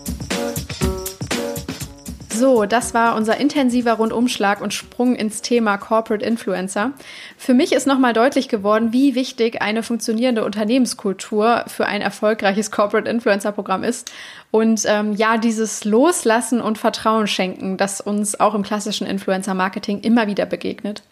So, 2.36 2.66
das 2.66 2.96
war 2.96 3.16
unser 3.16 3.38
intensiver 3.38 3.94
Rundumschlag 3.94 4.60
und 4.60 4.74
Sprung 4.74 5.16
ins 5.16 5.44
Thema 5.44 5.78
Corporate 5.78 6.26
Influencer. 6.26 6.92
Für 7.38 7.54
mich 7.54 7.74
ist 7.74 7.86
nochmal 7.86 8.14
deutlich 8.14 8.50
geworden, 8.50 8.92
wie 8.92 9.14
wichtig 9.14 9.62
eine 9.62 9.84
funktionierende 9.84 10.44
Unternehmenskultur 10.44 11.64
für 11.68 11.86
ein 11.86 12.02
erfolgreiches 12.02 12.72
Corporate 12.72 13.08
Influencer 13.08 13.52
Programm 13.52 13.84
ist. 13.84 14.12
Und 14.50 14.84
ähm, 14.88 15.14
ja, 15.14 15.38
dieses 15.38 15.86
Loslassen 15.86 16.60
und 16.60 16.80
Vertrauen 16.80 17.28
schenken, 17.28 17.78
das 17.78 18.02
uns 18.02 18.40
auch 18.40 18.56
im 18.56 18.64
klassischen 18.64 19.06
Influencer 19.06 19.54
Marketing 19.54 20.02
immer 20.02 20.26
wieder 20.26 20.48
begegnet. 20.48 21.04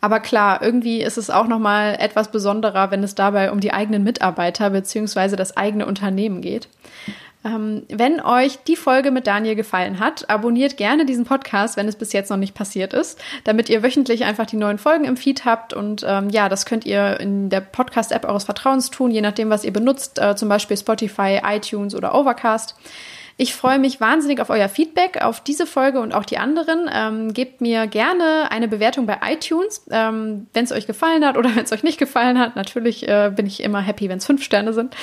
Aber 0.00 0.20
klar, 0.20 0.62
irgendwie 0.62 1.02
ist 1.02 1.18
es 1.18 1.28
auch 1.28 1.48
nochmal 1.48 1.96
etwas 1.98 2.30
besonderer, 2.30 2.92
wenn 2.92 3.02
es 3.02 3.16
dabei 3.16 3.50
um 3.50 3.58
die 3.58 3.72
eigenen 3.72 4.04
Mitarbeiter 4.04 4.70
beziehungsweise 4.70 5.34
das 5.34 5.56
eigene 5.56 5.86
Unternehmen 5.86 6.40
geht. 6.40 6.68
Ähm, 7.44 7.84
wenn 7.88 8.20
euch 8.20 8.58
die 8.64 8.74
Folge 8.74 9.12
mit 9.12 9.28
Daniel 9.28 9.54
gefallen 9.54 10.00
hat, 10.00 10.28
abonniert 10.28 10.76
gerne 10.76 11.06
diesen 11.06 11.24
Podcast, 11.24 11.76
wenn 11.76 11.86
es 11.86 11.94
bis 11.94 12.12
jetzt 12.12 12.30
noch 12.30 12.36
nicht 12.36 12.54
passiert 12.54 12.92
ist, 12.92 13.20
damit 13.44 13.68
ihr 13.68 13.82
wöchentlich 13.84 14.24
einfach 14.24 14.46
die 14.46 14.56
neuen 14.56 14.78
Folgen 14.78 15.04
im 15.04 15.16
Feed 15.16 15.44
habt. 15.44 15.72
Und 15.72 16.04
ähm, 16.06 16.30
ja, 16.30 16.48
das 16.48 16.66
könnt 16.66 16.84
ihr 16.84 17.20
in 17.20 17.48
der 17.48 17.60
Podcast-App 17.60 18.24
eures 18.24 18.44
Vertrauens 18.44 18.90
tun, 18.90 19.12
je 19.12 19.20
nachdem, 19.20 19.50
was 19.50 19.64
ihr 19.64 19.72
benutzt, 19.72 20.18
äh, 20.18 20.34
zum 20.34 20.48
Beispiel 20.48 20.76
Spotify, 20.76 21.40
iTunes 21.44 21.94
oder 21.94 22.14
Overcast. 22.14 22.74
Ich 23.40 23.54
freue 23.54 23.78
mich 23.78 24.00
wahnsinnig 24.00 24.40
auf 24.40 24.50
euer 24.50 24.68
Feedback, 24.68 25.22
auf 25.22 25.40
diese 25.40 25.64
Folge 25.64 26.00
und 26.00 26.12
auch 26.12 26.24
die 26.24 26.38
anderen. 26.38 26.90
Ähm, 26.92 27.32
gebt 27.32 27.60
mir 27.60 27.86
gerne 27.86 28.50
eine 28.50 28.66
Bewertung 28.66 29.06
bei 29.06 29.18
iTunes, 29.30 29.86
ähm, 29.92 30.48
wenn 30.54 30.64
es 30.64 30.72
euch 30.72 30.88
gefallen 30.88 31.24
hat 31.24 31.36
oder 31.36 31.50
wenn 31.54 31.62
es 31.62 31.70
euch 31.70 31.84
nicht 31.84 31.98
gefallen 31.98 32.36
hat. 32.36 32.56
Natürlich 32.56 33.06
äh, 33.06 33.30
bin 33.32 33.46
ich 33.46 33.62
immer 33.62 33.80
happy, 33.80 34.08
wenn 34.08 34.18
es 34.18 34.26
fünf 34.26 34.42
Sterne 34.42 34.72
sind. 34.72 34.96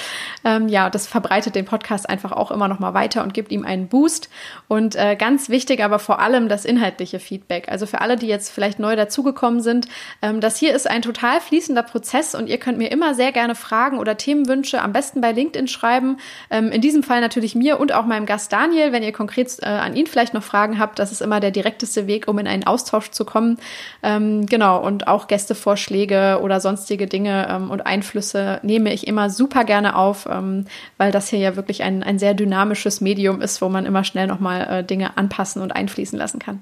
Ähm, 0.43 0.67
ja, 0.67 0.89
das 0.89 1.07
verbreitet 1.07 1.55
den 1.55 1.63
Podcast 1.63 2.09
einfach 2.09 2.33
auch 2.33 2.51
immer 2.51 2.67
noch 2.67 2.79
mal 2.79 2.93
weiter 2.93 3.23
und 3.23 3.33
gibt 3.33 3.53
ihm 3.53 3.63
einen 3.63 3.87
Boost. 3.87 4.29
Und 4.67 4.97
äh, 4.97 5.15
ganz 5.15 5.47
wichtig, 5.47 5.81
aber 5.81 5.97
vor 5.97 6.19
allem 6.19 6.49
das 6.49 6.65
inhaltliche 6.65 7.21
Feedback. 7.21 7.69
Also 7.69 7.85
für 7.85 8.01
alle, 8.01 8.17
die 8.17 8.27
jetzt 8.27 8.49
vielleicht 8.49 8.79
neu 8.79 8.97
dazugekommen 8.97 9.61
sind, 9.61 9.87
ähm, 10.21 10.41
das 10.41 10.57
hier 10.57 10.75
ist 10.75 10.89
ein 10.89 11.03
total 11.03 11.39
fließender 11.39 11.83
Prozess 11.83 12.35
und 12.35 12.49
ihr 12.49 12.57
könnt 12.57 12.79
mir 12.79 12.91
immer 12.91 13.13
sehr 13.13 13.31
gerne 13.31 13.55
Fragen 13.55 13.97
oder 13.97 14.17
Themenwünsche 14.17 14.81
am 14.81 14.91
besten 14.91 15.21
bei 15.21 15.31
LinkedIn 15.31 15.69
schreiben. 15.69 16.17
Ähm, 16.49 16.69
in 16.73 16.81
diesem 16.81 17.01
Fall 17.01 17.21
natürlich 17.21 17.55
mir 17.55 17.79
und 17.79 17.93
auch 17.93 18.05
meinem 18.05 18.24
Gast 18.25 18.51
Daniel. 18.51 18.91
Wenn 18.91 19.03
ihr 19.03 19.11
konkret 19.11 19.57
äh, 19.61 19.65
an 19.65 19.95
ihn 19.95 20.07
vielleicht 20.07 20.33
noch 20.33 20.43
Fragen 20.43 20.79
habt, 20.79 20.99
das 20.99 21.11
ist 21.11 21.21
immer 21.21 21.39
der 21.39 21.51
direkteste 21.51 22.07
Weg, 22.07 22.27
um 22.27 22.39
in 22.39 22.47
einen 22.47 22.65
Austausch 22.65 23.11
zu 23.11 23.25
kommen. 23.25 23.57
Ähm, 24.03 24.45
genau, 24.45 24.81
und 24.81 25.07
auch 25.07 25.27
Gästevorschläge 25.27 26.39
oder 26.41 26.59
sonstige 26.59 27.07
Dinge 27.07 27.47
ähm, 27.49 27.71
und 27.71 27.85
Einflüsse 27.85 28.59
nehme 28.63 28.93
ich 28.93 29.07
immer 29.07 29.29
super 29.29 29.63
gerne 29.63 29.95
auf, 29.95 30.27
ähm, 30.29 30.65
weil 30.97 31.11
das 31.11 31.29
hier 31.29 31.39
ja 31.39 31.55
wirklich 31.55 31.83
ein, 31.83 32.03
ein 32.03 32.19
sehr 32.19 32.33
dynamisches 32.33 33.01
Medium 33.01 33.41
ist, 33.41 33.61
wo 33.61 33.69
man 33.69 33.85
immer 33.85 34.03
schnell 34.03 34.27
nochmal 34.27 34.67
äh, 34.69 34.83
Dinge 34.83 35.17
anpassen 35.17 35.61
und 35.61 35.75
einfließen 35.75 36.17
lassen 36.17 36.39
kann. 36.39 36.61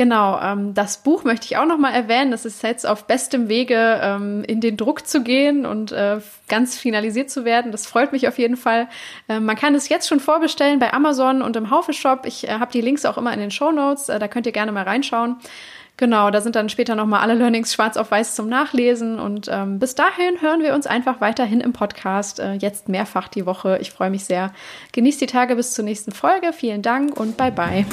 Genau, 0.00 0.40
ähm, 0.40 0.72
das 0.72 1.02
Buch 1.02 1.24
möchte 1.24 1.44
ich 1.44 1.58
auch 1.58 1.66
noch 1.66 1.76
mal 1.76 1.92
erwähnen. 1.92 2.30
Das 2.30 2.46
ist 2.46 2.62
jetzt 2.62 2.86
auf 2.86 3.04
bestem 3.04 3.50
Wege, 3.50 4.00
ähm, 4.02 4.42
in 4.44 4.62
den 4.62 4.78
Druck 4.78 5.06
zu 5.06 5.22
gehen 5.22 5.66
und 5.66 5.92
äh, 5.92 6.20
ganz 6.48 6.78
finalisiert 6.78 7.28
zu 7.28 7.44
werden. 7.44 7.70
Das 7.70 7.86
freut 7.86 8.10
mich 8.10 8.26
auf 8.26 8.38
jeden 8.38 8.56
Fall. 8.56 8.88
Ähm, 9.28 9.44
man 9.44 9.56
kann 9.56 9.74
es 9.74 9.90
jetzt 9.90 10.08
schon 10.08 10.18
vorbestellen 10.18 10.78
bei 10.78 10.94
Amazon 10.94 11.42
und 11.42 11.54
im 11.54 11.70
Haufe 11.70 11.92
Shop. 11.92 12.22
Ich 12.24 12.48
äh, 12.48 12.52
habe 12.52 12.72
die 12.72 12.80
Links 12.80 13.04
auch 13.04 13.18
immer 13.18 13.30
in 13.34 13.40
den 13.40 13.50
Show 13.50 13.72
Notes. 13.72 14.08
Äh, 14.08 14.18
da 14.18 14.26
könnt 14.26 14.46
ihr 14.46 14.52
gerne 14.52 14.72
mal 14.72 14.84
reinschauen. 14.84 15.36
Genau, 15.98 16.30
da 16.30 16.40
sind 16.40 16.56
dann 16.56 16.70
später 16.70 16.94
noch 16.94 17.04
mal 17.04 17.20
alle 17.20 17.34
Learnings 17.34 17.74
schwarz 17.74 17.98
auf 17.98 18.10
weiß 18.10 18.34
zum 18.34 18.48
Nachlesen. 18.48 19.20
Und 19.20 19.48
ähm, 19.52 19.78
bis 19.78 19.96
dahin 19.96 20.40
hören 20.40 20.62
wir 20.62 20.72
uns 20.72 20.86
einfach 20.86 21.20
weiterhin 21.20 21.60
im 21.60 21.74
Podcast. 21.74 22.40
Äh, 22.40 22.54
jetzt 22.54 22.88
mehrfach 22.88 23.28
die 23.28 23.44
Woche. 23.44 23.76
Ich 23.82 23.90
freue 23.90 24.08
mich 24.08 24.24
sehr. 24.24 24.50
Genießt 24.92 25.20
die 25.20 25.26
Tage 25.26 25.56
bis 25.56 25.74
zur 25.74 25.84
nächsten 25.84 26.12
Folge. 26.12 26.54
Vielen 26.54 26.80
Dank 26.80 27.20
und 27.20 27.36
bye 27.36 27.52
bye. 27.52 27.84